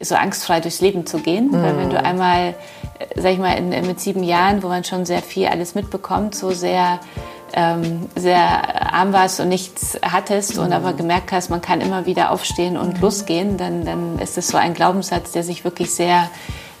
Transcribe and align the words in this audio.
so 0.00 0.14
angstfrei 0.14 0.60
durchs 0.60 0.80
Leben 0.80 1.06
zu 1.06 1.18
gehen. 1.18 1.48
Mhm. 1.48 1.62
Weil 1.62 1.76
wenn 1.76 1.90
du 1.90 2.02
einmal, 2.02 2.54
äh, 2.98 3.20
sag 3.20 3.32
ich 3.32 3.38
mal, 3.38 3.56
in, 3.56 3.68
mit 3.86 4.00
sieben 4.00 4.22
Jahren, 4.22 4.62
wo 4.62 4.68
man 4.68 4.84
schon 4.84 5.04
sehr 5.04 5.22
viel 5.22 5.46
alles 5.46 5.74
mitbekommt, 5.74 6.34
so 6.34 6.50
sehr, 6.50 7.00
ähm, 7.52 8.08
sehr 8.16 8.92
arm 8.92 9.12
warst 9.12 9.40
und 9.40 9.48
nichts 9.48 9.98
hattest 10.02 10.56
mhm. 10.56 10.64
und 10.64 10.72
aber 10.72 10.94
gemerkt 10.94 11.32
hast, 11.32 11.50
man 11.50 11.60
kann 11.60 11.80
immer 11.80 12.06
wieder 12.06 12.30
aufstehen 12.30 12.76
und 12.76 12.96
mhm. 12.96 13.00
losgehen, 13.02 13.56
dann, 13.56 13.84
dann 13.84 14.18
ist 14.18 14.38
es 14.38 14.48
so 14.48 14.56
ein 14.56 14.74
Glaubenssatz, 14.74 15.32
der 15.32 15.42
sich 15.42 15.64
wirklich 15.64 15.90
sehr 15.92 16.30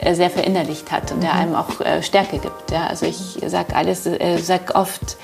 äh, 0.02 0.14
sehr 0.14 0.30
verinnerlicht 0.30 0.90
hat 0.90 1.12
und 1.12 1.22
der 1.22 1.34
mhm. 1.34 1.40
einem 1.40 1.54
auch 1.56 1.80
äh, 1.80 2.02
Stärke 2.02 2.38
gibt. 2.38 2.70
Ja? 2.70 2.86
Also 2.86 3.04
ich 3.04 3.38
sage 3.46 3.76
alles, 3.76 4.06
äh, 4.06 4.38
sag 4.38 4.74
oft 4.74 5.18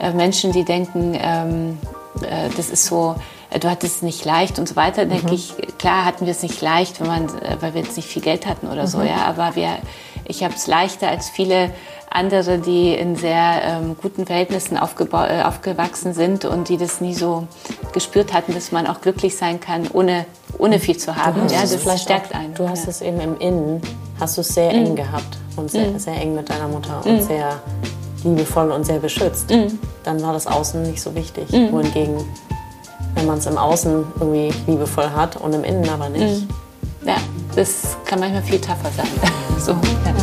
äh, 0.00 0.12
Menschen, 0.12 0.52
die 0.52 0.64
denken, 0.64 1.18
ähm, 1.20 1.78
äh, 2.22 2.48
das 2.56 2.70
ist 2.70 2.86
so, 2.86 3.16
du 3.58 3.70
hattest 3.70 3.96
es 3.96 4.02
nicht 4.02 4.24
leicht 4.24 4.58
und 4.58 4.68
so 4.68 4.76
weiter, 4.76 5.06
denke 5.06 5.28
mhm. 5.28 5.32
ich, 5.34 5.54
klar 5.78 6.04
hatten 6.04 6.26
wir 6.26 6.32
es 6.32 6.42
nicht 6.42 6.60
leicht, 6.60 7.00
wenn 7.00 7.06
man, 7.06 7.24
äh, 7.26 7.56
weil 7.60 7.74
wir 7.74 7.82
jetzt 7.82 7.96
nicht 7.96 8.08
viel 8.08 8.22
Geld 8.22 8.46
hatten 8.46 8.66
oder 8.66 8.82
mhm. 8.82 8.88
so, 8.88 9.02
ja, 9.02 9.24
aber 9.26 9.56
wir, 9.56 9.78
ich 10.26 10.42
habe 10.42 10.54
es 10.54 10.66
leichter 10.66 11.08
als 11.08 11.28
viele 11.28 11.70
andere, 12.10 12.58
die 12.58 12.94
in 12.94 13.16
sehr 13.16 13.62
ähm, 13.64 13.96
guten 14.00 14.24
Verhältnissen 14.26 14.76
äh, 14.76 15.42
aufgewachsen 15.42 16.14
sind 16.14 16.44
und 16.44 16.68
die 16.68 16.76
das 16.76 17.00
nie 17.00 17.14
so 17.14 17.48
gespürt 17.92 18.32
hatten, 18.32 18.54
dass 18.54 18.70
man 18.70 18.86
auch 18.86 19.00
glücklich 19.00 19.36
sein 19.36 19.58
kann, 19.58 19.88
ohne, 19.92 20.24
ohne 20.58 20.78
viel 20.78 20.96
zu 20.96 21.16
haben. 21.16 21.48
Ja, 21.48 21.62
das 21.62 21.74
vielleicht 21.74 22.04
stärkt 22.04 22.34
auch, 22.34 22.38
einen. 22.38 22.54
Du 22.54 22.68
hast 22.68 22.84
ja. 22.84 22.90
es 22.90 23.00
eben 23.02 23.20
im 23.20 23.38
Innen, 23.38 23.82
hast 24.20 24.36
du 24.36 24.42
es 24.42 24.48
sehr 24.48 24.72
mhm. 24.72 24.86
eng 24.86 24.96
gehabt 24.96 25.38
und 25.56 25.70
sehr, 25.70 25.88
mhm. 25.88 25.98
sehr 25.98 26.14
eng 26.14 26.34
mit 26.36 26.48
deiner 26.48 26.68
Mutter 26.68 27.02
und 27.04 27.16
mhm. 27.16 27.22
sehr 27.22 27.60
liebevoll 28.22 28.70
und 28.70 28.84
sehr 28.84 29.00
beschützt. 29.00 29.50
Mhm. 29.50 29.78
Dann 30.04 30.22
war 30.22 30.32
das 30.32 30.46
Außen 30.46 30.82
nicht 30.82 31.02
so 31.02 31.14
wichtig. 31.16 31.50
Mhm. 31.50 31.72
Wohingegen 31.72 32.24
wenn 33.14 33.26
man 33.26 33.38
es 33.38 33.46
im 33.46 33.56
Außen 33.56 34.04
irgendwie 34.18 34.52
liebevoll 34.66 35.10
hat 35.10 35.36
und 35.36 35.54
im 35.54 35.64
Innen 35.64 35.88
aber 35.88 36.08
nicht. 36.08 36.42
Mhm. 36.42 37.08
Ja, 37.08 37.16
das 37.54 37.96
kann 38.06 38.20
manchmal 38.20 38.42
viel 38.42 38.60
tougher 38.60 38.90
sein. 38.96 39.06
so, 39.58 39.72
ja. 39.72 40.14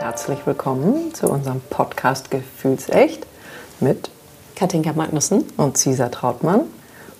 Herzlich 0.00 0.46
willkommen 0.46 1.14
zu 1.14 1.28
unserem 1.28 1.60
Podcast 1.70 2.30
Gefühlsecht 2.30 3.26
mit 3.80 4.10
Katinka 4.54 4.92
Magnussen 4.92 5.44
und 5.56 5.76
Cesar 5.76 6.10
Trautmann 6.10 6.62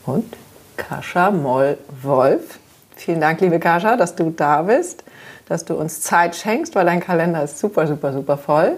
und 0.05 0.37
Kascha 0.77 1.31
Moll-Wolf. 1.31 2.59
Vielen 2.95 3.21
Dank, 3.21 3.41
liebe 3.41 3.59
Kascha, 3.59 3.97
dass 3.97 4.15
du 4.15 4.31
da 4.31 4.63
bist, 4.63 5.05
dass 5.49 5.65
du 5.65 5.75
uns 5.75 6.01
Zeit 6.01 6.37
schenkst, 6.37 6.75
weil 6.75 6.87
dein 6.87 7.01
Kalender 7.01 7.43
ist 7.43 7.59
super, 7.59 7.87
super, 7.87 8.13
super 8.13 8.39
voll. 8.39 8.73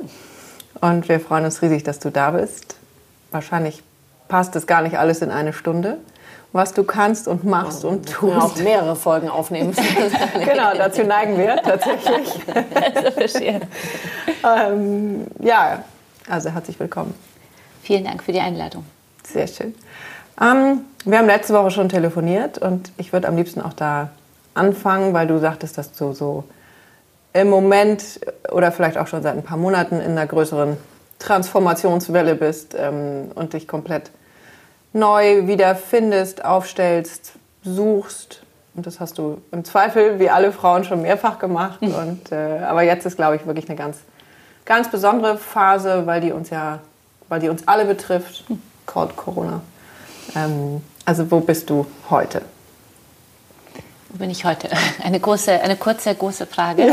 Und 0.81 1.09
wir 1.09 1.19
freuen 1.21 1.45
uns 1.45 1.63
riesig, 1.63 1.83
dass 1.83 1.99
du 1.99 2.11
da 2.11 2.31
bist 2.31 2.78
wahrscheinlich 3.31 3.83
passt 4.29 4.57
es 4.57 4.67
gar 4.67 4.83
nicht 4.83 4.99
alles 4.99 5.23
in 5.23 5.31
eine 5.31 5.53
Stunde, 5.53 5.99
was 6.53 6.73
du 6.75 6.85
kannst 6.85 7.29
und 7.29 7.45
machst 7.45 7.85
oh, 7.85 7.89
und 7.89 8.11
tust. 8.11 8.37
Auch 8.37 8.57
mehrere 8.57 8.97
Folgen 8.97 9.29
aufnehmen. 9.29 9.75
genau, 10.45 10.75
dazu 10.77 11.03
neigen 11.03 11.37
wir 11.39 11.57
tatsächlich. 11.57 12.41
ähm, 14.45 15.27
ja, 15.41 15.83
also 16.29 16.51
herzlich 16.51 16.79
willkommen. 16.79 17.15
Vielen 17.83 18.05
Dank 18.05 18.23
für 18.23 18.33
die 18.33 18.41
Einladung. 18.41 18.85
Sehr 19.25 19.47
schön. 19.47 19.75
Ähm, 20.41 20.83
wir 21.05 21.19
haben 21.19 21.27
letzte 21.27 21.55
Woche 21.55 21.71
schon 21.71 21.89
telefoniert 21.89 22.59
und 22.59 22.93
ich 22.97 23.13
würde 23.13 23.29
am 23.29 23.37
liebsten 23.37 23.61
auch 23.61 23.73
da 23.73 24.11
anfangen, 24.55 25.15
weil 25.15 25.27
du 25.27 25.39
sagtest, 25.39 25.79
dass 25.79 25.93
du 25.93 26.13
so 26.13 26.45
im 27.33 27.49
Moment 27.51 28.21
oder 28.51 28.73
vielleicht 28.73 28.99
auch 28.99 29.07
schon 29.07 29.23
seit 29.23 29.37
ein 29.37 29.43
paar 29.43 29.59
Monaten 29.59 30.01
in 30.01 30.13
einer 30.13 30.27
größeren 30.27 30.77
Transformationswelle 31.19 32.35
bist 32.35 32.75
ähm, 32.79 33.31
und 33.35 33.53
dich 33.53 33.67
komplett 33.67 34.11
neu 34.93 35.47
wiederfindest, 35.47 36.45
aufstellst, 36.45 37.33
suchst. 37.63 38.43
Und 38.75 38.87
das 38.87 39.01
hast 39.01 39.19
du 39.19 39.41
im 39.51 39.65
Zweifel, 39.65 40.19
wie 40.19 40.31
alle 40.31 40.53
Frauen, 40.53 40.85
schon 40.85 41.03
mehrfach 41.03 41.39
gemacht. 41.39 41.81
Und, 41.83 42.31
äh, 42.31 42.61
aber 42.61 42.83
jetzt 42.83 43.07
ist, 43.07 43.17
glaube 43.17 43.37
ich, 43.37 43.47
wirklich 43.47 43.69
eine 43.69 43.77
ganz, 43.77 43.99
ganz 44.65 44.91
besondere 44.91 45.37
Phase, 45.37 46.07
weil 46.07 46.21
die 46.21 46.33
uns 46.33 46.51
ja, 46.51 46.79
weil 47.29 47.41
die 47.41 47.49
uns 47.49 47.67
alle 47.67 47.85
betrifft, 47.85 48.45
Called 48.87 49.17
Corona. 49.17 49.61
Ähm, 50.37 50.83
also 51.05 51.31
wo 51.31 51.41
bist 51.41 51.69
du 51.71 51.87
heute? 52.11 52.43
Wo 54.11 54.19
bin 54.19 54.31
ich 54.31 54.45
heute? 54.45 54.69
Eine 55.03 55.21
große, 55.21 55.53
eine 55.53 55.77
kurze, 55.77 56.15
große 56.15 56.47
Frage. 56.47 56.83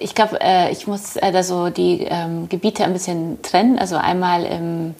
ich 0.00 0.14
glaube, 0.14 0.40
äh, 0.40 0.70
ich 0.70 0.86
muss 0.86 1.16
äh, 1.16 1.42
so 1.42 1.70
die 1.70 2.02
ähm, 2.08 2.48
Gebiete 2.48 2.84
ein 2.84 2.92
bisschen 2.92 3.42
trennen. 3.42 3.78
Also 3.78 3.96
einmal 3.96 4.44
im, 4.44 4.94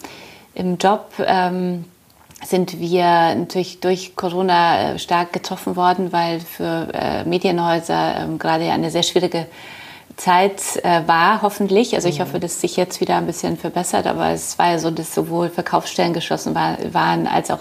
im 0.53 0.77
Job 0.77 1.11
ähm, 1.19 1.85
sind 2.43 2.79
wir 2.79 3.35
natürlich 3.35 3.79
durch 3.79 4.15
Corona 4.15 4.93
äh, 4.93 4.99
stark 4.99 5.33
getroffen 5.33 5.75
worden, 5.75 6.11
weil 6.11 6.39
für 6.39 6.89
äh, 6.93 7.23
Medienhäuser 7.25 8.17
ähm, 8.21 8.39
gerade 8.39 8.71
eine 8.71 8.91
sehr 8.91 9.03
schwierige 9.03 9.47
Zeit 10.17 10.61
äh, 10.83 11.07
war, 11.07 11.41
hoffentlich. 11.41 11.95
Also 11.95 12.07
ich 12.07 12.21
hoffe, 12.21 12.39
dass 12.39 12.61
sich 12.61 12.77
jetzt 12.77 13.01
wieder 13.01 13.17
ein 13.17 13.25
bisschen 13.25 13.57
verbessert, 13.57 14.07
aber 14.07 14.29
es 14.29 14.57
war 14.57 14.71
ja 14.71 14.79
so, 14.79 14.91
dass 14.91 15.13
sowohl 15.13 15.49
Verkaufsstellen 15.49 16.13
geschlossen 16.13 16.55
war, 16.55 16.77
waren 16.93 17.27
als 17.27 17.51
auch 17.51 17.59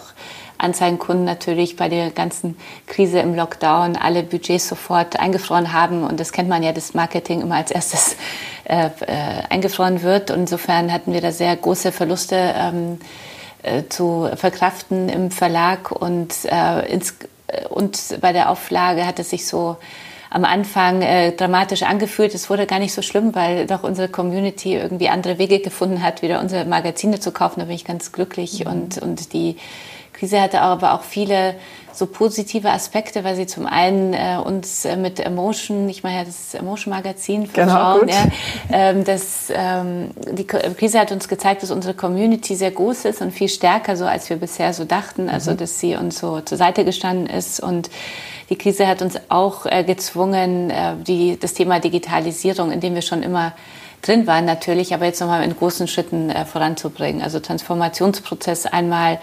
Anzeigenkunden 0.59 1.25
natürlich 1.25 1.76
bei 1.76 1.88
der 1.88 2.10
ganzen 2.10 2.56
Krise 2.87 3.19
im 3.19 3.34
Lockdown 3.34 3.97
alle 3.97 4.22
Budgets 4.22 4.69
sofort 4.69 5.19
eingefroren 5.19 5.72
haben. 5.72 6.04
Und 6.04 6.20
das 6.20 6.32
kennt 6.32 6.48
man 6.48 6.62
ja, 6.62 6.72
das 6.72 6.94
Marketing 6.94 7.41
immer 7.41 7.56
als 7.56 7.70
erstes 7.70 8.16
äh, 8.64 8.87
äh, 8.87 8.91
eingefroren 9.50 10.03
wird. 10.03 10.31
Und 10.31 10.41
insofern 10.41 10.93
hatten 10.93 11.12
wir 11.12 11.20
da 11.20 11.32
sehr 11.32 11.56
große 11.56 11.93
Verluste 11.93 12.37
ähm, 12.56 12.98
äh, 13.62 13.84
zu 13.88 14.28
verkraften 14.37 15.09
im 15.09 15.31
Verlag. 15.31 15.91
Und, 15.91 16.34
äh, 16.44 16.93
ins, 16.93 17.16
äh, 17.48 17.66
und 17.69 18.19
bei 18.20 18.32
der 18.32 18.50
Auflage 18.50 19.06
hat 19.06 19.19
es 19.19 19.31
sich 19.31 19.47
so 19.47 19.76
am 20.31 20.44
Anfang 20.44 21.03
äh, 21.03 21.32
dramatisch 21.32 21.84
angefühlt. 21.84 22.34
Es 22.34 22.50
wurde 22.50 22.66
gar 22.66 22.81
nicht 22.81 22.93
so 22.93 23.03
schlimm, 23.03 23.34
weil 23.34 23.66
doch 23.66 23.84
unsere 23.84 24.09
Community 24.09 24.75
irgendwie 24.75 25.09
andere 25.09 25.38
Wege 25.38 25.60
gefunden 25.60 26.03
hat, 26.03 26.22
wieder 26.22 26.41
unsere 26.41 26.64
Magazine 26.64 27.20
zu 27.20 27.31
kaufen. 27.31 27.60
Da 27.60 27.66
bin 27.66 27.76
ich 27.76 27.84
ganz 27.84 28.10
glücklich. 28.10 28.64
Mhm. 28.64 28.70
Und, 28.70 28.98
und 28.98 29.32
die 29.32 29.56
Krise 30.14 30.41
hatte 30.41 30.60
aber 30.60 30.94
auch 30.94 31.02
viele 31.02 31.56
so 31.92 32.06
positive 32.06 32.70
Aspekte, 32.70 33.22
weil 33.25 33.36
sie 33.36 33.47
zum 33.47 33.66
einen 33.66 34.14
äh, 34.14 34.38
uns 34.42 34.84
äh, 34.84 34.97
mit 34.97 35.20
Emotion, 35.20 35.88
ich 35.88 36.02
meine 36.02 36.19
ja 36.19 36.25
das 36.25 36.54
Emotion 36.54 36.92
Magazin 36.92 37.47
für 37.47 37.60
genau, 37.60 37.98
Frauen, 37.98 38.08
ja, 38.08 38.26
ähm, 38.72 39.04
das, 39.04 39.52
ähm, 39.54 40.10
die 40.32 40.47
Krise 40.47 40.98
hat 40.98 41.12
uns 41.12 41.28
gezeigt, 41.28 41.62
dass 41.62 41.70
unsere 41.70 41.94
Community 41.94 42.56
sehr 42.56 42.72
groß 42.72 43.04
ist 43.04 43.20
und 43.20 43.32
viel 43.32 43.48
stärker 43.48 43.97
so, 43.97 44.06
als 44.06 44.28
wir 44.28 44.36
bisher 44.36 44.72
so 44.72 44.84
dachten, 44.84 45.28
also 45.28 45.52
mhm. 45.52 45.56
dass 45.58 45.78
sie 45.78 45.94
uns 45.94 46.19
so 46.19 46.41
zur 46.41 46.58
Seite 46.58 46.84
gestanden 46.84 47.26
ist 47.26 47.60
und 47.60 47.91
die 48.50 48.56
Krise 48.56 48.86
hat 48.86 49.00
uns 49.00 49.19
auch 49.28 49.66
äh, 49.66 49.84
gezwungen, 49.84 50.70
äh, 50.70 50.94
die, 51.06 51.38
das 51.38 51.54
Thema 51.54 51.81
Digitalisierung, 51.81 52.72
in 52.72 52.81
dem 52.81 52.94
wir 52.94 53.02
schon 53.02 53.22
immer 53.22 53.52
drin 54.02 54.26
waren 54.26 54.44
natürlich, 54.44 54.92
aber 54.92 55.06
jetzt 55.06 55.20
nochmal 55.20 55.44
in 55.44 55.56
großen 55.56 55.88
Schritten 55.88 56.28
äh, 56.28 56.44
voranzubringen. 56.44 57.22
Also 57.22 57.41
Transformationsprozess 57.41 58.66
einmal 58.66 59.19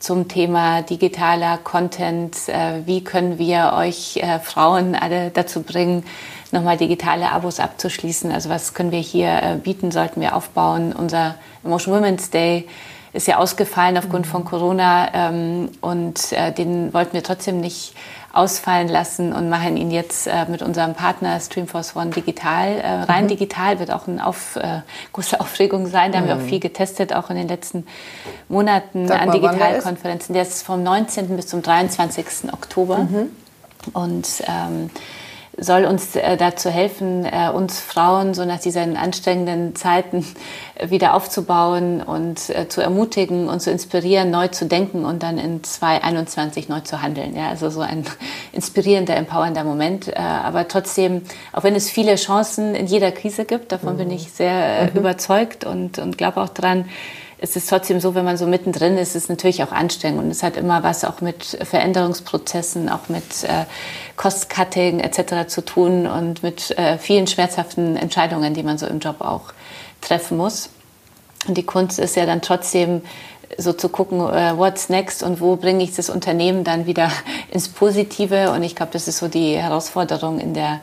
zum 0.00 0.26
Thema 0.26 0.82
digitaler 0.82 1.58
Content. 1.58 2.48
Äh, 2.48 2.86
wie 2.86 3.04
können 3.04 3.38
wir 3.38 3.74
euch 3.76 4.16
äh, 4.16 4.40
Frauen 4.40 4.96
alle 4.96 5.30
dazu 5.30 5.62
bringen, 5.62 6.04
nochmal 6.50 6.76
digitale 6.76 7.30
Abos 7.30 7.60
abzuschließen? 7.60 8.32
Also 8.32 8.48
was 8.48 8.74
können 8.74 8.90
wir 8.90 8.98
hier 8.98 9.28
äh, 9.28 9.56
bieten, 9.62 9.92
sollten 9.92 10.20
wir 10.20 10.34
aufbauen? 10.34 10.92
Unser 10.92 11.36
Emotion 11.62 11.94
Women's 11.94 12.30
Day 12.30 12.66
ist 13.12 13.26
ja 13.26 13.38
ausgefallen 13.38 13.98
aufgrund 13.98 14.26
von 14.26 14.44
Corona 14.44 15.08
ähm, 15.14 15.70
und 15.80 16.30
den 16.58 16.94
wollten 16.94 17.12
wir 17.12 17.22
trotzdem 17.22 17.60
nicht 17.60 17.94
ausfallen 18.32 18.88
lassen 18.88 19.32
und 19.32 19.48
machen 19.48 19.76
ihn 19.76 19.90
jetzt 19.90 20.26
äh, 20.26 20.46
mit 20.48 20.62
unserem 20.62 20.94
Partner 20.94 21.40
Streamforce 21.40 21.96
One 21.96 22.10
digital. 22.10 22.78
Äh, 22.78 23.02
rein 23.02 23.24
mhm. 23.24 23.28
digital 23.28 23.78
wird 23.80 23.90
auch 23.90 24.06
eine 24.06 24.24
auf, 24.24 24.56
äh, 24.56 24.80
große 25.12 25.40
Aufregung 25.40 25.86
sein. 25.88 26.12
Da 26.12 26.18
mhm. 26.18 26.22
haben 26.22 26.28
wir 26.28 26.36
auch 26.36 26.46
mhm. 26.46 26.48
viel 26.48 26.60
getestet, 26.60 27.12
auch 27.12 27.30
in 27.30 27.36
den 27.36 27.48
letzten 27.48 27.86
Monaten 28.48 29.08
Sag 29.08 29.22
an 29.22 29.32
Digitalkonferenzen. 29.32 30.32
Der 30.32 30.42
ist 30.42 30.62
vom 30.62 30.82
19. 30.82 31.36
bis 31.36 31.48
zum 31.48 31.62
23. 31.62 32.52
Oktober. 32.52 32.98
Mhm. 32.98 33.30
Und 33.92 34.28
ähm, 34.46 34.90
soll 35.60 35.84
uns 35.84 36.16
äh, 36.16 36.36
dazu 36.36 36.70
helfen, 36.70 37.24
äh, 37.24 37.50
uns 37.50 37.78
Frauen 37.80 38.34
so 38.34 38.44
nach 38.44 38.58
diesen 38.58 38.96
anstrengenden 38.96 39.76
Zeiten 39.76 40.24
äh, 40.74 40.90
wieder 40.90 41.14
aufzubauen 41.14 42.02
und 42.02 42.40
zu 42.40 42.80
ermutigen 42.80 43.48
und 43.48 43.60
zu 43.60 43.70
inspirieren, 43.70 44.30
neu 44.30 44.48
zu 44.48 44.66
denken 44.66 45.04
und 45.04 45.22
dann 45.22 45.38
in 45.38 45.62
2021 45.62 46.68
neu 46.68 46.80
zu 46.80 47.02
handeln. 47.02 47.36
Ja, 47.36 47.48
also 47.48 47.68
so 47.70 47.80
ein 47.80 48.04
inspirierender, 48.52 49.16
empowernder 49.16 49.64
Moment. 49.64 50.16
aber 50.16 50.66
trotzdem, 50.68 51.22
auch 51.52 51.62
wenn 51.62 51.74
es 51.74 51.90
viele 51.90 52.16
Chancen 52.16 52.74
in 52.74 52.86
jeder 52.86 53.12
Krise 53.12 53.44
gibt, 53.44 53.72
davon 53.72 53.94
mhm. 53.94 53.98
bin 53.98 54.10
ich 54.10 54.32
sehr 54.32 54.90
mhm. 54.92 54.98
überzeugt 54.98 55.64
und, 55.64 55.98
und 55.98 56.16
glaube 56.16 56.40
auch 56.40 56.48
daran, 56.48 56.86
es 57.42 57.56
ist 57.56 57.70
trotzdem 57.70 58.00
so, 58.00 58.14
wenn 58.14 58.24
man 58.24 58.36
so 58.36 58.46
mittendrin 58.46 58.98
ist, 58.98 59.16
ist 59.16 59.24
es 59.24 59.28
natürlich 59.30 59.62
auch 59.62 59.72
anstrengend. 59.72 60.22
Und 60.22 60.30
es 60.30 60.42
hat 60.42 60.56
immer 60.58 60.82
was 60.82 61.04
auch 61.04 61.22
mit 61.22 61.44
Veränderungsprozessen, 61.62 62.90
auch 62.90 63.08
mit 63.08 63.44
äh, 63.44 63.64
Cost-Cutting 64.16 65.00
etc. 65.00 65.48
zu 65.48 65.64
tun 65.64 66.06
und 66.06 66.42
mit 66.42 66.76
äh, 66.78 66.98
vielen 66.98 67.26
schmerzhaften 67.26 67.96
Entscheidungen, 67.96 68.52
die 68.52 68.62
man 68.62 68.76
so 68.76 68.86
im 68.86 69.00
Job 69.00 69.22
auch 69.22 69.52
treffen 70.02 70.36
muss. 70.36 70.68
Und 71.48 71.56
die 71.56 71.62
Kunst 71.62 71.98
ist 71.98 72.14
ja 72.14 72.26
dann 72.26 72.42
trotzdem 72.42 73.00
so 73.56 73.72
zu 73.72 73.88
gucken, 73.88 74.20
äh, 74.20 74.56
what's 74.56 74.90
next 74.90 75.22
und 75.22 75.40
wo 75.40 75.56
bringe 75.56 75.82
ich 75.82 75.94
das 75.94 76.10
Unternehmen 76.10 76.62
dann 76.62 76.84
wieder 76.84 77.10
ins 77.50 77.68
Positive. 77.68 78.50
Und 78.52 78.62
ich 78.62 78.76
glaube, 78.76 78.92
das 78.92 79.08
ist 79.08 79.16
so 79.16 79.28
die 79.28 79.56
Herausforderung 79.56 80.40
in 80.40 80.52
der, 80.52 80.80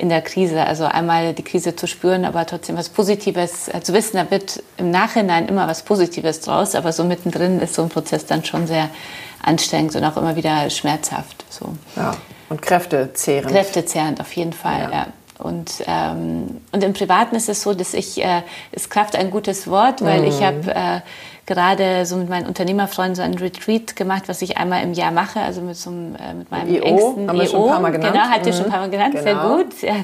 in 0.00 0.08
der 0.08 0.22
Krise. 0.22 0.64
Also 0.64 0.84
einmal 0.84 1.34
die 1.34 1.42
Krise 1.42 1.76
zu 1.76 1.86
spüren, 1.86 2.24
aber 2.24 2.46
trotzdem 2.46 2.76
was 2.76 2.88
Positives 2.88 3.68
äh, 3.68 3.82
zu 3.82 3.92
wissen. 3.92 4.16
Da 4.16 4.30
wird 4.30 4.62
im 4.78 4.90
Nachhinein 4.90 5.46
immer 5.46 5.68
was 5.68 5.82
Positives 5.82 6.40
draus, 6.40 6.74
aber 6.74 6.92
so 6.92 7.04
mittendrin 7.04 7.60
ist 7.60 7.74
so 7.74 7.82
ein 7.82 7.90
Prozess 7.90 8.24
dann 8.24 8.44
schon 8.44 8.66
sehr 8.66 8.88
anstrengend 9.42 9.94
und 9.96 10.04
auch 10.04 10.16
immer 10.16 10.36
wieder 10.36 10.70
schmerzhaft. 10.70 11.44
So. 11.50 11.74
Ja, 11.96 12.16
und 12.48 12.62
kräftezehrend. 12.62 13.52
Kräftezehrend, 13.52 14.20
auf 14.20 14.32
jeden 14.32 14.54
Fall, 14.54 14.80
ja. 14.82 14.90
ja. 14.90 15.06
Und, 15.38 15.84
ähm, 15.86 16.60
und 16.72 16.84
im 16.84 16.92
Privaten 16.92 17.34
ist 17.34 17.48
es 17.48 17.62
so, 17.62 17.72
dass 17.72 17.94
ich, 17.94 18.22
äh, 18.22 18.42
ist 18.72 18.90
Kraft 18.90 19.16
ein 19.16 19.30
gutes 19.30 19.68
Wort, 19.68 20.02
weil 20.02 20.20
mhm. 20.20 20.26
ich 20.26 20.42
habe 20.42 20.74
äh, 20.74 21.00
gerade 21.50 22.06
so 22.06 22.14
mit 22.16 22.28
meinen 22.28 22.46
Unternehmerfreunden 22.46 23.16
so 23.16 23.22
ein 23.22 23.34
Retreat 23.34 23.96
gemacht, 23.96 24.22
was 24.28 24.40
ich 24.40 24.56
einmal 24.56 24.84
im 24.84 24.92
Jahr 24.92 25.10
mache, 25.10 25.40
also 25.40 25.60
mit, 25.60 25.76
so 25.76 25.90
einem, 25.90 26.14
äh, 26.14 26.32
mit 26.34 26.48
meinem 26.52 26.72
EO, 26.72 26.84
engsten 26.84 27.28
haben 27.28 27.36
wir 27.38 27.44
EO. 27.44 27.50
schon 27.50 27.62
ein 27.64 27.70
paar 27.70 27.80
Mal 27.80 27.90
genannt. 27.90 28.12
Genau, 28.14 28.24
hat 28.26 28.46
ihr 28.46 28.52
schon 28.52 28.62
ein 28.62 28.68
Mhm. 28.68 28.70
paar 28.72 28.80
Mal 28.82 28.90
genannt, 28.90 29.14
Genau. 29.16 29.56
sehr 29.82 29.94
gut. 29.96 30.00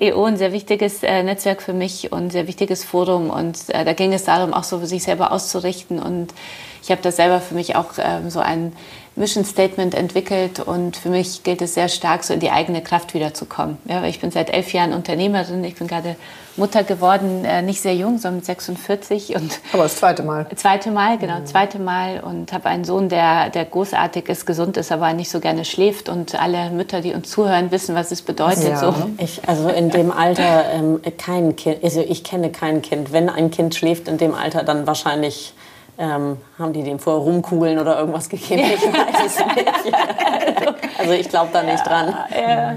EO, 0.00 0.24
ein 0.26 0.36
sehr 0.36 0.52
wichtiges 0.52 1.02
äh, 1.02 1.22
Netzwerk 1.22 1.62
für 1.62 1.72
mich 1.72 2.12
und 2.12 2.30
sehr 2.30 2.46
wichtiges 2.46 2.84
Forum 2.84 3.30
und 3.30 3.56
äh, 3.70 3.84
da 3.86 3.94
ging 3.94 4.12
es 4.12 4.24
darum, 4.24 4.52
auch 4.52 4.64
so 4.64 4.84
sich 4.84 5.02
selber 5.02 5.32
auszurichten 5.32 5.98
und 5.98 6.34
ich 6.82 6.90
habe 6.90 7.00
da 7.00 7.10
selber 7.10 7.40
für 7.40 7.54
mich 7.54 7.74
auch 7.76 7.92
ähm, 7.98 8.28
so 8.28 8.40
ein 8.40 8.72
Mission 9.14 9.44
Statement 9.44 9.94
entwickelt 9.94 10.60
und 10.60 10.96
für 10.96 11.10
mich 11.10 11.42
gilt 11.42 11.60
es 11.60 11.74
sehr 11.74 11.88
stark, 11.88 12.24
so 12.24 12.32
in 12.32 12.40
die 12.40 12.50
eigene 12.50 12.82
Kraft 12.82 13.12
wiederzukommen. 13.12 13.76
Ja, 13.84 14.04
ich 14.04 14.20
bin 14.20 14.30
seit 14.30 14.50
elf 14.50 14.72
Jahren 14.72 14.94
Unternehmerin, 14.94 15.62
ich 15.64 15.74
bin 15.74 15.86
gerade 15.86 16.16
Mutter 16.56 16.82
geworden, 16.82 17.44
äh, 17.44 17.62
nicht 17.62 17.80
sehr 17.80 17.94
jung, 17.94 18.18
sondern 18.18 18.36
mit 18.36 18.46
46 18.46 19.34
und 19.36 19.60
Aber 19.72 19.84
das 19.84 19.96
zweite 19.96 20.22
Mal. 20.22 20.46
Zweite 20.56 20.90
Mal, 20.90 21.18
genau, 21.18 21.42
zweite 21.44 21.78
Mal 21.78 22.20
und 22.20 22.52
habe 22.52 22.66
einen 22.66 22.84
Sohn, 22.84 23.08
der, 23.08 23.50
der 23.50 23.64
großartig 23.64 24.28
ist, 24.28 24.46
gesund 24.46 24.76
ist, 24.76 24.92
aber 24.92 25.12
nicht 25.12 25.30
so 25.30 25.40
gerne 25.40 25.64
schläft 25.64 26.08
und 26.08 26.34
alle 26.40 26.70
Mütter, 26.70 27.00
die 27.00 27.14
uns 27.14 27.30
zuhören, 27.30 27.70
wissen, 27.70 27.94
was 27.94 28.12
es 28.12 28.22
bedeutet. 28.22 28.68
Ja. 28.68 28.78
So. 28.78 28.94
Ich, 29.18 29.46
also 29.48 29.68
in 29.68 29.90
dem 29.90 30.10
Alter 30.10 30.70
ähm, 30.72 31.00
kein 31.18 31.56
Kind, 31.56 31.82
also 31.82 32.00
ich 32.00 32.22
kenne 32.24 32.50
kein 32.50 32.82
Kind. 32.82 33.12
Wenn 33.12 33.28
ein 33.28 33.50
Kind 33.50 33.74
schläft 33.74 34.08
in 34.08 34.18
dem 34.18 34.34
Alter, 34.34 34.62
dann 34.62 34.86
wahrscheinlich 34.86 35.54
ähm, 35.98 36.38
haben 36.58 36.72
die 36.72 36.82
dem 36.82 36.98
vorher 36.98 37.22
Rumkugeln 37.22 37.78
oder 37.78 37.98
irgendwas 37.98 38.28
gegeben. 38.28 38.62
Ich 38.62 38.82
weiß 38.82 39.26
es 39.26 39.38
nicht. 39.38 39.96
Also 40.98 41.14
ich 41.14 41.28
glaube 41.28 41.50
da 41.52 41.64
nicht 41.64 41.84
dran. 41.84 42.14
Ja, 42.30 42.74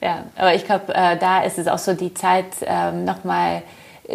ja 0.00 0.24
aber 0.36 0.54
ich 0.54 0.64
glaube, 0.64 0.92
äh, 0.92 1.16
da 1.16 1.42
ist 1.42 1.56
es 1.56 1.68
auch 1.68 1.78
so 1.78 1.92
die 1.92 2.12
Zeit, 2.12 2.46
ähm, 2.66 3.04
nochmal 3.04 3.62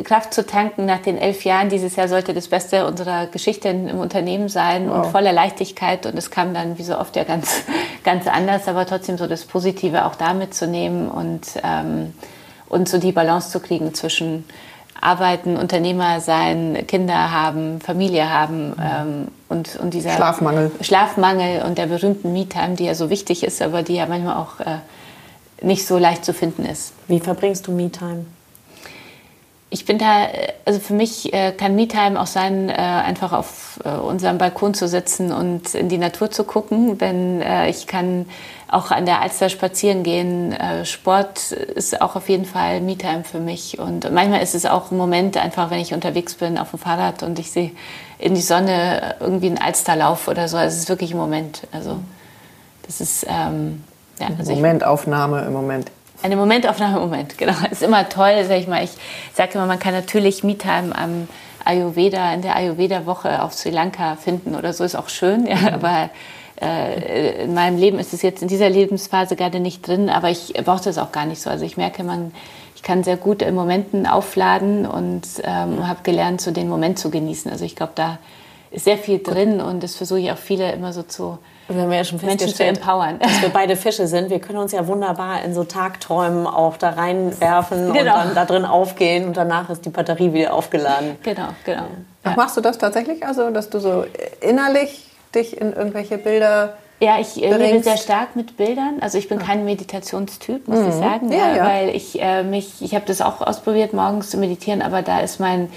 Kraft 0.04 0.34
zu 0.34 0.46
tanken 0.46 0.86
nach 0.86 1.00
den 1.00 1.18
elf 1.18 1.44
Jahren. 1.46 1.70
Dieses 1.70 1.96
Jahr 1.96 2.08
sollte 2.08 2.34
das 2.34 2.48
Beste 2.48 2.86
unserer 2.86 3.28
Geschichte 3.28 3.70
im 3.70 4.00
Unternehmen 4.00 4.50
sein 4.50 4.90
und 4.90 5.06
voller 5.08 5.32
Leichtigkeit. 5.32 6.06
Und 6.06 6.18
es 6.18 6.30
kam 6.30 6.54
dann 6.54 6.78
wie 6.78 6.84
so 6.84 6.98
oft 6.98 7.16
ja 7.16 7.24
ganz, 7.24 7.64
ganz 8.04 8.28
anders, 8.28 8.68
aber 8.68 8.86
trotzdem 8.86 9.18
so 9.18 9.26
das 9.26 9.46
Positive 9.46 10.06
auch 10.06 10.16
da 10.16 10.34
mitzunehmen 10.34 11.10
und, 11.10 11.48
ähm, 11.64 12.14
und 12.68 12.88
so 12.88 13.00
die 13.00 13.12
Balance 13.12 13.50
zu 13.50 13.60
kriegen 13.60 13.94
zwischen 13.94 14.46
Arbeiten, 15.02 15.58
Unternehmer 15.58 16.20
sein, 16.20 16.86
Kinder 16.88 17.32
haben, 17.32 17.80
Familie 17.82 18.30
haben 18.30 18.74
ähm, 18.82 19.28
und, 19.48 19.78
und 19.78 19.94
dieser 19.94 20.12
Schlafmangel. 20.12 20.72
Schlafmangel 20.82 21.64
und 21.64 21.78
der 21.78 21.88
berühmten 21.88 22.34
Me-Time, 22.34 22.76
die 22.76 22.86
ja 22.86 22.96
so 22.96 23.10
wichtig 23.10 23.44
ist, 23.44 23.62
aber 23.62 23.84
die 23.84 23.96
ja 23.96 24.06
manchmal 24.06 24.38
auch 24.38 24.60
äh, 24.60 24.80
nicht 25.62 25.86
so 25.86 25.98
leicht 25.98 26.26
zu 26.26 26.34
finden 26.34 26.66
ist. 26.66 26.94
Wie 27.08 27.20
verbringst 27.20 27.68
du 27.68 27.72
Me-Time? 27.72 28.26
Ich 29.72 29.86
bin 29.86 30.00
da, 30.00 30.28
also 30.66 30.80
für 30.80 30.94
mich 30.94 31.32
äh, 31.32 31.52
kann 31.52 31.76
Me-Time 31.76 32.20
auch 32.20 32.26
sein, 32.26 32.70
äh, 32.70 32.74
einfach 32.74 33.34
auf 33.34 33.80
äh, 33.86 33.90
unserem 33.90 34.40
Balkon 34.40 34.74
zu 34.74 34.88
sitzen 34.88 35.32
und 35.32 35.76
in 35.76 35.90
die 35.90 36.00
Natur 36.00 36.32
zu 36.32 36.44
gucken. 36.44 37.00
Wenn 37.00 37.44
ich 37.68 37.86
kann 37.86 38.26
auch 38.68 38.92
an 38.92 39.06
der 39.06 39.22
Alster 39.22 39.50
spazieren 39.50 40.04
gehen. 40.04 40.56
Sport 40.84 41.52
ist 41.52 42.02
auch 42.02 42.16
auf 42.16 42.30
jeden 42.30 42.46
Fall 42.46 42.82
Me-Time 42.82 43.24
für 43.24 43.40
mich. 43.40 43.80
Und 43.80 44.12
manchmal 44.12 44.44
ist 44.44 44.54
es 44.54 44.66
auch 44.66 44.92
ein 44.92 44.98
Moment, 44.98 45.38
einfach 45.38 45.72
wenn 45.72 45.80
ich 45.80 45.94
unterwegs 45.94 46.36
bin 46.36 46.58
auf 46.58 46.70
dem 46.72 46.80
Fahrrad 46.80 47.24
und 47.24 47.40
ich 47.40 47.52
sehe 47.52 47.72
in 48.20 48.36
die 48.36 48.42
Sonne 48.42 49.16
irgendwie 49.20 49.48
einen 49.48 49.58
Alsterlauf 49.58 50.28
oder 50.28 50.48
so. 50.48 50.58
Also 50.58 50.76
es 50.76 50.84
ist 50.84 50.90
wirklich 50.90 51.14
ein 51.14 51.18
Moment. 51.18 51.62
Also 51.72 51.98
das 52.84 53.02
ist 53.02 53.26
ähm, 53.28 53.84
ja, 54.20 54.28
also 54.38 54.54
Momentaufnahme 54.54 55.42
im 55.46 55.54
Moment. 55.54 55.92
Eine 56.22 56.36
Momentaufnahme 56.36 57.00
Moment, 57.00 57.38
genau. 57.38 57.54
Ist 57.72 57.84
immer 57.84 58.08
toll, 58.10 58.44
sag 58.48 58.58
ich 58.58 58.68
mal. 58.68 58.84
Ich 58.84 58.92
sage 59.34 59.54
immer, 59.56 59.66
man 59.66 59.80
kann 59.80 59.94
natürlich 59.94 60.44
Me-Time 60.44 60.96
am 60.96 61.28
Ayurveda, 61.66 62.34
in 62.34 62.42
der 62.42 62.56
Ayurveda-Woche 62.56 63.42
auf 63.44 63.54
Sri 63.54 63.70
Lanka 63.70 64.16
finden 64.16 64.56
oder 64.56 64.74
so, 64.74 64.84
ist 64.84 64.96
auch 64.96 65.10
schön, 65.10 65.46
ja, 65.46 65.74
aber 65.74 66.10
äh, 66.62 67.44
in 67.44 67.54
meinem 67.54 67.78
Leben 67.78 68.00
ist 68.00 68.14
es 68.14 68.22
jetzt 68.22 68.42
in 68.42 68.48
dieser 68.48 68.70
Lebensphase 68.70 69.36
gerade 69.36 69.60
nicht 69.60 69.88
drin, 69.88 70.10
aber 70.10 70.30
ich 70.30 70.54
brauche 70.66 70.84
das 70.84 70.98
auch 70.98 71.12
gar 71.12 71.26
nicht 71.26 71.42
so. 71.42 71.50
Also 71.50 71.66
ich 71.66 71.78
merke, 71.78 72.04
man, 72.04 72.34
ich 72.76 72.84
kann 72.84 73.04
sehr 73.04 73.18
gut 73.18 73.42
in 73.42 73.56
Momenten 73.56 74.08
aufladen 74.08 74.86
und 74.86 75.24
ähm, 75.44 75.88
habe 75.88 76.00
gelernt, 76.04 76.42
so 76.42 76.52
den 76.52 76.70
Moment 76.70 77.00
zu 77.00 77.12
genießen. 77.12 77.52
Also 77.52 77.66
ich 77.66 77.76
glaube, 77.76 77.94
da 77.96 78.20
ist 78.72 78.86
sehr 78.86 78.98
viel 78.98 79.20
drin 79.24 79.62
und 79.62 79.82
das 79.84 79.96
versuche 79.96 80.20
ich 80.20 80.32
auch 80.32 80.38
viele 80.38 80.72
immer 80.72 80.94
so 80.94 81.04
zu 81.04 81.38
Wir 81.68 81.82
haben 81.82 81.92
ja 81.92 82.04
schon 82.04 82.20
Menschen 82.20 82.38
zu 82.40 82.46
festgestellt, 82.46 82.78
empowern. 82.78 83.20
dass 83.20 83.42
wir 83.42 83.50
beide 83.54 83.76
Fische 83.76 84.08
sind. 84.08 84.30
Wir 84.30 84.40
können 84.40 84.60
uns 84.60 84.72
ja 84.72 84.86
wunderbar 84.88 85.44
in 85.44 85.54
so 85.54 85.64
Tagträumen 85.64 86.46
auch 86.48 86.78
da 86.78 86.92
reinwerfen 86.92 87.94
Genau. 87.94 88.00
und 88.00 88.06
dann 88.26 88.36
da 88.36 88.46
drin 88.46 88.66
aufgehen 88.66 89.26
und 89.26 89.38
danach 89.38 89.70
ist 89.70 89.86
die 89.86 89.90
Batterie 89.90 90.34
wieder 90.34 90.54
aufgeladen. 90.54 91.16
Genau, 91.24 91.48
genau. 91.66 91.84
Ach, 92.24 92.36
machst 92.36 92.58
du 92.58 92.62
das 92.62 92.78
tatsächlich? 92.78 93.26
Also, 93.26 93.50
dass 93.50 93.70
du 93.70 93.80
so 93.80 94.06
innerlich 94.42 95.08
dich 95.36 95.60
in 95.60 95.74
irgendwelche 95.74 96.18
Bilder. 96.18 96.76
Ja, 97.02 97.18
ich 97.20 97.42
äh, 97.42 97.48
lebe 97.50 97.60
bringst. 97.60 97.86
sehr 97.86 97.98
stark 97.98 98.36
mit 98.36 98.58
Bildern. 98.58 98.98
Also 99.00 99.18
ich 99.18 99.30
bin 99.30 99.40
kein 99.40 99.64
Meditationstyp, 99.64 100.68
muss 100.68 100.80
ich 100.86 100.94
sagen, 100.94 101.28
Mhm. 101.28 101.32
Ja, 101.32 101.38
ja, 101.50 101.56
ja. 101.56 101.66
weil 101.66 101.90
ich 101.96 102.22
äh, 102.22 102.44
mich, 102.44 102.82
ich 102.82 102.94
habe 102.94 103.06
das 103.08 103.22
auch 103.22 103.40
ausprobiert, 103.42 103.94
morgens 103.94 104.30
zu 104.30 104.38
meditieren, 104.38 104.82
aber 104.82 105.02
da 105.02 105.22
ist 105.22 105.40
mein, 105.40 105.72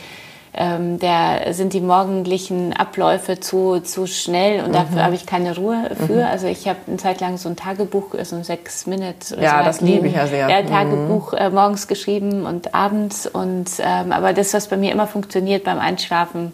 ähm, 0.54 0.98
der 0.98 1.54
sind 1.54 1.72
die 1.72 1.80
morgendlichen 1.80 2.74
Abläufe 2.74 3.40
zu, 3.40 3.80
zu 3.80 4.06
schnell 4.06 4.60
und 4.62 4.68
Mhm. 4.68 4.72
dafür 4.74 5.04
habe 5.04 5.14
ich 5.14 5.24
keine 5.24 5.56
Ruhe 5.56 5.90
für. 6.06 6.26
Also 6.26 6.46
ich 6.46 6.68
habe 6.68 6.78
eine 6.86 6.98
Zeit 6.98 7.20
lang 7.22 7.38
so 7.38 7.48
ein 7.48 7.56
Tagebuch, 7.56 8.14
so 8.22 8.36
ein 8.36 8.44
sechs 8.44 8.86
Minutes 8.86 9.32
oder 9.32 9.42
Ja, 9.42 9.58
so 9.60 9.64
das 9.64 9.80
liebe 9.80 10.08
ich 10.08 10.14
ja 10.14 10.26
sehr. 10.26 10.50
Ja, 10.50 10.60
Mhm. 10.62 10.66
Tagebuch 10.68 11.32
äh, 11.32 11.48
morgens 11.48 11.88
geschrieben 11.88 12.44
und 12.44 12.74
abends 12.74 13.26
und 13.26 13.70
ähm, 13.80 14.12
aber 14.12 14.34
das, 14.34 14.52
was 14.52 14.68
bei 14.68 14.76
mir 14.76 14.92
immer 14.92 15.06
funktioniert 15.06 15.64
beim 15.64 15.78
Einschlafen, 15.78 16.52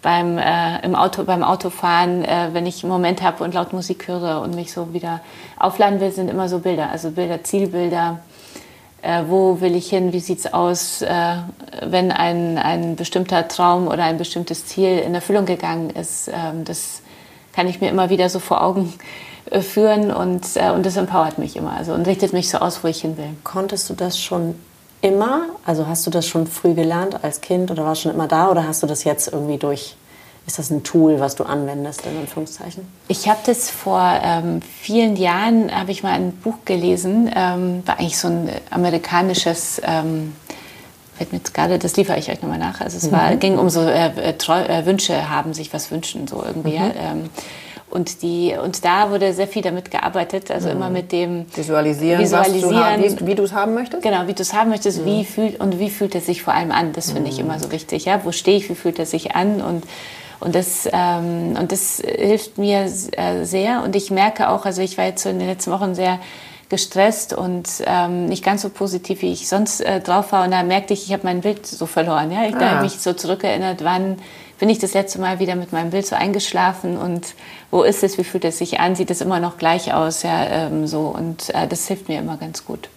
beim, 0.00 0.38
äh, 0.38 0.80
im 0.82 0.94
Auto, 0.94 1.24
beim 1.24 1.42
Autofahren, 1.42 2.24
äh, 2.24 2.48
wenn 2.52 2.66
ich 2.66 2.82
einen 2.82 2.92
Moment 2.92 3.22
habe 3.22 3.42
und 3.44 3.52
laut 3.54 3.72
Musik 3.74 4.08
höre 4.08 4.40
und 4.42 4.54
mich 4.54 4.72
so 4.72 4.92
wieder 4.94 5.20
aufladen 5.58 6.00
will, 6.00 6.12
sind 6.12 6.30
immer 6.30 6.48
so 6.48 6.58
Bilder. 6.60 6.90
Also 6.90 7.10
Bilder, 7.10 7.42
Zielbilder. 7.44 8.20
Äh, 9.04 9.24
wo 9.28 9.60
will 9.60 9.76
ich 9.76 9.90
hin? 9.90 10.14
Wie 10.14 10.20
sieht's 10.20 10.46
aus, 10.46 11.02
äh, 11.02 11.36
wenn 11.82 12.10
ein, 12.10 12.56
ein 12.56 12.96
bestimmter 12.96 13.46
Traum 13.48 13.86
oder 13.86 14.04
ein 14.04 14.16
bestimmtes 14.16 14.64
Ziel 14.64 14.98
in 14.98 15.14
Erfüllung 15.14 15.44
gegangen 15.44 15.90
ist? 15.90 16.28
Ähm, 16.28 16.64
das 16.64 17.02
kann 17.52 17.66
ich 17.66 17.82
mir 17.82 17.90
immer 17.90 18.08
wieder 18.08 18.30
so 18.30 18.38
vor 18.38 18.62
Augen 18.62 18.94
äh, 19.50 19.60
führen 19.60 20.10
und, 20.10 20.56
äh, 20.56 20.70
und 20.70 20.86
das 20.86 20.96
empowert 20.96 21.36
mich 21.36 21.54
immer. 21.54 21.76
Also 21.76 21.92
und 21.92 22.06
richtet 22.06 22.32
mich 22.32 22.48
so 22.48 22.58
aus, 22.58 22.82
wo 22.82 22.88
ich 22.88 23.02
hin 23.02 23.18
will. 23.18 23.28
Konntest 23.44 23.90
du 23.90 23.94
das 23.94 24.18
schon 24.18 24.54
immer? 25.02 25.48
Also 25.66 25.86
hast 25.86 26.06
du 26.06 26.10
das 26.10 26.26
schon 26.26 26.46
früh 26.46 26.72
gelernt 26.72 27.22
als 27.22 27.42
Kind 27.42 27.70
oder 27.70 27.84
warst 27.84 28.00
schon 28.00 28.12
immer 28.14 28.26
da 28.26 28.50
oder 28.50 28.66
hast 28.66 28.82
du 28.82 28.86
das 28.86 29.04
jetzt 29.04 29.30
irgendwie 29.30 29.58
durch? 29.58 29.96
Ist 30.46 30.58
das 30.58 30.70
ein 30.70 30.82
Tool, 30.82 31.20
was 31.20 31.36
du 31.36 31.44
anwendest, 31.44 32.04
in 32.04 32.18
Anführungszeichen? 32.18 32.86
Ich 33.08 33.28
habe 33.28 33.40
das 33.46 33.70
vor 33.70 34.20
ähm, 34.22 34.60
vielen 34.60 35.16
Jahren, 35.16 35.74
habe 35.74 35.90
ich 35.90 36.02
mal 36.02 36.12
ein 36.12 36.32
Buch 36.32 36.56
gelesen, 36.66 37.30
ähm, 37.34 37.82
war 37.86 37.98
eigentlich 37.98 38.18
so 38.18 38.28
ein 38.28 38.50
amerikanisches, 38.70 39.80
ähm, 39.84 40.36
fällt 41.16 41.32
mir 41.32 41.38
jetzt 41.38 41.54
gerade, 41.54 41.78
das 41.78 41.96
liefere 41.96 42.18
ich 42.18 42.30
euch 42.30 42.42
nochmal 42.42 42.58
nach. 42.58 42.82
Also 42.82 42.98
es 42.98 43.10
war, 43.10 43.36
ging 43.36 43.58
um 43.58 43.70
so 43.70 43.80
äh, 43.80 44.08
äh, 44.08 44.32
Treu, 44.34 44.60
äh, 44.60 44.84
Wünsche 44.84 45.30
haben, 45.30 45.54
sich 45.54 45.72
was 45.72 45.90
wünschen, 45.90 46.26
so 46.28 46.44
irgendwie. 46.44 46.74
Ja, 46.74 46.90
ähm, 46.94 47.30
und, 47.94 48.22
die, 48.22 48.54
und 48.60 48.84
da 48.84 49.10
wurde 49.10 49.32
sehr 49.32 49.46
viel 49.46 49.62
damit 49.62 49.90
gearbeitet, 49.90 50.50
also 50.50 50.68
immer 50.68 50.90
mit 50.90 51.12
dem 51.12 51.46
Visualisieren, 51.54 52.20
Visualisieren. 52.20 52.74
was 52.74 53.14
du, 53.14 53.20
wie, 53.20 53.26
wie 53.28 53.34
du 53.36 53.44
es 53.44 53.52
haben 53.52 53.72
möchtest? 53.72 54.02
Genau, 54.02 54.26
wie 54.26 54.34
du 54.34 54.42
es 54.42 54.52
haben 54.52 54.70
möchtest, 54.70 55.04
wie 55.04 55.24
fühlt 55.24 55.60
und 55.60 55.78
wie 55.78 55.90
fühlt 55.90 56.14
es 56.16 56.26
sich 56.26 56.42
vor 56.42 56.54
allem 56.54 56.72
an. 56.72 56.92
Das 56.92 57.12
finde 57.12 57.30
ich 57.30 57.38
immer 57.38 57.58
so 57.60 57.70
wichtig. 57.70 58.06
Ja, 58.06 58.24
wo 58.24 58.32
stehe 58.32 58.56
ich, 58.56 58.68
wie 58.68 58.74
fühlt 58.74 58.98
es 58.98 59.12
sich 59.12 59.36
an 59.36 59.62
und 59.62 59.84
und 60.44 60.54
das 60.54 60.88
ähm, 60.92 61.56
und 61.58 61.72
das 61.72 62.02
hilft 62.04 62.58
mir 62.58 62.80
äh, 63.16 63.44
sehr. 63.44 63.82
Und 63.82 63.96
ich 63.96 64.10
merke 64.10 64.48
auch, 64.50 64.64
also 64.66 64.82
ich 64.82 64.96
war 64.98 65.06
jetzt 65.06 65.22
so 65.22 65.28
in 65.30 65.38
den 65.38 65.48
letzten 65.48 65.70
Wochen 65.72 65.94
sehr 65.94 66.18
gestresst 66.68 67.34
und 67.34 67.68
ähm, 67.86 68.26
nicht 68.26 68.44
ganz 68.44 68.62
so 68.62 68.68
positiv, 68.68 69.22
wie 69.22 69.32
ich 69.32 69.48
sonst 69.48 69.80
äh, 69.80 70.00
drauf 70.00 70.32
war. 70.32 70.44
Und 70.44 70.50
da 70.50 70.62
merkte 70.62 70.94
ich, 70.94 71.06
ich 71.06 71.12
habe 71.12 71.22
mein 71.24 71.40
Bild 71.42 71.66
so 71.66 71.86
verloren. 71.86 72.30
Ja, 72.30 72.44
ich 72.46 72.54
Ah. 72.56 72.70
habe 72.70 72.82
mich 72.82 72.98
so 73.00 73.12
zurückerinnert, 73.12 73.84
wann 73.84 74.16
bin 74.58 74.68
ich 74.70 74.78
das 74.78 74.94
letzte 74.94 75.20
Mal 75.20 75.38
wieder 75.40 75.56
mit 75.56 75.72
meinem 75.72 75.90
Bild 75.90 76.06
so 76.06 76.16
eingeschlafen 76.16 76.96
und 76.96 77.34
wo 77.70 77.82
ist 77.82 78.02
es, 78.04 78.18
wie 78.18 78.24
fühlt 78.24 78.44
es 78.44 78.58
sich 78.58 78.80
an, 78.80 78.94
sieht 78.94 79.10
es 79.10 79.20
immer 79.20 79.40
noch 79.40 79.58
gleich 79.58 79.92
aus, 79.92 80.22
ja, 80.22 80.44
ähm, 80.46 80.86
so 80.86 81.08
und 81.08 81.50
äh, 81.54 81.66
das 81.66 81.86
hilft 81.88 82.08
mir 82.08 82.18
immer 82.20 82.36
ganz 82.36 82.64
gut. 82.64 82.88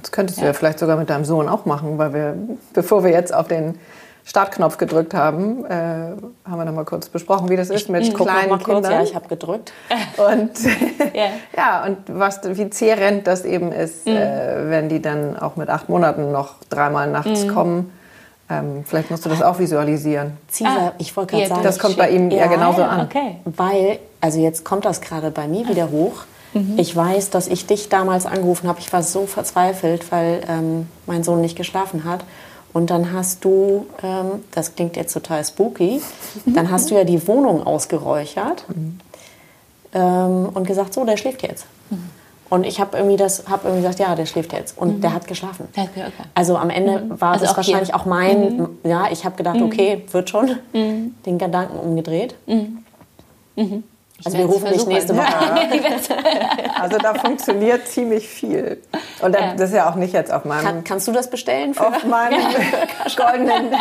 Das 0.00 0.12
könntest 0.12 0.40
du 0.40 0.44
ja 0.44 0.52
vielleicht 0.52 0.78
sogar 0.78 0.96
mit 0.96 1.10
deinem 1.10 1.24
Sohn 1.24 1.48
auch 1.48 1.66
machen, 1.66 1.98
weil 1.98 2.12
wir, 2.14 2.36
bevor 2.74 3.04
wir 3.04 3.10
jetzt 3.10 3.34
auf 3.34 3.48
den 3.48 3.78
Startknopf 4.26 4.78
gedrückt 4.78 5.12
haben, 5.12 5.66
äh, 5.66 5.68
haben 5.70 6.58
wir 6.58 6.64
noch 6.64 6.72
mal 6.72 6.86
kurz 6.86 7.10
besprochen, 7.10 7.50
wie 7.50 7.56
das 7.56 7.68
ist 7.68 7.90
mit 7.90 8.02
ich 8.02 8.14
kleinen 8.14 8.48
mal 8.48 8.58
kurz, 8.58 8.66
Kindern. 8.66 8.92
Ja, 8.92 9.02
ich 9.02 9.14
habe 9.14 9.28
gedrückt. 9.28 9.72
Und 10.16 10.50
ja. 11.14 11.26
ja, 11.54 11.84
und 11.84 11.98
was 12.08 12.40
wie 12.44 12.70
zehrend 12.70 13.26
das 13.26 13.44
eben 13.44 13.70
ist, 13.70 14.06
mhm. 14.06 14.16
äh, 14.16 14.70
wenn 14.70 14.88
die 14.88 15.02
dann 15.02 15.38
auch 15.38 15.56
mit 15.56 15.68
acht 15.68 15.90
Monaten 15.90 16.32
noch 16.32 16.54
dreimal 16.70 17.10
nachts 17.10 17.44
mhm. 17.44 17.54
kommen. 17.54 17.92
Ähm, 18.48 18.84
vielleicht 18.86 19.10
musst 19.10 19.24
du 19.24 19.28
das 19.28 19.42
auch 19.42 19.58
visualisieren. 19.58 20.38
Caesar, 20.50 20.78
ah, 20.78 20.92
ich 20.98 21.14
wollte 21.16 21.36
gerade 21.36 21.48
sagen. 21.48 21.62
Das 21.62 21.78
kommt 21.78 21.96
bei 21.96 22.10
ihm 22.10 22.30
ja, 22.30 22.38
ja 22.38 22.46
genauso 22.46 22.82
an. 22.82 23.02
Okay. 23.02 23.36
Weil, 23.44 23.98
also 24.20 24.38
jetzt 24.38 24.64
kommt 24.64 24.84
das 24.86 25.00
gerade 25.00 25.30
bei 25.30 25.48
mir 25.48 25.68
wieder 25.68 25.90
hoch. 25.90 26.24
Mhm. 26.54 26.74
Ich 26.78 26.94
weiß, 26.94 27.30
dass 27.30 27.46
ich 27.46 27.66
dich 27.66 27.88
damals 27.88 28.26
angerufen 28.26 28.68
habe. 28.68 28.80
Ich 28.80 28.92
war 28.92 29.02
so 29.02 29.26
verzweifelt, 29.26 30.10
weil 30.12 30.42
ähm, 30.48 30.88
mein 31.06 31.24
Sohn 31.24 31.40
nicht 31.40 31.56
geschlafen 31.56 32.04
hat. 32.04 32.20
Und 32.74 32.90
dann 32.90 33.12
hast 33.12 33.44
du, 33.44 33.86
ähm, 34.02 34.42
das 34.50 34.74
klingt 34.74 34.96
jetzt 34.96 35.14
total 35.14 35.44
spooky, 35.44 36.02
dann 36.44 36.70
hast 36.70 36.90
du 36.90 36.96
ja 36.96 37.04
die 37.04 37.26
Wohnung 37.26 37.64
ausgeräuchert 37.64 38.64
mhm. 38.68 38.98
ähm, 39.94 40.48
und 40.52 40.66
gesagt, 40.66 40.92
so, 40.92 41.04
der 41.04 41.16
schläft 41.16 41.42
jetzt. 41.42 41.66
Mhm. 41.88 42.10
Und 42.50 42.64
ich 42.64 42.80
habe 42.80 42.96
irgendwie 42.98 43.16
das, 43.16 43.48
habe 43.48 43.68
irgendwie 43.68 43.82
gesagt, 43.82 44.00
ja, 44.00 44.14
der 44.16 44.26
schläft 44.26 44.52
jetzt. 44.52 44.76
Und 44.76 44.96
mhm. 44.96 45.00
der 45.00 45.14
hat 45.14 45.28
geschlafen. 45.28 45.68
Okay. 45.76 46.02
Also 46.34 46.56
am 46.56 46.68
Ende 46.68 47.00
mhm. 47.00 47.20
war 47.20 47.32
also 47.32 47.46
das 47.46 47.56
wahrscheinlich 47.56 47.90
hier. 47.90 47.96
auch 47.96 48.06
mein, 48.06 48.56
mhm. 48.56 48.68
ja, 48.82 49.06
ich 49.10 49.24
habe 49.24 49.36
gedacht, 49.36 49.62
okay, 49.62 50.04
wird 50.10 50.28
schon, 50.28 50.50
den 50.72 51.38
Gedanken 51.38 51.78
umgedreht. 51.78 52.34
Also 54.24 54.38
wir 54.38 54.46
rufen 54.46 54.72
dich 54.72 54.86
nächste 54.86 55.16
Woche 55.16 55.36
an. 55.36 55.58
also 56.80 56.98
da 56.98 57.14
funktioniert 57.14 57.86
ziemlich 57.86 58.28
viel. 58.28 58.80
Und 59.20 59.34
das 59.34 59.70
ist 59.70 59.74
ja 59.74 59.90
auch 59.90 59.96
nicht 59.96 60.14
jetzt 60.14 60.32
auf 60.32 60.44
meinem... 60.44 60.64
Kann, 60.64 60.84
kannst 60.84 61.06
du 61.08 61.12
das 61.12 61.28
bestellen? 61.28 61.74
Für 61.74 61.88
auf 61.88 62.04
meinem 62.04 62.40
goldenen 63.16 63.74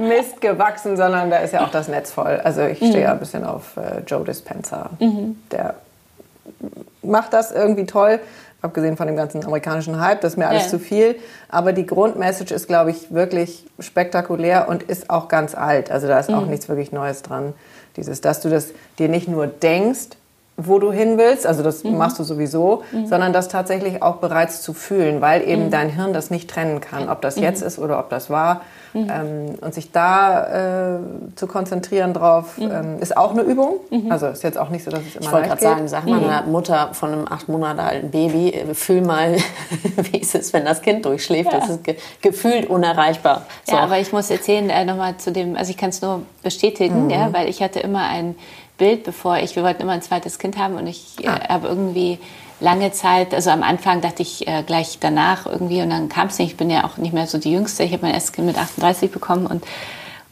Mist 0.00 0.40
gewachsen, 0.40 0.96
sondern 0.96 1.30
da 1.30 1.38
ist 1.38 1.52
ja 1.52 1.64
auch 1.64 1.70
das 1.70 1.88
Netz 1.88 2.10
voll. 2.10 2.40
Also 2.42 2.62
ich 2.62 2.78
stehe 2.78 2.96
mhm. 2.96 3.02
ja 3.02 3.12
ein 3.12 3.20
bisschen 3.20 3.44
auf 3.44 3.76
äh, 3.76 4.00
Joe 4.06 4.24
Dispenza. 4.24 4.90
Mhm. 4.98 5.40
Der 5.52 5.74
macht 7.02 7.32
das 7.32 7.52
irgendwie 7.52 7.86
toll. 7.86 8.20
Abgesehen 8.60 8.96
von 8.96 9.06
dem 9.06 9.14
ganzen 9.14 9.44
amerikanischen 9.44 10.00
Hype, 10.00 10.20
das 10.20 10.32
ist 10.32 10.36
mir 10.36 10.48
alles 10.48 10.64
ja. 10.64 10.70
zu 10.70 10.78
viel. 10.80 11.14
Aber 11.48 11.72
die 11.72 11.86
Grundmessage 11.86 12.52
ist, 12.52 12.66
glaube 12.66 12.90
ich, 12.90 13.14
wirklich 13.14 13.64
spektakulär 13.78 14.68
und 14.68 14.82
ist 14.82 15.10
auch 15.10 15.28
ganz 15.28 15.54
alt. 15.54 15.92
Also 15.92 16.08
da 16.08 16.18
ist 16.18 16.28
mhm. 16.28 16.34
auch 16.34 16.46
nichts 16.46 16.68
wirklich 16.68 16.90
Neues 16.90 17.22
dran. 17.22 17.54
Dieses, 17.98 18.20
dass 18.20 18.40
du 18.40 18.48
das 18.48 18.68
dir 18.98 19.08
nicht 19.08 19.28
nur 19.28 19.46
denkst, 19.46 20.16
wo 20.56 20.78
du 20.78 20.90
hin 20.90 21.18
willst, 21.18 21.46
also 21.46 21.62
das 21.62 21.84
mhm. 21.84 21.96
machst 21.96 22.18
du 22.18 22.24
sowieso, 22.24 22.82
mhm. 22.90 23.06
sondern 23.06 23.32
das 23.32 23.48
tatsächlich 23.48 24.02
auch 24.02 24.16
bereits 24.16 24.62
zu 24.62 24.72
fühlen, 24.72 25.20
weil 25.20 25.46
eben 25.46 25.66
mhm. 25.66 25.70
dein 25.70 25.88
Hirn 25.90 26.12
das 26.12 26.30
nicht 26.30 26.50
trennen 26.50 26.80
kann, 26.80 27.08
ob 27.08 27.20
das 27.20 27.36
mhm. 27.36 27.42
jetzt 27.42 27.62
ist 27.62 27.78
oder 27.78 27.98
ob 27.98 28.08
das 28.10 28.30
war. 28.30 28.62
Mhm. 29.04 29.10
Ähm, 29.10 29.54
und 29.60 29.74
sich 29.74 29.92
da 29.92 30.96
äh, 30.96 30.98
zu 31.34 31.46
konzentrieren 31.46 32.14
drauf, 32.14 32.58
mhm. 32.58 32.70
ähm, 32.70 32.98
ist 33.00 33.16
auch 33.16 33.32
eine 33.32 33.42
Übung. 33.42 33.80
Also 34.10 34.26
ist 34.26 34.42
jetzt 34.42 34.58
auch 34.58 34.70
nicht 34.70 34.84
so, 34.84 34.90
dass 34.90 35.00
es 35.00 35.16
immer 35.16 35.24
Ich 35.24 35.32
wollte 35.32 35.48
gerade 35.48 35.62
sagen, 35.62 35.88
sag 35.88 36.06
mal 36.06 36.22
einer 36.22 36.42
Mutter 36.42 36.90
von 36.92 37.12
einem 37.12 37.26
acht 37.28 37.48
Monate 37.48 37.82
alten 37.82 38.10
Baby, 38.10 38.50
äh, 38.50 38.74
fühl 38.74 39.00
mal, 39.00 39.36
wie 39.96 40.18
ist 40.18 40.34
es, 40.34 40.52
wenn 40.52 40.64
das 40.64 40.82
Kind 40.82 41.04
durchschläft. 41.04 41.52
Ja. 41.52 41.60
Das 41.60 41.68
ist 41.70 41.84
ge 41.84 41.96
gefühlt 42.20 42.68
unerreichbar. 42.68 43.42
So. 43.64 43.76
Ja, 43.76 43.82
aber 43.82 43.98
ich 43.98 44.12
muss 44.12 44.30
erzählen, 44.30 44.70
äh, 44.70 44.84
nochmal 44.84 45.16
zu 45.16 45.32
dem, 45.32 45.56
also 45.56 45.70
ich 45.70 45.76
kann 45.76 45.90
es 45.90 46.02
nur 46.02 46.22
bestätigen, 46.42 47.10
ja, 47.10 47.32
weil 47.32 47.48
ich 47.48 47.62
hatte 47.62 47.80
immer 47.80 48.08
ein 48.08 48.34
Bild, 48.78 49.04
bevor 49.04 49.38
ich, 49.38 49.56
wir 49.56 49.64
wollten 49.64 49.82
immer 49.82 49.92
ein 49.92 50.02
zweites 50.02 50.38
Kind 50.38 50.56
haben 50.56 50.76
und 50.76 50.86
ich 50.86 51.16
äh, 51.22 51.28
ah. 51.28 51.48
habe 51.48 51.68
irgendwie 51.68 52.18
lange 52.60 52.92
Zeit, 52.92 53.34
also 53.34 53.50
am 53.50 53.62
Anfang 53.62 54.00
dachte 54.00 54.22
ich 54.22 54.46
äh, 54.46 54.62
gleich 54.64 54.98
danach 55.00 55.46
irgendwie 55.46 55.82
und 55.82 55.90
dann 55.90 56.08
kam 56.08 56.28
es 56.28 56.38
nicht. 56.38 56.52
Ich 56.52 56.56
bin 56.56 56.70
ja 56.70 56.84
auch 56.84 56.96
nicht 56.96 57.12
mehr 57.12 57.26
so 57.26 57.38
die 57.38 57.52
Jüngste. 57.52 57.84
Ich 57.84 57.92
habe 57.92 58.06
mein 58.06 58.14
erstes 58.14 58.32
Kind 58.32 58.46
mit 58.46 58.58
38 58.58 59.10
bekommen 59.10 59.46
und 59.46 59.64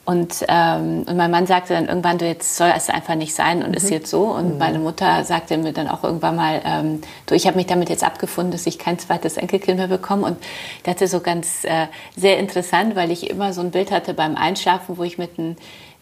und, 0.07 0.45
ähm, 0.47 1.03
und 1.09 1.17
mein 1.17 1.33
Mann 1.33 1.49
sagte 1.49 1.75
dann 1.75 1.89
irgendwann, 1.89 2.17
du 2.17 2.27
jetzt 2.27 2.57
soll 2.57 2.73
es 2.77 2.89
einfach 2.89 3.17
nicht 3.17 3.35
sein 3.35 3.65
und 3.65 3.71
mhm. 3.71 3.75
ist 3.75 3.91
jetzt 3.91 4.09
so. 4.09 4.27
Und 4.27 4.53
mhm. 4.53 4.59
meine 4.59 4.79
Mutter 4.79 5.25
sagte 5.25 5.59
mir 5.59 5.73
dann 5.73 5.89
auch 5.89 6.05
irgendwann 6.05 6.37
mal, 6.37 6.63
ähm, 6.65 7.01
du, 7.27 7.35
ich 7.35 7.49
habe 7.49 7.57
mich 7.57 7.67
damit 7.67 7.89
jetzt 7.89 8.05
abgefunden, 8.05 8.53
dass 8.53 8.69
ich 8.69 8.79
kein 8.79 9.01
zweites 9.01 9.37
Enkelkind 9.37 9.79
mehr 9.79 9.89
bekomme. 9.89 10.25
Und 10.25 10.39
ich 10.77 10.85
dachte 10.85 11.09
so 11.09 11.19
ganz 11.19 11.65
äh, 11.65 11.89
sehr 12.15 12.39
interessant, 12.39 12.95
weil 12.95 13.11
ich 13.11 13.29
immer 13.29 13.53
so 13.53 13.63
ein 13.63 13.73
Bild 13.73 13.91
hatte 13.91 14.15
beim 14.15 14.37
Einschlafen, 14.37 14.97
wo 14.97 15.03
ich 15.03 15.19
mit 15.19 15.41
einem 15.41 15.57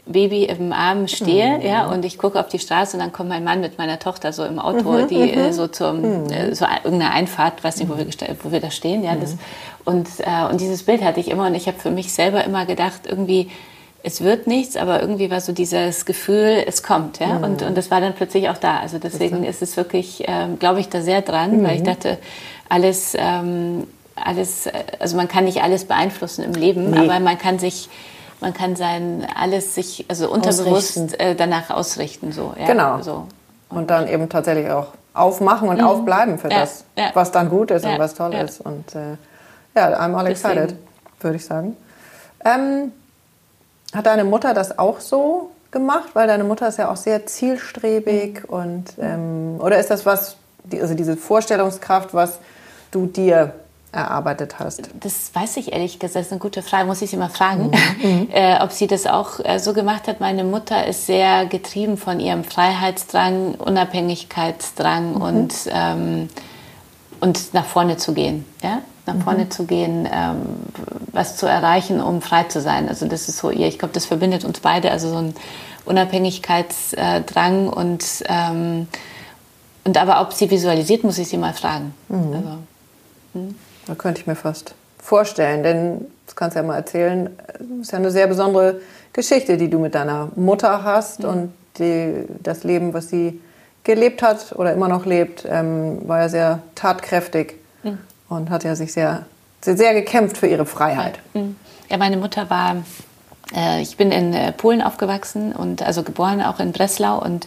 Baby 0.07 0.45
im 0.45 0.73
Arm 0.73 1.09
stehe, 1.09 1.59
mhm. 1.59 1.65
ja, 1.65 1.87
und 1.87 2.05
ich 2.05 2.19
gucke 2.19 2.39
auf 2.39 2.49
die 2.49 2.59
Straße 2.59 2.97
und 2.97 3.03
dann 3.03 3.13
kommt 3.13 3.31
mein 3.31 3.43
Mann 3.43 3.61
mit 3.61 3.79
meiner 3.79 3.99
Tochter 3.99 4.35
so 4.35 4.45
im 4.45 4.59
Auto, 4.59 4.91
mhm. 4.91 5.09
die 5.09 5.31
äh, 5.31 5.49
mhm. 5.49 5.53
so 5.53 5.67
zum, 5.67 6.25
mhm. 6.25 6.31
äh, 6.31 6.55
so 6.55 6.67
irgendeine 6.85 7.13
Einfahrt, 7.13 7.65
weiß 7.65 7.79
nicht, 7.79 7.89
wo 7.89 7.97
wir, 7.97 8.07
wo 8.43 8.53
wir 8.53 8.61
da 8.61 8.71
stehen, 8.71 9.03
ja, 9.03 9.15
das, 9.15 9.33
mhm. 9.33 9.39
und, 9.87 10.09
äh, 10.21 10.51
und 10.51 10.61
dieses 10.61 10.83
Bild 10.83 11.03
hatte 11.03 11.21
ich 11.21 11.31
immer 11.31 11.47
und 11.47 11.55
ich 11.55 11.67
habe 11.69 11.79
für 11.79 11.91
mich 11.91 12.13
selber 12.13 12.45
immer 12.45 12.67
gedacht, 12.67 13.03
irgendwie, 13.09 13.51
es 14.03 14.21
wird 14.21 14.47
nichts, 14.47 14.77
aber 14.77 15.01
irgendwie 15.01 15.31
war 15.31 15.41
so 15.41 15.53
dieses 15.53 16.05
Gefühl, 16.05 16.63
es 16.67 16.83
kommt, 16.83 17.21
ja, 17.21 17.39
und, 17.39 17.63
und 17.63 17.75
das 17.75 17.91
war 17.91 18.03
dann 18.03 18.15
plötzlich 18.15 18.51
auch 18.51 18.59
da, 18.59 18.81
also 18.81 18.99
deswegen 18.99 19.43
ist 19.43 19.63
es 19.63 19.79
wirklich, 19.79 20.25
ähm, 20.27 20.59
glaube 20.59 20.81
ich, 20.81 20.91
da 20.91 21.01
sehr 21.01 21.23
dran, 21.23 21.65
weil 21.65 21.77
ich 21.77 21.83
dachte, 21.83 22.19
alles, 22.69 23.17
ähm, 23.19 23.87
alles, 24.17 24.67
äh, 24.67 24.73
also 24.99 25.17
man 25.17 25.29
kann 25.29 25.45
nicht 25.45 25.63
alles 25.63 25.87
beeinflussen 25.87 26.45
im 26.45 26.53
Leben, 26.53 26.91
nee. 26.91 26.99
aber 26.99 27.19
man 27.21 27.39
kann 27.39 27.59
sich 27.59 27.89
man 28.45 28.53
kann 28.53 28.77
sein 28.77 29.27
alles 29.35 29.75
sich 29.75 30.05
also 30.09 30.31
unterbewusst 30.31 31.19
äh, 31.19 31.35
danach 31.35 31.71
ausrichten 31.71 32.31
so 32.31 32.55
ja? 32.59 32.67
genau 32.67 33.01
so. 33.01 33.27
Und, 33.71 33.79
und, 33.79 33.91
dann 33.91 34.07
eben 34.07 34.29
tatsächlich 34.29 34.71
auch 34.71 34.89
aufmachen 35.15 35.71
und 35.71 35.79
mhm. 35.79 35.85
aufbleiben 35.85 36.39
für 36.39 36.51
ja, 36.51 36.61
das 36.61 36.85
ja. 36.97 37.11
was 37.15 37.33
dann 37.33 37.49
gut 37.49 37.71
ist 37.71 37.87
und 37.87 37.99
was 37.99 38.15
toll 38.15 38.35
ist 38.35 38.61
und 38.61 38.95
äh, 38.95 39.17
ja 39.75 39.99
I'm 39.99 40.15
all 40.15 40.27
excited 40.27 40.77
würde 41.21 41.37
ich 41.37 41.45
sagen 41.47 41.75
ähm, 42.45 42.93
hat 43.95 44.05
deine 44.05 44.25
Mutter 44.25 44.53
das 44.53 44.79
auch 44.79 45.01
so 45.01 45.51
gemacht 45.71 46.11
weil 46.13 46.27
deine 46.27 46.45
Mutter 46.45 46.69
ist 46.69 46.77
ja 46.77 46.91
auch 46.91 46.97
sehr 46.97 47.25
zielstrebig 47.25 48.43
mhm. 48.43 48.55
und 48.55 48.85
ähm, 49.01 49.57
oder 49.59 49.79
ist 49.79 49.91
das 49.91 50.05
was 50.05 50.37
also 50.71 50.93
diese 50.93 51.17
Vorstellungskraft 51.17 52.13
was 52.13 52.39
du 52.91 53.07
dir 53.07 53.55
erarbeitet 53.95 54.59
hast? 54.59 54.91
Das 55.01 55.35
weiß 55.35 55.57
ich 55.57 55.73
ehrlich 55.73 55.99
gesagt, 55.99 56.17
das 56.17 56.27
ist 56.27 56.33
eine 56.33 56.41
gute 56.41 56.63
Frage, 56.63 56.87
muss 56.87 57.01
ich 57.03 57.11
sie 57.11 57.17
mal 57.17 57.29
fragen, 57.29 57.71
mhm. 58.03 58.29
äh, 58.33 58.61
ob 58.61 58.73
sie 58.73 58.87
das 58.87 59.07
auch 59.07 59.41
äh, 59.41 59.59
so 59.59 59.73
gemacht 59.73 60.09
hat. 60.09 60.21
Meine 60.21 60.45
Mutter 60.45 60.87
ist 60.87 61.07
sehr 61.07 61.47
getrieben 61.47 61.97
von 61.97 62.21
ihrem 62.21 62.45
Freiheitsdrang, 62.45 63.55
Unabhängigkeitsdrang 63.55 65.15
mhm. 65.15 65.23
und, 65.23 65.55
ähm, 65.69 66.29
und 67.21 67.55
nach 67.55 67.67
vorne 67.67 67.97
zu 67.97 68.13
gehen. 68.13 68.45
Ja? 68.63 68.81
Nach 69.07 69.17
vorne 69.23 69.45
mhm. 69.45 69.51
zu 69.51 69.65
gehen, 69.65 70.09
ähm, 70.13 70.43
was 71.13 71.37
zu 71.37 71.47
erreichen, 71.47 72.01
um 72.01 72.21
frei 72.23 72.45
zu 72.45 72.61
sein. 72.61 72.89
Also 72.89 73.07
das 73.07 73.29
ist 73.29 73.39
so 73.39 73.51
ihr, 73.51 73.69
ich 73.69 73.79
glaube, 73.79 73.95
das 73.95 74.07
verbindet 74.07 74.45
uns 74.45 74.61
beide, 74.61 74.91
also 74.91 75.11
so 75.11 75.17
ein 75.17 75.35
Unabhängigkeitsdrang 75.85 77.69
und, 77.69 78.05
ähm, 78.27 78.89
und 79.85 79.99
aber 79.99 80.21
ob 80.23 80.33
sie 80.33 80.51
visualisiert, 80.51 81.05
muss 81.05 81.19
ich 81.19 81.29
sie 81.29 81.37
mal 81.37 81.53
fragen. 81.53 81.95
Mhm. 82.09 82.33
Also, 82.35 82.59
hm. 83.35 83.55
Da 83.87 83.95
könnte 83.95 84.21
ich 84.21 84.27
mir 84.27 84.37
fast 84.37 84.75
vorstellen, 84.99 85.63
denn 85.63 86.07
das 86.27 86.37
kannst 86.37 86.57
du 86.57 86.61
ja 86.61 86.67
mal 86.67 86.77
erzählen, 86.77 87.31
es 87.59 87.89
ist 87.89 87.93
ja 87.93 87.99
eine 87.99 88.11
sehr 88.11 88.27
besondere 88.27 88.81
Geschichte, 89.13 89.57
die 89.57 89.69
du 89.69 89.79
mit 89.79 89.95
deiner 89.95 90.31
Mutter 90.35 90.83
hast 90.83 91.21
mhm. 91.21 91.29
und 91.29 91.53
die, 91.79 92.25
das 92.43 92.65
Leben, 92.65 92.95
was 92.95 93.09
sie 93.09 93.41
gelebt 93.85 94.23
hat 94.23 94.53
oder 94.53 94.73
immer 94.73 94.89
noch 94.89 95.05
lebt, 95.05 95.45
ähm, 95.49 96.09
war 96.09 96.21
ja 96.21 96.29
sehr 96.29 96.63
tatkräftig 96.75 97.55
mhm. 97.83 97.99
und 98.29 98.51
hat 98.51 98.65
ja 98.65 98.75
sich 98.75 98.93
sehr, 98.93 99.27
sehr, 99.61 99.77
sehr, 99.77 99.93
gekämpft 99.95 100.39
für 100.39 100.47
ihre 100.47 100.65
Freiheit. 100.67 101.19
Mhm. 101.35 101.57
Ja, 101.91 101.99
meine 101.99 102.17
Mutter 102.17 102.49
war, 102.49 102.77
äh, 103.55 103.83
ich 103.83 103.97
bin 103.97 104.11
in 104.11 104.33
äh, 104.33 104.53
Polen 104.53 104.81
aufgewachsen 104.81 105.53
und 105.53 105.83
also 105.83 106.03
geboren 106.03 106.41
auch 106.41 106.61
in 106.61 106.73
Breslau 106.73 107.23
und 107.23 107.47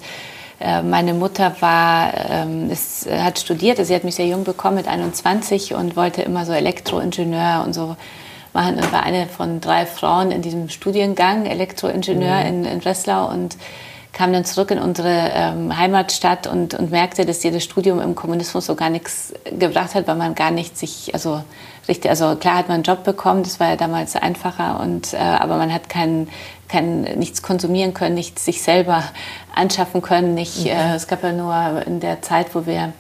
äh, 0.59 0.81
meine 0.81 1.13
Mutter 1.13 1.55
war, 1.59 2.13
ähm, 2.29 2.69
ist, 2.71 3.09
hat 3.09 3.39
studiert, 3.39 3.79
also 3.79 3.89
sie 3.89 3.95
hat 3.95 4.03
mich 4.03 4.15
sehr 4.15 4.27
jung 4.27 4.43
bekommen 4.43 4.77
mit 4.77 4.87
21 4.87 5.73
und 5.73 5.95
wollte 5.95 6.21
immer 6.21 6.45
so 6.45 6.53
Elektroingenieur 6.53 7.63
und 7.65 7.73
so 7.73 7.95
machen 8.53 8.75
und 8.75 8.91
war 8.91 9.03
eine 9.03 9.27
von 9.27 9.61
drei 9.61 9.85
Frauen 9.85 10.31
in 10.31 10.41
diesem 10.41 10.69
Studiengang 10.69 11.45
Elektroingenieur 11.45 12.39
mhm. 12.39 12.47
in, 12.47 12.65
in 12.65 12.79
Breslau 12.79 13.29
und 13.29 13.55
kam 14.17 14.33
dann 14.33 14.45
zurück 14.45 14.71
in 14.71 14.79
unsere 14.79 15.29
ähm, 15.31 15.77
Heimatstadt 15.77 16.47
und, 16.47 16.73
und 16.73 16.89
merkte, 16.89 17.23
dass 17.23 17.45
ihr 17.45 17.51
das 17.51 17.63
Studium 17.63 18.01
im 18.01 18.15
Kommunismus 18.15 18.65
so 18.65 18.73
gar 18.73 18.89
nichts 18.89 19.31
gebracht 19.59 19.93
hat, 19.93 20.07
weil 20.07 20.15
man 20.15 20.33
gar 20.33 20.49
nicht 20.49 20.75
sich, 20.75 21.13
also 21.13 21.43
richtig, 21.87 22.09
also 22.09 22.35
klar 22.35 22.55
hat 22.55 22.67
man 22.67 22.75
einen 22.75 22.83
Job 22.83 23.03
bekommen, 23.03 23.43
das 23.43 23.59
war 23.59 23.69
ja 23.69 23.75
damals 23.75 24.15
einfacher, 24.15 24.79
und, 24.79 25.13
äh, 25.13 25.17
aber 25.17 25.57
man 25.57 25.71
hat 25.71 25.87
kein, 25.87 26.29
kein, 26.67 27.01
nichts 27.01 27.41
konsumieren 27.41 27.93
können, 27.93 28.15
nichts 28.15 28.45
sich 28.45 28.61
selber 28.61 29.03
anschaffen 29.55 30.01
können. 30.01 30.33
Nicht, 30.33 30.65
mhm. 30.65 30.71
äh, 30.71 30.95
es 30.95 31.07
gab 31.07 31.23
ja 31.23 31.31
nur 31.31 31.85
in 31.85 31.99
der 31.99 32.21
Zeit, 32.21 32.53
wo 32.55 32.65
wir 32.65 32.93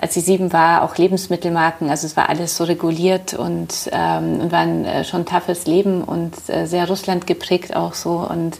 als 0.00 0.14
sie 0.14 0.20
sieben 0.20 0.52
war, 0.52 0.82
auch 0.82 0.96
Lebensmittelmarken. 0.96 1.90
Also 1.90 2.06
es 2.06 2.16
war 2.16 2.30
alles 2.30 2.56
so 2.56 2.64
reguliert 2.64 3.34
und, 3.34 3.90
ähm, 3.92 4.40
und 4.40 4.50
war 4.50 4.60
ein 4.60 4.86
äh, 4.86 5.04
schon 5.04 5.26
toughes 5.26 5.66
Leben 5.66 6.02
und 6.02 6.34
äh, 6.48 6.64
sehr 6.64 6.88
Russland 6.88 7.26
geprägt 7.26 7.76
auch 7.76 7.92
so. 7.92 8.26
Und 8.26 8.56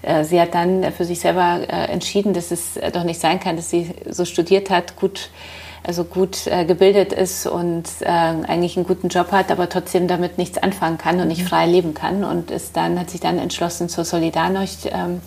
äh, 0.00 0.24
sie 0.24 0.40
hat 0.40 0.54
dann 0.54 0.90
für 0.92 1.04
sich 1.04 1.20
selber 1.20 1.60
äh, 1.68 1.92
entschieden, 1.92 2.32
dass 2.32 2.50
es 2.50 2.78
doch 2.94 3.04
nicht 3.04 3.20
sein 3.20 3.38
kann, 3.38 3.56
dass 3.56 3.68
sie 3.68 3.90
so 4.08 4.24
studiert 4.24 4.70
hat, 4.70 4.96
gut 4.96 5.28
also 5.86 6.04
gut 6.04 6.46
äh, 6.46 6.64
gebildet 6.64 7.12
ist 7.12 7.46
und 7.46 7.84
äh, 8.00 8.06
eigentlich 8.06 8.76
einen 8.76 8.86
guten 8.86 9.08
Job 9.08 9.32
hat, 9.32 9.50
aber 9.50 9.68
trotzdem 9.68 10.08
damit 10.08 10.38
nichts 10.38 10.58
anfangen 10.58 10.98
kann 10.98 11.20
und 11.20 11.28
nicht 11.28 11.44
frei 11.44 11.66
leben 11.66 11.94
kann 11.94 12.24
und 12.24 12.50
ist 12.50 12.76
dann 12.76 12.98
hat 12.98 13.10
sich 13.10 13.20
dann 13.20 13.38
entschlossen 13.38 13.88
zur 13.88 14.04
Solidarność 14.04 14.90
ähm, 14.92 15.20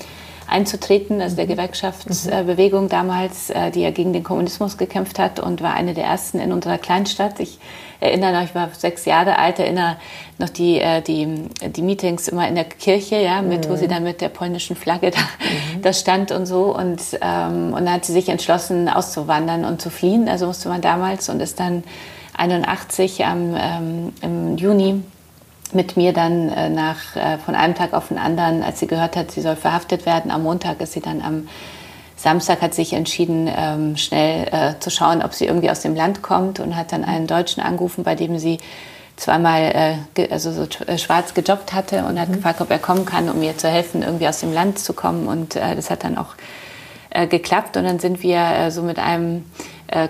einzutreten, 0.52 1.22
also 1.22 1.36
der 1.36 1.46
mhm. 1.46 1.52
Gewerkschaftsbewegung 1.52 2.90
damals, 2.90 3.50
äh, 3.50 3.72
die 3.72 3.82
ja 3.82 3.92
gegen 3.92 4.14
den 4.14 4.24
Kommunismus 4.24 4.78
gekämpft 4.78 5.18
hat 5.18 5.40
und 5.40 5.62
war 5.62 5.74
eine 5.74 5.94
der 5.94 6.06
ersten 6.06 6.40
in 6.40 6.52
unserer 6.52 6.78
Kleinstadt. 6.78 7.40
Ich 7.40 7.58
erinnere 8.02 8.42
mich, 8.42 8.50
ich 8.50 8.56
war 8.56 8.70
sechs 8.78 9.06
Jahre 9.06 9.38
alt, 9.40 9.60
erinnere 9.60 9.96
noch 10.40 10.50
die, 10.50 10.80
äh, 10.80 11.02
die, 11.02 11.48
die 11.70 11.82
Meetings 11.82 12.28
immer 12.28 12.48
in 12.48 12.56
der 12.56 12.66
Kirche, 12.66 13.22
ja, 13.22 13.42
mit, 13.42 13.66
mhm. 13.66 13.72
wo 13.72 13.76
sie 13.78 13.88
dann 13.88 14.04
mit 14.04 14.20
der 14.20 14.30
polnischen 14.30 14.76
Flagge 14.76 15.12
da, 15.12 15.20
mhm. 15.20 15.82
da 15.84 15.94
stand 15.94 16.32
und 16.32 16.46
so. 16.46 16.76
Und, 16.76 17.02
ähm, 17.22 17.74
und 17.74 17.86
dann 17.86 17.94
hat 17.94 18.06
sie 18.06 18.14
sich 18.14 18.28
entschlossen, 18.28 18.90
auszuwandern 18.90 19.64
und 19.64 19.82
zu 19.82 19.90
fliehen. 19.90 20.28
Also 20.28 20.48
musste 20.48 20.68
man 20.68 20.82
damals 20.82 21.30
und 21.30 21.40
ist 21.40 21.60
dann 21.60 21.84
81 22.38 23.24
am, 23.26 23.56
ähm, 23.56 24.14
im 24.22 24.58
Juni 24.58 25.04
mit 25.74 25.96
mir 25.96 26.12
dann 26.12 26.50
äh, 26.50 26.70
nach, 26.70 27.16
äh, 27.16 27.38
von 27.38 27.56
einem 27.56 27.76
Tag 27.76 27.94
auf 27.94 28.10
den 28.10 28.18
anderen, 28.18 28.64
als 28.64 28.80
sie 28.80 28.88
gehört 28.88 29.16
hat, 29.16 29.32
sie 29.32 29.42
soll 29.42 29.56
verhaftet 29.56 30.06
werden. 30.06 30.32
Am 30.32 30.44
Montag 30.44 30.82
ist 30.82 30.94
sie 30.94 31.02
dann 31.02 31.22
am 31.22 31.48
Samstag 32.22 32.62
hat 32.62 32.76
sich 32.76 32.94
entschieden, 32.94 33.50
ähm, 33.52 33.98
schnell 33.98 34.48
äh, 34.52 34.80
zu 34.80 34.92
schauen, 34.92 35.24
ob 35.24 35.34
sie 35.34 35.46
irgendwie 35.46 35.72
aus 35.72 35.80
dem 35.80 35.96
Land 35.96 36.22
kommt 36.22 36.60
und 36.60 36.76
hat 36.76 36.92
dann 36.92 37.04
einen 37.04 37.26
Deutschen 37.26 37.64
angerufen, 37.64 38.04
bei 38.04 38.14
dem 38.14 38.38
sie 38.38 38.60
zweimal 39.16 39.98
äh, 40.16 40.28
also 40.30 40.52
so 40.52 40.68
äh, 40.86 41.00
schwarz 41.00 41.34
gejobbt 41.34 41.74
hatte 41.74 42.06
und 42.06 42.20
hat 42.20 42.30
mhm. 42.30 42.34
gefragt, 42.34 42.62
ob 42.62 42.70
er 42.70 42.78
kommen 42.78 43.06
kann, 43.06 43.28
um 43.28 43.42
ihr 43.42 43.58
zu 43.58 43.70
helfen, 43.70 44.04
irgendwie 44.04 44.28
aus 44.28 44.40
dem 44.40 44.54
Land 44.54 44.78
zu 44.78 44.94
kommen. 44.94 45.28
Und 45.28 45.56
äh, 45.56 45.76
das 45.76 45.90
hat 45.90 46.04
dann 46.04 46.16
auch 46.16 46.36
äh, 47.10 47.26
geklappt. 47.26 47.76
Und 47.76 47.86
dann 47.86 47.98
sind 47.98 48.22
wir 48.22 48.38
äh, 48.40 48.72
so 48.72 48.84
mit 48.84 49.00
einem 49.00 49.46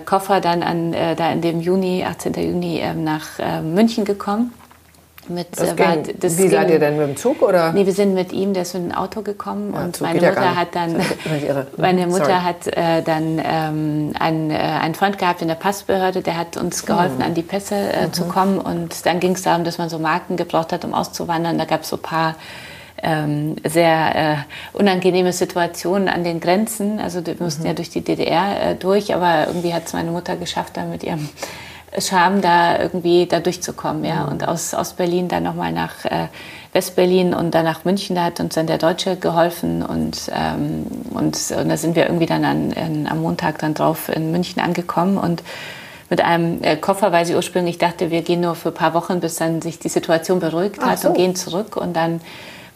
Koffer 0.04 0.40
dann 0.40 0.62
an, 0.62 0.92
da 0.92 1.32
in 1.32 1.40
dem 1.40 1.60
Juni, 1.60 2.04
18. 2.04 2.34
Juni, 2.34 2.78
äh, 2.78 2.94
nach 2.94 3.40
München 3.64 4.04
gekommen. 4.04 4.52
Mit, 5.28 5.48
das 5.56 5.76
ging, 5.76 6.02
das 6.18 6.36
wie 6.36 6.42
ging, 6.42 6.50
seid 6.50 6.70
ihr 6.70 6.80
denn 6.80 6.96
mit 6.98 7.06
dem 7.06 7.16
Zug 7.16 7.42
oder? 7.42 7.72
Nee, 7.72 7.86
wir 7.86 7.92
sind 7.92 8.14
mit 8.14 8.32
ihm, 8.32 8.54
der 8.54 8.62
ist 8.62 8.74
mit 8.74 8.84
dem 8.84 8.92
Auto 8.92 9.22
gekommen 9.22 9.72
ja, 9.72 9.84
und 9.84 10.00
meine 10.00 10.20
Mutter 10.20 10.56
hat 10.56 10.74
dann, 10.74 10.96
meine 11.76 12.06
Mutter 12.08 12.24
Sorry. 12.24 12.40
hat 12.40 12.66
äh, 12.66 13.02
dann 13.02 13.40
ähm, 13.44 14.12
einen, 14.18 14.50
äh, 14.50 14.54
einen 14.54 14.94
Freund 14.96 15.18
gehabt 15.18 15.40
in 15.40 15.48
der 15.48 15.54
Passbehörde, 15.54 16.22
der 16.22 16.36
hat 16.36 16.56
uns 16.56 16.84
geholfen, 16.86 17.18
mhm. 17.18 17.22
an 17.22 17.34
die 17.34 17.42
Pässe 17.42 17.76
äh, 17.76 18.06
mhm. 18.06 18.12
zu 18.12 18.24
kommen 18.24 18.58
und 18.58 19.06
dann 19.06 19.20
ging 19.20 19.32
es 19.32 19.42
darum, 19.42 19.62
dass 19.62 19.78
man 19.78 19.88
so 19.88 20.00
Marken 20.00 20.36
gebraucht 20.36 20.72
hat, 20.72 20.84
um 20.84 20.92
auszuwandern. 20.92 21.56
Da 21.56 21.66
gab 21.66 21.82
es 21.82 21.90
so 21.90 21.96
ein 21.96 22.02
paar 22.02 22.34
ähm, 23.02 23.56
sehr 23.64 24.16
äh, 24.16 24.36
unangenehme 24.72 25.32
Situationen 25.32 26.08
an 26.08 26.24
den 26.24 26.40
Grenzen. 26.40 26.98
Also 26.98 27.24
wir 27.24 27.36
mussten 27.38 27.62
mhm. 27.62 27.68
ja 27.68 27.74
durch 27.74 27.90
die 27.90 28.02
DDR 28.02 28.70
äh, 28.70 28.74
durch, 28.74 29.14
aber 29.14 29.46
irgendwie 29.46 29.72
hat 29.72 29.86
es 29.86 29.92
meine 29.92 30.10
Mutter 30.10 30.36
geschafft, 30.36 30.76
dann 30.76 30.90
mit 30.90 31.04
ihrem 31.04 31.28
Scham, 31.98 32.40
da 32.40 32.78
irgendwie 32.78 33.26
da 33.26 33.40
durchzukommen. 33.40 34.04
Ja? 34.04 34.24
Und 34.24 34.46
aus, 34.46 34.74
aus 34.74 34.94
Berlin 34.94 35.28
dann 35.28 35.42
nochmal 35.42 35.72
nach 35.72 36.04
äh, 36.04 36.28
Westberlin 36.72 37.34
und 37.34 37.54
dann 37.54 37.64
nach 37.64 37.84
München, 37.84 38.16
da 38.16 38.24
hat 38.24 38.40
uns 38.40 38.54
dann 38.54 38.66
der 38.66 38.78
Deutsche 38.78 39.16
geholfen 39.16 39.82
und, 39.82 40.30
ähm, 40.34 40.86
und, 41.10 41.36
und 41.36 41.68
da 41.68 41.76
sind 41.76 41.96
wir 41.96 42.06
irgendwie 42.06 42.26
dann 42.26 42.44
an, 42.44 42.72
in, 42.72 43.06
am 43.06 43.20
Montag 43.20 43.58
dann 43.58 43.74
drauf 43.74 44.08
in 44.08 44.32
München 44.32 44.62
angekommen 44.62 45.18
und 45.18 45.42
mit 46.08 46.22
einem 46.22 46.62
äh, 46.62 46.76
Koffer, 46.76 47.12
weil 47.12 47.26
sie 47.26 47.34
ursprünglich 47.34 47.78
dachte, 47.78 48.10
wir 48.10 48.22
gehen 48.22 48.40
nur 48.40 48.54
für 48.54 48.68
ein 48.68 48.74
paar 48.74 48.94
Wochen, 48.94 49.20
bis 49.20 49.36
dann 49.36 49.60
sich 49.60 49.78
die 49.78 49.88
Situation 49.88 50.40
beruhigt 50.40 50.82
hat 50.82 51.00
so. 51.00 51.08
und 51.08 51.14
gehen 51.14 51.34
zurück 51.34 51.76
und 51.76 51.94
dann 51.94 52.20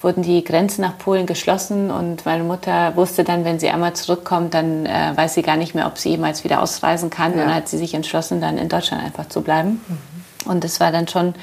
wurden 0.07 0.23
die 0.23 0.45
Grenzen 0.45 0.83
nach 0.83 0.97
Polen 0.99 1.27
geschlossen 1.27 1.91
und 1.91 2.25
meine 2.25 2.45
Mutter 2.45 2.95
wusste 2.95 3.25
dann, 3.25 3.45
wenn 3.45 3.59
sie 3.59 3.71
einmal 3.71 3.95
zurückkommt, 3.95 4.55
dann 4.55 4.87
äh, 4.87 5.13
weiß 5.17 5.35
sie 5.35 5.43
gar 5.43 5.57
nicht 5.57 5.75
mehr, 5.75 5.89
ob 5.89 5.99
sie 5.99 6.11
jemals 6.11 6.45
wieder 6.45 6.63
ausreisen 6.63 7.11
kann. 7.11 7.33
Ja. 7.33 7.41
Und 7.41 7.49
dann 7.49 7.57
hat 7.57 7.69
sie 7.69 7.77
sich 7.77 7.93
entschlossen, 7.93 8.41
dann 8.41 8.57
in 8.57 8.69
Deutschland 8.69 9.03
einfach 9.03 9.29
zu 9.29 9.43
bleiben. 9.43 9.81
Mhm. 9.89 10.49
Und 10.49 10.63
das 10.63 10.79
war 10.79 10.93
dann 10.93 11.09
schon 11.09 11.35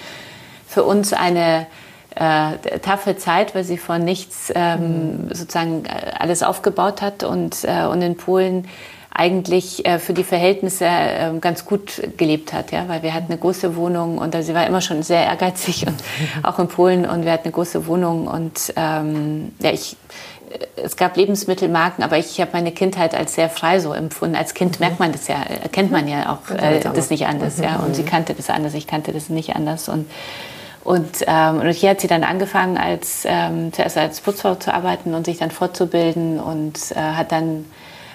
für 0.65 0.86
uns 0.86 1.12
eine 1.12 1.67
äh, 2.15 2.79
taffe 2.79 3.17
Zeit, 3.17 3.53
weil 3.53 3.65
sie 3.65 3.77
von 3.77 4.05
nichts 4.05 4.50
ähm, 4.55 5.25
mhm. 5.25 5.36
sozusagen 5.36 5.84
äh, 5.84 6.13
alles 6.17 6.41
aufgebaut 6.41 7.01
hat 7.01 7.25
und, 7.25 7.65
äh, 7.65 7.84
und 7.84 8.01
in 8.01 8.15
Polen 8.15 8.70
eigentlich 9.13 9.86
äh, 9.86 10.00
für 10.00 10.13
die 10.13 10.24
Verhältnisse 10.24 10.86
äh, 10.86 11.32
ganz 11.39 11.65
gut 11.65 12.01
gelebt 12.17 12.52
hat, 12.52 12.71
ja, 12.71 12.88
weil 12.88 13.04
wir 13.04 13.13
hatten 13.13 13.32
eine 13.32 13.39
große 13.39 13.76
Wohnung 13.76 14.17
und 14.17 14.36
also 14.36 14.47
sie 14.47 14.56
war 14.56 14.65
immer 14.65 14.82
schon 14.82 15.04
sehr 15.04 15.23
ehrgeizig 15.23 15.86
und 15.88 16.04
auch 16.43 16.58
in 16.58 16.67
Polen 16.67 17.06
und 17.06 17.23
wir 17.23 17.32
hatten 17.32 17.45
eine 17.45 17.54
große 17.54 17.86
Wohnung 17.86 18.28
und 18.28 18.73
ähm, 18.76 19.54
ja, 19.60 19.71
ich 19.71 19.95
äh, 20.49 20.82
es 20.82 20.97
gab 20.97 21.15
Lebensmittelmarken, 21.15 22.04
aber 22.04 22.17
ich 22.17 22.41
habe 22.41 22.52
meine 22.54 22.71
Kindheit 22.71 23.13
als 23.13 23.36
sehr 23.36 23.49
frei 23.49 23.80
so 23.80 23.93
empfunden. 23.93 24.36
Als 24.36 24.54
Kind 24.54 24.80
merkt 24.80 24.99
man 24.99 25.12
das 25.12 25.28
ja, 25.28 25.38
kennt 25.71 25.91
man 25.91 26.08
ja 26.08 26.32
auch 26.34 26.49
äh, 26.56 26.80
das 26.80 27.10
nicht 27.10 27.28
anders, 27.28 27.60
ja. 27.60 27.78
Und 27.78 27.95
sie 27.95 28.04
kannte 28.04 28.34
das 28.34 28.49
anders, 28.49 28.73
ich 28.73 28.88
kannte 28.88 29.13
das 29.13 29.30
nicht 29.30 29.56
anders. 29.56 29.89
Und 29.89 30.10
und, 30.84 31.23
ähm, 31.28 31.62
und 31.62 31.69
hier 31.71 31.91
hat 31.91 32.02
sie 32.02 32.08
dann 32.08 32.26
angefangen, 32.26 32.78
als, 32.78 33.23
ähm, 33.26 33.71
zuerst 33.71 33.97
als 33.97 34.19
Putzfrau 34.19 34.56
zu 34.56 34.73
arbeiten 34.73 35.13
und 35.13 35.26
sich 35.26 35.38
dann 35.38 35.49
fortzubilden 35.49 36.41
und 36.41 36.91
äh, 36.91 36.95
hat 36.95 37.32
dann 37.32 37.63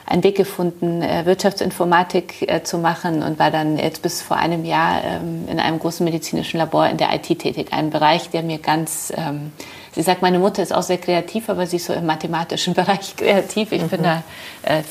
einen 0.08 0.24
Weg 0.24 0.36
gefunden, 0.36 1.02
äh, 1.02 1.26
Wirtschaftsinformatik 1.26 2.48
äh, 2.48 2.62
zu 2.62 2.78
machen 2.78 3.22
und 3.22 3.38
war 3.38 3.50
dann 3.50 3.78
jetzt 3.78 4.02
bis 4.02 4.22
vor 4.22 4.38
einem 4.38 4.64
Jahr 4.64 5.04
ähm, 5.04 5.46
in 5.48 5.60
einem 5.60 5.78
großen 5.78 6.02
medizinischen 6.02 6.58
Labor 6.58 6.88
in 6.88 6.96
der 6.96 7.14
IT 7.14 7.26
tätig. 7.26 7.68
Ein 7.72 7.90
Bereich, 7.90 8.30
der 8.30 8.42
mir 8.42 8.58
ganz, 8.58 9.12
ähm, 9.14 9.52
sie 9.94 10.02
sagt, 10.02 10.22
meine 10.22 10.38
Mutter 10.38 10.62
ist 10.62 10.72
auch 10.72 10.82
sehr 10.82 10.96
kreativ, 10.96 11.50
aber 11.50 11.66
sie 11.66 11.76
ist 11.76 11.86
so 11.86 11.92
im 11.92 12.06
mathematischen 12.06 12.72
Bereich 12.74 13.16
kreativ. 13.16 13.72
Ich 13.72 13.82
mhm. 13.82 13.88
bin 13.88 14.02
da 14.02 14.22
äh, 14.62 14.82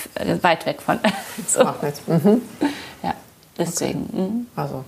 weit 0.42 0.66
weg 0.68 0.82
von. 0.82 1.00
so. 1.48 1.64
Macht 1.64 1.84
nichts. 1.84 2.02
Mhm. 2.06 2.42
Ja, 3.02 3.14
deswegen. 3.58 4.08
Okay. 4.14 4.22
Mhm. 4.22 4.48
Also, 4.56 4.86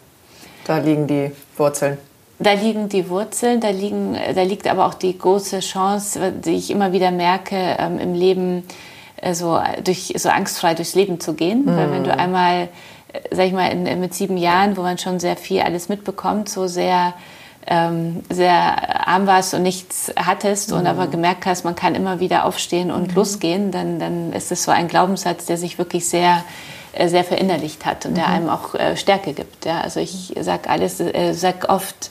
da 0.65 0.77
liegen 0.77 1.07
die 1.07 1.31
Wurzeln. 1.57 1.97
Da 2.41 2.53
liegen 2.53 2.87
die 2.87 3.09
Wurzeln, 3.09 3.59
da, 3.59 3.69
liegen, 3.69 4.15
da 4.33 4.43
liegt 4.43 4.65
aber 4.67 4.85
auch 4.85 4.93
die 4.93 5.17
große 5.17 5.59
Chance, 5.59 6.31
die 6.31 6.51
ich 6.51 6.71
immer 6.71 6.93
wieder 6.93 7.11
merke 7.11 7.57
ähm, 7.77 7.99
im 7.99 8.13
Leben, 8.13 8.63
so, 9.33 9.61
durch, 9.83 10.13
so 10.17 10.29
angstfrei 10.29 10.73
durchs 10.73 10.95
Leben 10.95 11.19
zu 11.19 11.33
gehen. 11.33 11.65
Mhm. 11.65 11.75
Weil 11.75 11.91
wenn 11.91 12.03
du 12.03 12.17
einmal, 12.17 12.69
äh, 13.13 13.35
sag 13.35 13.47
ich 13.47 13.53
mal, 13.53 13.71
in, 13.71 13.99
mit 13.99 14.13
sieben 14.13 14.37
Jahren, 14.37 14.77
wo 14.77 14.81
man 14.81 14.97
schon 14.97 15.19
sehr 15.19 15.37
viel 15.37 15.61
alles 15.61 15.89
mitbekommt, 15.89 16.49
so 16.49 16.67
sehr 16.67 17.13
ähm, 17.67 18.23
sehr 18.29 19.07
arm 19.07 19.27
warst 19.27 19.53
und 19.53 19.61
nichts 19.61 20.11
hattest 20.15 20.71
mhm. 20.71 20.77
und 20.77 20.87
aber 20.87 21.07
gemerkt 21.07 21.45
hast, 21.45 21.65
man 21.65 21.75
kann 21.75 21.93
immer 21.93 22.19
wieder 22.19 22.45
aufstehen 22.45 22.89
und 22.89 23.09
mhm. 23.09 23.15
losgehen, 23.15 23.71
dann, 23.71 23.99
dann 23.99 24.33
ist 24.33 24.51
es 24.51 24.63
so 24.63 24.71
ein 24.71 24.87
Glaubenssatz, 24.87 25.45
der 25.45 25.57
sich 25.57 25.77
wirklich 25.77 26.07
sehr 26.07 26.43
äh, 26.93 27.07
sehr 27.07 27.23
verinnerlicht 27.23 27.85
hat 27.85 28.07
und 28.07 28.17
der 28.17 28.27
mhm. 28.27 28.33
einem 28.33 28.49
auch 28.49 28.73
äh, 28.73 28.97
Stärke 28.97 29.33
gibt. 29.33 29.65
Ja? 29.65 29.81
Also 29.81 29.99
ich 29.99 30.33
sage 30.39 30.69
alles, 30.69 30.99
äh, 30.99 31.33
sag 31.33 31.69
oft 31.69 32.09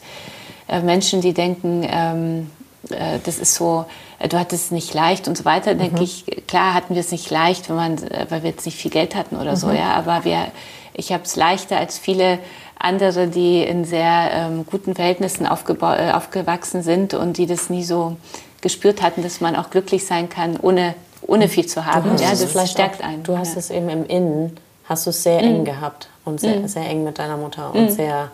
äh, 0.68 0.81
Menschen, 0.81 1.21
die 1.21 1.35
denken, 1.35 1.85
ähm, 1.90 2.51
äh, 2.90 3.18
das 3.25 3.38
ist 3.38 3.57
so, 3.57 3.81
äh, 3.81 4.08
du 4.29 4.39
hattest 4.39 4.67
es 4.67 4.71
nicht 4.71 4.93
leicht 4.95 5.29
und 5.29 5.37
so 5.37 5.45
weiter, 5.45 5.75
mhm. 5.75 5.79
denke 5.79 6.03
ich, 6.03 6.25
klar 6.47 6.75
hatten 6.75 6.95
wir 6.95 7.01
es 7.01 7.13
nicht 7.13 7.31
leicht, 7.31 7.69
wenn 7.69 7.77
man, 7.77 7.99
äh, 7.99 8.27
weil 8.29 8.43
wir 8.43 8.51
jetzt 8.51 8.67
nicht 8.67 8.77
viel 8.77 8.91
Geld 8.91 9.15
hatten 9.15 9.37
oder 9.37 9.53
mhm. 9.53 9.57
so, 9.57 9.71
ja, 9.71 9.95
aber 9.95 10.25
wir, 10.25 10.47
ich 10.95 11.13
habe 11.13 11.25
es 11.25 11.37
leichter 11.37 11.79
als 11.79 11.99
viele 11.99 12.39
andere, 12.79 13.29
die 13.29 13.63
in 13.63 13.85
sehr 13.85 14.31
ähm, 14.33 14.67
guten 14.67 14.95
Verhältnissen 14.95 15.45
äh, 15.47 15.49
aufgewachsen 15.49 16.83
sind 16.83 17.15
und 17.15 17.39
die 17.39 17.47
das 17.47 17.71
nie 17.71 17.85
so 17.85 18.17
gespürt 18.61 19.03
hatten, 19.03 19.23
dass 19.23 19.41
man 19.41 19.57
auch 19.57 19.71
glücklich 19.71 20.07
sein 20.07 20.29
kann, 20.29 20.59
ohne, 20.61 20.95
ohne 21.23 21.49
viel 21.49 21.67
zu 21.67 21.87
haben. 21.87 22.17
Ja, 22.19 22.31
das 22.31 22.71
stärkt 22.71 23.01
auch, 23.01 23.07
einen. 23.07 23.23
Du 23.23 23.37
hast 23.37 23.55
ja. 23.55 23.59
es 23.59 23.71
eben 23.71 23.89
im 23.89 24.07
Innen, 24.07 24.57
hast 24.85 25.07
du 25.07 25.11
es 25.11 25.23
sehr 25.23 25.43
mhm. 25.43 25.49
eng 25.49 25.65
gehabt 25.65 26.09
und 26.25 26.41
sehr, 26.41 26.61
mhm. 26.61 26.69
sehr 26.69 26.89
eng 26.89 27.05
mit 27.05 27.19
deiner 27.19 27.37
Mutter 27.37 27.73
und 27.73 27.83
mhm. 27.83 27.91
sehr 27.91 28.31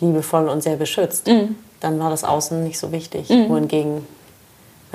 liebevoll 0.00 0.48
und 0.48 0.62
sehr 0.62 0.76
beschützt. 0.76 1.26
Mhm 1.26 1.56
dann 1.80 1.98
war 1.98 2.10
das 2.10 2.24
Außen 2.24 2.62
nicht 2.62 2.78
so 2.78 2.92
wichtig. 2.92 3.28
Mhm. 3.28 3.48
Wohingegen, 3.48 4.06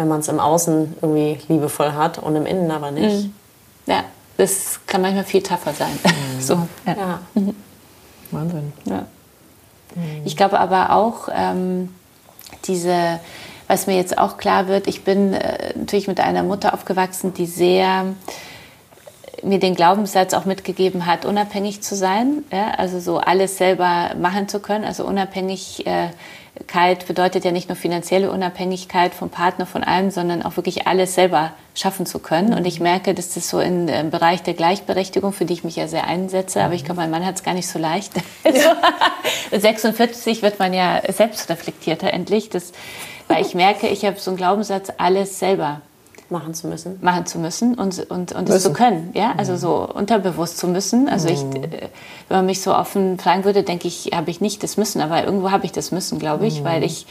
wenn 0.01 0.07
man 0.07 0.21
es 0.21 0.27
im 0.27 0.39
Außen 0.39 0.95
irgendwie 0.99 1.37
liebevoll 1.47 1.93
hat 1.93 2.17
und 2.17 2.35
im 2.35 2.47
Innen 2.47 2.71
aber 2.71 2.89
nicht. 2.89 3.25
Mhm. 3.25 3.33
Ja, 3.85 4.03
das 4.37 4.79
kann 4.87 5.03
manchmal 5.03 5.25
viel 5.25 5.43
tougher 5.43 5.73
sein. 5.73 5.91
Mhm. 6.03 6.41
so, 6.41 6.67
ja. 6.87 6.95
ja. 6.97 7.19
Mhm. 7.35 7.55
Wahnsinn. 8.31 8.73
Ja. 8.85 9.05
Mhm. 9.95 10.21
Ich 10.25 10.35
glaube 10.35 10.59
aber 10.59 10.91
auch, 10.91 11.29
ähm, 11.31 11.93
diese, 12.65 13.19
was 13.67 13.85
mir 13.85 13.95
jetzt 13.95 14.17
auch 14.17 14.37
klar 14.37 14.67
wird, 14.67 14.87
ich 14.87 15.03
bin 15.03 15.33
äh, 15.33 15.77
natürlich 15.77 16.07
mit 16.07 16.19
einer 16.19 16.41
Mutter 16.41 16.73
aufgewachsen, 16.73 17.35
die 17.35 17.45
sehr 17.45 18.05
mir 19.43 19.59
den 19.59 19.75
Glaubenssatz 19.75 20.33
auch 20.33 20.45
mitgegeben 20.45 21.05
hat, 21.05 21.25
unabhängig 21.25 21.81
zu 21.81 21.95
sein, 21.95 22.43
ja, 22.51 22.71
also 22.77 22.99
so 22.99 23.17
alles 23.17 23.57
selber 23.57 24.11
machen 24.19 24.47
zu 24.47 24.59
können, 24.59 24.85
also 24.85 25.05
unabhängig 25.05 25.85
Unabhängigkeit 26.61 27.07
bedeutet 27.07 27.45
ja 27.45 27.51
nicht 27.51 27.69
nur 27.69 27.75
finanzielle 27.75 28.31
Unabhängigkeit 28.31 29.13
vom 29.13 29.29
Partner, 29.29 29.65
von 29.65 29.83
allem, 29.83 30.11
sondern 30.11 30.43
auch 30.43 30.57
wirklich 30.57 30.87
alles 30.87 31.15
selber 31.15 31.53
schaffen 31.75 32.05
zu 32.05 32.19
können. 32.19 32.53
Und 32.53 32.65
ich 32.65 32.79
merke, 32.79 33.13
dass 33.13 33.33
das 33.33 33.49
so 33.49 33.59
im 33.59 33.87
Bereich 34.09 34.43
der 34.43 34.53
Gleichberechtigung, 34.53 35.33
für 35.33 35.45
die 35.45 35.53
ich 35.53 35.63
mich 35.63 35.75
ja 35.75 35.87
sehr 35.87 36.05
einsetze, 36.05 36.61
aber 36.61 36.73
ich 36.73 36.83
glaube, 36.83 37.01
mein 37.01 37.11
Mann 37.11 37.25
hat 37.25 37.35
es 37.35 37.43
gar 37.43 37.53
nicht 37.53 37.67
so 37.67 37.79
leicht. 37.79 38.13
Ja. 38.43 38.75
46 39.57 40.41
wird 40.41 40.59
man 40.59 40.73
ja 40.73 41.01
selbstreflektierter 41.07 42.13
endlich, 42.13 42.49
das, 42.49 42.73
weil 43.27 43.45
ich 43.45 43.55
merke, 43.55 43.87
ich 43.87 44.03
habe 44.03 44.19
so 44.19 44.31
einen 44.31 44.37
Glaubenssatz, 44.37 44.91
alles 44.97 45.39
selber 45.39 45.81
machen 46.31 46.53
zu 46.53 46.67
müssen. 46.67 46.97
Machen 47.01 47.25
zu 47.25 47.39
müssen 47.39 47.75
und, 47.75 47.99
und, 48.09 48.31
und 48.31 48.49
es 48.49 48.63
zu 48.63 48.73
können. 48.73 49.11
Ja? 49.13 49.33
Also 49.37 49.57
so 49.57 49.87
unterbewusst 49.87 50.57
zu 50.57 50.67
müssen. 50.67 51.09
Also 51.09 51.27
ich, 51.27 51.41
äh, 51.41 51.89
wenn 52.27 52.37
man 52.37 52.45
mich 52.45 52.61
so 52.61 52.73
offen 52.75 53.19
fragen 53.19 53.43
würde, 53.43 53.63
denke 53.63 53.87
ich, 53.87 54.11
habe 54.13 54.31
ich 54.31 54.41
nicht 54.41 54.63
das 54.63 54.77
Müssen, 54.77 55.01
aber 55.01 55.23
irgendwo 55.23 55.51
habe 55.51 55.65
ich 55.65 55.71
das 55.71 55.91
Müssen, 55.91 56.19
glaube 56.19 56.47
ich, 56.47 56.63
weil 56.63 56.83
ich 56.83 57.05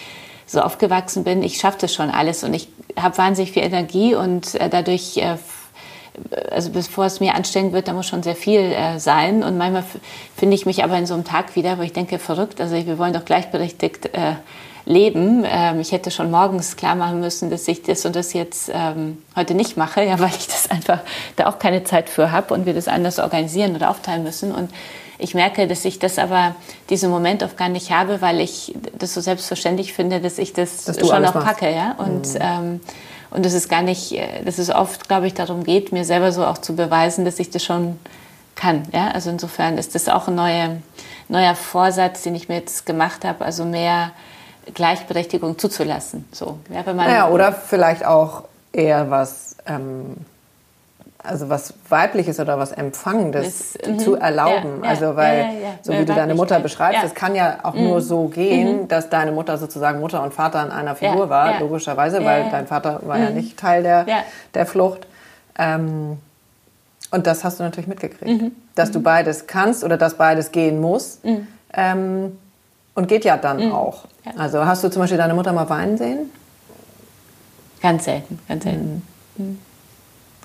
so 0.46 0.60
aufgewachsen 0.60 1.22
bin, 1.22 1.44
ich 1.44 1.58
schaffe 1.58 1.78
das 1.82 1.94
schon 1.94 2.10
alles 2.10 2.42
und 2.42 2.54
ich 2.54 2.68
habe 3.00 3.16
wahnsinnig 3.18 3.52
viel 3.52 3.62
Energie 3.62 4.16
und 4.16 4.56
äh, 4.56 4.68
dadurch 4.68 5.16
äh, 5.18 5.36
also 6.50 6.70
bevor 6.70 7.06
es 7.06 7.20
mir 7.20 7.34
anstrengend 7.34 7.72
wird, 7.72 7.88
da 7.88 7.92
muss 7.92 8.06
schon 8.06 8.22
sehr 8.22 8.36
viel 8.36 8.60
äh, 8.60 8.98
sein. 8.98 9.42
Und 9.42 9.58
manchmal 9.58 9.84
finde 10.36 10.54
ich 10.54 10.66
mich 10.66 10.84
aber 10.84 10.98
in 10.98 11.06
so 11.06 11.14
einem 11.14 11.24
Tag 11.24 11.56
wieder, 11.56 11.78
wo 11.78 11.82
ich 11.82 11.92
denke, 11.92 12.18
verrückt, 12.18 12.60
also 12.60 12.74
wir 12.74 12.98
wollen 12.98 13.12
doch 13.12 13.24
gleichberechtigt 13.24 14.06
äh, 14.06 14.34
leben. 14.90 15.44
Ähm, 15.46 15.80
ich 15.80 15.92
hätte 15.92 16.10
schon 16.10 16.30
morgens 16.30 16.76
klar 16.76 16.94
machen 16.94 17.20
müssen, 17.20 17.48
dass 17.48 17.66
ich 17.68 17.82
das 17.82 18.04
und 18.04 18.16
das 18.16 18.32
jetzt 18.32 18.70
ähm, 18.74 19.22
heute 19.36 19.54
nicht 19.54 19.76
mache, 19.76 20.02
ja, 20.02 20.18
weil 20.18 20.30
ich 20.30 20.46
das 20.46 20.70
einfach 20.70 21.00
da 21.36 21.46
auch 21.46 21.58
keine 21.58 21.84
Zeit 21.84 22.08
für 22.10 22.32
habe 22.32 22.52
und 22.52 22.66
wir 22.66 22.74
das 22.74 22.88
anders 22.88 23.18
organisieren 23.18 23.76
oder 23.76 23.90
aufteilen 23.90 24.22
müssen. 24.22 24.52
Und 24.52 24.70
ich 25.18 25.34
merke, 25.34 25.66
dass 25.68 25.84
ich 25.84 25.98
das 25.98 26.18
aber 26.18 26.54
diesen 26.88 27.10
Moment 27.10 27.42
oft 27.42 27.56
gar 27.56 27.68
nicht 27.68 27.90
habe, 27.92 28.20
weil 28.20 28.40
ich 28.40 28.74
das 28.98 29.14
so 29.14 29.20
selbstverständlich 29.20 29.92
finde, 29.92 30.20
dass 30.20 30.38
ich 30.38 30.52
das 30.52 30.84
dass 30.84 30.98
schon 30.98 31.22
noch 31.22 31.34
packe, 31.34 31.70
ja. 31.72 31.94
Und 31.98 32.34
mhm. 32.34 32.40
ähm, 32.40 32.80
und 33.32 33.46
dass 33.46 33.52
es 33.52 33.68
gar 33.68 33.82
nicht, 33.82 34.12
äh, 34.12 34.42
dass 34.44 34.58
es 34.58 34.70
oft, 34.70 35.08
glaube 35.08 35.26
ich, 35.26 35.34
darum 35.34 35.64
geht, 35.64 35.92
mir 35.92 36.04
selber 36.04 36.32
so 36.32 36.44
auch 36.44 36.58
zu 36.58 36.74
beweisen, 36.74 37.24
dass 37.24 37.38
ich 37.38 37.50
das 37.50 37.62
schon 37.64 37.98
kann. 38.56 38.82
Ja? 38.92 39.12
Also 39.12 39.30
insofern 39.30 39.78
ist 39.78 39.94
das 39.94 40.08
auch 40.08 40.28
ein 40.28 40.34
neuer, 40.34 40.78
neuer 41.28 41.54
Vorsatz, 41.54 42.22
den 42.22 42.34
ich 42.34 42.48
mir 42.48 42.56
jetzt 42.56 42.86
gemacht 42.86 43.24
habe, 43.24 43.44
also 43.44 43.64
mehr 43.64 44.10
Gleichberechtigung 44.74 45.58
zuzulassen. 45.58 46.28
So, 46.32 46.58
ja, 46.72 46.84
wenn 46.84 46.96
man 46.96 47.10
ja, 47.10 47.28
oder 47.28 47.52
vielleicht 47.52 48.04
auch 48.04 48.44
eher 48.72 49.10
was 49.10 49.56
ähm, 49.66 50.16
also 51.22 51.48
was 51.48 51.74
Weibliches 51.88 52.40
oder 52.40 52.58
was 52.58 52.72
Empfangendes 52.72 53.76
ist, 53.76 54.00
zu 54.00 54.12
mhm. 54.12 54.20
erlauben. 54.20 54.80
Ja, 54.82 54.90
also 54.90 55.16
weil, 55.16 55.38
ja, 55.38 55.68
so 55.82 55.92
wie 55.92 56.04
du 56.04 56.14
deine 56.14 56.34
Mutter 56.34 56.60
beschreibst, 56.60 57.04
es 57.04 57.14
kann 57.14 57.34
ja 57.34 57.58
auch 57.62 57.74
mhm. 57.74 57.84
nur 57.84 58.00
so 58.00 58.28
gehen, 58.28 58.82
mhm. 58.82 58.88
dass 58.88 59.10
deine 59.10 59.32
Mutter 59.32 59.58
sozusagen 59.58 60.00
Mutter 60.00 60.22
und 60.22 60.32
Vater 60.32 60.64
in 60.64 60.70
einer 60.70 60.96
Figur 60.96 61.28
war, 61.28 61.60
logischerweise, 61.60 62.24
weil 62.24 62.48
dein 62.50 62.66
Vater 62.66 63.00
war 63.04 63.18
ja 63.18 63.30
mhm. 63.30 63.36
nicht 63.36 63.58
Teil 63.58 63.82
der, 63.82 64.06
der 64.54 64.66
Flucht. 64.66 65.06
Ähm, 65.58 66.18
und 67.10 67.26
das 67.26 67.44
hast 67.44 67.58
du 67.58 67.64
natürlich 67.64 67.88
mitgekriegt, 67.88 68.40
mhm. 68.40 68.52
dass 68.74 68.90
du 68.90 69.00
beides 69.00 69.46
kannst 69.46 69.84
oder 69.84 69.96
dass 69.96 70.14
beides 70.14 70.52
gehen 70.52 70.80
muss. 70.80 71.18
Ähm, 71.72 72.38
und 72.94 73.08
geht 73.08 73.24
ja 73.24 73.36
dann 73.36 73.72
auch. 73.72 74.04
Also 74.36 74.64
hast 74.64 74.84
du 74.84 74.90
zum 74.90 75.02
Beispiel 75.02 75.18
deine 75.18 75.34
Mutter 75.34 75.52
mal 75.52 75.68
weinen 75.68 75.96
sehen? 75.96 76.30
Ganz 77.80 78.04
selten, 78.04 78.38
ganz 78.48 78.64
selten 78.64 79.02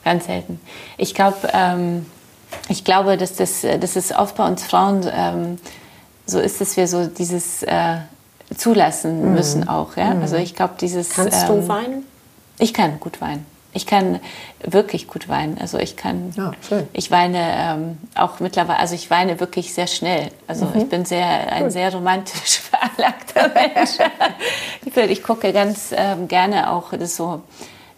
ganz 0.05 0.27
selten. 0.27 0.61
Ich 0.97 1.13
glaube, 1.13 1.49
ähm, 1.51 2.05
ich 2.69 2.85
glaube, 2.85 3.17
dass 3.17 3.35
das, 3.35 3.61
dass 3.61 3.97
es 3.97 4.13
oft 4.13 4.37
bei 4.37 4.47
uns 4.47 4.63
Frauen 4.63 5.05
ähm, 5.11 5.57
so 6.25 6.39
ist, 6.39 6.61
dass 6.61 6.77
wir 6.77 6.87
so 6.87 7.07
dieses 7.07 7.63
äh, 7.63 7.97
zulassen 8.55 9.25
mhm. 9.25 9.33
müssen 9.33 9.67
auch. 9.67 9.97
Ja? 9.97 10.13
Mhm. 10.13 10.21
Also 10.21 10.37
ich 10.37 10.55
glaube, 10.55 10.75
dieses. 10.79 11.09
Kannst 11.09 11.49
ähm, 11.49 11.61
du 11.61 11.67
weinen? 11.67 12.05
Ich 12.59 12.73
kann 12.73 12.99
gut 13.01 13.19
weinen. 13.19 13.45
Ich 13.75 13.85
kann 13.85 14.19
wirklich 14.63 15.07
gut 15.07 15.27
weinen. 15.27 15.57
Also 15.59 15.77
ich 15.77 15.97
kann, 15.97 16.31
ja, 16.35 16.53
ich 16.93 17.11
weine 17.11 17.39
ähm, 17.39 17.97
auch 18.15 18.39
mittlerweile, 18.39 18.79
also 18.79 18.95
ich 18.95 19.11
weine 19.11 19.39
wirklich 19.39 19.73
sehr 19.73 19.87
schnell. 19.87 20.31
Also 20.47 20.65
mhm. 20.65 20.81
ich 20.81 20.89
bin 20.89 21.05
sehr, 21.05 21.51
ein 21.51 21.63
cool. 21.63 21.71
sehr 21.71 21.93
romantisch 21.93 22.59
veranlagter 22.71 23.49
Mensch. 23.53 23.97
ich, 24.85 24.95
ich 24.95 25.23
gucke 25.23 25.51
ganz 25.51 25.93
ähm, 25.95 26.27
gerne 26.27 26.71
auch 26.71 26.93
das 26.93 27.17
so 27.17 27.41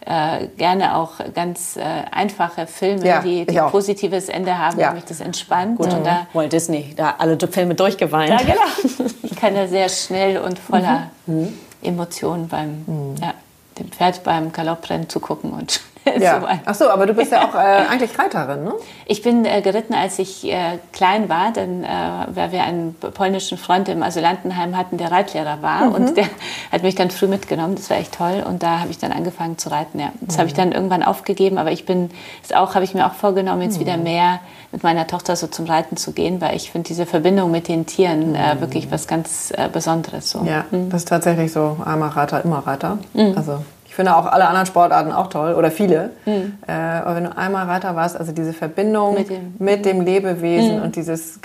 äh, 0.08 0.48
gerne 0.56 0.96
auch 0.96 1.12
ganz 1.34 1.76
äh, 1.76 1.82
einfache 2.10 2.66
Filme, 2.66 3.06
ja, 3.06 3.20
die, 3.20 3.44
die 3.44 3.60
ein 3.60 3.70
positives 3.70 4.28
Ende 4.28 4.56
haben, 4.56 4.80
ja. 4.80 4.92
mich 4.92 5.04
das 5.04 5.20
entspannt. 5.20 5.76
Gut, 5.76 5.92
und 5.92 6.04
da, 6.04 6.26
Walt 6.32 6.52
Disney, 6.52 6.94
da 6.96 7.16
alle 7.18 7.36
Filme 7.50 7.74
durchgeweint. 7.74 8.30
Ja, 8.30 8.38
genau. 8.38 9.10
ich 9.22 9.36
kann 9.36 9.54
da 9.54 9.68
sehr 9.68 9.88
schnell 9.88 10.38
und 10.38 10.58
voller 10.58 11.10
mhm. 11.26 11.40
mhm. 11.40 11.58
Emotionen 11.82 12.48
beim, 12.48 12.84
mhm. 12.86 13.14
ja, 13.20 13.34
dem 13.78 13.90
Pferd 13.90 14.22
beim 14.24 14.52
Galopprennen 14.52 15.08
zu 15.08 15.20
gucken 15.20 15.52
und 15.52 15.80
ja. 16.18 16.40
so 16.40 16.46
Ach 16.64 16.74
so, 16.74 16.90
aber 16.90 17.06
du 17.06 17.14
bist 17.14 17.32
ja 17.32 17.46
auch 17.46 17.54
äh, 17.54 17.58
eigentlich 17.58 18.18
Reiterin, 18.18 18.64
ne? 18.64 18.74
Ich 19.06 19.22
bin 19.22 19.44
äh, 19.44 19.62
geritten, 19.62 19.94
als 19.94 20.18
ich 20.18 20.44
äh, 20.44 20.78
klein 20.92 21.28
war, 21.28 21.52
denn 21.52 21.84
äh, 21.84 21.88
weil 22.28 22.52
wir 22.52 22.62
einen 22.62 22.94
polnischen 22.94 23.58
Freund 23.58 23.88
im 23.88 24.02
Asylantenheim 24.02 24.76
hatten, 24.76 24.98
der 24.98 25.10
Reitlehrer 25.10 25.62
war 25.62 25.86
mhm. 25.86 25.94
und 25.94 26.16
der 26.16 26.26
hat 26.72 26.82
mich 26.82 26.94
dann 26.94 27.10
früh 27.10 27.26
mitgenommen. 27.26 27.74
Das 27.74 27.90
war 27.90 27.96
echt 27.96 28.14
toll 28.14 28.44
und 28.46 28.62
da 28.62 28.80
habe 28.80 28.90
ich 28.90 28.98
dann 28.98 29.12
angefangen 29.12 29.58
zu 29.58 29.70
reiten. 29.70 29.98
Ja, 29.98 30.12
das 30.20 30.36
mhm. 30.36 30.38
habe 30.38 30.48
ich 30.48 30.54
dann 30.54 30.72
irgendwann 30.72 31.02
aufgegeben, 31.02 31.58
aber 31.58 31.72
ich 31.72 31.86
bin, 31.86 32.10
das 32.42 32.56
auch 32.56 32.74
habe 32.74 32.84
ich 32.84 32.94
mir 32.94 33.06
auch 33.06 33.14
vorgenommen, 33.14 33.62
jetzt 33.62 33.76
mhm. 33.76 33.80
wieder 33.80 33.96
mehr 33.96 34.40
mit 34.72 34.82
meiner 34.82 35.06
Tochter 35.06 35.36
so 35.36 35.46
zum 35.46 35.66
Reiten 35.66 35.96
zu 35.96 36.12
gehen, 36.12 36.40
weil 36.40 36.54
ich 36.54 36.70
finde 36.70 36.88
diese 36.88 37.06
Verbindung 37.06 37.50
mit 37.50 37.68
den 37.68 37.86
Tieren 37.86 38.34
äh, 38.34 38.54
mhm. 38.54 38.60
wirklich 38.60 38.90
was 38.90 39.06
ganz 39.06 39.52
äh, 39.56 39.68
Besonderes. 39.72 40.30
So. 40.30 40.44
Ja, 40.44 40.64
mhm. 40.70 40.90
das 40.90 41.02
ist 41.02 41.08
tatsächlich 41.08 41.52
so. 41.52 41.78
Einmal 41.84 42.10
Reiter, 42.10 42.44
immer 42.44 42.58
Reiter. 42.58 42.98
Mhm. 43.14 43.34
Also 43.36 43.60
finde 43.98 44.14
auch 44.14 44.26
alle 44.26 44.46
anderen 44.46 44.64
Sportarten 44.64 45.10
auch 45.10 45.26
toll 45.26 45.54
oder 45.54 45.72
viele. 45.72 46.10
Mhm. 46.24 46.52
Äh, 46.68 46.70
aber 46.70 47.16
wenn 47.16 47.24
du 47.24 47.36
einmal 47.36 47.66
Reiter 47.66 47.96
warst, 47.96 48.16
also 48.16 48.30
diese 48.30 48.52
Verbindung 48.52 49.14
mit 49.14 49.28
dem, 49.28 49.54
mit 49.58 49.84
dem 49.84 50.02
Lebewesen 50.02 50.76
mhm. 50.76 50.82
und 50.84 50.94
dieses 50.94 51.40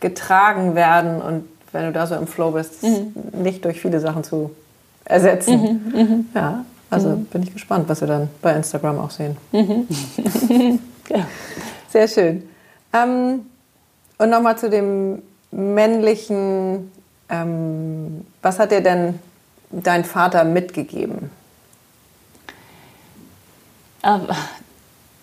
getragen 0.00 0.74
werden 0.74 1.20
und 1.20 1.44
wenn 1.72 1.84
du 1.84 1.92
da 1.92 2.06
so 2.06 2.14
im 2.14 2.26
Flow 2.26 2.52
bist, 2.52 2.82
mhm. 2.82 3.12
nicht 3.42 3.66
durch 3.66 3.82
viele 3.82 4.00
Sachen 4.00 4.24
zu 4.24 4.50
ersetzen. 5.04 5.60
Mhm. 5.60 6.00
Mhm. 6.00 6.28
Ja, 6.34 6.64
also 6.88 7.10
mhm. 7.10 7.26
bin 7.26 7.42
ich 7.42 7.52
gespannt, 7.52 7.86
was 7.86 8.00
wir 8.00 8.08
dann 8.08 8.30
bei 8.40 8.54
Instagram 8.54 8.98
auch 8.98 9.10
sehen. 9.10 9.36
ja. 11.10 11.26
Sehr 11.90 12.08
schön. 12.08 12.48
Ähm, 12.94 13.40
und 14.16 14.30
nochmal 14.30 14.56
zu 14.56 14.70
dem 14.70 15.20
männlichen, 15.50 16.90
ähm, 17.28 18.24
was 18.40 18.58
hat 18.58 18.70
dir 18.70 18.80
denn 18.80 19.18
dein 19.70 20.04
Vater 20.04 20.44
mitgegeben? 20.44 21.30
Ähm, 24.02 24.22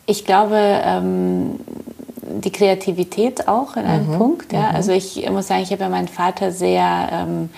ich 0.05 0.25
glaube, 0.25 0.57
ähm, 0.57 1.59
die 2.21 2.51
Kreativität 2.51 3.47
auch 3.47 3.75
in 3.75 3.85
einem 3.85 4.11
mhm. 4.13 4.17
Punkt. 4.17 4.53
Ja? 4.53 4.69
Mhm. 4.69 4.75
Also 4.75 4.91
ich 4.91 5.29
muss 5.29 5.47
sagen, 5.47 5.63
ich 5.63 5.71
habe 5.71 5.83
ja 5.83 5.89
meinen 5.89 6.07
Vater 6.07 6.51
sehr 6.51 7.09
ähm, 7.11 7.49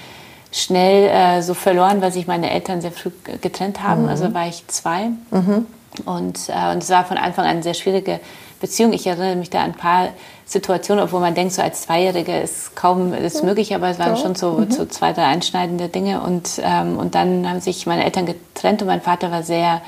schnell 0.51 1.10
äh, 1.10 1.41
so 1.41 1.53
verloren, 1.53 2.01
weil 2.01 2.12
sich 2.12 2.27
meine 2.27 2.49
Eltern 2.49 2.82
sehr 2.82 2.91
früh 2.91 3.12
getrennt 3.41 3.84
haben. 3.84 4.03
Mhm. 4.03 4.10
Also 4.10 4.34
war 4.34 4.47
ich 4.47 4.67
zwei. 4.67 5.10
Mhm. 5.32 5.67
Und, 6.05 6.49
äh, 6.49 6.71
und 6.71 6.84
es 6.84 6.89
war 6.89 7.05
von 7.05 7.17
Anfang 7.17 7.45
an 7.45 7.51
eine 7.51 7.63
sehr 7.63 7.73
schwierige 7.73 8.19
Beziehung. 8.60 8.93
Ich 8.93 9.08
erinnere 9.08 9.36
mich 9.36 9.49
da 9.49 9.60
an 9.60 9.71
ein 9.71 9.77
paar 9.77 10.10
Situationen, 10.45 11.03
obwohl 11.03 11.19
man 11.19 11.36
denkt, 11.36 11.53
so 11.53 11.62
als 11.62 11.84
Zweijährige 11.84 12.39
ist 12.39 12.75
kaum 12.75 13.12
das 13.12 13.43
möglich, 13.43 13.75
aber 13.75 13.89
es 13.89 13.99
waren 13.99 14.17
schon 14.17 14.36
so, 14.36 14.53
mhm. 14.53 14.71
so 14.71 14.86
zwei, 14.86 15.13
drei 15.13 15.25
einschneidende 15.25 15.88
Dinge. 15.88 16.21
Und, 16.21 16.60
ähm, 16.63 16.97
und 16.97 17.15
dann 17.15 17.47
haben 17.47 17.62
sich 17.62 17.86
meine 17.86 18.03
Eltern 18.03 18.25
getrennt 18.25 18.82
und 18.82 18.88
mein 18.88 19.01
Vater 19.01 19.32
war 19.32 19.43
sehr 19.43 19.82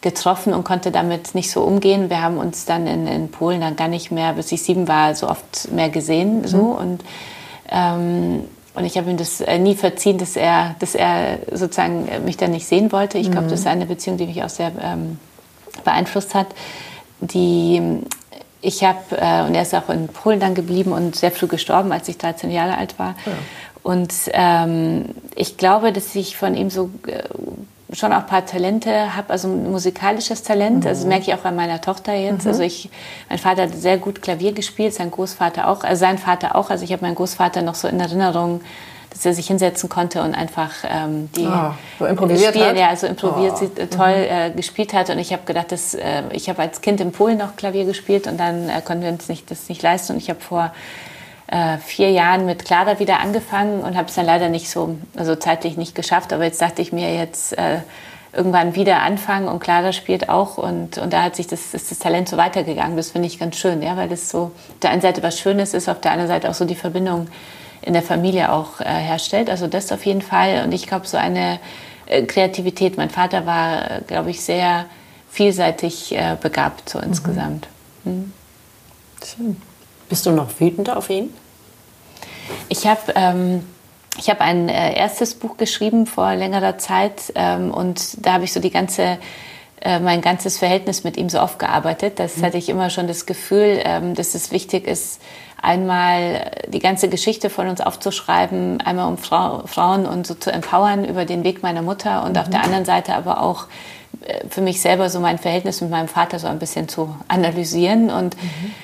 getroffen 0.00 0.52
und 0.52 0.64
konnte 0.64 0.90
damit 0.90 1.34
nicht 1.34 1.50
so 1.50 1.62
umgehen. 1.62 2.10
Wir 2.10 2.22
haben 2.22 2.38
uns 2.38 2.64
dann 2.64 2.86
in, 2.86 3.06
in 3.06 3.30
Polen 3.30 3.60
dann 3.60 3.76
gar 3.76 3.88
nicht 3.88 4.10
mehr, 4.10 4.34
bis 4.34 4.52
ich 4.52 4.62
sieben 4.62 4.88
war, 4.88 5.14
so 5.14 5.28
oft 5.28 5.72
mehr 5.72 5.88
gesehen. 5.88 6.42
Mhm. 6.42 6.46
So. 6.46 6.58
Und, 6.58 7.02
ähm, 7.70 8.44
und 8.74 8.84
ich 8.84 8.98
habe 8.98 9.10
ihm 9.10 9.16
das 9.16 9.40
äh, 9.40 9.58
nie 9.58 9.74
verziehen, 9.74 10.18
dass 10.18 10.36
er, 10.36 10.76
dass 10.78 10.94
er 10.94 11.38
sozusagen 11.50 12.08
mich 12.24 12.36
dann 12.36 12.50
nicht 12.50 12.66
sehen 12.66 12.92
wollte. 12.92 13.18
Ich 13.18 13.30
glaube, 13.30 13.46
mhm. 13.46 13.50
das 13.50 13.60
ist 13.60 13.66
eine 13.66 13.86
Beziehung, 13.86 14.16
die 14.18 14.26
mich 14.26 14.42
auch 14.44 14.50
sehr 14.50 14.70
ähm, 14.82 15.18
beeinflusst 15.84 16.34
hat. 16.34 16.48
Die, 17.20 18.00
ich 18.60 18.84
habe, 18.84 18.98
äh, 19.12 19.46
und 19.46 19.54
er 19.54 19.62
ist 19.62 19.74
auch 19.74 19.88
in 19.88 20.08
Polen 20.08 20.40
dann 20.40 20.54
geblieben 20.54 20.92
und 20.92 21.16
sehr 21.16 21.30
früh 21.30 21.46
gestorben, 21.46 21.90
als 21.90 22.08
ich 22.08 22.18
13 22.18 22.50
Jahre 22.50 22.76
alt 22.76 22.98
war. 22.98 23.16
Ja. 23.24 23.32
Und 23.82 24.12
ähm, 24.32 25.06
ich 25.36 25.56
glaube, 25.56 25.92
dass 25.92 26.14
ich 26.14 26.36
von 26.36 26.54
ihm 26.54 26.70
so 26.70 26.90
äh, 27.06 27.22
schon 27.92 28.12
auch 28.12 28.18
ein 28.18 28.26
paar 28.26 28.44
Talente 28.44 29.14
habe, 29.14 29.30
also 29.30 29.48
ein 29.48 29.70
musikalisches 29.70 30.42
Talent. 30.42 30.84
Mhm. 30.84 30.88
Also 30.88 31.06
merke 31.06 31.30
ich 31.30 31.34
auch 31.34 31.44
an 31.44 31.56
meiner 31.56 31.80
Tochter 31.80 32.14
jetzt. 32.14 32.44
Mhm. 32.44 32.50
Also 32.50 32.62
ich, 32.62 32.90
mein 33.28 33.38
Vater 33.38 33.62
hat 33.62 33.74
sehr 33.74 33.98
gut 33.98 34.22
Klavier 34.22 34.52
gespielt, 34.52 34.94
sein 34.94 35.10
Großvater 35.10 35.68
auch, 35.68 35.84
also 35.84 36.00
sein 36.00 36.18
Vater 36.18 36.56
auch. 36.56 36.70
Also 36.70 36.84
ich 36.84 36.92
habe 36.92 37.02
meinen 37.02 37.14
Großvater 37.14 37.62
noch 37.62 37.76
so 37.76 37.86
in 37.86 38.00
Erinnerung, 38.00 38.60
dass 39.10 39.24
er 39.24 39.34
sich 39.34 39.46
hinsetzen 39.46 39.88
konnte 39.88 40.22
und 40.22 40.34
einfach 40.34 40.72
ähm, 40.88 41.30
die 41.36 41.46
oh, 41.46 41.70
so 41.98 42.06
improvisiert 42.06 42.54
Spiel, 42.54 42.66
hat. 42.66 42.76
ja, 42.76 42.88
also 42.88 43.06
improvisiert 43.06 43.72
oh. 43.80 43.96
toll 43.96 44.16
mhm. 44.16 44.30
äh, 44.30 44.50
gespielt 44.50 44.92
hat. 44.92 45.08
Und 45.08 45.18
ich 45.18 45.32
habe 45.32 45.42
gedacht, 45.46 45.70
dass 45.70 45.94
äh, 45.94 46.24
ich 46.32 46.48
habe 46.48 46.62
als 46.62 46.80
Kind 46.80 47.00
in 47.00 47.12
Polen 47.12 47.38
noch 47.38 47.56
Klavier 47.56 47.84
gespielt 47.84 48.26
und 48.26 48.38
dann 48.38 48.68
äh, 48.68 48.82
konnten 48.84 49.04
wir 49.04 49.10
uns 49.10 49.28
nicht, 49.28 49.50
das 49.50 49.68
nicht 49.68 49.82
leisten. 49.82 50.14
Und 50.14 50.18
ich 50.18 50.28
habe 50.28 50.40
vor 50.40 50.72
äh, 51.48 51.78
vier 51.78 52.10
Jahren 52.10 52.46
mit 52.46 52.64
Clara 52.64 52.98
wieder 52.98 53.20
angefangen 53.20 53.80
und 53.80 53.96
habe 53.96 54.08
es 54.08 54.14
dann 54.14 54.26
leider 54.26 54.48
nicht 54.48 54.68
so, 54.68 54.96
also 55.16 55.36
zeitlich 55.36 55.76
nicht 55.76 55.94
geschafft. 55.94 56.32
Aber 56.32 56.44
jetzt 56.44 56.60
dachte 56.60 56.82
ich 56.82 56.92
mir 56.92 57.14
jetzt 57.14 57.56
äh, 57.56 57.78
irgendwann 58.32 58.74
wieder 58.74 59.02
anfangen 59.02 59.48
und 59.48 59.60
Clara 59.60 59.92
spielt 59.92 60.28
auch 60.28 60.58
und, 60.58 60.98
und 60.98 61.12
da 61.12 61.22
hat 61.22 61.36
sich 61.36 61.46
das, 61.46 61.72
ist 61.72 61.90
das 61.90 61.98
Talent 61.98 62.28
so 62.28 62.36
weitergegangen. 62.36 62.96
Das 62.96 63.10
finde 63.10 63.28
ich 63.28 63.38
ganz 63.38 63.56
schön, 63.56 63.82
ja, 63.82 63.96
weil 63.96 64.08
das 64.08 64.28
so 64.28 64.38
auf 64.38 64.80
der 64.82 64.90
einen 64.90 65.00
Seite 65.00 65.22
was 65.22 65.38
Schönes 65.38 65.74
ist, 65.74 65.88
auf 65.88 66.00
der 66.00 66.12
anderen 66.12 66.28
Seite 66.28 66.50
auch 66.50 66.54
so 66.54 66.64
die 66.64 66.74
Verbindung 66.74 67.28
in 67.82 67.92
der 67.92 68.02
Familie 68.02 68.52
auch 68.52 68.80
äh, 68.80 68.84
herstellt. 68.84 69.48
Also 69.48 69.68
das 69.68 69.92
auf 69.92 70.04
jeden 70.04 70.22
Fall. 70.22 70.64
Und 70.64 70.72
ich 70.72 70.86
glaube, 70.86 71.06
so 71.06 71.16
eine 71.16 71.60
äh, 72.06 72.22
Kreativität. 72.22 72.96
Mein 72.96 73.10
Vater 73.10 73.46
war, 73.46 74.00
glaube 74.06 74.30
ich, 74.30 74.40
sehr 74.40 74.86
vielseitig 75.30 76.12
äh, 76.12 76.36
begabt, 76.40 76.88
so 76.88 76.98
insgesamt. 76.98 77.68
Mhm. 78.04 78.32
Schön. 79.24 79.56
Bist 80.08 80.26
du 80.26 80.30
noch 80.30 80.60
wütend 80.60 80.90
auf 80.90 81.10
ihn? 81.10 81.34
Ich 82.68 82.86
habe 82.86 83.12
ähm, 83.14 83.64
ich 84.18 84.30
habe 84.30 84.40
ein 84.40 84.68
äh, 84.68 84.96
erstes 84.96 85.34
Buch 85.34 85.56
geschrieben 85.56 86.06
vor 86.06 86.34
längerer 86.34 86.78
Zeit 86.78 87.32
ähm, 87.34 87.70
und 87.72 88.24
da 88.24 88.34
habe 88.34 88.44
ich 88.44 88.52
so 88.52 88.60
die 88.60 88.70
ganze 88.70 89.18
äh, 89.82 90.00
mein 90.00 90.22
ganzes 90.22 90.58
Verhältnis 90.58 91.04
mit 91.04 91.16
ihm 91.16 91.28
so 91.28 91.38
aufgearbeitet. 91.38 92.18
Das 92.18 92.38
mhm. 92.38 92.42
hatte 92.42 92.58
ich 92.58 92.68
immer 92.68 92.88
schon 92.88 93.08
das 93.08 93.26
Gefühl, 93.26 93.80
ähm, 93.84 94.14
dass 94.14 94.34
es 94.34 94.50
wichtig 94.50 94.86
ist, 94.86 95.20
einmal 95.60 96.50
die 96.68 96.78
ganze 96.78 97.08
Geschichte 97.08 97.50
von 97.50 97.68
uns 97.68 97.80
aufzuschreiben, 97.80 98.80
einmal 98.80 99.08
um 99.08 99.18
Frau, 99.18 99.66
Frauen 99.66 100.06
und 100.06 100.26
so 100.26 100.34
zu 100.34 100.50
empowern 100.50 101.04
über 101.04 101.24
den 101.24 101.44
Weg 101.44 101.62
meiner 101.62 101.82
Mutter 101.82 102.24
und 102.24 102.32
mhm. 102.32 102.38
auf 102.38 102.50
der 102.50 102.64
anderen 102.64 102.84
Seite 102.84 103.14
aber 103.14 103.42
auch 103.42 103.66
äh, 104.22 104.48
für 104.48 104.62
mich 104.62 104.80
selber 104.80 105.10
so 105.10 105.20
mein 105.20 105.38
Verhältnis 105.38 105.80
mit 105.82 105.90
meinem 105.90 106.08
Vater 106.08 106.38
so 106.38 106.46
ein 106.46 106.58
bisschen 106.58 106.88
zu 106.88 107.14
analysieren 107.28 108.10
und 108.10 108.34
mhm. 108.42 108.74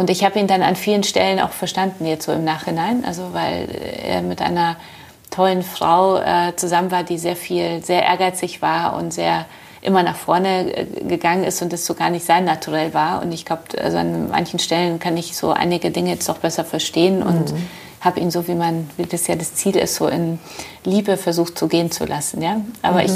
Und 0.00 0.08
ich 0.08 0.24
habe 0.24 0.38
ihn 0.38 0.46
dann 0.46 0.62
an 0.62 0.76
vielen 0.76 1.02
Stellen 1.02 1.40
auch 1.40 1.50
verstanden, 1.50 2.06
jetzt 2.06 2.24
so 2.24 2.32
im 2.32 2.42
Nachhinein. 2.42 3.04
Also 3.04 3.34
weil 3.34 3.68
er 4.02 4.22
mit 4.22 4.40
einer 4.40 4.76
tollen 5.30 5.62
Frau 5.62 6.16
äh, 6.16 6.56
zusammen 6.56 6.90
war, 6.90 7.04
die 7.04 7.18
sehr 7.18 7.36
viel, 7.36 7.84
sehr 7.84 8.02
ehrgeizig 8.02 8.62
war 8.62 8.96
und 8.96 9.12
sehr 9.12 9.44
immer 9.82 10.02
nach 10.02 10.16
vorne 10.16 10.74
äh, 10.74 10.86
gegangen 11.04 11.44
ist 11.44 11.60
und 11.60 11.70
das 11.70 11.84
so 11.84 11.92
gar 11.92 12.08
nicht 12.08 12.24
sein 12.24 12.46
Naturell 12.46 12.94
war. 12.94 13.20
Und 13.20 13.30
ich 13.32 13.44
glaube, 13.44 13.64
also 13.78 13.98
an 13.98 14.30
manchen 14.30 14.58
Stellen 14.58 14.98
kann 14.98 15.18
ich 15.18 15.36
so 15.36 15.50
einige 15.50 15.90
Dinge 15.90 16.10
jetzt 16.10 16.30
auch 16.30 16.38
besser 16.38 16.64
verstehen 16.64 17.22
und 17.22 17.52
mhm. 17.52 17.68
habe 18.00 18.20
ihn 18.20 18.30
so, 18.30 18.48
wie 18.48 18.54
man, 18.54 18.88
wie 18.96 19.04
das 19.04 19.26
ja 19.26 19.36
das 19.36 19.54
Ziel 19.54 19.76
ist, 19.76 19.96
so 19.96 20.08
in 20.08 20.38
Liebe 20.82 21.18
versucht 21.18 21.58
zu 21.58 21.68
gehen 21.68 21.90
zu 21.90 22.06
lassen. 22.06 22.40
Ja? 22.40 22.62
Aber 22.80 23.00
mhm. 23.00 23.04
ich 23.04 23.12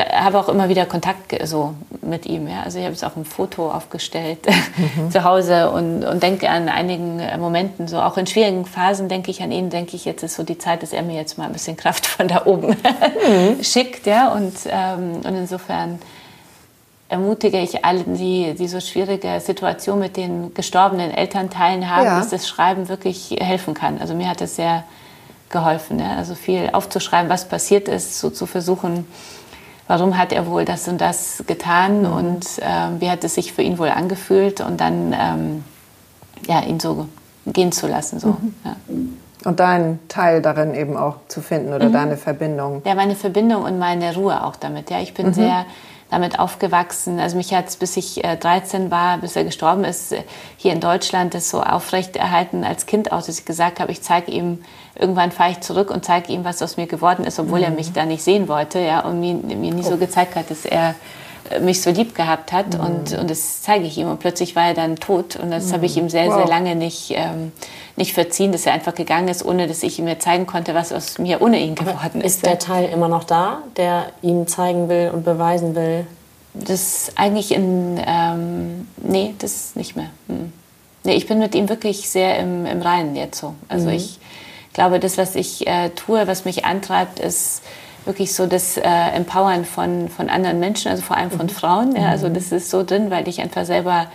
habe 0.00 0.38
auch 0.38 0.48
immer 0.48 0.68
wieder 0.68 0.86
Kontakt 0.86 1.34
so 1.44 1.74
mit 2.02 2.26
ihm. 2.26 2.48
Ja? 2.48 2.62
Also 2.62 2.78
ich 2.78 2.84
habe 2.84 2.94
jetzt 2.94 3.04
auch 3.04 3.16
ein 3.16 3.24
Foto 3.24 3.70
aufgestellt 3.70 4.46
mhm. 4.76 5.10
zu 5.12 5.24
Hause 5.24 5.70
und, 5.70 6.04
und 6.04 6.22
denke 6.22 6.48
an 6.48 6.68
einigen 6.68 7.20
äh, 7.20 7.36
Momenten, 7.38 7.88
so 7.88 8.00
auch 8.00 8.16
in 8.16 8.26
schwierigen 8.26 8.64
Phasen 8.64 9.08
denke 9.08 9.30
ich 9.30 9.42
an 9.42 9.52
ihn, 9.52 9.70
denke 9.70 9.96
ich, 9.96 10.04
jetzt 10.04 10.22
ist 10.22 10.36
so 10.36 10.42
die 10.42 10.58
Zeit, 10.58 10.82
dass 10.82 10.92
er 10.92 11.02
mir 11.02 11.16
jetzt 11.16 11.38
mal 11.38 11.44
ein 11.44 11.52
bisschen 11.52 11.76
Kraft 11.76 12.06
von 12.06 12.28
da 12.28 12.46
oben 12.46 12.68
mhm. 12.68 13.62
schickt. 13.62 14.06
Ja? 14.06 14.32
Und, 14.32 14.54
ähm, 14.68 15.16
und 15.24 15.34
insofern 15.36 15.98
ermutige 17.08 17.58
ich 17.60 17.84
alle, 17.84 18.04
die, 18.04 18.54
die 18.54 18.68
so 18.68 18.80
schwierige 18.80 19.40
Situation 19.40 19.98
mit 19.98 20.16
den 20.16 20.54
gestorbenen 20.54 21.10
Elternteilen 21.10 21.90
haben, 21.90 22.04
ja. 22.04 22.18
dass 22.18 22.30
das 22.30 22.48
Schreiben 22.48 22.88
wirklich 22.88 23.36
helfen 23.40 23.74
kann. 23.74 23.98
Also 23.98 24.14
mir 24.14 24.28
hat 24.28 24.40
es 24.40 24.56
sehr 24.56 24.84
geholfen. 25.50 25.98
Ja? 25.98 26.16
Also 26.16 26.34
viel 26.34 26.70
aufzuschreiben, 26.72 27.28
was 27.28 27.48
passiert 27.48 27.88
ist, 27.88 28.20
so 28.20 28.30
zu 28.30 28.46
versuchen, 28.46 29.06
warum 29.90 30.16
hat 30.16 30.32
er 30.32 30.46
wohl 30.46 30.64
das 30.64 30.86
und 30.86 31.00
das 31.00 31.42
getan 31.48 32.02
mhm. 32.02 32.12
und 32.12 32.46
ähm, 32.60 33.00
wie 33.00 33.10
hat 33.10 33.24
es 33.24 33.34
sich 33.34 33.52
für 33.52 33.62
ihn 33.62 33.76
wohl 33.76 33.88
angefühlt 33.88 34.60
und 34.60 34.80
dann 34.80 35.12
ähm, 35.12 35.64
ja, 36.46 36.62
ihn 36.62 36.78
so 36.78 37.08
gehen 37.44 37.72
zu 37.72 37.88
lassen. 37.88 38.20
So. 38.20 38.28
Mhm. 38.28 38.54
Ja. 38.64 38.76
Und 39.46 39.58
deinen 39.58 39.98
Teil 40.06 40.42
darin 40.42 40.76
eben 40.76 40.96
auch 40.96 41.16
zu 41.26 41.40
finden 41.40 41.72
oder 41.72 41.88
mhm. 41.88 41.92
deine 41.92 42.16
Verbindung. 42.16 42.82
Ja, 42.84 42.94
meine 42.94 43.16
Verbindung 43.16 43.64
und 43.64 43.80
meine 43.80 44.14
Ruhe 44.14 44.44
auch 44.44 44.54
damit. 44.54 44.90
Ja, 44.90 45.00
ich 45.00 45.12
bin 45.12 45.26
mhm. 45.26 45.32
sehr 45.32 45.66
damit 46.10 46.38
aufgewachsen. 46.38 47.20
Also 47.20 47.36
mich 47.36 47.54
hat 47.54 47.68
es, 47.68 47.76
bis 47.76 47.96
ich 47.96 48.24
äh, 48.24 48.36
13 48.36 48.90
war, 48.90 49.18
bis 49.18 49.36
er 49.36 49.44
gestorben 49.44 49.84
ist, 49.84 50.12
äh, 50.12 50.22
hier 50.56 50.72
in 50.72 50.80
Deutschland 50.80 51.34
das 51.34 51.50
so 51.50 51.62
aufrecht 51.62 52.16
erhalten 52.16 52.64
als 52.64 52.86
Kind 52.86 53.12
aus, 53.12 53.26
dass 53.26 53.38
ich 53.38 53.44
gesagt 53.44 53.80
habe, 53.80 53.92
ich 53.92 54.02
zeige 54.02 54.30
ihm, 54.32 54.62
irgendwann 54.94 55.32
fahre 55.32 55.52
ich 55.52 55.60
zurück 55.60 55.90
und 55.90 56.04
zeige 56.04 56.32
ihm, 56.32 56.44
was 56.44 56.62
aus 56.62 56.76
mir 56.76 56.86
geworden 56.86 57.24
ist, 57.24 57.38
obwohl 57.38 57.60
mhm. 57.60 57.64
er 57.64 57.70
mich 57.70 57.92
da 57.92 58.04
nicht 58.04 58.22
sehen 58.22 58.48
wollte 58.48 58.80
ja, 58.80 59.00
und 59.00 59.20
mir, 59.20 59.34
mir 59.34 59.72
nie 59.72 59.82
so 59.82 59.96
gezeigt 59.96 60.34
hat, 60.34 60.50
dass 60.50 60.64
er 60.64 60.90
äh, 60.90 60.94
mich 61.60 61.82
so 61.82 61.90
lieb 61.90 62.14
gehabt 62.14 62.52
hat 62.52 62.74
mhm. 62.74 62.80
und, 62.80 63.18
und 63.18 63.30
das 63.30 63.62
zeige 63.62 63.84
ich 63.84 63.98
ihm 63.98 64.08
und 64.08 64.20
plötzlich 64.20 64.54
war 64.54 64.68
er 64.68 64.74
dann 64.74 64.96
tot 64.96 65.36
und 65.36 65.50
das 65.50 65.66
mhm. 65.68 65.72
habe 65.72 65.86
ich 65.86 65.96
ihm 65.96 66.08
sehr, 66.08 66.26
wow. 66.28 66.36
sehr 66.36 66.46
lange 66.46 66.76
nicht, 66.76 67.10
ähm, 67.10 67.52
nicht 67.96 68.12
verziehen, 68.12 68.52
dass 68.52 68.66
er 68.66 68.72
einfach 68.72 68.94
gegangen 68.94 69.28
ist, 69.28 69.44
ohne 69.44 69.66
dass 69.66 69.82
ich 69.82 69.98
ihm 69.98 70.04
mir 70.04 70.18
zeigen 70.18 70.46
konnte, 70.46 70.74
was 70.74 70.92
aus 70.92 71.18
mir 71.18 71.42
ohne 71.42 71.58
ihn 71.58 71.74
geworden 71.74 72.20
ist. 72.20 72.36
Ist 72.36 72.46
der 72.46 72.58
Teil 72.58 72.88
immer 72.88 73.08
noch 73.08 73.24
da, 73.24 73.62
der 73.76 74.06
ihm 74.22 74.46
zeigen 74.46 74.88
will 74.88 75.10
und 75.12 75.24
beweisen 75.24 75.74
will? 75.74 76.06
Das 76.54 77.12
eigentlich 77.16 77.52
in, 77.52 78.00
ähm, 78.04 78.88
nee, 78.96 79.34
das 79.38 79.76
nicht 79.76 79.96
mehr. 79.96 80.10
Hm. 80.28 80.52
Nee, 81.04 81.14
ich 81.14 81.26
bin 81.26 81.38
mit 81.38 81.54
ihm 81.54 81.68
wirklich 81.68 82.08
sehr 82.08 82.38
im, 82.38 82.66
im 82.66 82.82
Reinen 82.82 83.16
jetzt 83.16 83.40
so. 83.40 83.54
Also 83.68 83.88
mhm. 83.88 83.94
ich 83.94 84.18
glaube, 84.72 85.00
das, 85.00 85.16
was 85.18 85.34
ich 85.34 85.66
äh, 85.66 85.90
tue, 85.90 86.26
was 86.26 86.44
mich 86.44 86.64
antreibt, 86.64 87.18
ist 87.18 87.62
wirklich 88.10 88.34
so 88.34 88.46
das 88.46 88.76
äh, 88.76 88.82
Empowern 88.82 89.64
von, 89.64 90.08
von 90.08 90.28
anderen 90.28 90.58
Menschen, 90.58 90.90
also 90.90 91.00
vor 91.02 91.16
allem 91.16 91.30
von 91.30 91.46
mhm. 91.46 91.50
Frauen. 91.50 91.96
Ja, 91.96 92.08
also 92.08 92.28
mhm. 92.28 92.34
das 92.34 92.50
ist 92.50 92.68
so 92.68 92.82
drin, 92.82 93.10
weil 93.10 93.28
ich 93.28 93.40
einfach 93.40 93.64
selber 93.64 94.06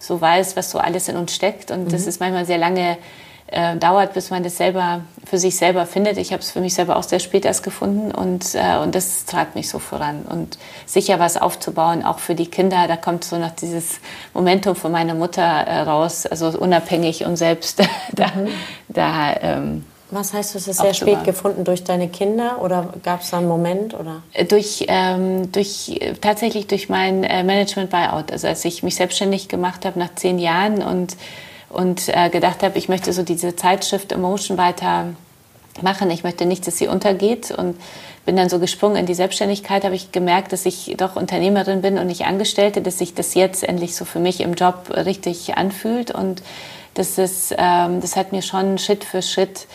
so 0.00 0.20
weiß, 0.20 0.56
was 0.56 0.72
so 0.72 0.78
alles 0.78 1.08
in 1.08 1.16
uns 1.16 1.32
steckt. 1.32 1.70
Und 1.70 1.84
mhm. 1.84 1.88
das 1.90 2.08
ist 2.08 2.18
manchmal 2.18 2.44
sehr 2.44 2.58
lange 2.58 2.98
äh, 3.46 3.76
dauert, 3.76 4.14
bis 4.14 4.30
man 4.30 4.42
das 4.42 4.56
selber 4.56 5.02
für 5.24 5.38
sich 5.38 5.56
selber 5.56 5.86
findet. 5.86 6.18
Ich 6.18 6.32
habe 6.32 6.42
es 6.42 6.50
für 6.50 6.60
mich 6.60 6.74
selber 6.74 6.96
auch 6.96 7.04
sehr 7.04 7.20
spät 7.20 7.44
erst 7.44 7.62
gefunden 7.62 8.10
und, 8.10 8.56
äh, 8.56 8.78
und 8.82 8.96
das 8.96 9.24
treibt 9.26 9.54
mich 9.54 9.68
so 9.68 9.78
voran. 9.78 10.22
Und 10.28 10.58
sicher 10.84 11.20
was 11.20 11.36
aufzubauen, 11.36 12.04
auch 12.04 12.18
für 12.18 12.34
die 12.34 12.48
Kinder, 12.48 12.88
da 12.88 12.96
kommt 12.96 13.22
so 13.22 13.38
noch 13.38 13.52
dieses 13.52 14.00
Momentum 14.34 14.74
von 14.74 14.90
meiner 14.90 15.14
Mutter 15.14 15.42
äh, 15.42 15.82
raus, 15.82 16.26
also 16.26 16.48
unabhängig 16.58 17.24
und 17.24 17.36
selbst 17.36 17.80
da, 18.12 18.26
mhm. 18.26 18.48
da 18.88 19.36
ähm, 19.40 19.84
was 20.10 20.32
heißt, 20.32 20.54
du 20.54 20.58
hast 20.58 20.68
es 20.68 20.76
sehr 20.76 20.94
spät 20.94 21.24
gefunden 21.24 21.64
durch 21.64 21.82
deine 21.82 22.08
Kinder 22.08 22.62
oder 22.62 22.94
gab 23.02 23.22
es 23.22 23.30
da 23.30 23.38
einen 23.38 23.48
Moment? 23.48 23.94
Oder? 23.94 24.22
Äh, 24.32 24.44
durch, 24.44 24.84
ähm, 24.88 25.50
durch, 25.50 26.00
tatsächlich 26.20 26.66
durch 26.68 26.88
mein 26.88 27.24
äh, 27.24 27.42
Management-Buyout. 27.42 28.30
Also 28.30 28.46
als 28.46 28.64
ich 28.64 28.82
mich 28.82 28.94
selbstständig 28.94 29.48
gemacht 29.48 29.84
habe 29.84 29.98
nach 29.98 30.14
zehn 30.14 30.38
Jahren 30.38 30.82
und 30.82 31.16
und 31.68 32.08
äh, 32.08 32.30
gedacht 32.30 32.62
habe, 32.62 32.78
ich 32.78 32.88
möchte 32.88 33.12
so 33.12 33.22
diese 33.22 33.56
Zeitschrift 33.56 34.12
Emotion 34.12 34.56
weiter 34.56 35.14
machen. 35.82 36.10
Ich 36.10 36.24
möchte 36.24 36.46
nicht, 36.46 36.66
dass 36.66 36.78
sie 36.78 36.88
untergeht 36.88 37.50
und 37.50 37.76
bin 38.24 38.36
dann 38.36 38.48
so 38.48 38.58
gesprungen 38.58 38.96
in 38.96 39.06
die 39.06 39.14
Selbstständigkeit, 39.14 39.84
habe 39.84 39.94
ich 39.94 40.10
gemerkt, 40.10 40.52
dass 40.52 40.64
ich 40.64 40.94
doch 40.96 41.16
Unternehmerin 41.16 41.82
bin 41.82 41.98
und 41.98 42.06
nicht 42.06 42.24
Angestellte, 42.24 42.82
dass 42.82 42.98
sich 42.98 43.14
das 43.14 43.34
jetzt 43.34 43.62
endlich 43.62 43.94
so 43.94 44.04
für 44.04 44.18
mich 44.18 44.40
im 44.40 44.54
Job 44.54 44.90
richtig 44.90 45.56
anfühlt 45.56 46.10
und 46.10 46.42
das 46.94 47.18
ist, 47.18 47.54
ähm, 47.58 48.00
das 48.00 48.16
hat 48.16 48.32
mir 48.32 48.40
schon 48.40 48.78
Schritt 48.78 49.04
für 49.04 49.20
Schritt 49.20 49.66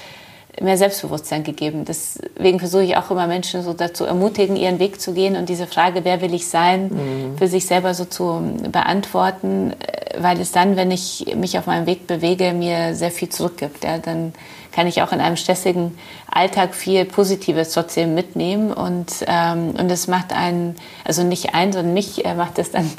mehr 0.59 0.77
Selbstbewusstsein 0.77 1.43
gegeben. 1.43 1.85
Deswegen 1.85 2.59
versuche 2.59 2.83
ich 2.83 2.97
auch 2.97 3.09
immer 3.09 3.27
Menschen 3.27 3.63
so 3.63 3.73
dazu 3.73 4.05
ermutigen, 4.05 4.55
ihren 4.55 4.79
Weg 4.79 4.99
zu 4.99 5.13
gehen 5.13 5.35
und 5.35 5.47
diese 5.47 5.67
Frage, 5.67 6.03
wer 6.03 6.21
will 6.21 6.33
ich 6.33 6.47
sein, 6.47 6.89
mhm. 6.89 7.37
für 7.37 7.47
sich 7.47 7.65
selber 7.65 7.93
so 7.93 8.05
zu 8.05 8.41
beantworten, 8.69 9.73
weil 10.17 10.39
es 10.41 10.51
dann, 10.51 10.75
wenn 10.75 10.91
ich 10.91 11.33
mich 11.35 11.57
auf 11.57 11.67
meinem 11.67 11.85
Weg 11.85 12.07
bewege, 12.07 12.53
mir 12.53 12.95
sehr 12.95 13.11
viel 13.11 13.29
zurückgibt. 13.29 13.83
Ja, 13.83 13.97
dann 13.97 14.33
kann 14.73 14.87
ich 14.87 15.01
auch 15.01 15.11
in 15.11 15.19
einem 15.19 15.37
stressigen 15.37 15.97
Alltag 16.29 16.75
viel 16.75 17.05
Positives 17.05 17.71
trotzdem 17.71 18.13
mitnehmen 18.13 18.71
und 18.71 19.25
ähm, 19.27 19.71
und 19.77 19.91
es 19.91 20.07
macht 20.07 20.33
einen, 20.33 20.75
also 21.03 21.23
nicht 21.23 21.53
einen, 21.53 21.73
sondern 21.73 21.93
mich 21.93 22.25
äh, 22.25 22.35
macht 22.35 22.57
es 22.57 22.71
dann 22.71 22.89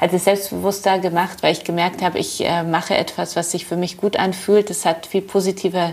hat 0.00 0.12
es 0.14 0.24
selbstbewusster 0.24 0.98
gemacht, 0.98 1.42
weil 1.42 1.52
ich 1.52 1.62
gemerkt 1.62 2.02
habe, 2.02 2.18
ich 2.18 2.42
äh, 2.44 2.62
mache 2.62 2.96
etwas, 2.96 3.36
was 3.36 3.50
sich 3.50 3.66
für 3.66 3.76
mich 3.76 3.98
gut 3.98 4.16
anfühlt. 4.16 4.70
Es 4.70 4.86
hat 4.86 5.06
viel 5.06 5.20
positive 5.20 5.92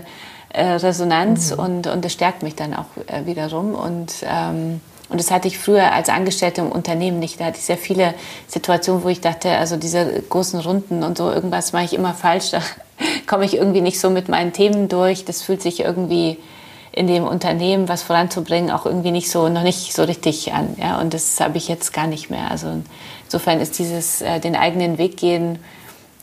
äh, 0.50 0.64
Resonanz 0.64 1.52
mhm. 1.52 1.58
und, 1.58 1.86
und 1.86 2.04
das 2.04 2.12
stärkt 2.12 2.42
mich 2.42 2.54
dann 2.54 2.74
auch 2.74 2.86
äh, 3.06 3.26
wiederum. 3.26 3.74
Und, 3.74 4.12
ähm, 4.22 4.80
und 5.08 5.20
das 5.20 5.30
hatte 5.30 5.48
ich 5.48 5.58
früher 5.58 5.92
als 5.92 6.08
Angestellte 6.08 6.60
im 6.60 6.72
Unternehmen 6.72 7.18
nicht. 7.18 7.40
Da 7.40 7.46
hatte 7.46 7.58
ich 7.58 7.64
sehr 7.64 7.78
viele 7.78 8.14
Situationen, 8.46 9.02
wo 9.02 9.08
ich 9.08 9.20
dachte, 9.20 9.50
also 9.50 9.76
diese 9.76 10.22
großen 10.28 10.60
Runden 10.60 11.02
und 11.02 11.18
so, 11.18 11.30
irgendwas 11.30 11.72
mache 11.72 11.84
ich 11.84 11.94
immer 11.94 12.14
falsch. 12.14 12.52
Da 12.98 13.30
komme 13.30 13.44
ich 13.44 13.54
irgendwie 13.54 13.80
nicht 13.80 14.00
so 14.00 14.10
mit 14.10 14.28
meinen 14.28 14.52
Themen 14.52 14.88
durch. 14.88 15.24
Das 15.24 15.42
fühlt 15.42 15.62
sich 15.62 15.80
irgendwie 15.80 16.38
in 16.90 17.06
dem 17.06 17.24
Unternehmen 17.24 17.88
was 17.88 18.02
voranzubringen 18.02 18.72
auch 18.72 18.84
irgendwie 18.84 19.12
nicht 19.12 19.30
so 19.30 19.48
noch 19.48 19.62
nicht 19.62 19.94
so 19.94 20.02
richtig 20.02 20.52
an 20.52 20.74
ja 20.80 20.98
und 20.98 21.14
das 21.14 21.38
habe 21.38 21.56
ich 21.56 21.68
jetzt 21.68 21.92
gar 21.92 22.08
nicht 22.08 22.28
mehr 22.28 22.50
also 22.50 22.82
insofern 23.24 23.60
ist 23.60 23.78
dieses 23.78 24.20
äh, 24.20 24.40
den 24.40 24.56
eigenen 24.56 24.98
Weg 24.98 25.16
gehen 25.16 25.60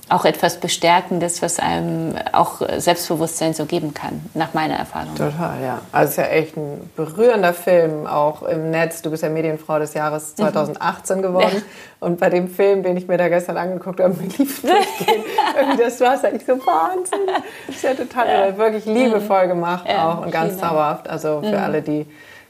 auch 0.07 0.23
etwas 0.25 0.57
Bestärkendes, 0.57 1.41
was 1.41 1.59
einem 1.59 2.15
auch 2.31 2.61
Selbstbewusstsein 2.77 3.53
so 3.53 3.65
geben 3.65 3.93
kann, 3.93 4.23
nach 4.35 4.53
meiner 4.53 4.75
Erfahrung. 4.75 5.15
Total, 5.15 5.61
ja. 5.63 5.81
Also 5.91 6.05
es 6.05 6.09
ist 6.11 6.17
ja 6.17 6.23
echt 6.25 6.57
ein 6.57 6.89
berührender 6.95 7.53
Film, 7.53 8.05
auch 8.05 8.43
im 8.43 8.69
Netz. 8.69 9.01
Du 9.01 9.09
bist 9.09 9.23
ja 9.23 9.29
Medienfrau 9.29 9.79
des 9.79 9.95
Jahres 9.95 10.35
2018 10.35 11.17
mhm. 11.17 11.21
geworden. 11.23 11.55
Ja. 11.55 11.61
Und 12.07 12.19
bei 12.19 12.29
dem 12.29 12.47
Film, 12.47 12.83
den 12.83 12.97
ich 12.97 13.07
mir 13.07 13.17
da 13.17 13.29
gestern 13.29 13.57
angeguckt 13.57 13.99
habe, 13.99 14.13
mir 14.21 14.27
lief. 14.37 14.63
Irgendwie 14.63 15.83
das 15.83 15.99
war 15.99 16.15
ich 16.15 16.45
so 16.45 16.53
Wahnsinn. 16.53 17.19
Das 17.65 17.75
ist 17.75 17.83
ja 17.83 17.93
total 17.95 18.27
ja. 18.27 18.57
wirklich 18.57 18.85
liebevoll 18.85 19.47
gemacht 19.47 19.85
ja, 19.89 20.11
auch 20.11 20.25
und 20.25 20.31
ganz 20.31 20.59
zauberhaft. 20.59 21.09
Also 21.09 21.41
für 21.41 21.47
mhm. 21.57 21.63
alle, 21.63 21.81
die 21.81 22.05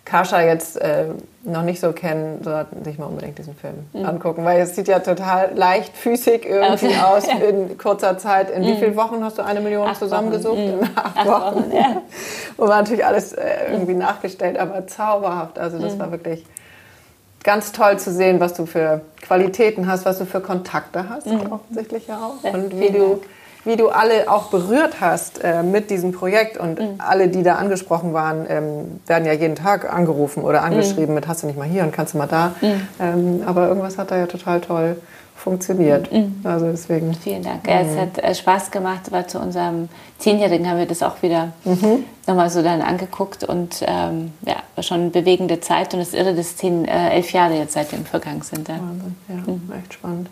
Kascha 0.05 0.41
jetzt 0.41 0.77
äh, 0.77 1.05
noch 1.43 1.63
nicht 1.63 1.79
so 1.79 1.91
kennen, 1.91 2.43
sollten 2.43 2.83
sich 2.83 2.99
mal 2.99 3.07
unbedingt 3.07 3.39
diesen 3.39 3.55
Film 3.55 3.87
mhm. 3.91 4.05
angucken, 4.05 4.45
weil 4.45 4.61
es 4.61 4.75
sieht 4.75 4.87
ja 4.87 4.99
total 4.99 5.51
leichtfüßig 5.55 6.45
irgendwie 6.45 6.87
okay. 6.87 6.99
aus 7.03 7.25
in 7.27 7.77
kurzer 7.79 8.17
Zeit. 8.19 8.51
In 8.51 8.61
mhm. 8.61 8.67
wie 8.67 8.75
vielen 8.75 8.95
Wochen 8.95 9.23
hast 9.23 9.39
du 9.39 9.41
eine 9.41 9.61
Million 9.61 9.87
acht 9.87 9.97
zusammengesucht? 9.97 10.59
Mhm. 10.59 10.79
In 10.79 10.89
acht, 10.95 11.17
acht 11.17 11.27
Wochen. 11.27 11.55
Wochen 11.55 11.71
ja. 11.75 12.01
Und 12.57 12.67
war 12.67 12.77
natürlich 12.77 13.03
alles 13.03 13.33
äh, 13.33 13.71
irgendwie 13.71 13.95
nachgestellt, 13.95 14.59
aber 14.59 14.85
zauberhaft. 14.85 15.57
Also 15.57 15.79
das 15.79 15.95
mhm. 15.95 15.99
war 15.99 16.11
wirklich 16.11 16.45
ganz 17.43 17.71
toll 17.71 17.97
zu 17.97 18.11
sehen, 18.11 18.39
was 18.39 18.53
du 18.53 18.65
für 18.65 19.01
Qualitäten 19.21 19.87
hast, 19.87 20.05
was 20.05 20.19
du 20.19 20.25
für 20.25 20.41
Kontakte 20.41 21.09
hast, 21.09 21.27
mhm. 21.27 21.51
offensichtlich 21.51 22.07
ja 22.07 22.17
auch. 22.17 22.43
Und 22.53 22.79
wie 22.79 22.89
du, 22.89 23.21
wie 23.65 23.75
du 23.75 23.89
alle 23.89 24.31
auch 24.31 24.45
berührt 24.45 25.01
hast 25.01 25.43
äh, 25.43 25.63
mit 25.63 25.89
diesem 25.89 26.11
Projekt. 26.11 26.57
Und 26.57 26.79
mhm. 26.79 26.95
alle, 26.99 27.27
die 27.27 27.43
da 27.43 27.55
angesprochen 27.55 28.13
waren, 28.13 28.45
ähm, 28.47 29.01
werden 29.07 29.25
ja 29.25 29.33
jeden 29.33 29.55
Tag 29.55 29.91
angerufen 29.91 30.43
oder 30.43 30.63
angeschrieben 30.63 31.09
mhm. 31.09 31.15
mit, 31.15 31.27
hast 31.27 31.43
du 31.43 31.47
nicht 31.47 31.57
mal 31.57 31.67
hier 31.67 31.83
und 31.83 31.91
kannst 31.91 32.13
du 32.13 32.17
mal 32.17 32.27
da. 32.27 32.55
Mhm. 32.61 32.87
Ähm, 32.99 33.43
aber 33.45 33.67
irgendwas 33.67 33.97
hat 33.97 34.11
da 34.11 34.17
ja 34.17 34.27
total 34.27 34.61
toll 34.61 34.95
funktioniert. 35.35 36.11
Mhm. 36.11 36.41
Also 36.43 36.67
deswegen. 36.67 37.13
Vielen 37.13 37.43
Dank. 37.43 37.67
Ja, 37.67 37.81
es 37.81 37.91
mhm. 37.93 37.99
hat 37.99 38.17
äh, 38.17 38.33
Spaß 38.33 38.71
gemacht, 38.71 39.11
weil 39.11 39.27
zu 39.27 39.39
unserem 39.39 39.89
Zehnjährigen 40.17 40.67
haben 40.69 40.79
wir 40.79 40.85
das 40.85 41.03
auch 41.03 41.21
wieder 41.21 41.51
mhm. 41.65 42.05
nochmal 42.25 42.49
so 42.49 42.63
dann 42.63 42.81
angeguckt 42.81 43.43
und 43.43 43.83
ähm, 43.85 44.31
ja, 44.45 44.55
war 44.75 44.83
schon 44.83 45.01
eine 45.01 45.09
bewegende 45.09 45.59
Zeit 45.59 45.93
und 45.93 45.99
es 45.99 46.09
ist 46.09 46.15
irre, 46.15 46.33
dass 46.33 46.55
zehn, 46.55 46.85
äh, 46.85 47.09
elf 47.11 47.31
Jahre 47.33 47.55
jetzt 47.55 47.73
seitdem 47.73 48.05
vergangen 48.05 48.41
sind. 48.41 48.67
Ja, 48.67 48.75
Wahnsinn. 48.75 49.15
ja 49.27 49.35
mhm. 49.35 49.71
echt 49.79 49.93
spannend. 49.93 50.29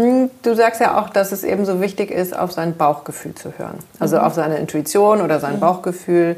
Hm, 0.00 0.30
du 0.42 0.54
sagst 0.54 0.80
ja 0.80 1.00
auch, 1.00 1.10
dass 1.10 1.32
es 1.32 1.44
eben 1.44 1.64
so 1.64 1.80
wichtig 1.80 2.10
ist, 2.10 2.36
auf 2.36 2.52
sein 2.52 2.76
Bauchgefühl 2.76 3.34
zu 3.34 3.52
hören. 3.58 3.78
Also 3.98 4.16
mhm. 4.16 4.24
auf 4.24 4.34
seine 4.34 4.58
Intuition 4.58 5.20
oder 5.20 5.40
sein 5.40 5.56
mhm. 5.56 5.60
Bauchgefühl. 5.60 6.36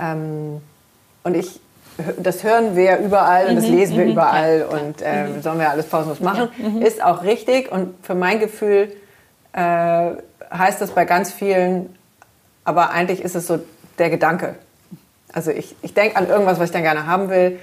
Ähm, 0.00 0.60
und 1.24 1.36
ich 1.36 1.60
das 2.18 2.44
hören 2.44 2.76
wir 2.76 2.98
überall 2.98 3.46
und 3.46 3.56
das 3.56 3.66
mhm, 3.66 3.74
lesen 3.74 3.96
wir 3.96 4.04
mhm, 4.04 4.12
überall 4.12 4.58
ja, 4.58 4.66
und 4.66 5.00
mhm. 5.00 5.42
sollen 5.42 5.58
wir 5.58 5.70
alles 5.70 5.86
pausenlos 5.86 6.20
machen. 6.20 6.48
Ja, 6.58 6.68
mhm. 6.68 6.82
ist 6.82 7.02
auch 7.02 7.22
richtig 7.22 7.72
und 7.72 7.94
für 8.04 8.14
mein 8.14 8.38
Gefühl 8.38 8.92
äh, 9.52 10.10
heißt 10.52 10.80
das 10.80 10.90
bei 10.90 11.04
ganz 11.04 11.32
vielen, 11.32 11.96
aber 12.64 12.90
eigentlich 12.90 13.22
ist 13.22 13.34
es 13.34 13.46
so 13.46 13.60
der 13.98 14.10
Gedanke. 14.10 14.56
Also 15.32 15.50
ich, 15.50 15.74
ich 15.82 15.94
denke 15.94 16.16
an 16.16 16.28
irgendwas, 16.28 16.58
was 16.58 16.66
ich 16.66 16.72
dann 16.72 16.82
gerne 16.82 17.06
haben 17.06 17.30
will. 17.30 17.58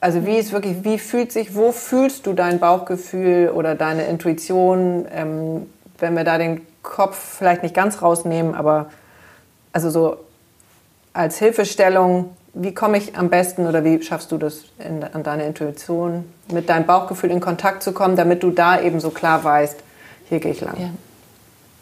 Also 0.00 0.24
wie 0.24 0.38
ist 0.38 0.52
wirklich, 0.52 0.82
wie 0.82 0.98
fühlt 0.98 1.30
sich, 1.30 1.54
wo 1.54 1.72
fühlst 1.72 2.26
du 2.26 2.32
dein 2.32 2.58
Bauchgefühl 2.58 3.50
oder 3.50 3.74
deine 3.74 4.04
Intuition, 4.04 5.06
ähm, 5.12 5.70
wenn 5.98 6.16
wir 6.16 6.24
da 6.24 6.38
den 6.38 6.62
Kopf 6.82 7.36
vielleicht 7.38 7.62
nicht 7.62 7.74
ganz 7.74 8.00
rausnehmen, 8.00 8.54
aber 8.54 8.90
also 9.72 9.90
so 9.90 10.16
als 11.12 11.38
Hilfestellung, 11.38 12.30
wie 12.54 12.74
komme 12.74 12.96
ich 12.96 13.16
am 13.16 13.28
besten 13.28 13.66
oder 13.66 13.84
wie 13.84 14.02
schaffst 14.02 14.32
du 14.32 14.38
das 14.38 14.64
in, 14.78 15.04
an 15.04 15.22
deine 15.22 15.44
Intuition, 15.44 16.24
mit 16.50 16.68
deinem 16.68 16.86
Bauchgefühl 16.86 17.30
in 17.30 17.40
Kontakt 17.40 17.82
zu 17.82 17.92
kommen, 17.92 18.16
damit 18.16 18.42
du 18.42 18.50
da 18.50 18.80
eben 18.80 19.00
so 19.00 19.10
klar 19.10 19.44
weißt, 19.44 19.76
hier 20.28 20.40
gehe 20.40 20.52
ich 20.52 20.60
lang? 20.62 20.76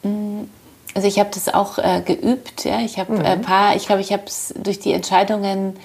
Ja. 0.03 0.11
Mm, 0.11 0.49
also 0.95 1.07
ich 1.07 1.19
habe 1.19 1.31
das 1.33 1.53
auch 1.53 1.79
äh, 1.79 2.03
geübt. 2.05 2.65
Ja? 2.65 2.81
Ich 2.81 2.99
habe 2.99 3.13
mhm. 3.13 3.25
ein 3.25 3.43
paar, 3.43 3.77
ich 3.77 3.87
glaube, 3.87 4.01
ich 4.01 4.13
habe 4.13 4.25
es 4.27 4.53
durch 4.57 4.81
die 4.81 4.93
Entscheidungen 4.93 5.77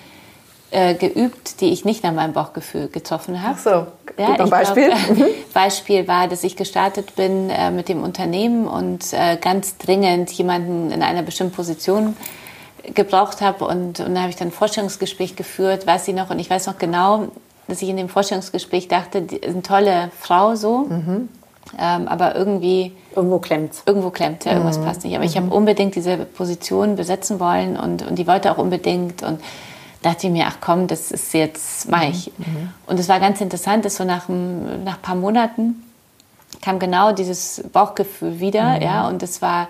äh, 0.73 0.95
geübt, 0.95 1.61
die 1.61 1.71
ich 1.71 1.85
nicht 1.85 2.03
nach 2.03 2.13
meinem 2.13 2.33
Bauchgefühl 2.33 2.87
getroffen 2.87 3.43
habe. 3.43 3.55
Ach 3.55 3.63
so, 3.63 3.69
ja, 4.17 4.33
ein 4.39 4.49
Beispiel. 4.49 4.87
Glaub, 4.87 5.17
mhm. 5.17 5.25
Beispiel 5.53 6.07
war, 6.07 6.27
dass 6.27 6.43
ich 6.43 6.55
gestartet 6.55 7.15
bin 7.15 7.49
äh, 7.51 7.69
mit 7.69 7.89
dem 7.89 8.03
Unternehmen 8.03 8.67
und 8.67 9.13
äh, 9.13 9.37
ganz 9.37 9.77
dringend 9.77 10.31
jemanden 10.31 10.91
in 10.91 11.03
einer 11.03 11.21
bestimmten 11.21 11.53
Position 11.53 12.17
gebraucht 12.95 13.41
habe. 13.41 13.65
Und, 13.65 13.99
und 13.99 14.15
da 14.15 14.21
habe 14.21 14.31
ich 14.31 14.35
dann 14.35 14.47
ein 14.47 14.51
Vorstellungsgespräch 14.51 15.35
geführt, 15.35 15.85
weiß 15.85 16.07
ich 16.07 16.15
noch. 16.15 16.31
Und 16.31 16.39
ich 16.39 16.49
weiß 16.49 16.65
noch 16.65 16.79
genau, 16.79 17.27
dass 17.67 17.81
ich 17.81 17.89
in 17.89 17.97
dem 17.97 18.09
Vorstellungsgespräch 18.09 18.87
dachte, 18.87 19.21
die 19.21 19.37
ist 19.37 19.53
eine 19.53 19.61
tolle 19.61 20.11
Frau 20.19 20.55
so. 20.55 20.79
Mhm. 20.89 21.29
Ähm, 21.79 22.07
aber 22.07 22.35
irgendwie. 22.35 22.93
Irgendwo 23.15 23.37
klemmt 23.39 23.75
Irgendwo 23.85 24.09
klemmt, 24.09 24.45
ja, 24.45 24.53
irgendwas 24.53 24.79
mhm. 24.79 24.85
passt 24.85 25.03
nicht. 25.03 25.13
Aber 25.13 25.23
mhm. 25.23 25.29
ich 25.29 25.37
habe 25.37 25.53
unbedingt 25.53 25.95
diese 25.95 26.17
Position 26.17 26.95
besetzen 26.95 27.39
wollen 27.39 27.77
und, 27.77 28.05
und 28.05 28.17
die 28.17 28.25
wollte 28.27 28.51
auch 28.51 28.57
unbedingt. 28.57 29.21
Und 29.21 29.39
dachte 30.05 30.27
ich 30.27 30.33
mir, 30.33 30.45
ach 30.47 30.57
komm, 30.61 30.87
das 30.87 31.11
ist 31.11 31.33
jetzt, 31.33 31.89
mach 31.89 32.03
ich. 32.03 32.31
Mhm. 32.37 32.45
mhm. 32.45 32.69
Und 32.85 32.99
es 32.99 33.09
war 33.09 33.19
ganz 33.19 33.41
interessant, 33.41 33.85
dass 33.85 33.95
so 33.95 34.03
nach, 34.03 34.29
nach 34.29 34.97
ein 34.97 35.01
paar 35.01 35.15
Monaten 35.15 35.83
kam 36.61 36.79
genau 36.79 37.11
dieses 37.11 37.63
Bauchgefühl 37.73 38.39
wieder, 38.39 38.75
mhm. 38.75 38.81
ja, 38.81 39.07
und 39.07 39.23
es 39.23 39.41
war 39.41 39.67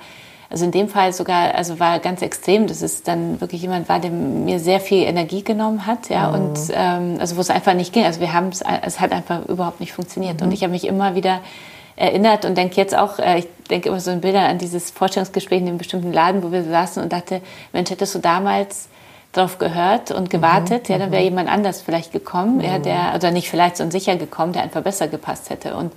also 0.50 0.66
in 0.66 0.72
dem 0.72 0.88
Fall 0.88 1.14
sogar, 1.14 1.56
also 1.56 1.80
war 1.80 1.98
ganz 1.98 2.22
extrem, 2.22 2.68
dass 2.68 2.84
es 2.84 3.02
dann 3.02 3.42
wirklich 3.42 3.64
jemand 3.64 3.90
war, 3.90 4.00
der 4.00 4.12
mir 4.12 4.60
sehr 4.60 4.80
viel 4.80 5.04
Energie 5.04 5.44
genommen 5.44 5.88
hat, 5.88 6.10
ja, 6.10 6.28
mhm. 6.28 6.34
und 6.36 6.60
ähm, 6.72 7.18
also 7.20 7.38
wo 7.38 7.42
es 7.42 7.50
einfach 7.50 7.74
nicht 7.74 7.92
ging. 7.92 8.06
Also 8.06 8.20
wir 8.20 8.34
haben 8.34 8.50
es, 8.50 8.62
es 8.84 9.00
hat 9.00 9.12
einfach 9.14 9.48
überhaupt 9.48 9.80
nicht 9.80 9.94
funktioniert. 9.94 10.40
Mhm. 10.40 10.48
Und 10.48 10.52
ich 10.54 10.62
habe 10.62 10.72
mich 10.72 10.86
immer 10.86 11.16
wieder 11.16 11.40
erinnert 11.96 12.46
und 12.46 12.56
denke 12.56 12.76
jetzt 12.76 12.96
auch, 12.96 13.18
äh, 13.18 13.40
ich 13.40 13.48
denke 13.70 13.90
immer 13.90 14.00
so 14.00 14.12
in 14.12 14.22
Bildern 14.22 14.46
an 14.46 14.58
dieses 14.60 14.92
Vorstellungsgespräch 14.92 15.62
in 15.62 15.70
einem 15.70 15.80
bestimmten 15.80 16.14
Laden, 16.14 16.44
wo 16.44 16.52
wir 16.52 16.64
saßen 16.64 17.02
und 17.02 17.12
dachte, 17.12 17.42
Mensch, 17.72 17.90
hättest 17.90 18.14
du 18.14 18.20
damals 18.20 18.90
drauf 19.34 19.58
gehört 19.58 20.12
und 20.12 20.30
gewartet, 20.30 20.88
mhm. 20.88 20.94
ja, 20.94 21.00
dann 21.00 21.12
wäre 21.12 21.22
mhm. 21.22 21.30
jemand 21.30 21.50
anders 21.50 21.82
vielleicht 21.82 22.14
gekommen, 22.14 22.62
ja, 22.62 22.78
mhm. 22.78 22.84
der, 22.84 23.14
oder 23.16 23.32
nicht 23.32 23.50
vielleicht, 23.50 23.78
sondern 23.78 23.92
sicher 23.92 24.16
gekommen, 24.16 24.54
der 24.54 24.64
einfach 24.64 24.82
besser 24.82 25.08
gepasst 25.08 25.50
hätte. 25.50 25.76
Und 25.76 25.92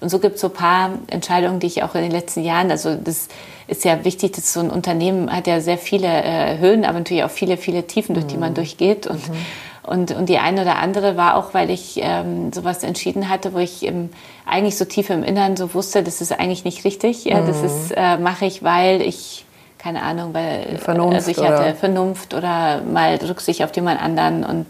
und 0.00 0.08
so 0.08 0.18
gibt 0.18 0.36
es 0.36 0.40
so 0.40 0.48
ein 0.48 0.54
paar 0.54 0.90
Entscheidungen, 1.08 1.60
die 1.60 1.66
ich 1.66 1.82
auch 1.82 1.94
in 1.94 2.02
den 2.02 2.10
letzten 2.10 2.42
Jahren, 2.42 2.70
also 2.70 2.94
das 2.94 3.28
ist 3.66 3.84
ja 3.84 4.04
wichtig, 4.04 4.32
dass 4.32 4.52
so 4.52 4.60
ein 4.60 4.70
Unternehmen 4.70 5.30
hat 5.30 5.46
ja 5.46 5.60
sehr 5.60 5.78
viele 5.78 6.08
äh, 6.08 6.58
Höhen, 6.58 6.84
aber 6.84 6.98
natürlich 6.98 7.22
auch 7.22 7.30
viele, 7.30 7.56
viele 7.56 7.86
Tiefen, 7.86 8.14
durch 8.14 8.26
die 8.26 8.38
man 8.38 8.50
mhm. 8.50 8.54
durchgeht. 8.54 9.06
Und, 9.06 9.28
mhm. 9.28 9.36
und, 9.82 10.12
und 10.12 10.28
die 10.28 10.38
eine 10.38 10.62
oder 10.62 10.76
andere 10.76 11.16
war 11.16 11.36
auch, 11.36 11.52
weil 11.52 11.68
ich 11.70 12.00
ähm, 12.02 12.50
sowas 12.52 12.82
entschieden 12.82 13.28
hatte, 13.28 13.52
wo 13.52 13.58
ich 13.58 13.84
im, 13.84 14.08
eigentlich 14.46 14.78
so 14.78 14.86
tief 14.86 15.10
im 15.10 15.22
Innern 15.22 15.56
so 15.56 15.74
wusste, 15.74 16.02
das 16.02 16.22
ist 16.22 16.32
eigentlich 16.32 16.64
nicht 16.64 16.84
richtig. 16.84 17.26
Ja, 17.26 17.42
das 17.42 17.58
mhm. 17.58 17.66
ist, 17.66 17.92
äh, 17.94 18.16
mache 18.16 18.46
ich, 18.46 18.62
weil 18.62 19.02
ich 19.02 19.44
keine 19.82 20.02
Ahnung, 20.02 20.34
weil 20.34 20.78
Vernunft, 20.78 21.14
also 21.14 21.30
ich 21.30 21.38
hatte 21.38 21.62
oder? 21.62 21.74
Vernunft 21.74 22.34
oder 22.34 22.82
mal 22.82 23.16
Rücksicht 23.16 23.64
auf 23.64 23.74
jemand 23.74 24.00
anderen 24.00 24.44
und 24.44 24.66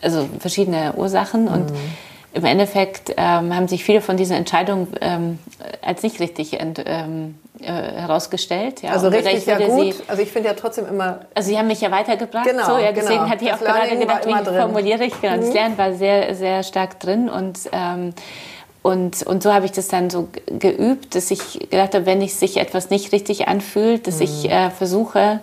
also 0.00 0.28
verschiedene 0.38 0.94
Ursachen 0.96 1.48
und 1.48 1.70
mhm 1.70 1.76
im 2.34 2.44
Endeffekt 2.44 3.10
ähm, 3.16 3.54
haben 3.54 3.68
sich 3.68 3.84
viele 3.84 4.00
von 4.00 4.16
diesen 4.16 4.34
Entscheidungen 4.34 4.88
ähm, 5.00 5.38
als 5.82 6.02
nicht 6.02 6.18
richtig 6.18 6.58
ent, 6.58 6.82
ähm, 6.86 7.38
äh, 7.60 7.66
herausgestellt. 7.66 8.82
Ja. 8.82 8.92
Also 8.92 9.08
richtig, 9.08 9.44
ja 9.44 9.58
gut. 9.58 9.94
Sie, 9.94 10.02
also 10.08 10.22
ich 10.22 10.30
finde 10.30 10.48
ja 10.48 10.54
trotzdem 10.54 10.86
immer... 10.86 11.20
Also 11.34 11.50
sie 11.50 11.58
haben 11.58 11.66
mich 11.66 11.82
ja 11.82 11.90
weitergebracht. 11.90 12.46
Genau, 12.46 12.64
so, 12.64 12.78
ja, 12.78 12.92
deswegen 12.92 13.20
genau. 13.20 13.30
hatte 13.30 13.44
ich 13.44 13.50
das 13.50 13.60
auch 13.60 13.66
gerade 13.66 13.98
gedacht, 13.98 14.26
wie 14.26 14.56
formuliere 14.56 15.04
ich. 15.04 15.20
Genau, 15.20 15.36
mhm. 15.36 15.40
Das 15.40 15.52
Lernen 15.52 15.78
war 15.78 15.92
sehr, 15.92 16.34
sehr 16.34 16.62
stark 16.62 17.00
drin 17.00 17.28
und... 17.28 17.58
Ähm, 18.84 18.90
und, 18.90 19.22
und 19.22 19.42
so 19.42 19.52
habe 19.52 19.64
ich 19.64 19.72
das 19.72 19.88
dann 19.88 20.10
so 20.10 20.28
geübt, 20.46 21.14
dass 21.14 21.30
ich 21.30 21.58
gedacht 21.70 21.94
habe, 21.94 22.06
wenn 22.06 22.20
ich 22.20 22.34
sich 22.34 22.56
etwas 22.56 22.90
nicht 22.90 23.12
richtig 23.12 23.48
anfühlt, 23.48 24.06
dass 24.06 24.16
mhm. 24.16 24.22
ich 24.22 24.50
äh, 24.50 24.70
versuche, 24.70 25.40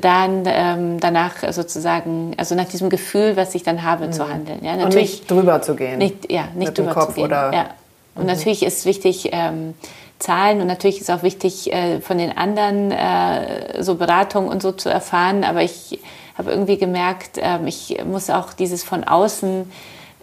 dann 0.00 0.42
ähm, 0.46 0.98
danach 0.98 1.52
sozusagen, 1.52 2.34
also 2.36 2.54
nach 2.54 2.64
diesem 2.64 2.90
Gefühl, 2.90 3.36
was 3.36 3.54
ich 3.54 3.62
dann 3.62 3.84
habe, 3.84 4.08
mhm. 4.08 4.12
zu 4.12 4.28
handeln. 4.28 4.58
Ja, 4.62 4.76
natürlich, 4.76 4.84
und 4.84 5.00
nicht 5.00 5.30
drüber 5.30 5.62
zu 5.62 5.76
gehen. 5.76 5.98
Nicht, 5.98 6.30
ja, 6.30 6.48
nicht 6.54 6.68
Mit 6.68 6.78
drüber 6.78 6.94
Kopf 6.94 7.08
zu 7.08 7.14
gehen. 7.14 7.24
Oder 7.26 7.52
ja. 7.52 7.66
Und 8.14 8.22
mhm. 8.22 8.28
natürlich 8.28 8.64
ist 8.64 8.84
wichtig, 8.84 9.30
ähm, 9.32 9.74
Zahlen 10.18 10.60
und 10.60 10.66
natürlich 10.66 11.00
ist 11.00 11.10
auch 11.10 11.22
wichtig, 11.22 11.72
äh, 11.72 12.00
von 12.00 12.18
den 12.18 12.36
anderen 12.36 12.90
äh, 12.90 13.82
so 13.82 13.96
Beratung 13.96 14.48
und 14.48 14.62
so 14.62 14.72
zu 14.72 14.88
erfahren. 14.88 15.44
Aber 15.44 15.62
ich 15.62 16.00
habe 16.36 16.50
irgendwie 16.50 16.78
gemerkt, 16.78 17.38
äh, 17.38 17.58
ich 17.66 17.98
muss 18.04 18.30
auch 18.30 18.54
dieses 18.54 18.82
von 18.82 19.04
außen 19.04 19.70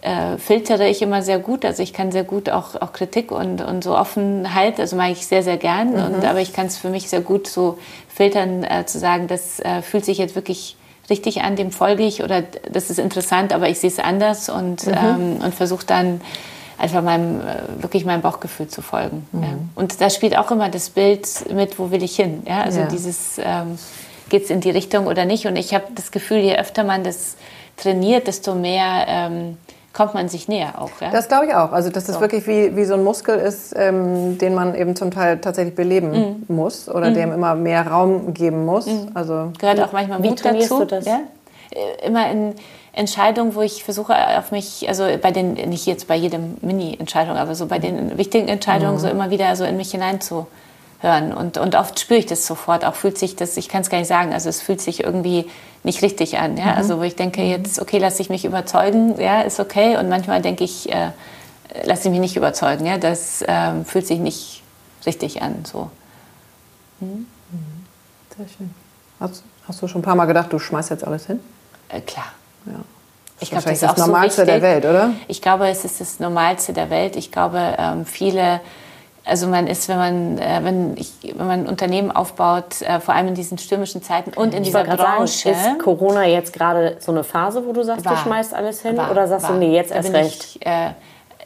äh, 0.04 0.38
filtere 0.38 0.88
ich 0.88 1.02
immer 1.02 1.22
sehr 1.22 1.38
gut. 1.38 1.64
Also 1.64 1.82
ich 1.82 1.92
kann 1.92 2.12
sehr 2.12 2.24
gut 2.24 2.50
auch, 2.50 2.80
auch 2.80 2.92
Kritik 2.92 3.32
und, 3.32 3.60
und 3.60 3.82
so 3.82 3.96
Offenheit, 3.96 4.78
also 4.78 4.96
mag 4.96 5.10
ich 5.10 5.26
sehr, 5.26 5.42
sehr 5.42 5.56
gern. 5.56 5.90
Mhm. 5.90 6.16
Und, 6.16 6.24
aber 6.24 6.40
ich 6.40 6.52
kann 6.52 6.66
es 6.66 6.76
für 6.76 6.90
mich 6.90 7.08
sehr 7.08 7.22
gut 7.22 7.46
so 7.46 7.78
filtern, 8.08 8.64
äh, 8.64 8.84
zu 8.86 8.98
sagen, 8.98 9.26
das 9.28 9.60
äh, 9.60 9.82
fühlt 9.82 10.04
sich 10.04 10.18
jetzt 10.18 10.34
wirklich 10.34 10.76
richtig 11.10 11.42
an, 11.42 11.56
dem 11.56 11.70
folge 11.70 12.04
ich 12.04 12.22
oder 12.22 12.42
das 12.70 12.90
ist 12.90 12.98
interessant, 12.98 13.52
aber 13.52 13.68
ich 13.68 13.78
sehe 13.78 13.90
es 13.90 13.98
anders 13.98 14.48
und, 14.48 14.86
mhm. 14.86 14.94
ähm, 14.94 15.36
und 15.42 15.54
versuche 15.54 15.86
dann 15.86 16.20
einfach 16.78 17.02
meinem, 17.02 17.40
äh, 17.40 17.82
wirklich 17.82 18.04
meinem 18.04 18.22
Bauchgefühl 18.22 18.68
zu 18.68 18.82
folgen. 18.82 19.26
Mhm. 19.32 19.42
Ja. 19.42 19.48
Und 19.74 20.00
da 20.00 20.10
spielt 20.10 20.36
auch 20.36 20.50
immer 20.50 20.68
das 20.68 20.90
Bild 20.90 21.26
mit, 21.52 21.78
wo 21.78 21.90
will 21.90 22.02
ich 22.02 22.16
hin. 22.16 22.42
Ja? 22.46 22.62
Also 22.62 22.80
ja. 22.80 22.86
dieses, 22.86 23.38
ähm, 23.38 23.78
geht 24.28 24.44
es 24.44 24.50
in 24.50 24.60
die 24.60 24.70
Richtung 24.70 25.06
oder 25.06 25.24
nicht. 25.24 25.46
Und 25.46 25.56
ich 25.56 25.74
habe 25.74 25.84
das 25.94 26.10
Gefühl, 26.10 26.38
je 26.38 26.56
öfter 26.56 26.84
man 26.84 27.04
das 27.04 27.36
trainiert, 27.76 28.26
desto 28.26 28.54
mehr 28.54 29.04
ähm, 29.08 29.56
kommt 29.94 30.12
man 30.12 30.28
sich 30.28 30.48
näher 30.48 30.74
auch. 30.80 30.90
Ja? 31.00 31.10
Das 31.10 31.28
glaube 31.28 31.46
ich 31.46 31.54
auch. 31.54 31.72
Also 31.72 31.88
dass 31.88 32.04
das 32.04 32.16
so. 32.16 32.20
wirklich 32.20 32.46
wie, 32.46 32.76
wie 32.76 32.84
so 32.84 32.94
ein 32.94 33.04
Muskel 33.04 33.38
ist, 33.38 33.72
ähm, 33.76 34.36
den 34.38 34.54
man 34.54 34.74
eben 34.74 34.96
zum 34.96 35.10
Teil 35.10 35.38
tatsächlich 35.38 35.74
beleben 35.74 36.44
mhm. 36.48 36.54
muss 36.54 36.88
oder 36.88 37.10
mhm. 37.10 37.14
dem 37.14 37.32
immer 37.32 37.54
mehr 37.54 37.86
Raum 37.86 38.34
geben 38.34 38.66
muss. 38.66 38.86
Mhm. 38.86 39.12
Also 39.14 39.52
gehört 39.58 39.80
auch 39.80 39.92
manchmal 39.92 40.18
Mut 40.18 40.44
dazu. 40.44 40.80
Du 40.80 40.86
das? 40.86 41.06
Ja? 41.06 41.20
Äh, 41.70 42.06
immer 42.06 42.30
in 42.30 42.54
Entscheidungen, 42.92 43.54
wo 43.54 43.62
ich 43.62 43.84
versuche 43.84 44.14
auf 44.38 44.50
mich, 44.50 44.88
also 44.88 45.04
bei 45.22 45.30
den 45.30 45.54
nicht 45.54 45.86
jetzt 45.86 46.06
bei 46.08 46.16
jedem 46.16 46.56
Mini-Entscheidung, 46.60 47.36
aber 47.36 47.54
so 47.54 47.66
bei 47.66 47.78
den 47.78 48.18
wichtigen 48.18 48.48
Entscheidungen 48.48 48.94
mhm. 48.94 48.98
so 48.98 49.08
immer 49.08 49.30
wieder 49.30 49.54
so 49.56 49.64
in 49.64 49.76
mich 49.76 49.92
hinein 49.92 50.20
zu 50.20 50.46
hören. 51.04 51.32
Und, 51.32 51.58
und 51.58 51.76
oft 51.76 52.00
spüre 52.00 52.18
ich 52.18 52.26
das 52.26 52.46
sofort. 52.46 52.84
Auch 52.84 52.94
fühlt 52.94 53.18
sich 53.18 53.36
das, 53.36 53.56
ich 53.56 53.68
kann 53.68 53.82
es 53.82 53.90
gar 53.90 53.98
nicht 53.98 54.08
sagen, 54.08 54.32
also 54.32 54.48
es 54.48 54.60
fühlt 54.60 54.80
sich 54.80 55.04
irgendwie 55.04 55.48
nicht 55.84 56.02
richtig 56.02 56.38
an. 56.38 56.56
Ja? 56.56 56.72
Mhm. 56.72 56.78
Also 56.78 56.98
wo 56.98 57.02
ich 57.02 57.14
denke, 57.14 57.42
mhm. 57.42 57.50
jetzt, 57.50 57.80
okay, 57.80 57.98
lasse 57.98 58.20
ich 58.22 58.30
mich 58.30 58.44
überzeugen, 58.44 59.20
ja, 59.20 59.42
ist 59.42 59.60
okay. 59.60 59.96
Und 59.96 60.08
manchmal 60.08 60.42
denke 60.42 60.64
ich, 60.64 60.92
äh, 60.92 61.10
lasse 61.84 62.08
ich 62.08 62.10
mich 62.10 62.20
nicht 62.20 62.36
überzeugen. 62.36 62.86
Ja? 62.86 62.98
Das 62.98 63.42
äh, 63.42 63.84
fühlt 63.84 64.06
sich 64.06 64.18
nicht 64.18 64.62
richtig 65.06 65.42
an. 65.42 65.64
So. 65.64 65.90
Mhm. 67.00 67.26
mhm. 67.50 67.84
Sehr 68.36 68.48
schön. 68.48 68.74
Hast, 69.20 69.44
hast, 69.68 69.80
du 69.80 69.86
schon 69.86 70.00
ein 70.00 70.04
paar 70.04 70.16
Mal 70.16 70.24
gedacht, 70.24 70.52
du 70.52 70.58
schmeißt 70.58 70.90
jetzt 70.90 71.06
alles 71.06 71.26
hin? 71.26 71.38
Äh, 71.88 72.00
klar. 72.00 72.32
Ja. 72.66 72.80
Ich 73.40 73.50
glaube, 73.50 73.64
das 73.64 73.74
ist 73.74 73.82
das 73.82 73.96
Normalste 73.98 74.42
so 74.42 74.46
der 74.46 74.62
Welt, 74.62 74.84
oder? 74.84 75.10
Ich 75.28 75.42
glaube, 75.42 75.68
es 75.68 75.84
ist 75.84 76.00
das 76.00 76.20
Normalste 76.20 76.72
der 76.72 76.88
Welt. 76.90 77.16
Ich 77.16 77.30
glaube, 77.30 77.74
ähm, 77.78 78.06
viele, 78.06 78.60
also 79.24 79.46
man 79.46 79.66
ist, 79.66 79.88
wenn 79.88 79.96
man, 79.96 80.38
äh, 80.38 80.60
wenn, 80.62 80.96
ich, 80.96 81.12
wenn 81.22 81.46
man 81.46 81.60
ein 81.60 81.66
Unternehmen 81.66 82.10
aufbaut, 82.10 82.82
äh, 82.82 83.00
vor 83.00 83.14
allem 83.14 83.28
in 83.28 83.34
diesen 83.34 83.56
stürmischen 83.56 84.02
Zeiten 84.02 84.32
und 84.34 84.52
in 84.52 84.62
ich 84.62 84.68
dieser 84.68 84.84
Branche. 84.84 85.54
Sagen, 85.54 85.76
ist 85.76 85.82
Corona 85.82 86.26
jetzt 86.26 86.52
gerade 86.52 86.98
so 87.00 87.10
eine 87.10 87.24
Phase, 87.24 87.64
wo 87.66 87.72
du 87.72 87.82
sagst, 87.82 88.04
war, 88.04 88.14
du 88.14 88.18
schmeißt 88.18 88.54
alles 88.54 88.82
hin? 88.82 88.96
War, 88.96 89.10
oder 89.10 89.26
sagst 89.26 89.48
war. 89.48 89.54
du, 89.54 89.58
nee, 89.58 89.74
jetzt 89.74 89.92
erst 89.92 90.12
recht? 90.12 90.56
Ich, 90.56 90.66
äh, 90.66 90.90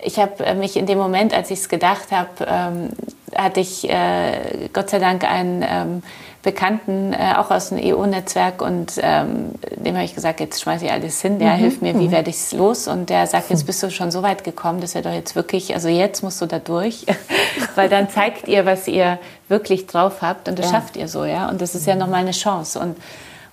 ich 0.02 0.18
habe 0.18 0.54
mich 0.54 0.76
in 0.76 0.86
dem 0.86 0.98
Moment, 0.98 1.32
als 1.34 1.50
ich 1.50 1.60
es 1.60 1.68
gedacht 1.68 2.10
habe, 2.10 2.28
ähm, 2.46 2.90
hatte 3.34 3.60
ich 3.60 3.88
äh, 3.88 4.68
Gott 4.72 4.90
sei 4.90 4.98
Dank 4.98 5.24
einen 5.24 5.64
ähm, 5.68 6.02
Bekannten, 6.42 7.12
äh, 7.12 7.34
auch 7.36 7.50
aus 7.50 7.70
dem 7.70 7.78
EU-Netzwerk, 7.82 8.62
und 8.62 8.92
ähm, 9.02 9.50
dem 9.76 9.94
habe 9.94 10.04
ich 10.04 10.14
gesagt, 10.14 10.38
jetzt 10.38 10.60
schmeiße 10.60 10.84
ich 10.84 10.92
alles 10.92 11.20
hin, 11.20 11.38
der 11.38 11.54
mhm. 11.54 11.58
hilft 11.58 11.82
mir, 11.82 11.98
wie 11.98 12.06
mhm. 12.06 12.12
werde 12.12 12.30
ich 12.30 12.36
es 12.36 12.52
los? 12.52 12.86
Und 12.86 13.10
der 13.10 13.26
sagt, 13.26 13.50
jetzt 13.50 13.66
bist 13.66 13.82
du 13.82 13.90
schon 13.90 14.10
so 14.10 14.22
weit 14.22 14.44
gekommen, 14.44 14.80
dass 14.80 14.94
er 14.94 15.02
doch 15.02 15.12
jetzt 15.12 15.34
wirklich, 15.34 15.74
also 15.74 15.88
jetzt 15.88 16.22
musst 16.22 16.40
du 16.40 16.46
da 16.46 16.60
durch, 16.60 17.06
weil 17.74 17.88
dann 17.88 18.08
zeigt 18.08 18.46
ihr, 18.46 18.66
was 18.66 18.86
ihr 18.86 19.18
wirklich 19.48 19.86
drauf 19.86 20.22
habt 20.22 20.48
und 20.48 20.58
das 20.58 20.66
ja. 20.66 20.72
schafft 20.72 20.96
ihr 20.96 21.08
so, 21.08 21.24
ja. 21.24 21.48
Und 21.48 21.60
das 21.60 21.74
ist 21.74 21.86
ja 21.86 21.96
nochmal 21.96 22.20
eine 22.20 22.32
Chance. 22.32 22.78
Und 22.78 22.96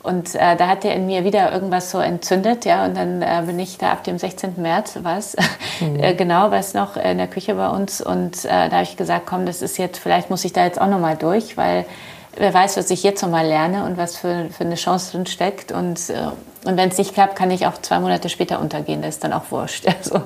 und 0.06 0.36
äh, 0.36 0.56
da 0.56 0.68
hat 0.68 0.86
er 0.86 0.94
in 0.94 1.08
mir 1.08 1.24
wieder 1.24 1.52
irgendwas 1.52 1.90
so 1.90 1.98
entzündet, 1.98 2.64
ja. 2.64 2.86
Und 2.86 2.96
dann 2.96 3.24
äh, 3.24 3.42
bin 3.44 3.58
ich 3.58 3.80
da 3.80 3.92
ab 3.92 4.04
dem 4.04 4.20
16. 4.20 4.54
März, 4.58 5.00
was 5.02 5.36
mhm. 5.80 6.00
äh, 6.00 6.14
genau, 6.14 6.52
was 6.52 6.76
noch 6.76 6.96
in 6.96 7.18
der 7.18 7.26
Küche 7.26 7.56
bei 7.56 7.68
uns. 7.70 8.02
Und 8.02 8.46
äh, 8.46 8.50
da 8.50 8.72
habe 8.72 8.84
ich 8.84 8.98
gesagt, 8.98 9.26
komm, 9.26 9.48
das 9.48 9.64
ist 9.64 9.80
jetzt, 9.80 9.98
vielleicht 9.98 10.30
muss 10.30 10.46
ich 10.46 10.54
da 10.54 10.64
jetzt 10.64 10.80
auch 10.80 10.88
nochmal 10.88 11.16
durch, 11.16 11.58
weil 11.58 11.88
wer 12.36 12.54
weiß, 12.54 12.78
was 12.78 12.90
ich 12.90 13.04
jetzt 13.04 13.22
nochmal 13.22 13.46
lerne 13.48 13.86
und 13.86 13.98
was 13.98 14.18
für, 14.18 14.50
für 14.50 14.64
eine 14.64 14.76
Chance 14.76 15.12
drin 15.12 15.26
steckt. 15.26 15.72
Und, 15.72 16.10
äh, 16.10 16.30
und 16.66 16.78
wenn 16.78 16.90
es 16.90 16.98
nicht 16.98 17.14
klappt, 17.14 17.36
kann 17.36 17.52
ich 17.52 17.68
auch 17.68 17.78
zwei 17.82 18.00
Monate 18.00 18.30
später 18.30 18.60
untergehen. 18.60 19.02
Das 19.02 19.16
ist 19.16 19.24
dann 19.24 19.34
auch 19.34 19.52
wurscht. 19.52 19.86
Also, 19.98 20.22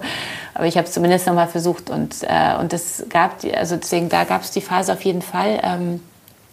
aber 0.53 0.65
ich 0.65 0.77
habe 0.77 0.87
es 0.87 0.93
zumindest 0.93 1.27
nochmal 1.27 1.47
versucht. 1.47 1.89
Und, 1.89 2.23
äh, 2.23 2.55
und 2.59 2.73
gab, 3.09 3.37
also 3.55 3.75
deswegen, 3.75 4.09
da 4.09 4.23
gab 4.23 4.41
es 4.41 4.51
die 4.51 4.61
Phase 4.61 4.93
auf 4.93 5.01
jeden 5.03 5.21
Fall. 5.21 5.59
Ähm, 5.63 6.01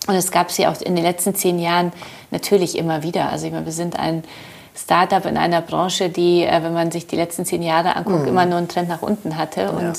und 0.07 0.15
es 0.15 0.31
gab 0.31 0.53
sie 0.53 0.67
auch 0.67 0.81
in 0.81 0.95
den 0.95 1.05
letzten 1.05 1.35
zehn 1.35 1.59
Jahren 1.59 1.93
natürlich 2.31 2.79
immer 2.79 3.03
wieder. 3.03 3.31
Also 3.31 3.47
ich 3.47 3.53
meine, 3.53 3.67
wir 3.67 3.73
sind 3.73 3.99
ein 3.99 4.23
Startup 4.77 5.24
in 5.24 5.37
einer 5.37 5.62
Branche, 5.62 6.11
die, 6.11 6.45
äh, 6.45 6.62
wenn 6.62 6.74
man 6.74 6.91
sich 6.91 7.07
die 7.07 7.16
letzten 7.16 7.45
zehn 7.45 7.62
Jahre 7.62 7.97
anguckt, 7.97 8.22
mhm. 8.22 8.29
immer 8.29 8.47
nur 8.47 8.59
einen 8.59 8.68
Trend 8.68 8.89
nach 8.89 9.03
unten 9.03 9.39
hatte. 9.39 9.62
Ja. 9.62 9.70
Und 9.70 9.99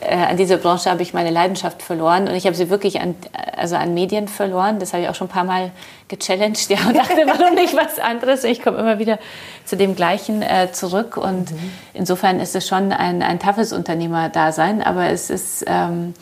äh, 0.00 0.16
an 0.16 0.36
dieser 0.36 0.56
Branche 0.56 0.90
habe 0.90 1.02
ich 1.02 1.12
meine 1.12 1.30
Leidenschaft 1.30 1.82
verloren 1.82 2.26
und 2.26 2.34
ich 2.34 2.46
habe 2.46 2.56
sie 2.56 2.70
wirklich 2.70 3.00
an, 3.00 3.14
also 3.56 3.76
an 3.76 3.92
Medien 3.92 4.28
verloren. 4.28 4.78
Das 4.78 4.92
habe 4.92 5.02
ich 5.02 5.08
auch 5.08 5.14
schon 5.14 5.26
ein 5.28 5.30
paar 5.30 5.44
Mal 5.44 5.72
gechallenged 6.08 6.68
ja, 6.70 6.78
und 6.88 6.96
dachte, 6.96 7.22
warum 7.26 7.54
nicht 7.54 7.76
was 7.76 7.98
anderes? 7.98 8.44
Und 8.44 8.50
ich 8.50 8.62
komme 8.62 8.78
immer 8.78 8.98
wieder 8.98 9.18
zu 9.66 9.76
dem 9.76 9.94
Gleichen 9.94 10.42
äh, 10.42 10.72
zurück 10.72 11.16
und 11.16 11.52
mhm. 11.52 11.72
insofern 11.92 12.40
ist 12.40 12.56
es 12.56 12.66
schon 12.66 12.92
ein, 12.92 13.22
ein 13.22 13.38
toughes 13.38 13.72
Unternehmerdasein, 13.72 14.82
aber 14.82 15.08
es 15.10 15.30
ist... 15.30 15.64
Ähm, 15.66 16.14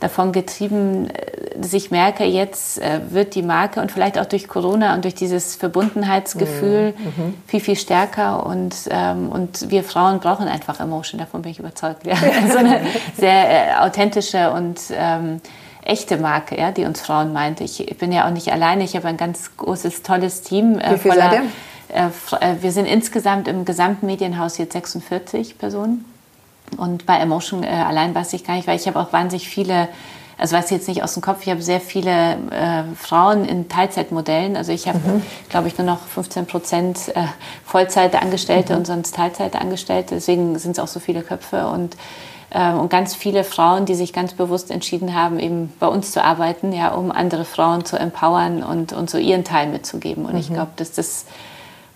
davon 0.00 0.32
getrieben, 0.32 1.10
äh, 1.10 1.58
dass 1.58 1.72
ich 1.72 1.90
merke, 1.90 2.24
jetzt 2.24 2.80
äh, 2.80 3.00
wird 3.10 3.34
die 3.34 3.42
Marke 3.42 3.80
und 3.80 3.92
vielleicht 3.92 4.18
auch 4.18 4.26
durch 4.26 4.48
Corona 4.48 4.94
und 4.94 5.04
durch 5.04 5.14
dieses 5.14 5.56
Verbundenheitsgefühl 5.56 6.94
mhm. 6.96 7.04
mhm. 7.04 7.34
viel, 7.46 7.60
viel 7.60 7.76
stärker. 7.76 8.44
Und, 8.46 8.74
ähm, 8.90 9.28
und 9.28 9.70
wir 9.70 9.84
Frauen 9.84 10.20
brauchen 10.20 10.48
einfach 10.48 10.80
Emotion, 10.80 11.18
davon 11.18 11.42
bin 11.42 11.52
ich 11.52 11.58
überzeugt. 11.58 12.06
Ja. 12.06 12.16
so 12.50 12.58
eine 12.58 12.80
sehr 13.16 13.50
äh, 13.50 13.74
authentische 13.80 14.50
und 14.50 14.80
ähm, 14.92 15.40
echte 15.84 16.16
Marke, 16.16 16.58
ja, 16.58 16.72
die 16.72 16.84
uns 16.84 17.00
Frauen 17.00 17.32
meint. 17.32 17.60
Ich, 17.60 17.88
ich 17.88 17.98
bin 17.98 18.10
ja 18.10 18.26
auch 18.26 18.32
nicht 18.32 18.52
alleine, 18.52 18.84
ich 18.84 18.96
habe 18.96 19.08
ein 19.08 19.16
ganz 19.16 19.56
großes, 19.56 20.02
tolles 20.02 20.42
Team. 20.42 20.78
Äh, 20.78 20.94
Wie 20.94 20.98
viel 20.98 21.12
voller, 21.12 21.30
seid 21.30 21.42
ihr? 21.42 21.44
Äh, 21.94 22.62
wir 22.62 22.72
sind 22.72 22.86
insgesamt 22.86 23.48
im 23.48 23.64
gesamten 23.64 24.06
Medienhaus 24.06 24.58
jetzt 24.58 24.72
46 24.72 25.58
Personen. 25.58 26.04
Und 26.76 27.06
bei 27.06 27.18
Emotion 27.18 27.62
äh, 27.62 27.68
allein 27.68 28.14
weiß 28.14 28.32
ich 28.32 28.44
gar 28.44 28.54
nicht, 28.54 28.66
weil 28.66 28.76
ich 28.76 28.86
habe 28.86 28.98
auch 28.98 29.12
wahnsinnig 29.12 29.48
viele, 29.48 29.88
also 30.38 30.56
weiß 30.56 30.66
ich 30.66 30.70
jetzt 30.72 30.88
nicht 30.88 31.02
aus 31.02 31.14
dem 31.14 31.22
Kopf, 31.22 31.42
ich 31.42 31.50
habe 31.50 31.62
sehr 31.62 31.80
viele 31.80 32.10
äh, 32.50 32.82
Frauen 32.96 33.44
in 33.44 33.68
Teilzeitmodellen. 33.68 34.56
Also 34.56 34.72
ich 34.72 34.88
habe, 34.88 34.98
mhm. 34.98 35.22
glaube 35.48 35.68
ich, 35.68 35.78
nur 35.78 35.86
noch 35.86 36.00
15 36.00 36.46
Prozent 36.46 37.08
äh, 37.14 37.24
Vollzeitangestellte 37.64 38.72
mhm. 38.72 38.78
und 38.80 38.86
sonst 38.86 39.14
Teilzeitangestellte. 39.14 40.14
Deswegen 40.16 40.58
sind 40.58 40.72
es 40.72 40.78
auch 40.78 40.88
so 40.88 41.00
viele 41.00 41.22
Köpfe 41.22 41.66
und 41.68 41.96
ähm, 42.54 42.78
und 42.78 42.88
ganz 42.88 43.14
viele 43.16 43.42
Frauen, 43.42 43.84
die 43.84 43.96
sich 43.96 44.12
ganz 44.12 44.32
bewusst 44.32 44.70
entschieden 44.70 45.14
haben, 45.14 45.40
eben 45.40 45.72
bei 45.80 45.88
uns 45.88 46.12
zu 46.12 46.22
arbeiten, 46.22 46.72
ja, 46.72 46.92
um 46.94 47.10
andere 47.10 47.44
Frauen 47.44 47.84
zu 47.84 47.98
empowern 47.98 48.62
und, 48.62 48.92
und 48.92 49.10
so 49.10 49.18
ihren 49.18 49.42
Teil 49.42 49.68
mitzugeben. 49.68 50.24
Und 50.24 50.34
mhm. 50.34 50.38
ich 50.38 50.52
glaube, 50.52 50.70
dass 50.76 50.92
das 50.92 51.26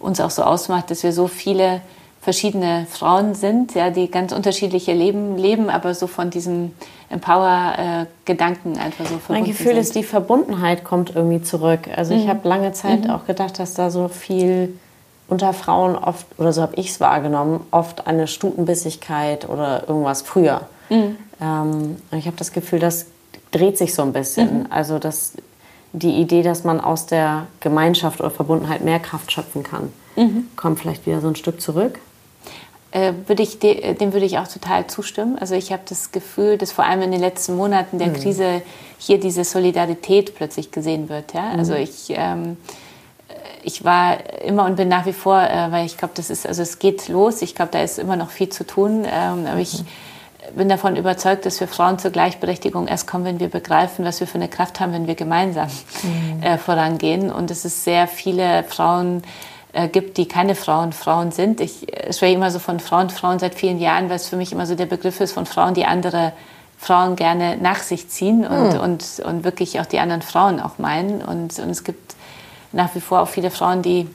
uns 0.01 0.21
auch 0.21 0.31
so 0.31 0.43
ausmacht, 0.43 0.91
dass 0.91 1.05
wir 1.05 1.13
so 1.13 1.29
viele 1.29 1.81
verschiedene 2.29 2.87
Frauen 2.91 3.35
sind, 3.35 3.75
ja, 3.75 3.89
die 3.89 4.11
ganz 4.11 4.33
unterschiedliche 4.33 4.93
Leben 4.93 5.39
leben, 5.39 5.71
aber 5.71 5.95
so 5.95 6.07
von 6.07 6.29
diesem 6.29 6.73
Empower-Gedanken 7.09 8.77
einfach 8.77 9.07
so 9.07 9.17
verbunden 9.17 9.33
Mein 9.33 9.45
Gefühl 9.45 9.69
sind. 9.69 9.79
ist, 9.79 9.95
die 9.95 10.03
Verbundenheit 10.03 10.85
kommt 10.85 11.17
irgendwie 11.17 11.41
zurück. 11.41 11.89
Also 11.97 12.13
mhm. 12.13 12.21
ich 12.21 12.29
habe 12.29 12.47
lange 12.47 12.73
Zeit 12.73 13.05
mhm. 13.05 13.11
auch 13.13 13.25
gedacht, 13.25 13.59
dass 13.59 13.73
da 13.73 13.89
so 13.89 14.09
viel 14.09 14.79
unter 15.27 15.55
Frauen 15.55 15.97
oft, 15.97 16.27
oder 16.37 16.53
so 16.53 16.61
habe 16.61 16.75
ich 16.77 16.91
es 16.91 17.01
wahrgenommen, 17.01 17.61
oft 17.71 18.07
eine 18.07 18.27
Stutenbissigkeit 18.27 19.49
oder 19.49 19.89
irgendwas 19.89 20.21
früher. 20.21 20.69
Mhm. 20.91 21.17
Ähm, 21.41 21.97
ich 22.11 22.27
habe 22.27 22.37
das 22.37 22.53
Gefühl, 22.53 22.79
das 22.79 23.07
dreht 23.53 23.79
sich 23.79 23.95
so 23.95 24.03
ein 24.03 24.13
bisschen. 24.13 24.65
Mhm. 24.65 24.67
Also 24.69 24.99
das, 24.99 25.33
die 25.95 26.21
Idee, 26.21 26.43
dass 26.43 26.63
man 26.63 26.79
aus 26.79 27.07
der 27.07 27.47
Gemeinschaft 27.61 28.21
oder 28.21 28.31
Verbundenheit 28.31 28.85
mehr 28.85 28.99
Kraft 28.99 29.33
schöpfen 29.33 29.63
kann, 29.63 29.95
mhm. 30.15 30.49
kommt 30.57 30.79
vielleicht 30.79 31.07
wieder 31.07 31.23
so 31.23 31.29
ein 31.29 31.37
Stück 31.37 31.63
zurück 31.63 31.99
würde 32.93 33.43
ich 33.43 33.59
de, 33.59 33.95
dem 33.95 34.15
würde 34.15 34.25
ich 34.25 34.39
auch 34.39 34.49
total 34.49 34.87
zustimmen. 34.87 35.39
Also 35.39 35.55
ich 35.55 35.73
habe 35.73 35.83
das 35.87 36.11
Gefühl, 36.11 36.57
dass 36.57 36.73
vor 36.73 36.87
allem 36.87 37.03
in 37.03 37.11
den 37.11 37.21
letzten 37.21 37.55
Monaten 37.55 37.99
der 37.99 38.09
mhm. 38.09 38.15
Krise 38.15 38.63
hier 38.99 39.21
diese 39.21 39.45
Solidarität 39.45 40.35
plötzlich 40.35 40.71
gesehen 40.71 41.09
wird. 41.09 41.35
Ja? 41.35 41.53
Mhm. 41.53 41.59
Also 41.59 41.75
ich, 41.75 42.07
ähm, 42.09 42.57
ich 43.63 43.85
war 43.85 44.17
immer 44.43 44.65
und 44.65 44.77
bin 44.77 44.89
nach 44.89 45.05
wie 45.05 45.13
vor, 45.13 45.39
äh, 45.39 45.71
weil 45.71 45.85
ich 45.85 45.99
glaube, 45.99 46.15
das 46.17 46.31
ist, 46.31 46.47
also 46.47 46.63
es 46.63 46.79
geht 46.79 47.09
los. 47.09 47.43
Ich 47.43 47.55
glaube, 47.55 47.71
da 47.73 47.83
ist 47.83 47.99
immer 47.99 48.17
noch 48.17 48.31
viel 48.31 48.49
zu 48.49 48.67
tun. 48.67 49.05
Ähm, 49.05 49.47
aber 49.47 49.61
ich 49.61 49.83
mhm. 49.83 50.57
bin 50.57 50.69
davon 50.71 50.97
überzeugt, 50.97 51.45
dass 51.45 51.61
wir 51.61 51.69
Frauen 51.69 51.99
zur 51.99 52.11
Gleichberechtigung 52.11 52.87
erst 52.87 53.07
kommen, 53.07 53.27
wenn 53.27 53.39
wir 53.39 53.49
begreifen, 53.49 54.05
was 54.07 54.21
wir 54.21 54.27
für 54.27 54.37
eine 54.37 54.49
Kraft 54.49 54.81
haben, 54.81 54.93
wenn 54.93 55.07
wir 55.07 55.15
gemeinsam 55.15 55.69
mhm. 56.03 56.43
äh, 56.43 56.57
vorangehen. 56.57 57.31
Und 57.31 57.51
es 57.51 57.67
ist 57.67 57.85
sehr 57.85 58.09
viele 58.09 58.65
Frauen 58.65 59.23
äh, 59.79 59.87
gibt, 59.87 60.17
die 60.17 60.27
keine 60.27 60.57
Frauen 60.57 60.93
Frauen 60.93 61.31
sind. 61.31 61.61
Ich 61.61 61.93
äh, 61.95 62.13
spreche 62.13 62.35
immer 62.35 62.51
so 62.51 62.59
von 62.59 62.81
Frauen, 62.81 63.11
Frauen 63.11 63.39
seit 63.39 63.55
vielen 63.55 63.79
Jahren, 63.79 64.09
weil 64.09 64.17
es 64.17 64.29
für 64.29 64.35
mich 64.35 64.51
immer 64.51 64.67
so 64.67 64.75
der 64.75 64.87
Begriff 64.87 65.21
ist 65.21 65.31
von 65.31 65.47
Frauen, 65.47 65.75
die 65.75 65.85
andere 65.85 66.33
Frauen 66.79 67.15
gerne 67.15 67.57
nach 67.59 67.79
sich 67.79 68.09
ziehen 68.09 68.45
und, 68.45 68.75
mhm. 68.75 68.81
und, 68.81 69.21
und 69.25 69.45
wirklich 69.45 69.79
auch 69.79 69.87
die 69.87 70.01
anderen 70.01 70.23
Frauen 70.23 70.59
auch 70.59 70.79
meinen. 70.79 71.23
Und, 71.23 71.61
und 71.61 71.71
es 71.71 71.85
gibt 71.85 72.17
nach 72.73 72.93
wie 72.97 73.01
vor 73.01 73.21
auch 73.21 73.29
viele 73.29 73.53
Frauen, 73.53 73.83
die 73.83 74.09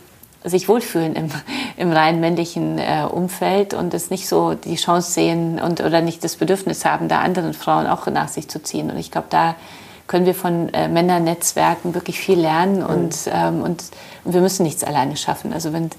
sich 0.43 0.67
wohlfühlen 0.67 1.15
im, 1.15 1.29
im 1.77 1.93
rein 1.93 2.19
männlichen 2.19 2.77
äh, 2.77 3.07
Umfeld 3.09 3.73
und 3.73 3.93
es 3.93 4.09
nicht 4.09 4.27
so 4.27 4.55
die 4.55 4.75
Chance 4.75 5.11
sehen 5.11 5.61
und 5.61 5.79
oder 5.79 6.01
nicht 6.01 6.25
das 6.25 6.35
Bedürfnis 6.35 6.83
haben, 6.83 7.07
da 7.07 7.19
anderen 7.19 7.53
Frauen 7.53 7.87
auch 7.87 8.05
nach 8.07 8.27
sich 8.27 8.49
zu 8.49 8.61
ziehen. 8.61 8.91
Und 8.91 8.97
ich 8.97 9.11
glaube, 9.11 9.27
da 9.29 9.55
können 10.07 10.25
wir 10.25 10.35
von 10.35 10.73
äh, 10.73 10.87
Männernetzwerken 10.87 11.93
wirklich 11.93 12.19
viel 12.19 12.39
lernen 12.39 12.79
mhm. 12.79 12.85
und, 12.85 13.17
ähm, 13.31 13.61
und, 13.61 13.83
wir 14.25 14.41
müssen 14.41 14.63
nichts 14.63 14.83
alleine 14.83 15.17
schaffen. 15.17 15.53
Also 15.53 15.73
wenn, 15.73 15.89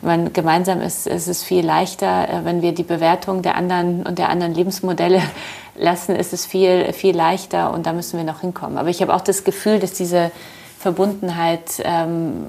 wenn 0.00 0.24
man 0.24 0.32
gemeinsam 0.32 0.80
ist, 0.80 1.06
ist 1.06 1.26
es 1.26 1.42
viel 1.42 1.64
leichter. 1.64 2.28
Äh, 2.28 2.44
wenn 2.44 2.62
wir 2.62 2.72
die 2.72 2.82
Bewertung 2.82 3.42
der 3.42 3.54
anderen 3.54 4.04
und 4.04 4.18
der 4.18 4.28
anderen 4.28 4.54
Lebensmodelle 4.54 5.22
lassen, 5.76 6.16
ist 6.16 6.32
es 6.32 6.46
viel, 6.46 6.92
viel 6.92 7.16
leichter 7.16 7.72
und 7.72 7.86
da 7.86 7.92
müssen 7.92 8.18
wir 8.18 8.24
noch 8.24 8.40
hinkommen. 8.40 8.78
Aber 8.78 8.88
ich 8.88 9.02
habe 9.02 9.14
auch 9.14 9.20
das 9.20 9.44
Gefühl, 9.44 9.78
dass 9.78 9.92
diese 9.92 10.30
Verbundenheit 10.78 11.82
ähm, 11.84 12.46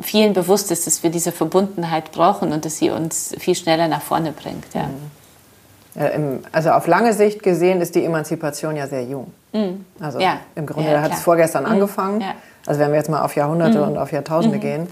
vielen 0.00 0.32
bewusst 0.32 0.70
ist, 0.70 0.86
dass 0.86 1.02
wir 1.02 1.10
diese 1.10 1.32
Verbundenheit 1.32 2.12
brauchen 2.12 2.52
und 2.52 2.64
dass 2.64 2.78
sie 2.78 2.90
uns 2.90 3.34
viel 3.38 3.54
schneller 3.54 3.88
nach 3.88 4.02
vorne 4.02 4.32
bringt. 4.32 4.74
Ja. 4.74 4.88
Mhm. 4.88 6.40
Äh, 6.42 6.48
also 6.52 6.70
auf 6.70 6.86
lange 6.86 7.12
Sicht 7.12 7.42
gesehen 7.42 7.80
ist 7.80 7.94
die 7.94 8.04
Emanzipation 8.04 8.76
ja 8.76 8.86
sehr 8.86 9.04
jung. 9.04 9.32
Mhm. 9.54 9.86
Also 10.00 10.18
ja. 10.18 10.38
im 10.54 10.66
Grunde 10.66 10.90
ja, 10.90 11.00
hat 11.00 11.12
es 11.12 11.20
vorgestern 11.20 11.64
mhm. 11.64 11.70
angefangen. 11.70 12.20
Ja. 12.20 12.34
Also 12.66 12.80
wenn 12.80 12.90
wir 12.90 12.98
jetzt 12.98 13.08
mal 13.08 13.22
auf 13.22 13.36
Jahrhunderte 13.36 13.78
mhm. 13.78 13.88
und 13.88 13.98
auf 13.98 14.12
Jahrtausende 14.12 14.56
mhm. 14.56 14.60
gehen, 14.60 14.88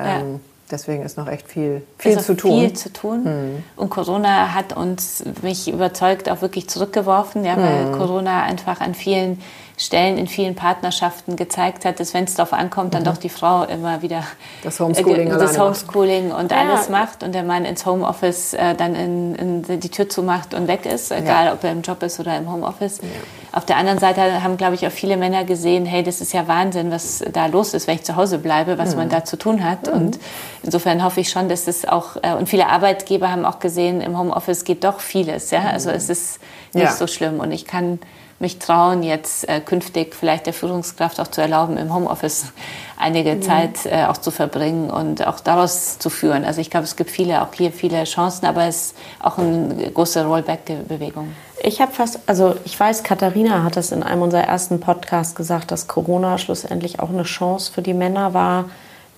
ähm, 0.00 0.40
deswegen 0.70 1.02
ist 1.02 1.16
noch 1.18 1.28
echt 1.28 1.48
viel, 1.48 1.82
viel 1.98 2.18
zu 2.18 2.34
tun. 2.34 2.60
Viel 2.60 2.72
zu 2.72 2.92
tun. 2.92 3.24
Mhm. 3.24 3.64
Und 3.76 3.90
Corona 3.90 4.54
hat 4.54 4.76
uns 4.76 5.22
mich 5.42 5.70
überzeugt 5.70 6.30
auch 6.30 6.40
wirklich 6.40 6.68
zurückgeworfen, 6.68 7.44
ja, 7.44 7.56
weil 7.56 7.86
mhm. 7.86 7.98
Corona 7.98 8.42
einfach 8.42 8.80
an 8.80 8.94
vielen 8.94 9.40
Stellen 9.78 10.16
in 10.16 10.26
vielen 10.26 10.54
Partnerschaften 10.54 11.36
gezeigt 11.36 11.84
hat, 11.84 12.00
dass 12.00 12.14
wenn 12.14 12.24
es 12.24 12.34
darauf 12.34 12.54
ankommt, 12.54 12.94
dann 12.94 13.02
mhm. 13.02 13.06
doch 13.06 13.18
die 13.18 13.28
Frau 13.28 13.64
immer 13.64 14.00
wieder 14.00 14.22
das 14.62 14.80
Homeschooling, 14.80 15.28
äh, 15.28 15.38
das 15.38 15.58
Homeschooling 15.58 16.32
und 16.32 16.50
ja. 16.50 16.58
alles 16.58 16.88
macht 16.88 17.22
und 17.22 17.34
der 17.34 17.42
Mann 17.42 17.66
ins 17.66 17.84
Homeoffice 17.84 18.54
äh, 18.54 18.74
dann 18.74 18.94
in, 18.94 19.34
in 19.34 19.80
die 19.80 19.90
Tür 19.90 20.08
zumacht 20.08 20.54
und 20.54 20.66
weg 20.66 20.86
ist, 20.86 21.12
egal 21.12 21.46
ja. 21.46 21.52
ob 21.52 21.62
er 21.62 21.72
im 21.72 21.82
Job 21.82 22.02
ist 22.02 22.18
oder 22.18 22.38
im 22.38 22.50
Homeoffice. 22.50 22.98
Ja. 23.02 23.08
Auf 23.52 23.66
der 23.66 23.76
anderen 23.76 23.98
Seite 23.98 24.42
haben, 24.42 24.56
glaube 24.56 24.76
ich, 24.76 24.86
auch 24.86 24.90
viele 24.90 25.18
Männer 25.18 25.44
gesehen, 25.44 25.84
hey, 25.84 26.02
das 26.02 26.22
ist 26.22 26.32
ja 26.32 26.48
Wahnsinn, 26.48 26.90
was 26.90 27.22
da 27.32 27.44
los 27.44 27.74
ist, 27.74 27.86
wenn 27.86 27.96
ich 27.96 28.04
zu 28.04 28.16
Hause 28.16 28.38
bleibe, 28.38 28.78
was 28.78 28.92
mhm. 28.92 29.00
man 29.00 29.08
da 29.10 29.24
zu 29.24 29.36
tun 29.36 29.62
hat. 29.62 29.88
Mhm. 29.88 29.92
Und 29.92 30.18
insofern 30.62 31.04
hoffe 31.04 31.20
ich 31.20 31.28
schon, 31.28 31.50
dass 31.50 31.68
es 31.68 31.86
auch, 31.86 32.16
äh, 32.22 32.32
und 32.32 32.48
viele 32.48 32.68
Arbeitgeber 32.68 33.30
haben 33.30 33.44
auch 33.44 33.58
gesehen, 33.58 34.00
im 34.00 34.18
Homeoffice 34.18 34.64
geht 34.64 34.84
doch 34.84 35.00
vieles. 35.00 35.50
Ja? 35.50 35.64
Also 35.66 35.90
es 35.90 36.08
ist 36.08 36.40
nicht 36.72 36.92
so 36.92 37.06
schlimm 37.06 37.40
und 37.40 37.52
ich 37.52 37.66
kann 37.66 37.98
mich 38.38 38.58
trauen, 38.58 39.02
jetzt 39.02 39.48
äh, 39.48 39.60
künftig 39.60 40.14
vielleicht 40.14 40.46
der 40.46 40.52
Führungskraft 40.52 41.20
auch 41.20 41.28
zu 41.28 41.40
erlauben, 41.40 41.76
im 41.78 41.94
Homeoffice 41.94 42.52
einige 42.98 43.34
mhm. 43.34 43.42
Zeit 43.42 43.86
äh, 43.86 44.04
auch 44.04 44.18
zu 44.18 44.30
verbringen 44.30 44.90
und 44.90 45.26
auch 45.26 45.40
daraus 45.40 45.98
zu 45.98 46.10
führen. 46.10 46.44
Also 46.44 46.60
ich 46.60 46.70
glaube, 46.70 46.84
es 46.84 46.96
gibt 46.96 47.10
viele, 47.10 47.42
auch 47.42 47.52
hier 47.54 47.72
viele 47.72 48.04
Chancen, 48.04 48.46
aber 48.46 48.64
es 48.64 48.76
ist 48.76 48.96
auch 49.20 49.38
eine 49.38 49.90
große 49.90 50.24
Rollback-Bewegung. 50.24 51.32
Ich 51.62 51.80
habe 51.80 51.92
fast, 51.92 52.20
also 52.26 52.54
ich 52.64 52.78
weiß, 52.78 53.02
Katharina 53.02 53.62
hat 53.62 53.76
es 53.76 53.90
in 53.90 54.02
einem 54.02 54.22
unserer 54.22 54.44
ersten 54.44 54.80
Podcasts 54.80 55.34
gesagt, 55.34 55.70
dass 55.70 55.88
Corona 55.88 56.36
schlussendlich 56.36 57.00
auch 57.00 57.08
eine 57.08 57.22
Chance 57.22 57.72
für 57.72 57.82
die 57.82 57.94
Männer 57.94 58.34
war, 58.34 58.66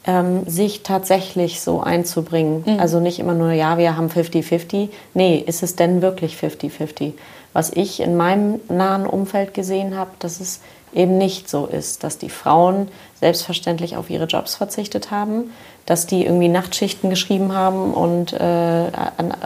ähm, 0.07 0.47
sich 0.47 0.83
tatsächlich 0.85 1.61
so 1.61 1.81
einzubringen. 1.81 2.65
Mhm. 2.65 2.81
Also 2.81 3.01
nicht 3.01 3.19
immer 3.19 3.35
nur, 3.35 3.53
ja, 3.53 3.77
wir 3.77 3.97
haben 3.97 4.09
50-50. 4.09 4.89
Nee, 5.15 5.43
ist 5.45 5.63
es 5.63 5.75
denn 5.77 6.01
wirklich 6.01 6.37
50-50? 6.37 7.13
Was 7.59 7.73
ich 7.75 7.99
in 7.99 8.17
meinem 8.17 8.61
nahen 8.69 9.05
Umfeld 9.05 9.53
gesehen 9.53 9.97
habe, 9.97 10.11
dass 10.21 10.39
es 10.39 10.61
eben 10.95 11.19
nicht 11.19 11.51
so 11.51 11.67
ist, 11.67 12.05
dass 12.05 12.17
die 12.17 12.31
Frauen 12.31 12.87
selbstverständlich 13.19 13.97
auf 13.97 14.11
ihre 14.11 14.27
Jobs 14.27 14.55
verzichtet 14.55 15.11
haben, 15.11 15.51
dass 15.85 16.07
die 16.07 16.25
irgendwie 16.25 16.47
Nachtschichten 16.47 17.11
geschrieben 17.11 17.53
haben 17.53 17.93
und 17.95 18.33
äh, 18.33 18.93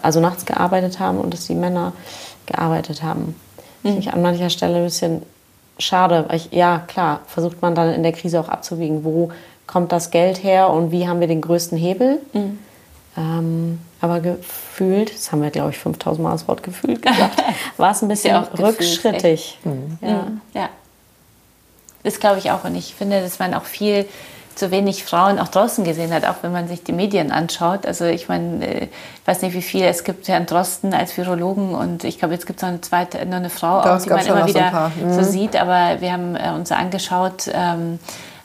also 0.02 0.20
nachts 0.20 0.44
gearbeitet 0.44 1.00
haben 1.00 1.20
und 1.20 1.32
dass 1.32 1.46
die 1.46 1.54
Männer 1.54 1.94
gearbeitet 2.44 3.02
haben. 3.02 3.34
Mhm. 3.82 3.96
Ich 3.96 4.12
an 4.12 4.20
mancher 4.20 4.50
Stelle 4.50 4.76
ein 4.76 4.84
bisschen 4.84 5.22
schade, 5.78 6.26
weil 6.28 6.36
ich, 6.36 6.52
ja 6.52 6.80
klar, 6.86 7.20
versucht 7.26 7.62
man 7.62 7.74
dann 7.74 7.94
in 7.94 8.02
der 8.02 8.12
Krise 8.12 8.38
auch 8.40 8.50
abzuwiegen, 8.50 9.04
wo 9.04 9.30
kommt 9.66 9.90
das 9.90 10.10
Geld 10.10 10.42
her 10.44 10.68
und 10.68 10.92
wie 10.92 11.08
haben 11.08 11.20
wir 11.20 11.28
den 11.28 11.40
größten 11.40 11.78
Hebel. 11.78 12.20
Mhm. 12.34 12.58
Ähm, 13.16 13.78
aber 14.00 14.20
gefühlt, 14.20 15.14
das 15.14 15.32
haben 15.32 15.42
wir, 15.42 15.50
glaube 15.50 15.70
ich, 15.70 15.78
5000 15.78 16.24
Mal 16.24 16.32
das 16.32 16.48
Wort 16.48 16.62
gefühlt 16.62 17.02
gesagt, 17.02 17.42
war 17.76 17.90
es 17.90 18.02
ein 18.02 18.08
bisschen 18.08 18.34
ja, 18.34 18.48
rückschrittig. 18.58 19.58
Mhm. 19.64 19.98
Ja. 20.00 20.08
Mhm. 20.08 20.40
ja. 20.54 20.68
Das 22.02 22.18
glaube 22.18 22.38
ich 22.38 22.50
auch. 22.50 22.64
Und 22.64 22.74
ich 22.74 22.94
finde, 22.94 23.20
dass 23.20 23.38
man 23.38 23.54
auch 23.54 23.64
viel 23.64 24.06
zu 24.54 24.70
wenig 24.70 25.04
Frauen 25.04 25.38
auch 25.38 25.48
draußen 25.48 25.84
gesehen 25.84 26.12
hat, 26.12 26.26
auch 26.26 26.36
wenn 26.42 26.52
man 26.52 26.68
sich 26.68 26.82
die 26.82 26.92
Medien 26.92 27.32
anschaut. 27.32 27.86
Also 27.86 28.04
ich 28.04 28.28
meine, 28.28 28.66
äh, 28.66 28.84
ich 28.84 29.26
weiß 29.26 29.42
nicht, 29.42 29.54
wie 29.54 29.62
viele 29.62 29.86
es 29.86 30.04
gibt 30.04 30.28
Herrn 30.28 30.46
Drosten 30.46 30.94
als 30.94 31.16
Virologen 31.16 31.74
und 31.74 32.04
ich 32.04 32.18
glaube, 32.18 32.34
jetzt 32.34 32.46
gibt 32.46 32.58
es 32.58 32.62
noch 32.62 32.68
eine 32.68 32.80
zweite, 32.80 33.24
noch 33.26 33.36
eine 33.36 33.50
Frau, 33.50 33.80
auch, 33.80 34.02
die 34.02 34.10
man 34.10 34.26
immer 34.26 34.46
wieder 34.46 34.92
so, 34.98 35.04
mhm. 35.04 35.12
so, 35.14 35.22
sieht. 35.22 35.56
Aber 35.56 36.00
wir 36.00 36.12
haben 36.12 36.36
äh, 36.36 36.50
uns 36.54 36.72
angeschaut, 36.72 37.50
ähm, 37.52 37.98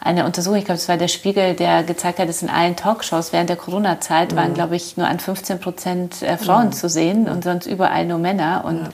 eine 0.07 0.25
Untersuchung, 0.25 0.57
ich 0.57 0.65
glaube, 0.65 0.79
es 0.79 0.87
war 0.87 0.97
der 0.97 1.09
Spiegel, 1.09 1.53
der 1.53 1.83
gezeigt 1.83 2.19
hat, 2.19 2.29
dass 2.29 2.41
in 2.41 2.49
allen 2.49 2.75
Talkshows 2.75 3.33
während 3.33 3.49
der 3.49 3.57
Corona-Zeit 3.57 4.31
mhm. 4.31 4.37
waren, 4.37 4.53
glaube 4.53 4.75
ich, 4.75 4.95
nur 4.95 5.07
an 5.07 5.19
15 5.19 5.59
Prozent 5.59 6.21
äh, 6.21 6.37
Frauen 6.37 6.67
mhm. 6.67 6.71
zu 6.71 6.87
sehen 6.87 7.27
und 7.27 7.43
sonst 7.43 7.65
überall 7.65 8.05
nur 8.05 8.17
Männer. 8.17 8.63
Und, 8.65 8.83
ja. 8.83 8.89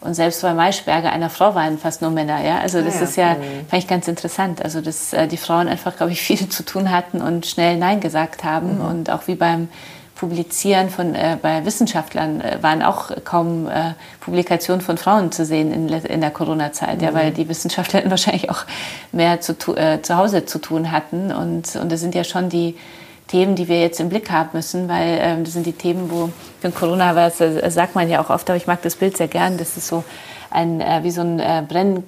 und 0.00 0.14
selbst 0.14 0.40
bei 0.40 0.54
Maischberger, 0.54 1.12
einer 1.12 1.28
Frau, 1.28 1.54
waren 1.54 1.78
fast 1.78 2.00
nur 2.00 2.10
Männer. 2.10 2.42
Ja? 2.42 2.58
Also 2.60 2.80
das 2.80 2.96
ja, 2.96 3.02
ist 3.02 3.16
ja, 3.16 3.34
mhm. 3.34 3.68
fand 3.68 3.82
ich 3.82 3.88
ganz 3.88 4.08
interessant. 4.08 4.64
Also 4.64 4.80
dass 4.80 5.12
äh, 5.12 5.28
die 5.28 5.36
Frauen 5.36 5.68
einfach, 5.68 5.94
glaube 5.96 6.12
ich, 6.12 6.20
viel 6.22 6.48
zu 6.48 6.64
tun 6.64 6.90
hatten 6.90 7.20
und 7.20 7.44
schnell 7.46 7.76
Nein 7.76 8.00
gesagt 8.00 8.42
haben. 8.42 8.78
Mhm. 8.78 8.84
Und 8.84 9.10
auch 9.10 9.26
wie 9.26 9.34
beim 9.34 9.68
Publizieren 10.16 10.88
von, 10.88 11.14
äh, 11.14 11.36
bei 11.40 11.66
Wissenschaftlern 11.66 12.40
äh, 12.40 12.58
waren 12.62 12.82
auch 12.82 13.10
kaum 13.24 13.68
äh, 13.68 13.92
Publikationen 14.20 14.80
von 14.80 14.96
Frauen 14.96 15.30
zu 15.30 15.44
sehen 15.44 15.70
in, 15.72 15.88
in 15.90 16.20
der 16.22 16.30
Corona-Zeit, 16.30 16.98
mhm. 16.98 17.04
ja, 17.04 17.14
weil 17.14 17.32
die 17.32 17.46
Wissenschaftler 17.50 18.02
wahrscheinlich 18.10 18.48
auch 18.48 18.64
mehr 19.12 19.42
zu, 19.42 19.52
äh, 19.76 20.00
zu 20.00 20.16
Hause 20.16 20.46
zu 20.46 20.58
tun 20.58 20.90
hatten. 20.90 21.32
Und, 21.32 21.76
und 21.76 21.92
das 21.92 22.00
sind 22.00 22.14
ja 22.14 22.24
schon 22.24 22.48
die 22.48 22.76
Themen, 23.28 23.56
die 23.56 23.68
wir 23.68 23.78
jetzt 23.78 24.00
im 24.00 24.08
Blick 24.08 24.30
haben 24.30 24.48
müssen, 24.54 24.88
weil 24.88 25.18
ähm, 25.20 25.44
das 25.44 25.52
sind 25.52 25.66
die 25.66 25.74
Themen, 25.74 26.10
wo 26.10 26.30
für 26.62 26.70
Corona 26.70 27.14
war, 27.14 27.28
das 27.28 27.40
äh, 27.42 27.70
sagt 27.70 27.94
man 27.94 28.08
ja 28.08 28.22
auch 28.22 28.30
oft, 28.30 28.48
aber 28.48 28.56
ich 28.56 28.66
mag 28.66 28.80
das 28.80 28.96
Bild 28.96 29.18
sehr 29.18 29.28
gern, 29.28 29.58
dass 29.58 29.76
es 29.76 29.86
so 29.86 30.02
ein, 30.50 30.80
äh, 30.80 31.00
wie 31.02 31.10
so 31.10 31.20
ein 31.20 31.66
Brenn, 31.68 32.04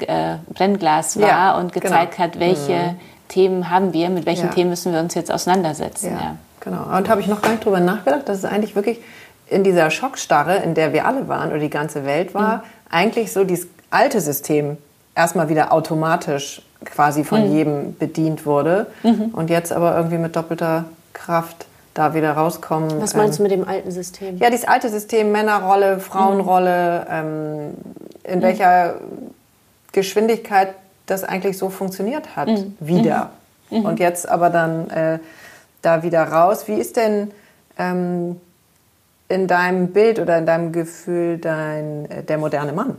Brennglas 0.54 1.20
war 1.20 1.28
ja, 1.28 1.58
und 1.58 1.74
gezeigt 1.74 2.16
genau. 2.16 2.24
hat, 2.24 2.40
welche 2.40 2.72
mhm. 2.72 2.96
Themen 3.28 3.68
haben 3.68 3.92
wir, 3.92 4.08
mit 4.08 4.24
welchen 4.24 4.46
ja. 4.46 4.54
Themen 4.54 4.70
müssen 4.70 4.94
wir 4.94 5.00
uns 5.00 5.14
jetzt 5.14 5.30
auseinandersetzen. 5.30 6.12
Ja. 6.12 6.36
Genau. 6.68 6.96
Und 6.96 7.08
habe 7.08 7.20
ich 7.20 7.26
noch 7.26 7.40
gar 7.40 7.50
nicht 7.50 7.64
drüber 7.64 7.80
nachgedacht, 7.80 8.28
dass 8.28 8.38
es 8.38 8.44
eigentlich 8.44 8.76
wirklich 8.76 9.00
in 9.48 9.64
dieser 9.64 9.90
Schockstarre, 9.90 10.56
in 10.56 10.74
der 10.74 10.92
wir 10.92 11.06
alle 11.06 11.26
waren 11.26 11.48
oder 11.48 11.58
die 11.58 11.70
ganze 11.70 12.04
Welt 12.04 12.34
war, 12.34 12.58
mhm. 12.58 12.62
eigentlich 12.90 13.32
so 13.32 13.44
dieses 13.44 13.68
alte 13.90 14.20
System 14.20 14.76
erstmal 15.14 15.48
wieder 15.48 15.72
automatisch 15.72 16.60
quasi 16.84 17.24
von 17.24 17.48
mhm. 17.48 17.56
jedem 17.56 17.96
bedient 17.96 18.44
wurde 18.44 18.86
mhm. 19.02 19.30
und 19.32 19.48
jetzt 19.48 19.72
aber 19.72 19.96
irgendwie 19.96 20.18
mit 20.18 20.36
doppelter 20.36 20.84
Kraft 21.14 21.66
da 21.94 22.14
wieder 22.14 22.32
rauskommen. 22.32 23.00
Was 23.00 23.14
meinst 23.14 23.40
ähm, 23.40 23.46
du 23.46 23.50
mit 23.50 23.60
dem 23.60 23.68
alten 23.68 23.90
System? 23.90 24.36
Ja, 24.36 24.50
dieses 24.50 24.68
alte 24.68 24.90
System, 24.90 25.32
Männerrolle, 25.32 26.00
Frauenrolle, 26.00 27.06
ähm, 27.10 27.70
in 28.24 28.40
mhm. 28.40 28.42
welcher 28.42 28.96
Geschwindigkeit 29.92 30.74
das 31.06 31.24
eigentlich 31.24 31.56
so 31.56 31.70
funktioniert 31.70 32.36
hat, 32.36 32.48
mhm. 32.48 32.76
wieder. 32.78 33.30
Mhm. 33.70 33.86
Und 33.86 34.00
jetzt 34.00 34.28
aber 34.28 34.50
dann 34.50 34.90
äh, 34.90 35.18
da 35.82 36.02
wieder 36.02 36.24
raus. 36.24 36.68
Wie 36.68 36.74
ist 36.74 36.96
denn 36.96 37.30
ähm, 37.78 38.40
in 39.28 39.46
deinem 39.46 39.92
Bild 39.92 40.18
oder 40.18 40.38
in 40.38 40.46
deinem 40.46 40.72
Gefühl 40.72 41.38
dein, 41.38 42.10
äh, 42.10 42.22
der 42.22 42.38
moderne 42.38 42.72
Mann? 42.72 42.96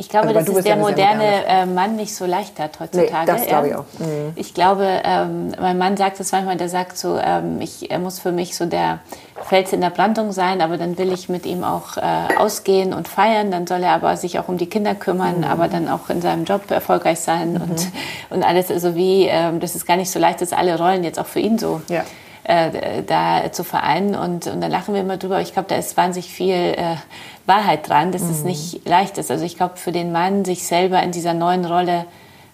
Ich 0.00 0.08
glaube, 0.08 0.28
also, 0.28 0.52
dass 0.52 0.58
es 0.58 0.64
der 0.64 0.76
moderne 0.76 1.44
äh, 1.46 1.66
Mann 1.66 1.96
nicht 1.96 2.14
so 2.14 2.24
leicht 2.24 2.60
hat 2.60 2.78
heutzutage. 2.78 3.32
Nee, 3.32 3.38
das 3.38 3.46
glaube 3.46 3.68
ich 3.68 3.74
auch. 3.74 3.84
Mhm. 3.98 4.32
Ich 4.36 4.54
glaube, 4.54 4.86
ähm, 5.02 5.52
mein 5.60 5.76
Mann 5.76 5.96
sagt 5.96 6.20
es 6.20 6.30
manchmal, 6.30 6.56
der 6.56 6.68
sagt 6.68 6.96
so, 6.96 7.18
ähm, 7.18 7.60
ich, 7.60 7.90
er 7.90 7.98
muss 7.98 8.20
für 8.20 8.30
mich 8.30 8.56
so 8.56 8.66
der 8.66 9.00
Fels 9.48 9.72
in 9.72 9.80
der 9.80 9.90
Brandung 9.90 10.30
sein, 10.30 10.60
aber 10.60 10.76
dann 10.76 10.96
will 10.98 11.12
ich 11.12 11.28
mit 11.28 11.46
ihm 11.46 11.64
auch 11.64 11.96
äh, 11.96 12.00
ausgehen 12.38 12.94
und 12.94 13.08
feiern. 13.08 13.50
Dann 13.50 13.66
soll 13.66 13.82
er 13.82 13.90
aber 13.90 14.16
sich 14.16 14.38
auch 14.38 14.46
um 14.48 14.56
die 14.56 14.68
Kinder 14.68 14.94
kümmern, 14.94 15.38
mhm. 15.38 15.44
aber 15.44 15.66
dann 15.66 15.88
auch 15.88 16.10
in 16.10 16.22
seinem 16.22 16.44
Job 16.44 16.70
erfolgreich 16.70 17.18
sein 17.18 17.54
mhm. 17.54 17.62
und, 17.62 17.88
und 18.30 18.44
alles. 18.44 18.70
Also 18.70 18.94
wie, 18.94 19.24
ähm, 19.24 19.58
das 19.58 19.74
ist 19.74 19.84
gar 19.84 19.96
nicht 19.96 20.12
so 20.12 20.20
leicht, 20.20 20.40
dass 20.40 20.52
alle 20.52 20.78
Rollen 20.78 21.02
jetzt 21.02 21.18
auch 21.18 21.26
für 21.26 21.40
ihn 21.40 21.58
so 21.58 21.82
ja 21.88 22.04
äh, 22.48 23.02
da 23.06 23.52
zu 23.52 23.62
vereinen. 23.62 24.14
Und, 24.14 24.46
und 24.46 24.60
dann 24.60 24.70
lachen 24.70 24.94
wir 24.94 25.02
immer 25.02 25.18
drüber. 25.18 25.40
Ich 25.40 25.52
glaube, 25.52 25.68
da 25.68 25.76
ist 25.76 25.96
wahnsinnig 25.96 26.30
viel 26.30 26.54
äh, 26.54 26.96
Wahrheit 27.48 27.88
dran, 27.88 28.12
dass 28.12 28.22
mhm. 28.22 28.30
es 28.30 28.44
nicht 28.44 28.88
leicht 28.88 29.18
ist. 29.18 29.30
Also 29.30 29.44
ich 29.44 29.56
glaube, 29.56 29.76
für 29.76 29.92
den 29.92 30.12
Mann, 30.12 30.44
sich 30.44 30.66
selber 30.66 31.02
in 31.02 31.10
dieser 31.10 31.34
neuen 31.34 31.64
Rolle 31.64 32.04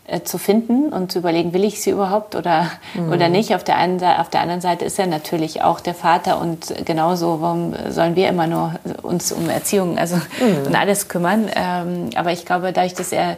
äh, 0.07 0.22
zu 0.22 0.38
finden 0.38 0.92
und 0.92 1.12
zu 1.12 1.18
überlegen, 1.18 1.53
will 1.53 1.64
ich 1.64 1.82
sie 1.82 1.90
überhaupt 1.90 2.34
oder, 2.34 2.70
mhm. 2.95 3.11
oder 3.11 3.28
nicht. 3.28 3.55
Auf 3.55 3.64
der, 3.64 3.76
einen, 3.76 4.03
auf 4.03 4.30
der 4.30 4.40
anderen 4.40 4.61
Seite 4.61 4.84
ist 4.84 4.99
er 4.99 5.07
natürlich 5.07 5.62
auch 5.62 5.80
der 5.80 5.95
Vater 5.95 6.40
und 6.40 6.74
genauso, 6.84 7.40
warum 7.40 7.74
sollen 7.90 8.14
wir 8.14 8.28
immer 8.28 8.47
nur 8.47 8.74
uns 9.03 9.32
um 9.32 9.49
Erziehung 9.51 9.99
also, 9.99 10.16
mhm. 10.16 10.66
und 10.66 10.74
alles 10.74 11.09
kümmern. 11.09 11.51
Ähm, 11.55 12.11
aber 12.16 12.32
ich 12.32 12.45
glaube, 12.45 12.72
dadurch, 12.72 12.95
dass 12.95 13.12
er 13.12 13.36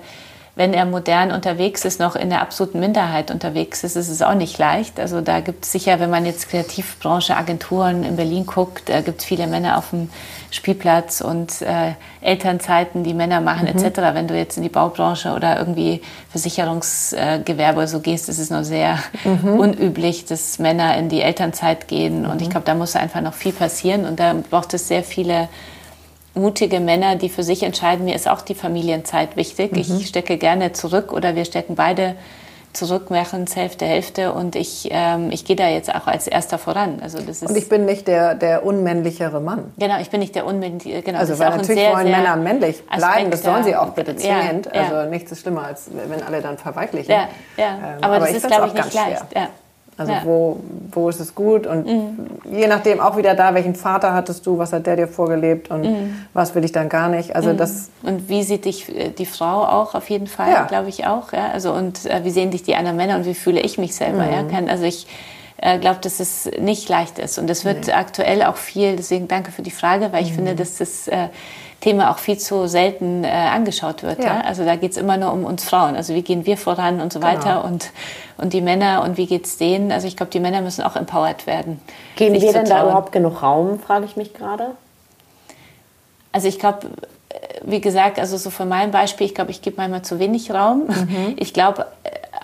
wenn 0.56 0.72
er 0.72 0.86
modern 0.86 1.32
unterwegs 1.32 1.84
ist, 1.84 2.00
noch 2.00 2.16
in 2.16 2.30
der 2.30 2.40
absoluten 2.40 2.80
Minderheit 2.80 3.30
unterwegs 3.30 3.84
ist, 3.84 3.94
ist 3.94 4.08
es 4.08 4.22
auch 4.22 4.34
nicht 4.34 4.56
leicht. 4.56 4.98
Also 4.98 5.20
da 5.20 5.40
gibt 5.40 5.66
es 5.66 5.72
sicher, 5.72 6.00
wenn 6.00 6.08
man 6.08 6.24
jetzt 6.24 6.48
Kreativbranche, 6.48 7.36
Agenturen 7.36 8.02
in 8.02 8.16
Berlin 8.16 8.46
guckt, 8.46 8.88
da 8.88 9.02
gibt 9.02 9.20
es 9.20 9.26
viele 9.26 9.46
Männer 9.46 9.76
auf 9.76 9.90
dem 9.90 10.08
Spielplatz 10.56 11.20
und 11.20 11.62
äh, 11.62 11.92
Elternzeiten, 12.20 13.04
die 13.04 13.14
Männer 13.14 13.40
machen 13.40 13.68
mhm. 13.72 13.84
etc. 13.84 13.98
Wenn 14.12 14.26
du 14.26 14.36
jetzt 14.36 14.56
in 14.56 14.62
die 14.62 14.68
Baubranche 14.68 15.32
oder 15.32 15.58
irgendwie 15.58 16.02
Versicherungsgewerbe 16.30 17.82
äh, 17.82 17.86
so 17.86 18.00
gehst, 18.00 18.28
ist 18.28 18.38
es 18.38 18.50
noch 18.50 18.64
sehr 18.64 18.98
mhm. 19.24 19.58
unüblich, 19.58 20.24
dass 20.24 20.58
Männer 20.58 20.96
in 20.96 21.08
die 21.08 21.20
Elternzeit 21.20 21.86
gehen. 21.86 22.22
Mhm. 22.22 22.30
Und 22.30 22.42
ich 22.42 22.50
glaube, 22.50 22.66
da 22.66 22.74
muss 22.74 22.96
einfach 22.96 23.20
noch 23.20 23.34
viel 23.34 23.52
passieren 23.52 24.04
und 24.04 24.18
da 24.18 24.34
braucht 24.50 24.74
es 24.74 24.88
sehr 24.88 25.04
viele 25.04 25.48
mutige 26.34 26.80
Männer, 26.80 27.16
die 27.16 27.28
für 27.28 27.42
sich 27.42 27.62
entscheiden, 27.62 28.04
mir 28.04 28.14
ist 28.14 28.28
auch 28.28 28.42
die 28.42 28.54
Familienzeit 28.54 29.36
wichtig. 29.36 29.70
Mhm. 29.88 29.96
Ich 29.98 30.08
stecke 30.08 30.36
gerne 30.36 30.72
zurück 30.72 31.12
oder 31.12 31.34
wir 31.34 31.44
stecken 31.44 31.76
beide 31.76 32.08
zurück, 32.08 32.45
machen 32.82 33.44
es 33.44 33.56
Hälfte, 33.56 33.84
Hälfte 33.84 34.32
und 34.32 34.56
ich, 34.56 34.88
ähm, 34.90 35.30
ich 35.30 35.44
gehe 35.44 35.56
da 35.56 35.68
jetzt 35.68 35.94
auch 35.94 36.06
als 36.06 36.26
Erster 36.26 36.58
voran. 36.58 37.00
Also 37.02 37.18
das 37.18 37.42
ist 37.42 37.48
und 37.48 37.56
ich 37.56 37.68
bin 37.68 37.84
nicht 37.84 38.08
der, 38.08 38.34
der 38.34 38.64
unmännlichere 38.64 39.40
Mann. 39.40 39.72
Genau, 39.78 39.98
ich 40.00 40.10
bin 40.10 40.20
nicht 40.20 40.34
der 40.34 40.46
unmännliche, 40.46 41.02
genau. 41.02 41.18
Also 41.18 41.38
weil 41.38 41.50
natürlich 41.50 41.80
sehr, 41.80 41.92
wollen 41.92 42.10
Männer 42.10 42.36
männlich 42.36 42.82
bleiben, 42.86 43.30
das 43.30 43.42
sollen 43.42 43.64
sie 43.64 43.76
auch 43.76 43.90
bitte 43.90 44.16
zwingend. 44.16 44.66
Ja, 44.66 44.82
ja. 44.82 44.88
Also 44.88 45.10
nichts 45.10 45.32
ist 45.32 45.40
schlimmer, 45.40 45.64
als 45.64 45.90
wenn 45.92 46.22
alle 46.22 46.40
dann 46.40 46.58
verweichlichen. 46.58 47.10
Ja, 47.10 47.28
ja. 47.56 47.64
Ähm, 47.66 47.82
aber, 48.00 48.16
aber, 48.16 48.26
das 48.26 48.36
ist, 48.36 48.46
glaube 48.46 48.68
ich, 48.68 48.74
nicht 48.74 48.94
leicht. 48.94 49.24
Ja. 49.34 49.48
Also 49.98 50.12
ja. 50.12 50.20
wo, 50.24 50.60
wo 50.92 51.08
ist 51.08 51.20
es 51.20 51.34
gut 51.34 51.66
und 51.66 51.86
mhm. 51.86 52.26
je 52.54 52.66
nachdem 52.66 53.00
auch 53.00 53.16
wieder 53.16 53.34
da, 53.34 53.54
welchen 53.54 53.74
Vater 53.74 54.12
hattest 54.12 54.44
du, 54.44 54.58
was 54.58 54.74
hat 54.74 54.86
der 54.86 54.96
dir 54.96 55.08
vorgelebt 55.08 55.70
und 55.70 55.82
mhm. 55.82 56.26
was 56.34 56.54
will 56.54 56.64
ich 56.64 56.72
dann 56.72 56.90
gar 56.90 57.08
nicht. 57.08 57.34
Also 57.34 57.54
mhm. 57.54 57.56
das 57.56 57.88
und 58.02 58.28
wie 58.28 58.42
sieht 58.42 58.66
dich 58.66 58.94
äh, 58.94 59.08
die 59.08 59.24
Frau 59.24 59.64
auch 59.64 59.94
auf 59.94 60.10
jeden 60.10 60.26
Fall, 60.26 60.50
ja. 60.50 60.64
glaube 60.64 60.90
ich 60.90 61.06
auch. 61.06 61.32
Ja? 61.32 61.50
Also 61.50 61.72
und 61.72 62.04
äh, 62.04 62.24
wie 62.24 62.30
sehen 62.30 62.50
dich 62.50 62.62
die 62.62 62.74
anderen 62.74 62.98
Männer 62.98 63.16
und 63.16 63.24
wie 63.24 63.32
fühle 63.32 63.60
ich 63.60 63.78
mich 63.78 63.94
selber? 63.94 64.30
Ja? 64.30 64.42
Mhm. 64.42 64.68
Also 64.68 64.84
ich 64.84 65.06
äh, 65.56 65.78
glaube, 65.78 66.00
dass 66.02 66.20
es 66.20 66.50
nicht 66.60 66.90
leicht 66.90 67.18
ist 67.18 67.38
und 67.38 67.48
das 67.48 67.64
wird 67.64 67.86
nee. 67.86 67.92
aktuell 67.94 68.42
auch 68.42 68.56
viel. 68.56 68.96
Deswegen 68.96 69.28
danke 69.28 69.50
für 69.50 69.62
die 69.62 69.70
Frage, 69.70 70.12
weil 70.12 70.24
ich 70.24 70.34
finde, 70.34 70.52
mhm. 70.52 70.56
dass 70.56 70.76
das 70.76 71.08
äh, 71.08 71.28
Thema 71.80 72.10
auch 72.10 72.18
viel 72.18 72.38
zu 72.38 72.66
selten 72.68 73.24
äh, 73.24 73.28
angeschaut 73.28 74.02
wird. 74.02 74.18
Ja. 74.18 74.24
ja? 74.24 74.40
Also 74.40 74.64
da 74.64 74.76
geht 74.76 74.92
es 74.92 74.96
immer 74.96 75.16
nur 75.16 75.32
um 75.32 75.44
uns 75.44 75.64
Frauen. 75.64 75.94
Also 75.94 76.14
wie 76.14 76.22
gehen 76.22 76.46
wir 76.46 76.56
voran 76.56 77.00
und 77.00 77.12
so 77.12 77.20
genau. 77.20 77.32
weiter 77.32 77.64
und, 77.64 77.90
und 78.38 78.52
die 78.52 78.60
Männer 78.60 79.02
und 79.02 79.16
wie 79.16 79.26
geht 79.26 79.46
es 79.46 79.58
denen. 79.58 79.92
Also 79.92 80.08
ich 80.08 80.16
glaube, 80.16 80.30
die 80.30 80.40
Männer 80.40 80.62
müssen 80.62 80.82
auch 80.82 80.96
empowered 80.96 81.46
werden. 81.46 81.80
Geben 82.16 82.40
wir 82.40 82.52
denn 82.52 82.66
da 82.66 82.82
überhaupt 82.82 83.12
genug 83.12 83.42
Raum, 83.42 83.78
frage 83.78 84.06
ich 84.06 84.16
mich 84.16 84.34
gerade? 84.34 84.72
Also 86.32 86.48
ich 86.48 86.58
glaube, 86.58 86.88
äh, 87.28 87.36
wie 87.62 87.80
gesagt, 87.80 88.18
also 88.18 88.36
so 88.36 88.50
von 88.50 88.68
meinem 88.68 88.90
Beispiel, 88.90 89.26
ich 89.26 89.34
glaube, 89.34 89.50
ich 89.50 89.62
gebe 89.62 89.76
manchmal 89.76 90.02
zu 90.02 90.18
wenig 90.18 90.50
Raum. 90.50 90.86
Mhm. 90.88 91.34
Ich 91.36 91.52
glaube, 91.52 91.86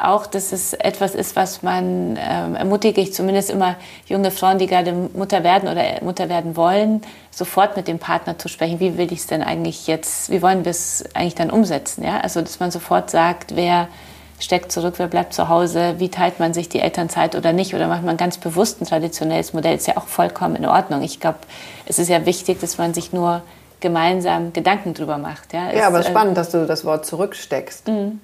auch, 0.02 0.26
dass 0.26 0.52
es 0.52 0.72
etwas 0.72 1.14
ist, 1.14 1.36
was 1.36 1.62
man 1.62 2.18
ähm, 2.20 2.54
ermutige 2.54 3.00
ich 3.00 3.12
zumindest 3.12 3.50
immer 3.50 3.76
junge 4.06 4.30
Frauen, 4.30 4.58
die 4.58 4.66
gerade 4.66 4.92
Mutter 4.92 5.44
werden 5.44 5.68
oder 5.68 5.82
Mutter 6.02 6.28
werden 6.28 6.56
wollen, 6.56 7.02
sofort 7.30 7.76
mit 7.76 7.88
dem 7.88 7.98
Partner 7.98 8.38
zu 8.38 8.48
sprechen. 8.48 8.80
Wie 8.80 8.98
will 8.98 9.12
ich 9.12 9.20
es 9.20 9.26
denn 9.26 9.42
eigentlich 9.42 9.86
jetzt, 9.86 10.30
wie 10.30 10.42
wollen 10.42 10.64
wir 10.64 10.70
es 10.70 11.04
eigentlich 11.14 11.34
dann 11.34 11.50
umsetzen? 11.50 12.04
Ja? 12.04 12.20
Also, 12.20 12.40
dass 12.40 12.60
man 12.60 12.70
sofort 12.70 13.10
sagt, 13.10 13.56
wer 13.56 13.88
steckt 14.38 14.72
zurück, 14.72 14.94
wer 14.96 15.06
bleibt 15.06 15.32
zu 15.34 15.48
Hause, 15.48 15.94
wie 15.98 16.08
teilt 16.08 16.40
man 16.40 16.52
sich 16.52 16.68
die 16.68 16.80
Elternzeit 16.80 17.36
oder 17.36 17.52
nicht 17.52 17.74
oder 17.74 17.86
macht 17.86 18.02
man 18.02 18.16
ganz 18.16 18.38
bewusst 18.38 18.80
ein 18.80 18.86
traditionelles 18.86 19.52
Modell, 19.52 19.76
ist 19.76 19.86
ja 19.86 19.96
auch 19.96 20.06
vollkommen 20.06 20.56
in 20.56 20.66
Ordnung. 20.66 21.02
Ich 21.02 21.20
glaube, 21.20 21.38
es 21.86 21.98
ist 21.98 22.08
ja 22.08 22.26
wichtig, 22.26 22.60
dass 22.60 22.76
man 22.78 22.92
sich 22.92 23.12
nur 23.12 23.42
gemeinsam 23.80 24.52
Gedanken 24.52 24.94
drüber 24.94 25.18
macht. 25.18 25.52
Ja, 25.52 25.72
ja 25.72 25.86
aber 25.86 26.00
es 26.00 26.06
ist 26.06 26.10
spannend, 26.10 26.36
dass 26.36 26.50
du 26.50 26.66
das 26.66 26.84
Wort 26.84 27.06
zurücksteckst. 27.06 27.88
Mhm. 27.88 28.20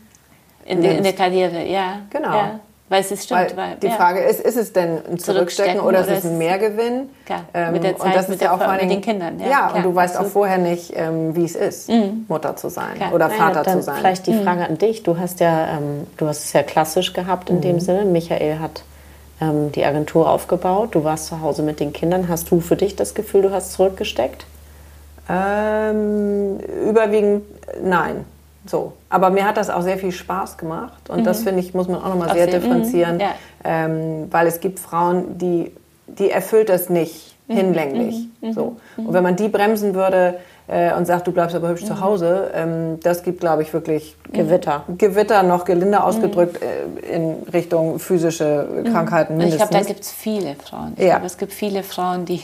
In, 0.68 0.82
in, 0.82 1.02
der 1.02 1.12
Karriere, 1.14 1.64
ja. 1.66 2.00
Genau. 2.10 2.34
Ja. 2.34 2.60
Weil 2.88 3.02
es 3.02 3.10
ist 3.10 3.24
stimmt. 3.24 3.54
Weil 3.56 3.76
die 3.76 3.88
ja. 3.88 3.92
Frage 3.92 4.20
ist, 4.20 4.40
ist 4.40 4.56
es 4.56 4.72
denn 4.72 4.98
ein 5.10 5.18
Zurückstecken 5.18 5.80
oder 5.80 6.00
ist 6.00 6.10
es 6.10 6.24
ein 6.24 6.38
Mehrgewinn? 6.38 7.10
Klar, 7.26 7.44
ähm, 7.52 7.72
mit 7.72 7.84
der 7.84 7.96
Zeit, 7.98 8.06
und 8.06 8.16
das 8.16 8.28
ist 8.30 8.40
ja 8.40 8.52
auch 8.52 8.58
vor 8.58 8.68
allem, 8.68 8.80
mit 8.86 8.90
den 8.90 9.00
Kindern. 9.02 9.38
Ja, 9.38 9.46
ja 9.46 9.56
klar, 9.66 9.76
und 9.76 9.82
du 9.82 9.94
weißt 9.94 10.14
absolut. 10.14 10.28
auch 10.28 10.32
vorher 10.32 10.58
nicht, 10.58 10.92
ähm, 10.96 11.36
wie 11.36 11.44
es 11.44 11.54
ist, 11.54 11.90
mhm. 11.90 12.24
Mutter 12.28 12.56
zu 12.56 12.70
sein 12.70 12.94
klar. 12.94 13.12
oder 13.12 13.28
Vater 13.28 13.62
naja, 13.62 13.76
zu 13.76 13.82
sein. 13.82 13.96
Vielleicht 13.98 14.26
die 14.26 14.32
mhm. 14.32 14.42
Frage 14.42 14.60
mhm. 14.60 14.66
an 14.66 14.78
dich. 14.78 15.02
Du 15.02 15.18
hast 15.18 15.40
ja, 15.40 15.76
ähm, 15.76 16.06
du 16.16 16.26
hast 16.26 16.44
es 16.44 16.52
ja 16.54 16.62
klassisch 16.62 17.12
gehabt 17.12 17.50
in 17.50 17.56
mhm. 17.56 17.60
dem 17.60 17.80
Sinne. 17.80 18.06
Michael 18.06 18.58
hat 18.58 18.82
ähm, 19.42 19.70
die 19.72 19.84
Agentur 19.84 20.30
aufgebaut. 20.30 20.94
Du 20.94 21.04
warst 21.04 21.26
zu 21.26 21.42
Hause 21.42 21.62
mit 21.62 21.80
den 21.80 21.92
Kindern. 21.92 22.28
Hast 22.28 22.50
du 22.50 22.60
für 22.60 22.76
dich 22.76 22.96
das 22.96 23.14
Gefühl, 23.14 23.42
du 23.42 23.50
hast 23.50 23.72
zurückgesteckt? 23.72 24.46
Ähm, 25.28 26.58
überwiegend 26.88 27.42
nein. 27.82 28.24
So. 28.68 28.92
Aber 29.08 29.30
mir 29.30 29.46
hat 29.46 29.56
das 29.56 29.70
auch 29.70 29.82
sehr 29.82 29.98
viel 29.98 30.12
Spaß 30.12 30.58
gemacht 30.58 31.08
und 31.08 31.20
mhm. 31.20 31.24
das 31.24 31.42
finde 31.42 31.60
ich, 31.60 31.74
muss 31.74 31.88
man 31.88 32.02
auch 32.02 32.08
nochmal 32.08 32.32
sehr 32.34 32.46
differenzieren, 32.46 33.16
mhm. 33.16 33.20
ja. 33.20 33.30
ähm, 33.64 34.28
weil 34.30 34.46
es 34.46 34.60
gibt 34.60 34.78
Frauen, 34.78 35.38
die, 35.38 35.72
die 36.06 36.30
erfüllt 36.30 36.68
das 36.68 36.90
nicht 36.90 37.34
mhm. 37.48 37.54
hinlänglich. 37.54 38.28
Mhm. 38.40 38.52
So. 38.52 38.76
Mhm. 38.96 39.06
Und 39.06 39.14
wenn 39.14 39.22
man 39.22 39.36
die 39.36 39.48
bremsen 39.48 39.94
würde 39.94 40.38
äh, 40.68 40.92
und 40.94 41.06
sagt, 41.06 41.26
du 41.26 41.32
bleibst 41.32 41.56
aber 41.56 41.70
hübsch 41.70 41.84
zu. 41.84 42.00
Hause, 42.00 42.50
ähm, 42.54 43.00
das 43.02 43.22
gibt, 43.22 43.40
glaube 43.40 43.62
ich, 43.62 43.72
wirklich 43.72 44.16
Gewitter. 44.32 44.84
Gewitter 44.98 45.42
noch 45.42 45.64
gelinde 45.64 46.02
ausgedrückt 46.02 46.60
äh, 46.62 47.16
in 47.16 47.36
Richtung 47.52 47.98
physische 47.98 48.84
Krankheiten 48.90 49.36
mindestens. 49.36 49.64
Ich 49.64 49.70
glaube, 49.70 49.84
da 49.84 49.88
gibt 49.88 50.04
es 50.04 50.12
viele 50.12 50.54
Frauen. 50.54 50.92
Ich 50.96 51.04
ja. 51.04 51.10
glaube, 51.12 51.26
es 51.26 51.38
gibt 51.38 51.52
viele 51.52 51.82
Frauen, 51.82 52.26
die 52.26 52.42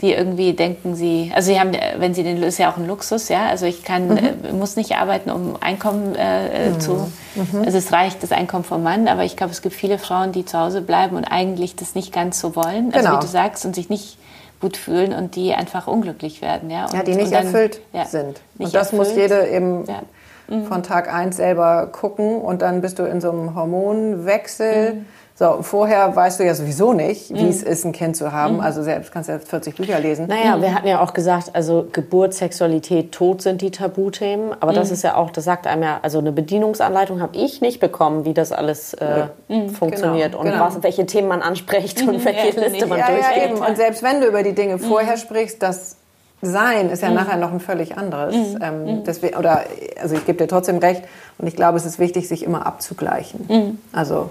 die 0.00 0.12
irgendwie 0.12 0.54
denken 0.54 0.94
sie, 0.94 1.30
also 1.34 1.52
sie 1.52 1.60
haben, 1.60 1.72
wenn 1.98 2.14
sie 2.14 2.22
den, 2.22 2.42
ist 2.42 2.58
ja 2.58 2.72
auch 2.72 2.78
ein 2.78 2.86
Luxus, 2.86 3.28
ja, 3.28 3.46
also 3.48 3.66
ich 3.66 3.84
kann, 3.84 4.08
mhm. 4.08 4.18
äh, 4.48 4.52
muss 4.52 4.76
nicht 4.76 4.96
arbeiten, 4.96 5.30
um 5.30 5.56
Einkommen 5.60 6.14
äh, 6.14 6.68
äh, 6.68 6.70
mhm. 6.70 6.80
zu, 6.80 6.92
mhm. 7.34 7.62
also 7.64 7.76
es 7.76 7.92
reicht 7.92 8.22
das 8.22 8.32
Einkommen 8.32 8.64
vom 8.64 8.82
Mann, 8.82 9.08
aber 9.08 9.24
ich 9.24 9.36
glaube, 9.36 9.52
es 9.52 9.60
gibt 9.60 9.74
viele 9.74 9.98
Frauen, 9.98 10.32
die 10.32 10.44
zu 10.44 10.58
Hause 10.58 10.80
bleiben 10.80 11.16
und 11.16 11.24
eigentlich 11.24 11.76
das 11.76 11.94
nicht 11.94 12.12
ganz 12.12 12.40
so 12.40 12.56
wollen, 12.56 12.92
also 12.92 13.06
genau. 13.06 13.18
wie 13.18 13.20
du 13.20 13.26
sagst, 13.26 13.66
und 13.66 13.74
sich 13.74 13.90
nicht 13.90 14.16
gut 14.60 14.76
fühlen 14.76 15.12
und 15.12 15.36
die 15.36 15.54
einfach 15.54 15.86
unglücklich 15.86 16.40
werden, 16.42 16.70
ja. 16.70 16.84
Und, 16.84 16.94
ja, 16.94 17.02
die 17.02 17.14
nicht 17.14 17.32
dann, 17.32 17.46
erfüllt 17.46 17.80
ja, 17.92 18.06
sind. 18.06 18.40
Nicht 18.58 18.66
und 18.66 18.74
das 18.74 18.92
erfüllt. 18.92 19.08
muss 19.08 19.16
jede 19.16 19.48
eben 19.48 19.84
ja. 19.86 20.02
Mhm. 20.48 20.66
von 20.66 20.82
Tag 20.82 21.12
eins 21.12 21.36
selber 21.36 21.88
gucken 21.92 22.40
und 22.40 22.62
dann 22.62 22.80
bist 22.80 22.98
du 22.98 23.04
in 23.04 23.20
so 23.20 23.30
einem 23.30 23.54
Hormonwechsel 23.54 24.94
mhm. 24.94 25.06
So, 25.40 25.62
vorher 25.62 26.14
weißt 26.14 26.38
du 26.38 26.44
ja 26.44 26.54
sowieso 26.54 26.92
nicht, 26.92 27.30
wie 27.30 27.44
mhm. 27.44 27.48
es 27.48 27.62
ist, 27.62 27.86
ein 27.86 27.92
Kind 27.92 28.14
zu 28.14 28.30
haben. 28.30 28.56
Mhm. 28.56 28.60
Also 28.60 28.82
selbst 28.82 29.10
kannst 29.10 29.30
du 29.30 29.32
ja 29.32 29.38
40 29.38 29.74
Bücher 29.74 29.98
lesen. 29.98 30.26
Naja, 30.26 30.58
mhm. 30.58 30.60
wir 30.60 30.74
hatten 30.74 30.86
ja 30.86 31.00
auch 31.00 31.14
gesagt, 31.14 31.52
also 31.54 31.86
Geburt, 31.90 32.34
Sexualität, 32.34 33.12
Tod 33.12 33.40
sind 33.40 33.62
die 33.62 33.70
Tabuthemen. 33.70 34.54
Aber 34.60 34.74
das 34.74 34.88
mhm. 34.88 34.94
ist 34.96 35.02
ja 35.02 35.14
auch, 35.16 35.30
das 35.30 35.44
sagt 35.44 35.66
einem 35.66 35.82
ja, 35.82 35.98
also 36.02 36.18
eine 36.18 36.30
Bedienungsanleitung 36.32 37.22
habe 37.22 37.38
ich 37.38 37.62
nicht 37.62 37.80
bekommen, 37.80 38.26
wie 38.26 38.34
das 38.34 38.52
alles 38.52 38.92
äh, 38.92 39.28
mhm. 39.48 39.70
funktioniert 39.70 40.32
genau, 40.32 40.42
und 40.42 40.50
genau. 40.50 40.62
Was, 40.62 40.82
welche 40.82 41.06
Themen 41.06 41.28
man 41.28 41.40
anspricht 41.40 42.02
und 42.02 42.18
mhm. 42.18 42.24
welche 42.26 42.60
ja, 42.60 42.68
Liste 42.68 42.86
man 42.86 42.98
ja, 42.98 43.06
durchgeht. 43.06 43.58
Ja, 43.58 43.66
und 43.66 43.76
selbst 43.78 44.02
wenn 44.02 44.20
du 44.20 44.26
über 44.26 44.42
die 44.42 44.54
Dinge 44.54 44.78
vorher 44.78 45.16
sprichst, 45.16 45.62
das 45.62 45.96
sein 46.42 46.90
ist 46.90 47.02
ja 47.02 47.08
nachher 47.08 47.38
noch 47.38 47.52
ein 47.52 47.60
völlig 47.60 47.96
anderes. 47.96 48.34
Ähm, 48.60 49.04
deswegen, 49.06 49.38
oder, 49.38 49.64
also 50.02 50.16
ich 50.16 50.26
gebe 50.26 50.36
dir 50.36 50.48
trotzdem 50.48 50.76
recht 50.76 51.02
und 51.38 51.46
ich 51.46 51.56
glaube, 51.56 51.78
es 51.78 51.86
ist 51.86 51.98
wichtig, 51.98 52.28
sich 52.28 52.42
immer 52.42 52.66
abzugleichen. 52.66 53.78
Also 53.92 54.28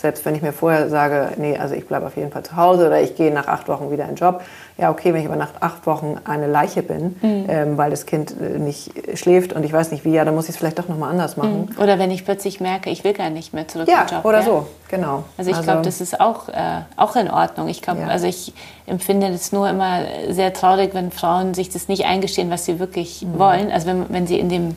selbst 0.00 0.24
wenn 0.24 0.34
ich 0.34 0.42
mir 0.42 0.52
vorher 0.52 0.88
sage, 0.88 1.32
nee, 1.36 1.58
also 1.58 1.74
ich 1.74 1.86
bleibe 1.86 2.06
auf 2.06 2.16
jeden 2.16 2.30
Fall 2.30 2.42
zu 2.42 2.56
Hause 2.56 2.86
oder 2.86 3.00
ich 3.02 3.16
gehe 3.16 3.32
nach 3.32 3.48
acht 3.48 3.68
Wochen 3.68 3.90
wieder 3.90 4.04
in 4.04 4.10
den 4.10 4.16
Job. 4.16 4.42
Ja, 4.78 4.90
okay, 4.90 5.12
wenn 5.12 5.20
ich 5.20 5.26
aber 5.26 5.36
nach 5.36 5.50
acht 5.60 5.86
Wochen 5.86 6.16
eine 6.24 6.46
Leiche 6.46 6.82
bin, 6.82 7.16
mhm. 7.20 7.44
ähm, 7.48 7.78
weil 7.78 7.90
das 7.90 8.06
Kind 8.06 8.34
äh, 8.40 8.58
nicht 8.58 8.92
schläft 9.14 9.52
und 9.52 9.62
ich 9.62 9.72
weiß 9.72 9.90
nicht 9.90 10.04
wie, 10.04 10.12
ja, 10.12 10.24
dann 10.24 10.34
muss 10.34 10.44
ich 10.44 10.50
es 10.50 10.56
vielleicht 10.56 10.78
doch 10.78 10.88
nochmal 10.88 11.10
anders 11.10 11.36
machen. 11.36 11.68
Mhm. 11.70 11.82
Oder 11.82 11.98
wenn 11.98 12.10
ich 12.10 12.24
plötzlich 12.24 12.60
merke, 12.60 12.88
ich 12.88 13.04
will 13.04 13.12
gar 13.12 13.28
nicht 13.28 13.52
mehr 13.52 13.68
zurück 13.68 13.88
ja, 13.88 14.00
in 14.00 14.06
den 14.06 14.16
Job. 14.16 14.24
Oder 14.24 14.40
ja, 14.40 14.46
oder 14.46 14.60
so, 14.60 14.66
genau. 14.88 15.24
Also 15.36 15.50
ich 15.50 15.56
also, 15.56 15.70
glaube, 15.70 15.82
das 15.82 16.00
ist 16.00 16.18
auch, 16.18 16.48
äh, 16.48 16.80
auch 16.96 17.14
in 17.16 17.30
Ordnung. 17.30 17.68
Ich 17.68 17.82
glaube, 17.82 18.00
ja. 18.00 18.06
also 18.06 18.26
ich 18.26 18.54
empfinde 18.86 19.26
es 19.28 19.52
nur 19.52 19.68
immer 19.68 20.00
sehr 20.30 20.52
traurig, 20.54 20.94
wenn 20.94 21.10
Frauen 21.10 21.52
sich 21.52 21.68
das 21.68 21.88
nicht 21.88 22.06
eingestehen, 22.06 22.50
was 22.50 22.64
sie 22.64 22.78
wirklich 22.78 23.22
mhm. 23.22 23.38
wollen. 23.38 23.70
Also 23.70 23.86
wenn, 23.86 24.06
wenn 24.08 24.26
sie 24.26 24.38
in 24.38 24.48
dem 24.48 24.76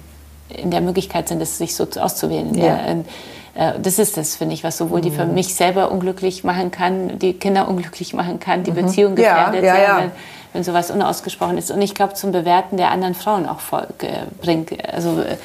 in 0.49 0.69
der 0.69 0.81
Möglichkeit 0.81 1.29
sind, 1.29 1.41
es 1.41 1.57
sich 1.57 1.73
so 1.75 1.87
auszuwählen. 1.99 2.53
Ja. 2.53 2.75
In, 2.85 3.01
äh, 3.01 3.03
das 3.55 3.99
ist 3.99 4.17
das, 4.17 4.35
finde 4.35 4.55
ich, 4.55 4.63
was 4.63 4.77
sowohl 4.77 5.01
die 5.01 5.11
für 5.11 5.25
mhm. 5.25 5.35
mich 5.35 5.53
selber 5.53 5.91
unglücklich 5.91 6.43
machen 6.43 6.71
kann, 6.71 7.19
die 7.19 7.33
Kinder 7.33 7.67
unglücklich 7.67 8.13
machen 8.13 8.39
kann, 8.39 8.63
die 8.63 8.71
mhm. 8.71 8.75
Beziehung 8.75 9.15
gefährdet, 9.15 9.63
ja, 9.63 9.75
ja, 9.75 9.83
ja. 9.83 9.97
Wenn, 9.99 10.11
wenn 10.53 10.63
sowas 10.63 10.89
unausgesprochen 10.89 11.57
ist. 11.57 11.69
Und 11.69 11.81
ich 11.81 11.93
glaube, 11.93 12.13
zum 12.13 12.31
Bewerten 12.31 12.77
der 12.77 12.89
anderen 12.91 13.13
Frauen 13.13 13.47
auch 13.47 13.59
bringt. 14.41 14.71
Also 14.91 15.21
äh, 15.21 15.37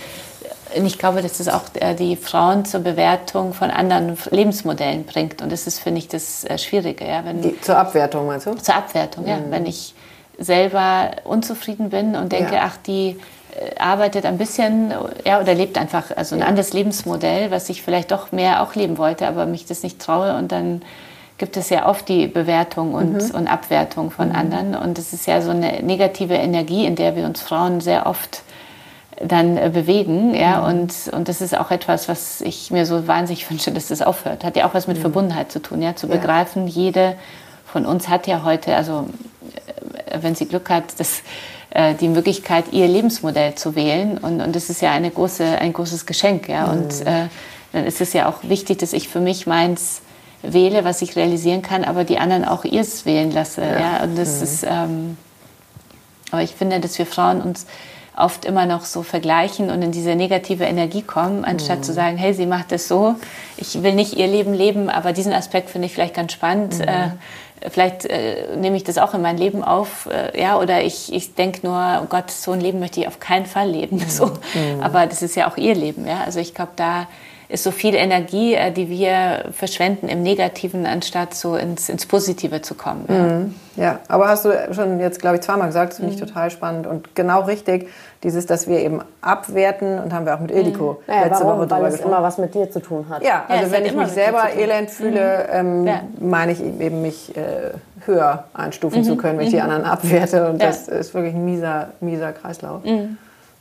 ich 0.83 0.99
glaube, 0.99 1.23
dass 1.23 1.41
es 1.41 1.49
auch 1.49 1.65
äh, 1.75 1.95
die 1.95 2.17
Frauen 2.17 2.65
zur 2.65 2.81
Bewertung 2.81 3.53
von 3.53 3.71
anderen 3.71 4.17
Lebensmodellen 4.31 5.05
bringt. 5.05 5.43
Und 5.43 5.53
das 5.53 5.67
ist, 5.67 5.79
finde 5.79 5.99
ich, 5.99 6.09
das 6.09 6.47
Schwierige. 6.57 7.07
Ja, 7.07 7.25
wenn, 7.25 7.43
die, 7.43 7.61
zur 7.61 7.77
Abwertung, 7.77 8.27
meinst 8.27 8.47
du? 8.47 8.55
Zur 8.55 8.75
Abwertung, 8.75 9.25
mhm. 9.25 9.31
ja. 9.31 9.39
Wenn 9.51 9.67
ich 9.67 9.95
selber 10.39 11.11
unzufrieden 11.25 11.91
bin 11.91 12.15
und 12.15 12.33
denke, 12.33 12.61
ach, 12.63 12.77
die 12.87 13.19
arbeitet 13.79 14.25
ein 14.25 14.39
bisschen 14.39 14.93
ja, 15.25 15.41
oder 15.41 15.55
lebt 15.55 15.79
einfach 15.79 16.17
also 16.17 16.35
ein 16.35 16.43
anderes 16.43 16.73
Lebensmodell, 16.73 17.51
was 17.51 17.69
ich 17.69 17.83
vielleicht 17.83 18.11
doch 18.11 18.33
mehr 18.33 18.63
auch 18.63 18.75
leben 18.75 18.99
wollte, 18.99 19.27
aber 19.27 19.47
mich 19.47 19.67
das 19.67 19.83
nicht 19.83 19.99
traue. 19.99 20.37
Und 20.37 20.53
dann 20.53 20.83
gibt 21.39 21.57
es 21.57 21.71
ja 21.71 21.89
oft 21.89 22.09
die 22.09 22.27
Bewertung 22.27 22.95
und, 22.95 23.13
mhm. 23.13 23.35
und 23.35 23.49
Abwertung 23.49 24.11
von 24.11 24.31
mhm. 24.31 24.35
anderen. 24.35 24.75
Und 24.75 24.99
es 24.99 25.13
ist 25.13 25.27
ja 25.27 25.41
so 25.41 25.51
eine 25.51 25.83
negative 25.83 26.35
Energie, 26.35 26.85
in 26.85 26.97
der 26.97 27.17
wir 27.17 27.25
uns 27.25 27.41
Frauen 27.41 27.81
sehr 27.81 28.07
oft 28.07 28.43
dann 29.23 29.57
äh, 29.57 29.71
bewegen. 29.73 30.35
Ja? 30.35 30.61
Mhm. 30.61 30.67
Und, 30.67 30.95
und 31.13 31.29
das 31.29 31.41
ist 31.41 31.57
auch 31.57 31.71
etwas, 31.71 32.09
was 32.09 32.41
ich 32.41 32.71
mir 32.71 32.87
so 32.87 33.07
wahnsinnig 33.07 33.49
wünsche, 33.51 33.71
dass 33.71 33.89
das 33.89 34.03
aufhört. 34.03 34.45
Hat 34.45 34.57
ja 34.57 34.69
auch 34.69 34.75
was 34.75 34.87
mit 34.87 34.99
mhm. 34.99 35.03
Verbundenheit 35.03 35.53
zu 35.53 35.61
tun, 35.61 35.81
ja? 35.81 35.97
zu 35.97 36.09
begreifen, 36.09 36.67
jede 36.67 37.15
von 37.65 37.85
uns 37.85 38.09
hat 38.09 38.27
ja 38.27 38.45
heute, 38.45 38.75
also 38.75 39.09
äh, 40.07 40.19
wenn 40.23 40.35
sie 40.35 40.47
Glück 40.47 40.71
hat, 40.71 40.85
das 40.99 41.21
äh, 41.21 41.23
die 41.71 42.09
Möglichkeit, 42.09 42.73
ihr 42.73 42.89
Lebensmodell 42.89 43.55
zu 43.55 43.75
wählen. 43.75 44.17
Und, 44.19 44.41
und 44.41 44.57
das 44.57 44.71
ist 44.71 44.81
ja 44.81 44.93
eine 44.93 45.11
große, 45.11 45.45
ein 45.45 45.73
großes 45.73 46.07
Geschenk. 46.07 46.49
Ja? 46.49 46.67
Mhm. 46.67 46.73
Und 46.73 47.07
äh, 47.07 47.29
dann 47.73 47.85
ist 47.85 48.01
es 48.01 48.13
ja 48.15 48.29
auch 48.29 48.43
wichtig, 48.43 48.79
dass 48.79 48.93
ich 48.93 49.09
für 49.09 49.21
mich 49.21 49.47
meins 49.47 50.01
wähle, 50.43 50.85
was 50.85 51.03
ich 51.03 51.17
realisieren 51.17 51.63
kann, 51.63 51.85
aber 51.85 52.05
die 52.05 52.19
anderen 52.19 52.45
auch 52.45 52.65
ihrs 52.65 53.05
wählen 53.05 53.31
lasse. 53.31 53.63
Ja. 53.63 53.81
ja? 53.81 54.03
Und 54.05 54.17
das 54.17 54.39
mhm. 54.39 54.43
ist, 54.43 54.67
ähm, 54.69 55.17
aber 56.31 56.43
ich 56.43 56.55
finde, 56.55 56.81
dass 56.81 56.99
wir 56.99 57.07
Frauen 57.07 57.43
uns 57.43 57.67
oft 58.17 58.45
immer 58.45 58.67
noch 58.67 58.85
so 58.85 59.03
vergleichen 59.03 59.71
und 59.71 59.81
in 59.81 59.93
diese 59.93 60.17
negative 60.17 60.65
Energie 60.65 61.03
kommen, 61.03 61.45
anstatt 61.45 61.79
mhm. 61.79 61.83
zu 61.85 61.93
sagen, 61.93 62.17
hey, 62.17 62.35
sie 62.35 62.47
macht 62.47 62.73
das 62.73 62.89
so, 62.89 63.15
ich 63.57 63.83
will 63.83 63.95
nicht 63.95 64.15
ihr 64.15 64.27
Leben 64.27 64.55
leben, 64.55 64.91
aber 64.91 65.13
diesen 65.13 65.33
Aspekt 65.33 65.71
finde 65.71 65.87
ich 65.87 65.95
vielleicht 65.95 66.15
ganz 66.15 66.33
spannend. 66.33 66.79
Mhm. 66.79 66.85
Äh, 66.85 67.11
vielleicht 67.69 68.05
äh, 68.05 68.57
nehme 68.57 68.77
ich 68.77 68.85
das 68.85 68.99
auch 68.99 69.15
in 69.15 69.23
mein 69.23 69.39
Leben 69.39 69.63
auf, 69.63 70.07
äh, 70.07 70.41
ja, 70.41 70.59
oder 70.59 70.83
ich, 70.83 71.13
ich 71.13 71.35
denke 71.35 71.67
nur, 71.67 72.03
oh 72.03 72.07
Gott, 72.09 72.31
so 72.31 72.53
ein 72.53 72.61
Leben 72.61 72.79
möchte 72.81 73.01
ich 73.01 73.09
auf 73.09 73.21
keinen 73.21 73.47
Fall 73.47 73.71
leben. 73.71 73.99
So. 74.09 74.27
Mhm. 74.27 74.81
Aber 74.81 75.07
das 75.07 75.23
ist 75.23 75.37
ja 75.37 75.51
auch 75.51 75.57
ihr 75.57 75.75
Leben, 75.75 76.07
ja. 76.07 76.23
Also 76.25 76.41
ich 76.41 76.55
glaube, 76.55 76.73
da 76.77 77.07
ist 77.49 77.65
so 77.65 77.71
viel 77.71 77.95
Energie, 77.95 78.55
äh, 78.55 78.71
die 78.71 78.89
wir 78.91 79.47
verschwenden 79.53 80.09
im 80.09 80.23
Negativen, 80.23 80.85
anstatt 80.85 81.35
so 81.35 81.57
ins, 81.57 81.89
ins 81.89 82.05
Positive 82.05 82.61
zu 82.61 82.75
kommen. 82.75 83.05
Ja. 83.09 83.15
Mhm. 83.15 83.55
ja, 83.77 83.99
aber 84.09 84.29
hast 84.29 84.45
du 84.45 84.51
schon 84.73 85.01
jetzt, 85.01 85.21
glaube 85.21 85.37
ich, 85.37 85.43
zweimal 85.43 85.69
gesagt, 85.69 85.93
das 85.93 85.99
finde 85.99 86.15
ich 86.15 86.21
mhm. 86.21 86.27
total 86.27 86.51
spannend 86.51 86.87
und 86.87 87.15
genau 87.15 87.43
richtig, 87.43 87.89
dieses, 88.23 88.47
dass 88.47 88.69
wir 88.69 88.81
eben 88.81 89.01
abwerten 89.23 89.99
und 89.99 90.13
haben 90.13 90.27
wir 90.27 90.35
auch 90.35 90.41
mit 90.41 90.51
Ildiko 90.51 91.01
mhm. 91.07 91.13
ja, 91.13 91.25
letzte 91.25 91.45
warum? 91.45 91.61
Woche 91.61 91.71
Weil 91.71 91.93
es 91.93 92.01
immer 92.01 92.23
was 92.23 92.37
mit 92.37 92.55
dir 92.55 92.71
zu 92.71 92.81
tun 92.81 93.07
hat. 93.09 93.23
Ja, 93.23 93.45
also 93.49 93.67
ja, 93.67 93.73
wenn 93.73 93.87
ich 93.87 93.95
mich 93.95 94.09
selber 94.09 94.53
elend 94.55 94.91
fühle, 94.91 95.47
mhm. 95.49 95.59
ähm, 95.59 95.87
ja. 95.87 96.01
meine 96.21 96.53
ich 96.53 96.63
eben, 96.63 97.01
mich 97.01 97.35
äh, 97.35 97.71
höher 98.05 98.45
einstufen 98.53 99.01
mhm. 99.01 99.05
zu 99.05 99.17
können, 99.17 99.39
wenn 99.39 99.47
ich 99.47 99.53
die 99.53 99.61
anderen 99.61 99.85
abwerte 99.85 100.51
und 100.51 100.61
das 100.61 100.89
ist 100.89 101.15
wirklich 101.15 101.35
ein 101.35 101.45
mieser, 101.45 101.91
mieser 102.01 102.33
Kreislauf. 102.33 102.83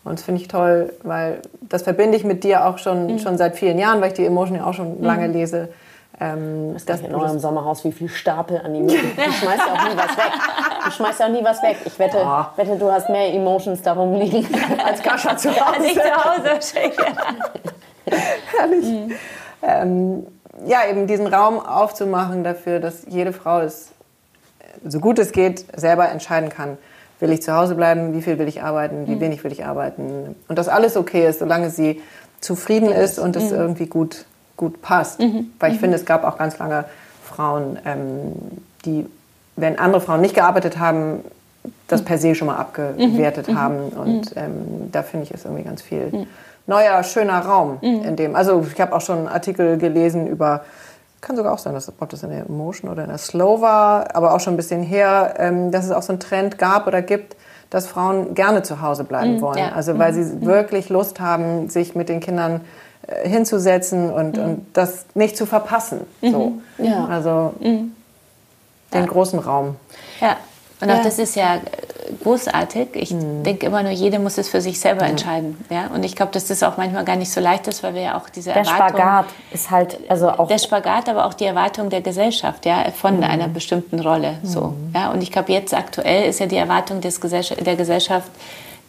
Und 0.08 0.20
das 0.20 0.26
finde 0.26 0.42
ich 0.42 0.48
toll, 0.48 0.94
weil 1.04 1.42
das 1.62 1.84
verbinde 1.84 2.18
ich 2.18 2.24
mit 2.24 2.44
dir 2.44 2.66
auch 2.66 2.78
schon, 2.78 3.08
mhm. 3.08 3.20
schon 3.20 3.38
seit 3.38 3.56
vielen 3.56 3.78
Jahren, 3.78 4.02
weil 4.02 4.10
ich 4.10 4.14
die 4.14 4.26
Emotion 4.26 4.58
ja 4.58 4.66
auch 4.66 4.74
schon 4.74 5.00
mhm. 5.00 5.04
lange 5.04 5.28
lese. 5.28 5.70
Ähm, 6.20 6.76
das 6.86 7.02
ist 7.02 7.08
in 7.08 7.14
eurem 7.14 7.38
Sommerhaus, 7.38 7.84
wie 7.84 7.92
viel 7.92 8.10
Stapel 8.10 8.60
an 8.64 8.74
Emotionen. 8.74 9.12
Du 9.16 9.32
schmeißt 9.32 9.62
ja 9.68 9.74
auch 9.74 9.90
nie 9.90 9.98
was 9.98 10.18
weg. 10.18 10.32
Du 10.86 10.92
schmeißt 10.92 11.20
ja 11.20 11.26
auch 11.28 11.32
nie 11.32 11.44
was 11.44 11.62
weg. 11.62 11.78
Ich 11.86 12.00
wette, 12.00 12.18
oh. 12.24 12.46
wette 12.56 12.76
du 12.78 12.92
hast 12.92 13.10
mehr 13.10 13.34
Emotions 13.34 13.82
darum 13.84 14.16
liegen 14.16 14.48
als 14.86 15.04
Kascha 15.04 15.38
zu 15.38 15.50
Hause. 15.50 15.62
Als 15.76 15.86
ich 15.86 15.94
zu 15.94 16.02
Hause 16.02 16.60
Herrlich. 18.58 18.86
Mhm. 18.86 19.12
Ähm, 19.62 20.28
ja, 20.66 20.88
eben 20.90 21.06
diesen 21.06 21.28
Raum 21.28 21.60
aufzumachen 21.60 22.44
dafür, 22.44 22.80
dass 22.80 23.06
jede 23.08 23.34
Frau 23.34 23.60
es, 23.60 23.92
so 24.84 25.00
gut 25.00 25.20
es 25.20 25.32
geht, 25.32 25.66
selber 25.76 26.10
entscheiden 26.10 26.50
kann 26.50 26.78
Will 27.20 27.32
ich 27.32 27.42
zu 27.42 27.54
Hause 27.54 27.76
bleiben? 27.76 28.14
Wie 28.14 28.22
viel 28.22 28.38
will 28.38 28.48
ich 28.48 28.62
arbeiten? 28.62 29.08
Wie 29.08 29.16
mhm. 29.16 29.20
wenig 29.22 29.44
will 29.44 29.52
ich 29.52 29.66
arbeiten? 29.66 30.36
Und 30.48 30.58
dass 30.58 30.68
alles 30.68 30.96
okay 30.96 31.28
ist, 31.28 31.40
solange 31.40 31.70
sie 31.70 32.02
zufrieden 32.42 32.92
ist 32.92 33.18
und 33.18 33.36
es 33.36 33.52
mhm. 33.52 33.58
irgendwie 33.58 33.88
gut, 33.88 34.26
gut 34.56 34.82
passt. 34.82 35.20
Mhm. 35.20 35.52
Weil 35.60 35.72
ich 35.72 35.78
mhm. 35.78 35.82
finde, 35.82 35.98
es 35.98 36.06
gab 36.06 36.24
auch 36.24 36.38
ganz 36.38 36.60
lange 36.60 36.86
Frauen, 37.24 37.80
ähm, 37.86 38.34
die, 38.86 39.06
wenn 39.56 39.80
andere 39.80 40.02
Frauen 40.02 40.22
nicht 40.22 40.36
gearbeitet 40.36 40.78
haben, 40.78 41.24
das 41.88 42.02
mhm. 42.02 42.06
per 42.06 42.18
se 42.20 42.36
schon 42.36 42.48
mal 42.48 42.58
abgewertet 42.58 43.48
mhm. 43.48 43.60
haben. 43.60 43.80
Und 43.90 44.34
ähm, 44.36 44.92
da 44.92 45.02
finde 45.02 45.26
ich, 45.26 45.32
ist 45.32 45.46
irgendwie 45.46 45.64
ganz 45.64 45.82
viel 45.82 46.28
neuer, 46.68 47.02
schöner 47.04 47.40
Raum 47.40 47.78
in 47.82 48.16
dem. 48.18 48.36
Also 48.36 48.66
ich 48.72 48.80
habe 48.82 48.94
auch 48.94 49.02
schon 49.02 49.28
Artikel 49.28 49.78
gelesen 49.78 50.28
über 50.28 50.66
kann 51.22 51.36
sogar 51.36 51.54
auch 51.54 51.58
sein, 51.58 51.74
dass, 51.74 51.90
ob 51.90 52.10
das 52.10 52.24
in 52.24 52.30
der 52.30 52.46
Emotion 52.46 52.92
oder 52.92 53.04
in 53.04 53.10
der 53.10 53.18
Slow 53.18 53.62
war, 53.62 54.16
aber 54.16 54.34
auch 54.34 54.40
schon 54.40 54.54
ein 54.54 54.58
bisschen 54.58 54.84
her, 54.84 55.36
ähm, 55.38 55.72
dass 55.72 55.86
es 55.86 55.92
auch 55.92 56.04
so 56.04 56.14
einen 56.14 56.20
Trend 56.20 56.58
gab 56.58 56.88
oder 56.88 57.02
gibt, 57.02 57.36
dass 57.70 57.88
Frauen 57.88 58.34
gerne 58.34 58.64
zu 58.64 58.82
Hause 58.82 59.04
bleiben 59.04 59.38
mm, 59.38 59.42
wollen. 59.42 59.58
Ja. 59.58 59.72
Also 59.74 59.98
weil 60.00 60.14
mm, 60.14 60.16
sie 60.16 60.36
mm. 60.36 60.46
wirklich 60.46 60.90
Lust 60.90 61.20
haben, 61.20 61.70
sich 61.70 61.96
mit 61.96 62.08
den 62.08 62.20
Kindern 62.20 62.62
äh, 63.08 63.28
hinzusetzen 63.28 64.10
und, 64.12 64.38
mm. 64.38 64.42
und 64.42 64.66
das 64.74 65.06
nicht 65.16 65.36
zu 65.36 65.46
verpassen. 65.46 66.02
-hmm. 66.22 66.32
So. 66.32 66.54
Ja. 66.78 67.06
Also 67.08 67.54
mm. 67.60 67.64
den 67.64 67.92
ja. 68.94 69.06
großen 69.06 69.40
Raum. 69.40 69.76
Ja. 70.22 70.38
Und 70.80 70.92
auch 70.92 71.02
das 71.02 71.18
ist 71.18 71.36
ja 71.36 71.58
großartig. 72.24 72.90
Ich 72.94 73.12
mhm. 73.12 73.44
denke 73.44 73.66
immer 73.66 73.84
nur, 73.84 73.92
jede 73.92 74.20
muss 74.20 74.38
es 74.38 74.50
für 74.50 74.62
sich 74.62 74.80
selber 74.80 75.04
mhm. 75.04 75.12
entscheiden. 75.12 75.66
Ja? 75.70 75.88
Und 75.88 76.04
ich 76.04 76.16
glaube, 76.16 76.32
dass 76.32 76.48
das 76.48 76.64
auch 76.64 76.78
manchmal 76.78 77.06
gar 77.06 77.16
nicht 77.16 77.32
so 77.32 77.40
leicht 77.40 77.68
ist, 77.68 77.84
weil 77.84 77.94
wir 77.94 78.02
ja 78.02 78.18
auch 78.18 78.30
diese 78.30 78.52
der 78.52 78.64
Erwartung... 78.64 78.98
Der 78.98 79.04
Spagat 79.04 79.26
ist 79.52 79.72
halt 79.72 80.00
also 80.10 80.30
auch... 80.30 80.48
Der 80.48 80.58
Spagat, 80.58 81.08
aber 81.10 81.26
auch 81.26 81.34
die 81.34 81.46
Erwartung 81.46 81.90
der 81.90 82.02
Gesellschaft, 82.02 82.66
ja, 82.66 82.92
von 82.92 83.18
mhm. 83.18 83.24
einer 83.24 83.48
bestimmten 83.48 84.00
Rolle. 84.00 84.40
So, 84.44 84.62
mhm. 84.62 84.92
ja? 84.94 85.12
Und 85.12 85.22
ich 85.22 85.32
glaube, 85.32 85.54
jetzt 85.54 85.74
aktuell 85.74 86.30
ist 86.30 86.40
ja 86.40 86.46
die 86.48 86.58
Erwartung 86.58 87.02
des 87.02 87.22
Gesellschaft, 87.22 87.66
der 87.66 87.76
Gesellschaft, 87.76 88.30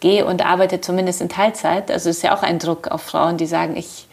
geh 0.01 0.23
und 0.23 0.45
arbeite 0.45 0.81
zumindest 0.81 1.21
in 1.21 1.29
Teilzeit. 1.29 1.91
Also 1.91 2.11
ist 2.11 2.23
ja 2.23 2.37
auch 2.37 2.43
ein 2.43 2.59
Druck 2.59 2.89
auf 2.89 3.03
Frauen, 3.03 3.37
die 3.37 3.47
sagen, 3.47 3.77
ich 3.77 4.08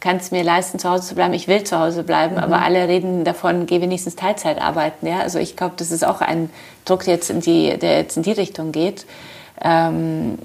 kann 0.00 0.16
es 0.16 0.30
mir 0.30 0.42
leisten, 0.42 0.78
zu 0.78 0.90
Hause 0.90 1.08
zu 1.08 1.14
bleiben, 1.14 1.34
ich 1.34 1.46
will 1.46 1.62
zu 1.64 1.78
Hause 1.78 2.02
bleiben, 2.02 2.36
mhm. 2.36 2.42
aber 2.42 2.62
alle 2.62 2.88
reden 2.88 3.24
davon, 3.24 3.66
geh 3.66 3.80
wenigstens 3.80 4.16
Teilzeit 4.16 4.60
arbeiten. 4.60 5.06
Ja? 5.06 5.20
Also 5.20 5.38
ich 5.38 5.56
glaube, 5.56 5.74
das 5.76 5.90
ist 5.90 6.04
auch 6.04 6.20
ein 6.20 6.50
Druck, 6.84 7.04
der 7.04 7.14
jetzt 7.14 7.30
in 7.30 7.40
die, 7.40 7.78
der 7.78 7.98
jetzt 7.98 8.16
in 8.16 8.22
die 8.22 8.32
Richtung 8.32 8.72
geht. 8.72 9.06
Ähm, 9.62 10.38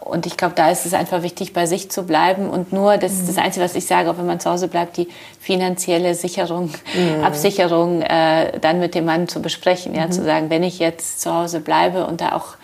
und 0.00 0.26
ich 0.26 0.36
glaube, 0.36 0.54
da 0.54 0.70
ist 0.70 0.86
es 0.86 0.94
einfach 0.94 1.22
wichtig, 1.22 1.52
bei 1.52 1.66
sich 1.66 1.90
zu 1.90 2.04
bleiben 2.04 2.50
und 2.50 2.72
nur, 2.72 2.96
das 2.96 3.12
ist 3.12 3.28
das 3.28 3.36
mhm. 3.36 3.42
Einzige, 3.42 3.64
was 3.64 3.74
ich 3.74 3.86
sage, 3.86 4.10
auch 4.10 4.18
wenn 4.18 4.26
man 4.26 4.40
zu 4.40 4.50
Hause 4.50 4.68
bleibt, 4.68 4.96
die 4.96 5.08
finanzielle 5.40 6.14
Sicherung, 6.14 6.70
mhm. 6.94 7.24
Absicherung 7.24 8.02
äh, 8.02 8.58
dann 8.58 8.80
mit 8.80 8.94
dem 8.94 9.04
Mann 9.04 9.28
zu 9.28 9.40
besprechen. 9.40 9.94
Ja? 9.94 10.06
Mhm. 10.06 10.12
Zu 10.12 10.24
sagen, 10.24 10.50
wenn 10.50 10.62
ich 10.62 10.78
jetzt 10.78 11.20
zu 11.20 11.32
Hause 11.32 11.60
bleibe 11.60 12.06
und 12.06 12.20
da 12.20 12.32
auch 12.32 12.56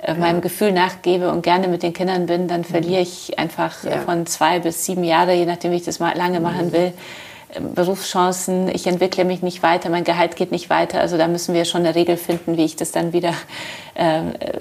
äh, 0.00 0.14
meinem 0.14 0.40
Gefühl 0.40 0.70
nachgebe 0.70 1.28
und 1.30 1.42
gerne 1.42 1.66
mit 1.66 1.82
den 1.82 1.92
Kindern 1.92 2.26
bin, 2.26 2.46
dann 2.46 2.62
verliere 2.62 3.00
ich 3.00 3.36
einfach 3.36 3.82
äh, 3.82 3.90
ja. 3.90 3.98
von 3.98 4.26
zwei 4.26 4.60
bis 4.60 4.84
sieben 4.84 5.02
Jahre, 5.02 5.34
je 5.34 5.44
nachdem, 5.44 5.72
wie 5.72 5.76
ich 5.76 5.84
das 5.84 5.98
mal 5.98 6.16
lange 6.16 6.38
machen 6.38 6.66
mhm. 6.66 6.72
will, 6.72 6.92
äh, 7.48 7.60
Berufschancen. 7.60 8.68
Ich 8.68 8.86
entwickle 8.86 9.24
mich 9.24 9.42
nicht 9.42 9.60
weiter, 9.64 9.90
mein 9.90 10.04
Gehalt 10.04 10.36
geht 10.36 10.52
nicht 10.52 10.70
weiter. 10.70 11.00
Also 11.00 11.18
da 11.18 11.26
müssen 11.26 11.52
wir 11.52 11.64
schon 11.64 11.80
eine 11.80 11.96
Regel 11.96 12.16
finden, 12.16 12.56
wie 12.56 12.64
ich 12.64 12.76
das 12.76 12.92
dann 12.92 13.12
wieder 13.12 13.34
äh, 13.94 14.20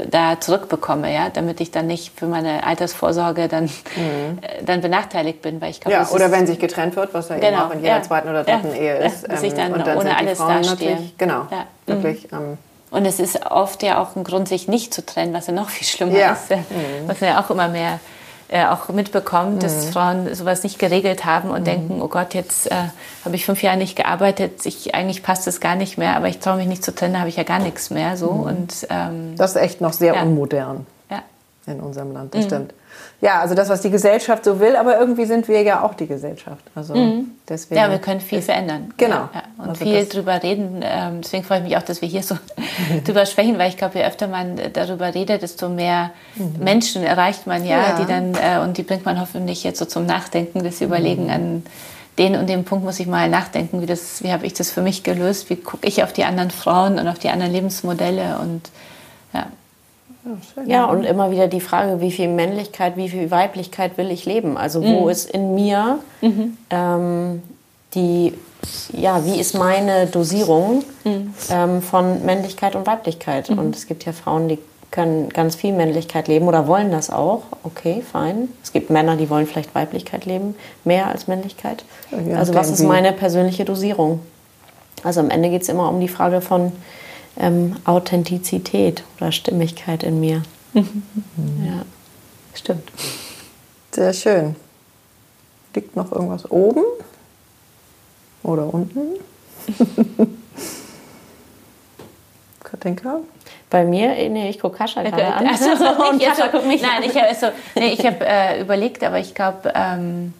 da 0.09 0.39
zurückbekomme, 0.39 1.13
ja, 1.13 1.29
damit 1.29 1.61
ich 1.61 1.69
dann 1.69 1.85
nicht 1.85 2.17
für 2.17 2.25
meine 2.25 2.65
Altersvorsorge 2.65 3.47
dann, 3.47 3.65
mhm. 3.65 4.39
äh, 4.41 4.63
dann 4.65 4.81
benachteiligt 4.81 5.43
bin, 5.43 5.61
weil 5.61 5.69
ich 5.69 5.81
glaube, 5.81 5.97
ja, 5.97 6.09
oder 6.09 6.31
wenn 6.31 6.47
sich 6.47 6.57
getrennt 6.57 6.95
wird, 6.95 7.13
was 7.13 7.29
ja 7.29 7.35
genau. 7.35 7.47
eben 7.47 7.57
auch 7.57 7.71
in 7.73 7.81
jeder 7.81 7.97
ja. 7.97 8.01
zweiten 8.01 8.27
oder 8.27 8.43
dritten 8.43 8.69
ja. 8.73 8.81
Ehe 8.81 8.97
ist, 9.05 9.31
dass 9.31 9.43
ähm, 9.43 9.47
ich 9.49 9.53
dann, 9.53 9.73
und 9.73 9.85
dann 9.85 9.99
ohne 9.99 10.17
alles 10.17 10.39
dastehe. 10.39 10.97
Genau, 11.19 11.45
wirklich. 11.85 12.31
Mhm. 12.31 12.37
Ähm, 12.37 12.57
und 12.89 13.05
es 13.05 13.19
ist 13.19 13.45
oft 13.45 13.83
ja 13.83 14.01
auch 14.01 14.15
ein 14.15 14.23
Grund, 14.23 14.47
sich 14.47 14.67
nicht 14.67 14.93
zu 14.93 15.05
trennen, 15.05 15.33
was 15.33 15.47
ja 15.47 15.53
noch 15.53 15.69
viel 15.69 15.87
schlimmer 15.87 16.17
ja. 16.17 16.33
ist. 16.33 16.49
Mhm. 16.51 17.07
Was 17.07 17.21
man 17.21 17.31
ja 17.31 17.43
auch 17.43 17.49
immer 17.49 17.67
mehr 17.67 17.99
äh, 18.49 18.65
auch 18.65 18.89
mitbekommt, 18.89 19.55
mhm. 19.55 19.59
dass 19.59 19.89
Frauen 19.89 20.33
sowas 20.33 20.63
nicht 20.63 20.79
geregelt 20.79 21.25
haben 21.25 21.49
und 21.49 21.61
mhm. 21.61 21.65
denken, 21.65 22.01
oh 22.01 22.07
Gott, 22.07 22.33
jetzt 22.33 22.71
äh, 22.71 22.75
habe 23.25 23.35
ich 23.35 23.45
fünf 23.45 23.61
Jahre 23.61 23.77
nicht 23.77 23.95
gearbeitet, 23.95 24.65
ich, 24.65 24.95
eigentlich 24.95 25.21
passt 25.21 25.47
es 25.47 25.59
gar 25.59 25.75
nicht 25.75 25.97
mehr, 25.97 26.15
aber 26.15 26.29
ich 26.29 26.39
traue 26.39 26.57
mich 26.57 26.67
nicht 26.67 26.83
zu 26.83 26.95
trennen, 26.95 27.19
habe 27.19 27.29
ich 27.29 27.35
ja 27.35 27.43
gar 27.43 27.59
nichts 27.59 27.89
mehr. 27.89 28.15
So. 28.15 28.31
Mhm. 28.31 28.43
Und, 28.43 28.87
ähm, 28.89 29.35
das 29.35 29.51
ist 29.51 29.61
echt 29.61 29.81
noch 29.81 29.93
sehr 29.93 30.15
ja. 30.15 30.21
unmodern 30.21 30.85
ja. 31.09 31.23
in 31.65 31.81
unserem 31.81 32.13
Land, 32.13 32.33
das 32.33 32.43
mhm. 32.43 32.47
stimmt. 32.47 32.73
Ja, 33.19 33.39
also 33.39 33.55
das, 33.55 33.69
was 33.69 33.81
die 33.81 33.89
Gesellschaft 33.89 34.45
so 34.45 34.59
will, 34.59 34.75
aber 34.75 34.99
irgendwie 34.99 35.25
sind 35.25 35.47
wir 35.47 35.63
ja 35.63 35.81
auch 35.81 35.95
die 35.95 36.05
Gesellschaft. 36.05 36.63
Also 36.75 36.93
mhm. 36.93 37.31
deswegen 37.49 37.81
ja, 37.81 37.89
wir 37.89 37.97
können 37.97 38.21
viel 38.21 38.43
verändern. 38.43 38.93
Genau. 38.97 39.29
Ja, 39.33 39.43
und 39.57 39.69
also 39.69 39.85
viel 39.85 40.05
drüber 40.05 40.43
reden. 40.43 40.81
Ähm, 40.83 41.21
deswegen 41.21 41.43
freue 41.43 41.59
ich 41.59 41.63
mich 41.63 41.77
auch, 41.77 41.81
dass 41.81 42.01
wir 42.01 42.07
hier 42.07 42.21
so 42.21 42.37
drüber 43.05 43.25
sprechen, 43.25 43.57
weil 43.57 43.69
ich 43.69 43.77
glaube, 43.77 43.97
je 43.97 44.05
öfter 44.05 44.27
man 44.27 44.59
darüber 44.73 45.15
redet, 45.15 45.41
desto 45.41 45.67
mehr 45.67 46.11
mhm. 46.35 46.63
Menschen 46.63 47.03
erreicht 47.03 47.47
man 47.47 47.65
ja, 47.65 47.77
ja, 47.77 47.99
die 47.99 48.05
dann 48.05 48.35
äh, 48.35 48.63
und 48.63 48.77
die 48.77 48.83
bringt 48.83 49.05
man 49.05 49.19
hoffentlich 49.19 49.63
jetzt 49.63 49.79
so 49.79 49.85
zum 49.85 50.05
Nachdenken, 50.05 50.63
dass 50.63 50.77
sie 50.77 50.85
mhm. 50.85 50.91
überlegen 50.91 51.31
an 51.31 51.63
den 52.17 52.35
und 52.35 52.47
dem 52.47 52.63
Punkt 52.65 52.83
muss 52.83 52.99
ich 52.99 53.07
mal 53.07 53.29
nachdenken, 53.29 53.81
wie, 53.81 53.85
das, 53.85 54.23
wie 54.23 54.31
habe 54.31 54.45
ich 54.45 54.53
das 54.53 54.71
für 54.71 54.81
mich 54.81 55.03
gelöst, 55.03 55.49
wie 55.49 55.55
gucke 55.55 55.87
ich 55.87 56.03
auf 56.03 56.13
die 56.13 56.23
anderen 56.23 56.51
Frauen 56.51 56.99
und 56.99 57.07
auf 57.07 57.19
die 57.19 57.29
anderen 57.29 57.51
Lebensmodelle 57.51 58.39
und 58.39 58.69
ja. 59.33 59.47
Ja, 60.65 60.85
und 60.85 61.03
immer 61.03 61.31
wieder 61.31 61.47
die 61.47 61.61
Frage, 61.61 62.01
wie 62.01 62.11
viel 62.11 62.27
Männlichkeit, 62.27 62.97
wie 62.97 63.09
viel 63.09 63.31
Weiblichkeit 63.31 63.97
will 63.97 64.11
ich 64.11 64.25
leben? 64.25 64.57
Also 64.57 64.83
wo 64.83 65.03
mhm. 65.03 65.09
ist 65.09 65.29
in 65.29 65.55
mir 65.55 65.99
mhm. 66.21 66.57
ähm, 66.69 67.43
die, 67.93 68.33
ja, 68.91 69.23
wie 69.25 69.39
ist 69.39 69.55
meine 69.55 70.07
Dosierung 70.07 70.83
mhm. 71.03 71.33
ähm, 71.49 71.81
von 71.81 72.25
Männlichkeit 72.25 72.75
und 72.75 72.85
Weiblichkeit? 72.85 73.49
Mhm. 73.49 73.59
Und 73.59 73.75
es 73.75 73.87
gibt 73.87 74.05
ja 74.05 74.11
Frauen, 74.11 74.49
die 74.49 74.59
können 74.91 75.29
ganz 75.29 75.55
viel 75.55 75.73
Männlichkeit 75.73 76.27
leben 76.27 76.47
oder 76.47 76.67
wollen 76.67 76.91
das 76.91 77.09
auch. 77.09 77.43
Okay, 77.63 78.01
fein. 78.09 78.49
Es 78.63 78.71
gibt 78.71 78.89
Männer, 78.89 79.15
die 79.15 79.29
wollen 79.29 79.45
vielleicht 79.45 79.75
Weiblichkeit 79.75 80.25
leben, 80.25 80.55
mehr 80.83 81.07
als 81.07 81.27
Männlichkeit. 81.27 81.83
Ja, 82.11 82.37
also 82.37 82.53
was 82.53 82.69
ist 82.69 82.83
meine 82.83 83.11
persönliche 83.11 83.65
Dosierung? 83.65 84.21
Also 85.03 85.19
am 85.19 85.29
Ende 85.29 85.49
geht 85.49 85.61
es 85.61 85.69
immer 85.69 85.89
um 85.89 85.99
die 85.99 86.07
Frage 86.07 86.41
von, 86.41 86.71
ähm, 87.39 87.75
Authentizität 87.85 89.03
oder 89.17 89.31
Stimmigkeit 89.31 90.03
in 90.03 90.19
mir. 90.19 90.43
Mhm. 90.73 91.03
Ja, 91.65 91.83
stimmt. 92.53 92.91
Sehr 93.91 94.13
schön. 94.13 94.55
Liegt 95.73 95.95
noch 95.95 96.11
irgendwas 96.11 96.49
oben 96.49 96.83
oder 98.43 98.73
unten? 98.73 99.15
Katinka? 102.63 103.21
Bei 103.69 103.83
mir, 103.83 104.29
nee, 104.29 104.49
ich 104.49 104.59
gucke 104.59 104.77
Kascha 104.77 105.03
gerade 105.03 105.33
an. 105.33 105.47
Also, 105.47 105.69
und 106.11 106.21
Kascha 106.21 106.47
guckt 106.47 106.67
mich 106.67 106.81
Nein, 106.81 107.03
ich 107.03 107.15
habe 107.15 107.27
also, 107.27 107.47
nee, 107.75 107.95
hab, 107.97 108.21
äh, 108.21 108.61
überlegt, 108.61 109.03
aber 109.03 109.19
ich 109.19 109.35
glaube, 109.35 109.73
ähm, 109.75 110.33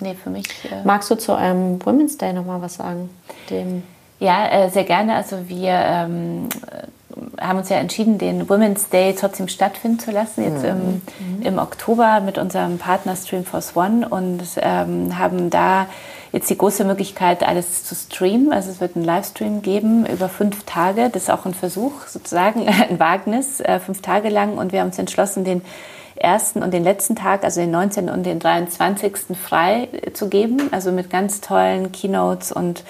nee, 0.00 0.14
für 0.14 0.30
mich... 0.30 0.46
Äh 0.64 0.82
Magst 0.84 1.10
du 1.10 1.14
zu 1.14 1.34
einem 1.34 1.84
Women's 1.84 2.18
Day 2.18 2.32
nochmal 2.32 2.60
was 2.62 2.74
sagen? 2.74 3.10
Dem 3.48 3.84
ja, 4.22 4.46
äh, 4.48 4.70
sehr 4.70 4.84
gerne. 4.84 5.16
Also 5.16 5.48
wir 5.48 5.72
ähm, 5.72 6.48
haben 7.40 7.58
uns 7.58 7.68
ja 7.68 7.78
entschieden, 7.78 8.18
den 8.18 8.48
Women's 8.48 8.88
Day 8.88 9.14
trotzdem 9.18 9.48
stattfinden 9.48 9.98
zu 9.98 10.12
lassen, 10.12 10.44
jetzt 10.44 10.64
im, 10.64 11.02
mhm. 11.18 11.42
im 11.42 11.58
Oktober 11.58 12.20
mit 12.20 12.38
unserem 12.38 12.78
Partner 12.78 13.16
Streamforce 13.16 13.76
One 13.76 14.08
und 14.08 14.42
ähm, 14.58 15.18
haben 15.18 15.50
da 15.50 15.86
jetzt 16.30 16.48
die 16.48 16.56
große 16.56 16.84
Möglichkeit, 16.84 17.42
alles 17.42 17.82
zu 17.82 17.96
streamen. 17.96 18.52
Also 18.52 18.70
es 18.70 18.80
wird 18.80 18.94
einen 18.94 19.04
Livestream 19.04 19.60
geben 19.60 20.06
über 20.06 20.28
fünf 20.28 20.62
Tage. 20.64 21.10
Das 21.10 21.24
ist 21.24 21.30
auch 21.30 21.44
ein 21.44 21.54
Versuch, 21.54 22.06
sozusagen 22.06 22.68
ein 22.90 23.00
Wagnis, 23.00 23.60
äh, 23.60 23.80
fünf 23.80 24.02
Tage 24.02 24.28
lang. 24.28 24.56
Und 24.56 24.70
wir 24.70 24.80
haben 24.80 24.88
uns 24.88 24.98
entschlossen, 25.00 25.42
den 25.42 25.62
ersten 26.14 26.62
und 26.62 26.72
den 26.72 26.84
letzten 26.84 27.16
Tag, 27.16 27.42
also 27.42 27.60
den 27.60 27.72
19. 27.72 28.08
und 28.08 28.24
den 28.24 28.38
23. 28.38 29.36
frei 29.36 29.88
zu 30.12 30.28
geben, 30.28 30.68
also 30.70 30.92
mit 30.92 31.10
ganz 31.10 31.40
tollen 31.40 31.90
Keynotes 31.90 32.52
und 32.52 32.84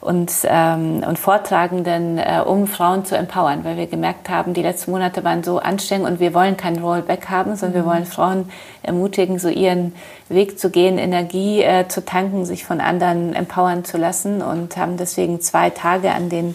und, 0.00 0.32
ähm, 0.44 1.02
und 1.06 1.18
Vortragenden, 1.18 2.18
äh, 2.18 2.40
um 2.44 2.66
Frauen 2.66 3.04
zu 3.04 3.16
empowern, 3.16 3.64
weil 3.64 3.76
wir 3.76 3.86
gemerkt 3.86 4.28
haben, 4.28 4.54
die 4.54 4.62
letzten 4.62 4.92
Monate 4.92 5.24
waren 5.24 5.42
so 5.42 5.58
anstrengend 5.58 6.08
und 6.08 6.20
wir 6.20 6.34
wollen 6.34 6.56
kein 6.56 6.78
Rollback 6.78 7.28
haben, 7.28 7.56
sondern 7.56 7.80
mhm. 7.80 7.84
wir 7.84 7.92
wollen 7.92 8.06
Frauen 8.06 8.50
ermutigen, 8.82 9.38
so 9.38 9.48
ihren 9.48 9.94
Weg 10.28 10.58
zu 10.58 10.70
gehen, 10.70 10.98
Energie 10.98 11.62
äh, 11.62 11.88
zu 11.88 12.04
tanken, 12.04 12.44
sich 12.44 12.64
von 12.64 12.80
anderen 12.80 13.34
empowern 13.34 13.84
zu 13.84 13.98
lassen 13.98 14.40
und 14.40 14.76
haben 14.76 14.96
deswegen 14.96 15.40
zwei 15.40 15.70
Tage, 15.70 16.12
an 16.12 16.28
denen 16.28 16.54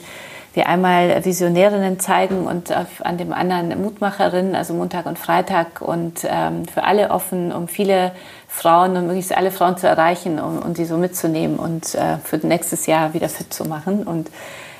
wir 0.53 0.67
einmal 0.69 1.25
Visionärinnen 1.25 1.99
zeigen 1.99 2.45
und 2.45 2.71
auf, 2.71 3.03
an 3.03 3.17
dem 3.17 3.33
anderen 3.33 3.81
Mutmacherinnen, 3.81 4.55
also 4.55 4.73
Montag 4.73 5.07
und 5.07 5.17
Freitag 5.17 5.81
und 5.81 6.25
ähm, 6.25 6.65
für 6.65 6.83
alle 6.83 7.09
offen, 7.09 7.51
um 7.51 7.67
viele 7.67 8.11
Frauen 8.53 8.95
und 8.95 9.07
möglichst 9.07 9.35
alle 9.35 9.49
Frauen 9.49 9.77
zu 9.77 9.87
erreichen 9.87 10.39
und, 10.39 10.59
um, 10.59 10.63
um 10.63 10.75
sie 10.75 10.85
so 10.85 10.97
mitzunehmen 10.97 11.57
und 11.57 11.95
äh, 11.95 12.17
für 12.23 12.37
nächstes 12.37 12.85
Jahr 12.85 13.13
wieder 13.15 13.27
fit 13.27 13.51
zu 13.51 13.65
machen. 13.65 14.03
Und 14.03 14.29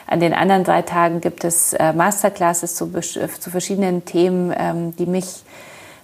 an 0.05 0.19
den 0.19 0.33
anderen 0.33 0.63
drei 0.63 0.83
Tagen 0.83 1.21
gibt 1.21 1.43
es 1.43 1.73
äh, 1.73 1.91
Masterclasses 1.91 2.75
zu, 2.75 2.91
zu 2.91 3.49
verschiedenen 3.49 4.05
Themen, 4.05 4.53
ähm, 4.55 4.95
die 4.95 5.07
mich 5.07 5.43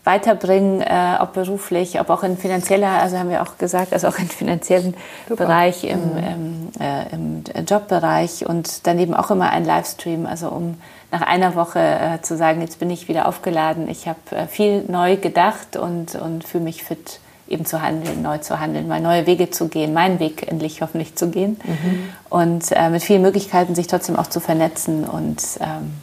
weiterbringen, 0.04 0.82
äh, 0.82 1.18
ob 1.20 1.34
beruflich, 1.34 2.00
ob 2.02 2.10
auch 2.10 2.24
in 2.24 2.38
finanzieller, 2.38 2.90
also 2.90 3.20
haben 3.20 3.30
wir 3.30 3.44
auch 3.44 3.60
gesagt, 3.60 3.94
also 3.94 4.08
auch 4.08 4.18
im 4.18 4.30
finanziellen 4.30 4.96
Super. 5.28 5.46
Bereich, 5.46 5.84
im, 5.84 6.00
mhm. 6.00 6.72
äh, 6.80 7.14
im, 7.14 7.44
Jobbereich 7.68 8.48
und 8.48 8.88
daneben 8.88 9.14
auch 9.14 9.30
immer 9.30 9.52
ein 9.52 9.64
Livestream, 9.64 10.26
also 10.26 10.50
um 10.50 10.78
nach 11.12 11.22
einer 11.22 11.54
Woche 11.54 11.80
äh, 11.80 12.22
zu 12.24 12.36
sagen, 12.36 12.62
jetzt 12.62 12.80
bin 12.80 12.90
ich 12.90 13.08
wieder 13.08 13.28
aufgeladen, 13.28 13.88
ich 13.88 14.08
habe 14.08 14.20
äh, 14.32 14.48
viel 14.48 14.86
neu 14.88 15.18
gedacht 15.18 15.78
und, 15.78 16.16
und 16.16 16.44
fühle 16.44 16.64
mich 16.64 16.84
fit 16.84 17.20
eben 17.50 17.66
zu 17.66 17.82
handeln, 17.82 18.22
neu 18.22 18.38
zu 18.38 18.60
handeln, 18.60 18.88
mal 18.88 19.02
neue 19.02 19.26
Wege 19.26 19.50
zu 19.50 19.68
gehen, 19.68 19.94
meinen 19.94 20.20
Weg 20.20 20.50
endlich 20.50 20.82
hoffentlich 20.82 21.16
zu 21.16 21.30
gehen 21.30 21.60
mhm. 21.64 22.10
und 22.30 22.72
äh, 22.72 22.90
mit 22.90 23.04
vielen 23.04 23.22
Möglichkeiten 23.22 23.76
sich 23.76 23.88
trotzdem 23.88 24.16
auch 24.16 24.28
zu 24.28 24.40
vernetzen 24.40 25.04
und 25.04 25.42
ähm, 25.60 25.94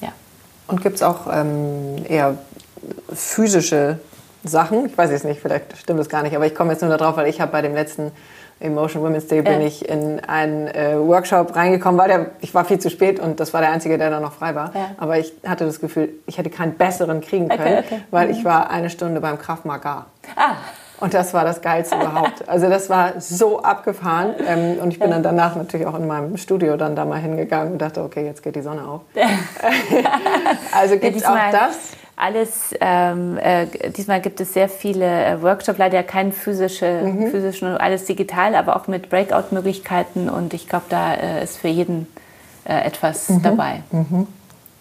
ja. 0.00 0.10
Und 0.68 0.82
gibt 0.82 0.96
es 0.96 1.02
auch 1.02 1.26
ähm, 1.32 2.04
eher 2.08 2.38
physische 3.12 3.98
Sachen. 4.44 4.86
Ich 4.86 4.96
weiß 4.96 5.10
es 5.10 5.24
nicht, 5.24 5.40
vielleicht 5.40 5.76
stimmt 5.78 6.00
es 6.00 6.08
gar 6.08 6.22
nicht, 6.22 6.36
aber 6.36 6.46
ich 6.46 6.54
komme 6.54 6.72
jetzt 6.72 6.82
nur 6.82 6.96
darauf, 6.96 7.16
weil 7.16 7.28
ich 7.28 7.40
habe 7.40 7.50
bei 7.50 7.62
dem 7.62 7.74
letzten 7.74 8.12
Emotion 8.60 9.02
Women's 9.02 9.26
Day 9.26 9.42
bin 9.42 9.60
ich 9.60 9.88
in 9.88 10.20
einen 10.20 10.68
äh, 10.68 10.96
Workshop 10.98 11.56
reingekommen, 11.56 11.98
weil 11.98 12.08
der, 12.08 12.26
ich 12.40 12.54
war 12.54 12.64
viel 12.64 12.78
zu 12.78 12.88
spät 12.88 13.18
und 13.18 13.40
das 13.40 13.52
war 13.52 13.60
der 13.60 13.70
einzige, 13.70 13.98
der 13.98 14.10
da 14.10 14.20
noch 14.20 14.32
frei 14.32 14.54
war. 14.54 14.72
Ja. 14.74 14.90
Aber 14.96 15.18
ich 15.18 15.32
hatte 15.44 15.66
das 15.66 15.80
Gefühl, 15.80 16.10
ich 16.26 16.38
hätte 16.38 16.50
keinen 16.50 16.74
besseren 16.74 17.20
kriegen 17.20 17.48
können, 17.48 17.78
okay, 17.78 17.84
okay. 17.84 18.00
weil 18.10 18.28
mhm. 18.28 18.34
ich 18.34 18.44
war 18.44 18.70
eine 18.70 18.90
Stunde 18.90 19.20
beim 19.20 19.38
Kraft 19.38 19.64
Maga. 19.64 20.06
Ah. 20.36 20.56
Und 21.00 21.12
das 21.12 21.34
war 21.34 21.44
das 21.44 21.60
Geilste 21.60 21.96
überhaupt. 21.96 22.48
Also 22.48 22.68
das 22.70 22.88
war 22.88 23.20
so 23.20 23.60
abgefahren. 23.62 24.34
Ähm, 24.46 24.78
und 24.80 24.92
ich 24.92 24.98
bin 24.98 25.10
dann 25.10 25.22
danach 25.22 25.56
natürlich 25.56 25.86
auch 25.86 25.96
in 25.96 26.06
meinem 26.06 26.36
Studio 26.36 26.76
dann 26.76 26.96
da 26.96 27.04
mal 27.04 27.20
hingegangen 27.20 27.72
und 27.74 27.78
dachte, 27.82 28.02
okay, 28.02 28.24
jetzt 28.24 28.42
geht 28.42 28.56
die 28.56 28.62
Sonne 28.62 28.86
auf. 28.86 29.00
also 30.72 30.96
gibt 30.96 31.16
es 31.16 31.24
auch 31.24 31.36
das 31.50 31.94
alles, 32.16 32.74
ähm, 32.80 33.38
äh, 33.38 33.66
diesmal 33.90 34.20
gibt 34.20 34.40
es 34.40 34.52
sehr 34.54 34.68
viele 34.68 35.04
äh, 35.04 35.42
Workshops, 35.42 35.78
leider 35.78 36.02
kein 36.02 36.32
physische, 36.32 37.02
mhm. 37.02 37.30
physischen, 37.30 37.76
alles 37.76 38.04
digital, 38.04 38.54
aber 38.54 38.76
auch 38.76 38.86
mit 38.86 39.08
Breakout-Möglichkeiten 39.08 40.28
und 40.28 40.54
ich 40.54 40.68
glaube, 40.68 40.86
da 40.88 41.14
äh, 41.14 41.42
ist 41.42 41.58
für 41.58 41.68
jeden 41.68 42.06
äh, 42.64 42.86
etwas 42.86 43.28
mhm. 43.28 43.42
dabei. 43.42 43.82
Mhm. 43.90 44.28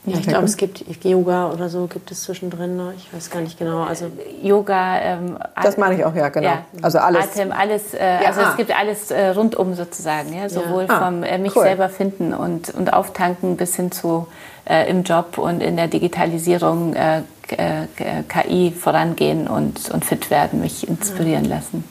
Ja, 0.05 0.17
ich 0.17 0.27
glaube, 0.27 0.45
es 0.45 0.57
gibt 0.57 0.83
Yoga 1.05 1.49
oder 1.51 1.69
so 1.69 1.87
gibt 1.87 2.11
es 2.11 2.23
zwischendrin. 2.23 2.75
Ne? 2.75 2.93
Ich 2.97 3.13
weiß 3.13 3.29
gar 3.29 3.39
nicht 3.39 3.57
genau. 3.57 3.83
Also 3.83 4.11
Yoga. 4.41 4.99
Ähm, 4.99 5.37
das 5.61 5.77
meine 5.77 5.95
ich 5.95 6.03
auch, 6.03 6.13
ja, 6.13 6.27
genau. 6.27 6.45
Ja, 6.45 6.65
also 6.81 6.99
alles. 6.99 7.23
Atem, 7.23 7.53
alles. 7.53 7.93
Äh, 7.93 8.21
ja, 8.21 8.27
also 8.27 8.41
ah. 8.41 8.49
es 8.51 8.57
gibt 8.57 8.77
alles 8.77 9.11
äh, 9.11 9.29
rundum 9.29 9.75
sozusagen. 9.75 10.33
Ja? 10.33 10.49
Sowohl 10.49 10.87
ja. 10.89 10.99
ah, 10.99 11.05
vom 11.05 11.23
äh, 11.23 11.37
mich 11.37 11.55
cool. 11.55 11.63
selber 11.63 11.87
finden 11.87 12.33
und, 12.33 12.73
und 12.75 12.91
auftanken 12.91 13.55
bis 13.55 13.77
hin 13.77 13.93
zu 13.93 14.27
äh, 14.65 14.89
im 14.89 15.03
Job 15.03 15.37
und 15.37 15.61
in 15.61 15.77
der 15.77 15.87
Digitalisierung 15.87 16.95
äh, 16.95 17.21
äh, 17.47 18.23
KI 18.27 18.71
vorangehen 18.71 19.47
und, 19.47 19.89
und 19.89 20.03
fit 20.03 20.29
werden, 20.29 20.59
mich 20.59 20.87
inspirieren 20.87 21.45
lassen. 21.45 21.83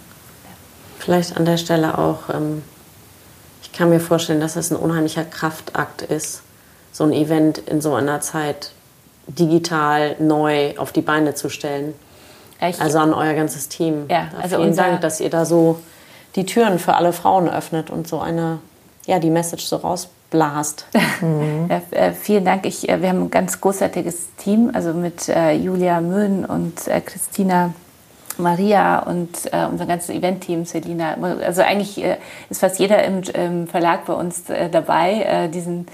Vielleicht 0.98 1.36
an 1.36 1.46
der 1.46 1.56
Stelle 1.56 1.96
auch, 1.96 2.28
ähm, 2.32 2.62
ich 3.62 3.72
kann 3.72 3.88
mir 3.88 4.00
vorstellen, 4.00 4.40
dass 4.40 4.56
es 4.56 4.70
ein 4.70 4.76
unheimlicher 4.76 5.24
Kraftakt 5.24 6.02
ist, 6.02 6.42
so 6.92 7.04
ein 7.04 7.12
Event 7.12 7.58
in 7.58 7.80
so 7.80 7.94
einer 7.94 8.20
Zeit 8.20 8.72
digital 9.26 10.16
neu 10.18 10.76
auf 10.76 10.92
die 10.92 11.00
Beine 11.00 11.34
zu 11.34 11.48
stellen. 11.48 11.94
Ich, 12.60 12.80
also 12.80 12.98
an 12.98 13.12
euer 13.12 13.34
ganzes 13.34 13.68
Team. 13.68 14.06
Ja, 14.08 14.28
also 14.40 14.56
vielen 14.56 14.76
Dank, 14.76 15.00
dass 15.00 15.20
ihr 15.20 15.30
da 15.30 15.44
so 15.44 15.80
die 16.36 16.46
Türen 16.46 16.78
für 16.78 16.94
alle 16.94 17.12
Frauen 17.12 17.48
öffnet 17.48 17.90
und 17.90 18.06
so 18.06 18.20
eine, 18.20 18.58
ja, 19.06 19.18
die 19.18 19.30
Message 19.30 19.64
so 19.64 19.76
rausbringt 19.76 20.22
blast. 20.32 20.86
Mhm. 21.20 21.68
Ja, 21.70 21.82
äh, 21.92 22.12
vielen 22.12 22.44
Dank. 22.44 22.66
Ich, 22.66 22.88
äh, 22.88 23.00
wir 23.00 23.10
haben 23.10 23.22
ein 23.22 23.30
ganz 23.30 23.60
großartiges 23.60 24.34
Team, 24.36 24.70
also 24.74 24.92
mit 24.92 25.28
äh, 25.28 25.52
Julia 25.52 26.00
Möhn 26.00 26.44
und 26.44 26.88
äh, 26.88 27.00
Christina 27.00 27.72
Maria 28.38 29.00
und 29.00 29.28
äh, 29.52 29.66
unser 29.70 29.86
ganzes 29.86 30.10
Event-Team, 30.10 30.64
Selina. 30.64 31.16
Also 31.44 31.62
eigentlich 31.62 32.02
äh, 32.02 32.16
ist 32.50 32.60
fast 32.60 32.80
jeder 32.80 33.04
im, 33.04 33.22
im 33.34 33.68
Verlag 33.68 34.06
bei 34.06 34.14
uns 34.14 34.44
dabei, 34.44 35.48
diesen 35.52 35.86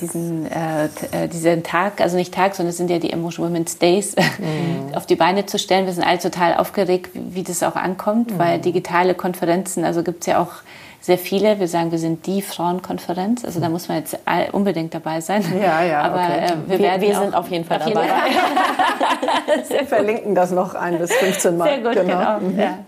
diesen, 0.00 0.46
äh, 0.46 1.28
diesen 1.28 1.62
Tag, 1.62 2.00
also 2.00 2.16
nicht 2.16 2.32
Tag, 2.32 2.54
sondern 2.54 2.70
es 2.70 2.76
sind 2.76 2.90
ja 2.90 2.98
die 2.98 3.12
Emotion 3.12 3.46
Women's 3.46 3.78
Days, 3.78 4.14
mhm. 4.38 4.94
auf 4.94 5.06
die 5.06 5.16
Beine 5.16 5.46
zu 5.46 5.58
stellen. 5.58 5.86
Wir 5.86 5.92
sind 5.92 6.04
alle 6.04 6.18
total 6.18 6.54
aufgeregt, 6.56 7.10
wie, 7.14 7.34
wie 7.34 7.42
das 7.42 7.62
auch 7.62 7.76
ankommt, 7.76 8.32
mhm. 8.32 8.38
weil 8.38 8.58
digitale 8.60 9.14
Konferenzen, 9.14 9.84
also 9.84 10.02
gibt 10.02 10.20
es 10.22 10.26
ja 10.26 10.40
auch 10.40 10.52
sehr 11.00 11.18
viele. 11.18 11.60
Wir 11.60 11.68
sagen, 11.68 11.90
wir 11.90 11.98
sind 11.98 12.24
die 12.24 12.40
Frauenkonferenz. 12.40 13.44
Also 13.44 13.60
da 13.60 13.68
muss 13.68 13.88
man 13.88 13.98
jetzt 13.98 14.16
unbedingt 14.52 14.94
dabei 14.94 15.20
sein. 15.20 15.44
Ja, 15.60 15.82
ja. 15.82 16.00
Aber 16.02 16.22
okay. 16.22 16.46
äh, 16.46 16.70
wir, 16.70 16.78
wir, 16.78 17.00
wir 17.00 17.14
sind 17.16 17.34
auf 17.34 17.50
jeden 17.50 17.64
Fall 17.66 17.82
auf 17.82 17.90
dabei. 17.90 18.08
wir 19.68 19.86
verlinken 19.86 20.34
das 20.34 20.50
noch 20.50 20.74
ein 20.74 20.98
bis 20.98 21.12
15 21.12 21.58
Mal. 21.58 21.68
Sehr 21.68 21.78
gut, 21.82 21.92
genau. 21.94 22.38
genau. 22.38 22.40
Mhm. 22.40 22.58
Ja. 22.58 22.78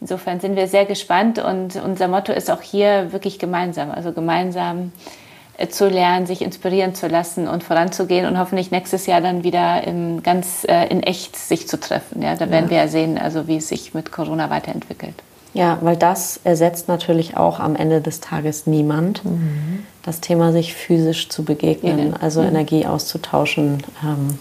Insofern 0.00 0.40
sind 0.40 0.56
wir 0.56 0.66
sehr 0.66 0.84
gespannt 0.84 1.38
und 1.38 1.76
unser 1.76 2.08
Motto 2.08 2.32
ist 2.32 2.50
auch 2.50 2.62
hier 2.62 3.12
wirklich 3.12 3.38
gemeinsam. 3.38 3.90
Also 3.90 4.12
gemeinsam 4.12 4.86
äh, 4.86 5.27
zu 5.70 5.88
lernen, 5.88 6.26
sich 6.26 6.42
inspirieren 6.42 6.94
zu 6.94 7.08
lassen 7.08 7.48
und 7.48 7.64
voranzugehen 7.64 8.26
und 8.26 8.38
hoffentlich 8.38 8.70
nächstes 8.70 9.06
Jahr 9.06 9.20
dann 9.20 9.42
wieder 9.42 9.84
im, 9.84 10.22
ganz 10.22 10.64
äh, 10.68 10.86
in 10.86 11.02
echt 11.02 11.36
sich 11.36 11.66
zu 11.66 11.80
treffen. 11.80 12.22
Ja, 12.22 12.36
da 12.36 12.50
werden 12.50 12.66
ja. 12.66 12.70
wir 12.70 12.76
ja 12.78 12.88
sehen, 12.88 13.18
also 13.18 13.48
wie 13.48 13.56
es 13.56 13.68
sich 13.68 13.92
mit 13.92 14.12
Corona 14.12 14.50
weiterentwickelt. 14.50 15.14
Ja, 15.54 15.78
weil 15.80 15.96
das 15.96 16.38
ersetzt 16.44 16.86
natürlich 16.86 17.36
auch 17.36 17.58
am 17.58 17.74
Ende 17.74 18.00
des 18.00 18.20
Tages 18.20 18.66
niemand. 18.66 19.24
Mhm. 19.24 19.84
Das 20.02 20.20
Thema, 20.20 20.52
sich 20.52 20.74
physisch 20.74 21.28
zu 21.28 21.42
begegnen, 21.42 22.10
ja. 22.10 22.16
also 22.20 22.42
mhm. 22.42 22.48
Energie 22.48 22.86
auszutauschen. 22.86 23.82
Ähm, 24.04 24.38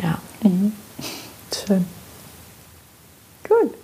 ja. 0.00 0.18
Mhm. 0.42 0.72
Schön. 1.66 1.86
Gut. 3.48 3.74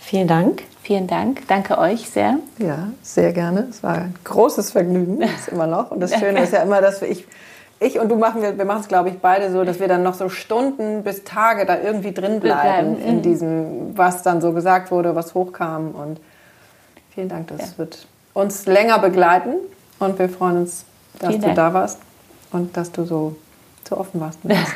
Vielen 0.00 0.26
Dank. 0.26 0.64
Vielen 0.84 1.06
Dank. 1.06 1.48
Danke 1.48 1.78
euch 1.78 2.10
sehr. 2.10 2.38
Ja, 2.58 2.90
sehr 3.02 3.32
gerne. 3.32 3.68
Es 3.70 3.82
war 3.82 3.94
ein 3.94 4.14
großes 4.22 4.72
Vergnügen, 4.72 5.20
ist 5.22 5.48
immer 5.48 5.66
noch. 5.66 5.90
Und 5.90 6.00
das 6.00 6.14
Schöne 6.14 6.42
ist 6.42 6.52
ja 6.52 6.62
immer, 6.62 6.82
dass 6.82 7.00
ich 7.00 7.26
ich 7.80 7.98
und 7.98 8.08
du 8.08 8.16
machen 8.16 8.42
wir, 8.42 8.56
wir 8.56 8.64
machen 8.66 8.80
es, 8.80 8.88
glaube 8.88 9.08
ich, 9.08 9.18
beide 9.18 9.50
so, 9.50 9.64
dass 9.64 9.80
wir 9.80 9.88
dann 9.88 10.02
noch 10.02 10.14
so 10.14 10.28
Stunden 10.28 11.02
bis 11.02 11.24
Tage 11.24 11.66
da 11.66 11.80
irgendwie 11.80 12.12
drin 12.12 12.40
bleiben 12.40 12.98
in 13.00 13.16
mhm. 13.16 13.22
diesem, 13.22 13.98
was 13.98 14.22
dann 14.22 14.40
so 14.40 14.52
gesagt 14.52 14.90
wurde, 14.90 15.14
was 15.14 15.34
hochkam. 15.34 15.92
Und 15.92 16.20
vielen 17.14 17.28
Dank, 17.28 17.48
das 17.48 17.72
ja. 17.72 17.78
wird 17.78 18.06
uns 18.34 18.66
länger 18.66 18.98
begleiten 18.98 19.54
und 19.98 20.18
wir 20.18 20.28
freuen 20.28 20.58
uns, 20.58 20.84
dass 21.18 21.30
vielen 21.30 21.40
du 21.40 21.46
Dank. 21.46 21.56
da 21.56 21.74
warst 21.74 21.98
und 22.52 22.76
dass 22.76 22.92
du 22.92 23.04
so, 23.04 23.36
so 23.88 23.96
offen 23.96 24.20
warst 24.20 24.44
mit 24.44 24.56
uns. 24.56 24.68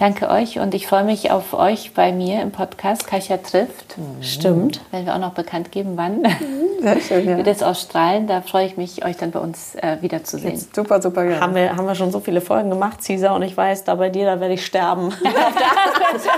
Danke 0.00 0.30
euch 0.30 0.58
und 0.58 0.74
ich 0.74 0.86
freue 0.86 1.04
mich 1.04 1.30
auf 1.30 1.52
euch 1.52 1.92
bei 1.92 2.10
mir 2.10 2.40
im 2.40 2.52
Podcast 2.52 3.06
Kasia 3.06 3.36
trifft. 3.36 3.98
Mhm. 3.98 4.22
Stimmt. 4.22 4.80
Wenn 4.90 5.04
wir 5.04 5.14
auch 5.14 5.18
noch 5.18 5.34
bekannt 5.34 5.70
geben, 5.72 5.92
wann 5.96 6.22
mhm. 6.22 6.80
Sehr 6.80 7.00
schön, 7.02 7.28
ja. 7.28 7.36
wir 7.36 7.44
das 7.44 7.62
ausstrahlen. 7.62 8.26
Da 8.26 8.40
freue 8.40 8.64
ich 8.64 8.78
mich, 8.78 9.04
euch 9.04 9.18
dann 9.18 9.30
bei 9.30 9.40
uns 9.40 9.74
äh, 9.74 9.98
wiederzusehen. 10.00 10.54
Jetzt 10.54 10.74
super, 10.74 11.02
super 11.02 11.24
gerne. 11.24 11.42
Haben 11.42 11.54
wir, 11.54 11.76
haben 11.76 11.86
wir 11.86 11.94
schon 11.94 12.10
so 12.12 12.20
viele 12.20 12.40
Folgen 12.40 12.70
gemacht, 12.70 13.02
Cesar, 13.02 13.34
und 13.34 13.42
ich 13.42 13.54
weiß, 13.54 13.84
da 13.84 13.94
bei 13.94 14.08
dir, 14.08 14.24
da 14.24 14.40
werde 14.40 14.54
ich 14.54 14.64
sterben. 14.64 15.08
auf 15.12 15.18
der 15.20 16.32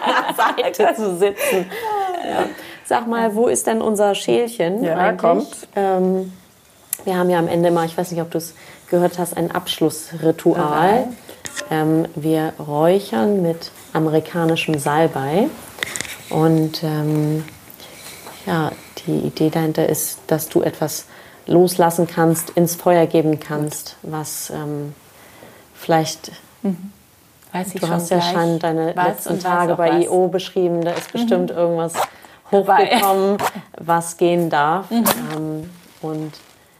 anderen 0.00 0.80
Seite 0.80 0.94
zu 0.96 1.18
sitzen. 1.18 1.66
Ja. 2.26 2.46
Sag 2.86 3.06
mal, 3.06 3.34
wo 3.34 3.48
ist 3.48 3.66
denn 3.66 3.82
unser 3.82 4.14
Schälchen? 4.14 4.82
Ja, 4.82 4.96
eigentlich? 4.96 5.20
kommt. 5.20 5.68
Ähm, 5.76 6.32
wir 7.04 7.18
haben 7.18 7.28
ja 7.28 7.38
am 7.38 7.48
Ende 7.48 7.70
mal, 7.70 7.84
ich 7.84 7.98
weiß 7.98 8.12
nicht, 8.12 8.22
ob 8.22 8.30
du 8.30 8.38
es 8.38 8.54
gehört 8.88 9.18
hast, 9.18 9.36
ein 9.36 9.50
Abschlussritual. 9.50 11.00
Okay. 11.00 11.08
Ähm, 11.70 12.06
wir 12.14 12.52
räuchern 12.58 13.42
mit 13.42 13.70
amerikanischem 13.92 14.78
Salbei. 14.78 15.48
Und 16.30 16.82
ähm, 16.82 17.44
ja, 18.46 18.72
die 19.06 19.18
Idee 19.18 19.50
dahinter 19.50 19.88
ist, 19.88 20.20
dass 20.26 20.48
du 20.48 20.62
etwas 20.62 21.06
loslassen 21.46 22.06
kannst, 22.06 22.50
ins 22.50 22.74
Feuer 22.74 23.06
geben 23.06 23.38
kannst, 23.40 23.96
was 24.02 24.50
ähm, 24.50 24.94
vielleicht 25.74 26.32
mhm. 26.62 26.92
weiß 27.52 27.68
ich 27.74 27.80
Du 27.80 27.86
schon 27.86 27.90
hast 27.90 28.10
ja 28.10 28.20
schon 28.20 28.58
deine 28.58 28.92
letzten 28.92 29.38
Tage 29.40 29.74
bei 29.76 29.88
was. 29.88 29.96
Mhm. 29.96 30.02
IO 30.02 30.28
beschrieben. 30.28 30.82
Da 30.82 30.92
ist 30.92 31.12
bestimmt 31.12 31.50
irgendwas 31.50 31.94
hochgekommen, 32.50 33.38
was 33.78 34.16
gehen 34.16 34.48
darf. 34.48 34.90
Mhm. 34.90 35.04
Ähm, 35.36 35.70
und 36.00 36.32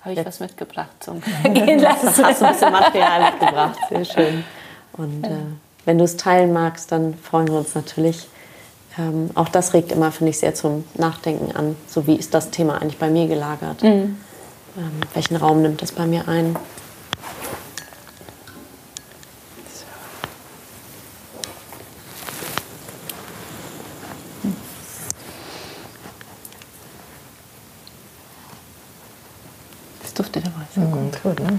Habe 0.02 0.14
ich 0.14 0.24
was 0.24 0.40
mitgebracht 0.40 0.92
zum 1.00 1.20
Gehen 1.42 1.78
lassen. 1.80 2.06
das 2.06 2.22
hast 2.22 2.40
du 2.40 2.46
ein 2.46 2.52
bisschen 2.52 2.72
Material 2.72 3.32
mitgebracht. 3.32 3.78
Sehr 3.88 4.04
schön. 4.04 4.44
Und 4.96 5.24
äh, 5.24 5.30
wenn 5.84 5.98
du 5.98 6.04
es 6.04 6.16
teilen 6.16 6.52
magst, 6.52 6.92
dann 6.92 7.14
freuen 7.14 7.48
wir 7.48 7.58
uns 7.58 7.74
natürlich. 7.74 8.28
Ähm, 8.98 9.30
auch 9.34 9.48
das 9.48 9.74
regt 9.74 9.90
immer, 9.92 10.12
finde 10.12 10.30
ich, 10.30 10.38
sehr 10.38 10.54
zum 10.54 10.84
Nachdenken 10.94 11.54
an. 11.54 11.76
So 11.88 12.06
wie 12.06 12.14
ist 12.14 12.32
das 12.32 12.50
Thema 12.50 12.80
eigentlich 12.80 12.98
bei 12.98 13.10
mir 13.10 13.26
gelagert? 13.26 13.82
Mhm. 13.82 14.16
Ähm, 14.76 15.00
welchen 15.12 15.36
Raum 15.36 15.62
nimmt 15.62 15.82
das 15.82 15.92
bei 15.92 16.06
mir 16.06 16.28
ein? 16.28 16.56
Das 30.02 30.14
duftet 30.14 30.44
aber 30.46 30.64
so. 30.72 30.80
Mhm, 30.80 31.10
gut, 31.22 31.40
ne? 31.40 31.58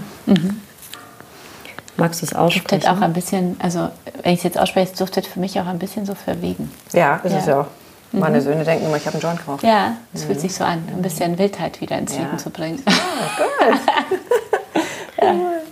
Magst 1.96 2.20
du 2.22 2.26
es 2.26 2.30
Duftet 2.30 2.38
aussprechen? 2.38 2.88
auch 2.88 3.00
ein 3.00 3.12
bisschen, 3.12 3.56
also 3.60 3.88
wenn 4.22 4.32
ich 4.32 4.38
es 4.40 4.44
jetzt 4.44 4.58
ausspreche, 4.58 4.92
es 4.92 4.98
duftet 4.98 5.26
für 5.26 5.40
mich 5.40 5.58
auch 5.60 5.66
ein 5.66 5.78
bisschen 5.78 6.06
so 6.06 6.14
verwegen. 6.14 6.70
Ja, 6.92 7.16
ist 7.16 7.32
es 7.34 7.46
Ja. 7.46 7.52
ja 7.54 7.60
auch. 7.62 7.66
Meine 8.12 8.40
Söhne 8.40 8.64
denken 8.64 8.86
immer, 8.86 8.96
ich 8.96 9.04
habe 9.06 9.14
einen 9.14 9.22
Joint 9.22 9.44
geraucht. 9.44 9.62
Ja, 9.62 9.96
es 10.14 10.24
fühlt 10.24 10.40
sich 10.40 10.54
so 10.54 10.64
an, 10.64 10.84
ein 10.94 11.02
bisschen 11.02 11.38
Wildheit 11.38 11.80
wieder 11.80 11.98
ins 11.98 12.14
Ja. 12.14 12.22
Leben 12.22 12.38
zu 12.38 12.50
bringen. 12.50 12.82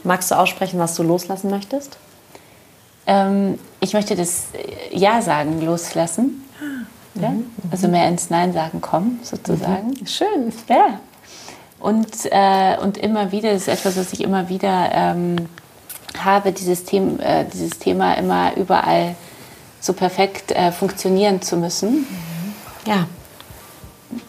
Magst 0.03 0.31
du 0.31 0.35
aussprechen, 0.35 0.79
was 0.79 0.95
du 0.95 1.03
loslassen 1.03 1.51
möchtest? 1.51 1.97
Ähm, 3.07 3.59
ich 3.81 3.93
möchte 3.95 4.17
das 4.17 4.47
äh, 4.55 4.97
Ja 4.97 5.23
sagen 5.23 5.61
loslassen. 5.63 6.43
Ja? 7.15 7.33
Also 7.71 7.89
mehr 7.89 8.09
ins 8.09 8.31
Nein 8.31 8.53
sagen 8.53 8.81
kommen, 8.81 9.21
sozusagen. 9.23 9.95
Schön. 10.07 10.53
Ja. 10.69 10.99
Und, 11.79 12.09
äh, 12.31 12.77
und 12.83 12.97
immer 12.99 13.31
wieder, 13.31 13.53
das 13.53 13.63
ist 13.63 13.69
etwas, 13.69 13.97
was 13.97 14.13
ich 14.13 14.23
immer 14.23 14.49
wieder 14.49 14.91
ähm, 14.93 15.37
habe, 16.23 16.53
dieses, 16.53 16.85
Thema, 16.85 17.23
äh, 17.23 17.45
dieses 17.53 17.79
Thema 17.79 18.15
immer 18.15 18.57
überall 18.57 19.15
so 19.81 19.93
perfekt 19.93 20.53
äh, 20.53 20.73
funktionieren 20.73 21.43
zu 21.43 21.57
müssen. 21.57 22.07
Ja. 22.87 23.07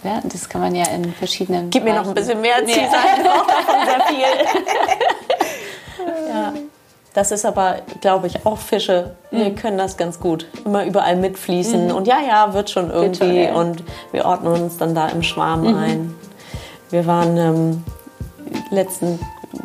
Ja, 0.04 0.20
und 0.24 0.34
das 0.34 0.50
kann 0.50 0.62
man 0.62 0.74
ja 0.74 0.86
in 0.88 1.14
verschiedenen. 1.14 1.70
Gib 1.70 1.84
mir 1.84 1.94
noch 1.94 2.08
ein 2.08 2.14
Bereichen- 2.14 2.42
bisschen 2.42 2.42
mehr 2.42 2.62
Nee. 2.66 2.74
Zielseiten, 2.74 3.18
ich 3.18 3.24
brauche 3.24 3.48
davon 3.48 3.86
sehr 3.86 4.02
viel. 4.08 4.26
ja. 6.30 6.54
Das 7.14 7.32
ist 7.32 7.46
aber, 7.46 7.78
glaube 8.02 8.28
ich, 8.28 8.46
auch 8.46 8.58
Fische. 8.58 9.16
Wir 9.32 9.56
können 9.56 9.78
das 9.78 9.96
ganz 9.96 10.20
gut. 10.20 10.48
Immer 10.66 10.84
überall 10.86 11.16
mitfließen. 11.16 11.90
Und 11.94 12.08
ja, 12.08 12.18
ja, 12.20 12.54
wird 12.54 12.70
schon 12.70 12.92
irgendwie. 12.92 13.18
schon, 13.18 13.36
ja. 13.36 13.54
Und 13.54 13.84
wir 14.12 14.26
ordnen 14.26 14.64
uns 14.64 14.76
dann 14.78 14.94
da 14.96 15.08
im 15.08 15.24
Schwarm 15.24 15.66
ein. 15.78 16.14
Wir 16.90 17.06
waren 17.08 17.38
ähm, 17.38 17.84
letzten, 18.70 19.18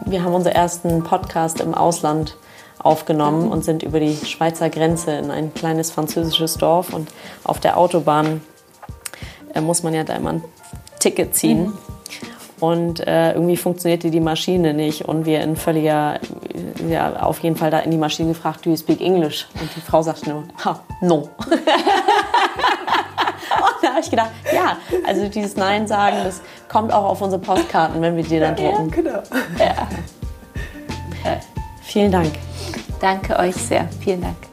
wir 0.07 0.25
haben 0.25 0.35
unseren 0.35 0.55
ersten 0.55 1.03
Podcast 1.05 1.61
im 1.61 1.75
Ausland 1.75 2.37
aufgenommen 2.79 3.51
und 3.51 3.65
sind 3.65 3.83
über 3.83 4.01
die 4.01 4.17
Schweizer 4.17 4.71
Grenze 4.71 5.13
in 5.13 5.31
ein 5.31 5.53
kleines 5.55 5.91
französisches 5.91 6.55
Dorf. 6.55 6.93
Und 6.93 7.09
auf 7.45 7.61
der 7.61 7.77
Autobahn 7.77 8.41
äh, 9.55 9.61
muss 9.61 9.83
man 9.83 9.95
ja 9.95 10.05
da 10.05 10.15
immer 10.15 10.35
ein 10.35 10.45
Ticket 10.99 11.35
ziehen. 11.35 11.73
Und 12.59 13.01
äh, 13.07 13.33
irgendwie 13.33 13.57
funktionierte 13.57 14.11
die 14.11 14.21
Maschine 14.21 14.75
nicht. 14.75 15.07
Und 15.07 15.25
wir 15.25 15.41
in 15.41 15.57
völliger, 15.57 16.21
ja, 16.89 17.23
auf 17.23 17.41
jeden 17.41 17.57
Fall 17.57 17.71
da 17.71 17.79
in 17.81 17.91
die 17.91 17.97
Maschine 17.97 18.31
gefragt, 18.31 18.67
do 18.67 18.71
you 18.71 18.77
speak 18.77 19.01
English? 19.01 19.47
Und 19.61 19.71
die 19.75 19.81
Frau 19.81 20.03
sagte 20.03 20.31
nur, 20.31 20.45
ha, 20.65 20.81
no. 21.01 21.31
Und 23.57 23.83
da 23.83 23.89
habe 23.91 24.01
ich 24.01 24.11
gedacht, 24.11 24.31
ja, 24.53 24.77
also 25.07 25.29
dieses 25.29 25.57
Nein 25.57 25.87
sagen, 25.87 26.17
das 26.25 26.41
kommt 26.69 26.93
auch 26.93 27.05
auf 27.05 27.21
unsere 27.21 27.41
Postkarten, 27.41 28.01
wenn 28.01 28.17
wir 28.17 28.25
die 28.25 28.39
dann 28.39 28.57
drucken. 28.57 28.91
genau. 28.91 29.23
Vielen 31.83 32.13
Dank. 32.13 32.33
Danke 33.01 33.37
euch 33.39 33.57
sehr. 33.57 33.89
Vielen 34.01 34.23
Dank. 34.23 34.50